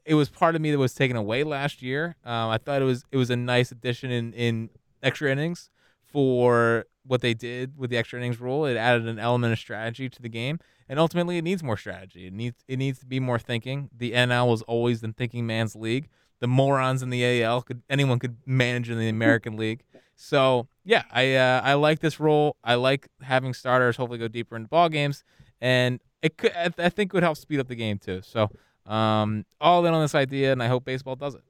it 0.04 0.14
was 0.14 0.30
part 0.30 0.54
of 0.54 0.60
me 0.60 0.70
that 0.70 0.78
was 0.78 0.94
taken 0.94 1.16
away 1.16 1.44
last 1.44 1.82
year. 1.82 2.16
Um, 2.24 2.50
I 2.50 2.58
thought 2.58 2.82
it 2.82 2.86
was 2.86 3.04
it 3.12 3.16
was 3.16 3.30
a 3.30 3.36
nice 3.36 3.70
addition 3.70 4.10
in 4.10 4.32
in 4.32 4.70
extra 5.02 5.30
innings 5.30 5.70
for 6.04 6.86
what 7.06 7.20
they 7.20 7.34
did 7.34 7.76
with 7.76 7.90
the 7.90 7.96
extra 7.96 8.18
innings 8.18 8.40
rule. 8.40 8.64
It 8.64 8.76
added 8.76 9.06
an 9.06 9.18
element 9.18 9.52
of 9.52 9.58
strategy 9.58 10.08
to 10.08 10.22
the 10.22 10.28
game, 10.28 10.58
and 10.88 10.98
ultimately, 10.98 11.38
it 11.38 11.44
needs 11.44 11.62
more 11.62 11.76
strategy. 11.76 12.26
It 12.26 12.32
needs 12.32 12.64
it 12.66 12.78
needs 12.78 12.98
to 13.00 13.06
be 13.06 13.20
more 13.20 13.38
thinking. 13.38 13.90
The 13.96 14.12
NL 14.12 14.48
was 14.48 14.62
always 14.62 15.00
the 15.00 15.12
thinking 15.12 15.46
man's 15.46 15.76
league. 15.76 16.08
The 16.40 16.48
morons 16.48 17.02
in 17.02 17.10
the 17.10 17.42
AL 17.42 17.62
could 17.62 17.82
anyone 17.88 18.18
could 18.18 18.36
manage 18.46 18.90
in 18.90 18.98
the 18.98 19.08
American 19.08 19.56
League. 19.58 19.84
So 20.16 20.68
yeah, 20.84 21.02
I 21.10 21.34
uh, 21.34 21.60
I 21.64 21.74
like 21.74 22.00
this 22.00 22.20
role. 22.20 22.56
I 22.62 22.74
like 22.76 23.08
having 23.22 23.54
starters 23.54 23.96
hopefully 23.96 24.18
go 24.18 24.28
deeper 24.28 24.56
into 24.56 24.68
ball 24.68 24.88
games, 24.88 25.24
and 25.60 26.00
it 26.22 26.36
could 26.36 26.52
I, 26.56 26.70
I 26.78 26.88
think 26.88 27.12
would 27.12 27.22
help 27.22 27.36
speed 27.36 27.60
up 27.60 27.68
the 27.68 27.74
game 27.74 27.98
too. 27.98 28.22
So 28.22 28.50
um, 28.86 29.44
all 29.60 29.84
in 29.86 29.94
on 29.94 30.02
this 30.02 30.14
idea, 30.14 30.52
and 30.52 30.62
I 30.62 30.68
hope 30.68 30.84
baseball 30.84 31.16
does 31.16 31.34
it. 31.34 31.42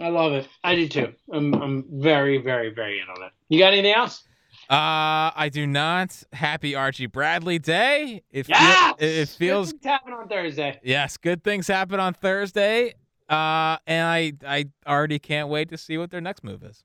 I 0.00 0.08
love 0.08 0.32
it. 0.32 0.48
I 0.64 0.74
do 0.74 0.88
too. 0.88 1.14
I'm 1.32 1.54
I'm 1.54 1.84
very 1.90 2.38
very 2.38 2.70
very 2.70 3.00
in 3.00 3.08
on 3.08 3.22
it. 3.22 3.32
You 3.48 3.58
got 3.58 3.72
anything 3.72 3.94
else? 3.94 4.24
Uh, 4.68 5.32
I 5.34 5.48
do 5.50 5.66
not. 5.66 6.22
Happy 6.32 6.74
Archie 6.74 7.06
Bradley 7.06 7.58
Day. 7.58 8.22
It, 8.30 8.48
yes! 8.50 8.94
feel, 8.98 9.08
it, 9.08 9.12
it 9.12 9.28
feels 9.30 9.72
good 9.72 9.80
things 9.80 9.92
happen 9.92 10.12
on 10.12 10.28
Thursday. 10.28 10.80
Yes, 10.82 11.16
good 11.16 11.42
things 11.42 11.66
happen 11.68 11.98
on 12.00 12.12
Thursday. 12.12 12.94
Uh, 13.30 13.78
and 13.86 14.06
I 14.06 14.32
I 14.46 14.66
already 14.86 15.18
can't 15.18 15.48
wait 15.48 15.70
to 15.70 15.78
see 15.78 15.96
what 15.96 16.10
their 16.10 16.20
next 16.20 16.44
move 16.44 16.62
is. 16.62 16.84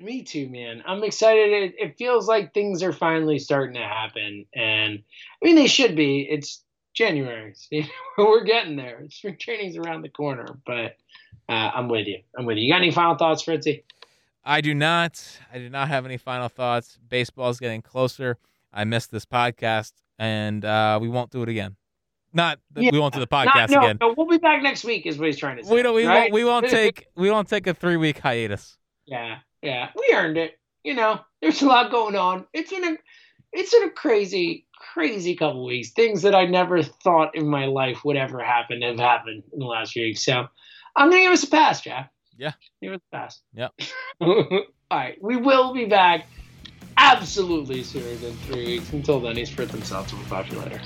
Me 0.00 0.22
too, 0.22 0.48
man. 0.48 0.82
I'm 0.86 1.04
excited. 1.04 1.52
It, 1.52 1.74
it 1.78 1.98
feels 1.98 2.26
like 2.26 2.54
things 2.54 2.82
are 2.82 2.92
finally 2.92 3.38
starting 3.38 3.74
to 3.74 3.82
happen, 3.82 4.46
and 4.54 5.02
I 5.42 5.44
mean 5.44 5.56
they 5.56 5.66
should 5.66 5.94
be. 5.94 6.22
It's 6.22 6.62
January. 6.94 7.52
See, 7.54 7.86
we're 8.18 8.44
getting 8.44 8.76
there. 8.76 9.04
Spring 9.10 9.36
training's 9.38 9.76
around 9.76 10.02
the 10.02 10.08
corner, 10.08 10.46
but 10.64 10.96
uh, 11.50 11.70
I'm 11.74 11.88
with 11.88 12.06
you. 12.06 12.20
I'm 12.36 12.46
with 12.46 12.56
you. 12.56 12.64
You 12.64 12.72
got 12.72 12.80
any 12.80 12.90
final 12.90 13.16
thoughts, 13.16 13.42
Fritzy? 13.42 13.84
I 14.42 14.62
do 14.62 14.74
not. 14.74 15.22
I 15.52 15.58
do 15.58 15.68
not 15.68 15.88
have 15.88 16.06
any 16.06 16.16
final 16.16 16.48
thoughts. 16.48 16.98
Baseball 17.08 17.50
is 17.50 17.60
getting 17.60 17.82
closer. 17.82 18.38
I 18.72 18.84
missed 18.84 19.10
this 19.10 19.26
podcast, 19.26 19.92
and 20.18 20.64
uh, 20.64 20.98
we 21.00 21.10
won't 21.10 21.30
do 21.30 21.42
it 21.42 21.50
again. 21.50 21.76
Not 22.32 22.58
yeah, 22.74 22.90
we 22.90 22.98
won't 22.98 23.12
do 23.12 23.20
the 23.20 23.26
podcast 23.26 23.54
not, 23.54 23.70
no, 23.70 23.78
again. 23.80 23.98
No, 24.00 24.14
we'll 24.16 24.28
be 24.28 24.38
back 24.38 24.62
next 24.62 24.84
week. 24.84 25.04
Is 25.04 25.18
what 25.18 25.26
he's 25.26 25.36
trying 25.36 25.58
to 25.58 25.64
say. 25.64 25.74
We 25.74 25.82
don't. 25.82 25.94
We 25.94 26.06
right? 26.06 26.20
won't. 26.20 26.32
We 26.32 26.44
won't 26.44 26.68
take. 26.70 27.06
We 27.16 27.30
won't 27.30 27.48
take 27.48 27.66
a 27.66 27.74
three 27.74 27.98
week 27.98 28.18
hiatus. 28.18 28.78
Yeah, 29.04 29.38
yeah. 29.62 29.90
We 29.96 30.14
earned 30.14 30.36
it. 30.36 30.58
You 30.84 30.94
know, 30.94 31.20
there's 31.42 31.62
a 31.62 31.66
lot 31.66 31.90
going 31.90 32.16
on. 32.16 32.46
It's 32.52 32.70
been 32.70 32.84
a, 32.84 32.96
it's 33.52 33.72
been 33.72 33.88
a 33.88 33.90
crazy, 33.90 34.66
crazy 34.94 35.36
couple 35.36 35.64
weeks. 35.66 35.90
Things 35.90 36.22
that 36.22 36.34
I 36.34 36.46
never 36.46 36.82
thought 36.82 37.34
in 37.34 37.46
my 37.46 37.66
life 37.66 38.04
would 38.04 38.16
ever 38.16 38.42
happen 38.42 38.82
have 38.82 38.98
happened 38.98 39.42
in 39.52 39.58
the 39.58 39.66
last 39.66 39.92
few 39.92 40.04
weeks. 40.04 40.24
So, 40.24 40.46
I'm 40.96 41.10
gonna 41.10 41.22
give 41.22 41.32
us 41.32 41.44
a 41.44 41.50
pass, 41.50 41.80
Jack. 41.82 42.10
Yeah. 42.36 42.52
Give 42.82 42.94
us 42.94 43.00
a 43.12 43.16
pass. 43.16 43.40
Yep. 43.54 43.72
All 44.20 44.64
right. 44.90 45.22
We 45.22 45.36
will 45.36 45.72
be 45.74 45.84
back 45.84 46.26
absolutely 46.96 47.82
sooner 47.82 48.14
than 48.16 48.34
three 48.38 48.66
weeks. 48.66 48.92
Until 48.92 49.20
then, 49.20 49.36
he's 49.36 49.50
for 49.50 49.66
themselves. 49.66 50.12
We'll 50.12 50.24
talk 50.24 50.46
to 50.48 50.54
you 50.54 50.60
later. 50.60 50.80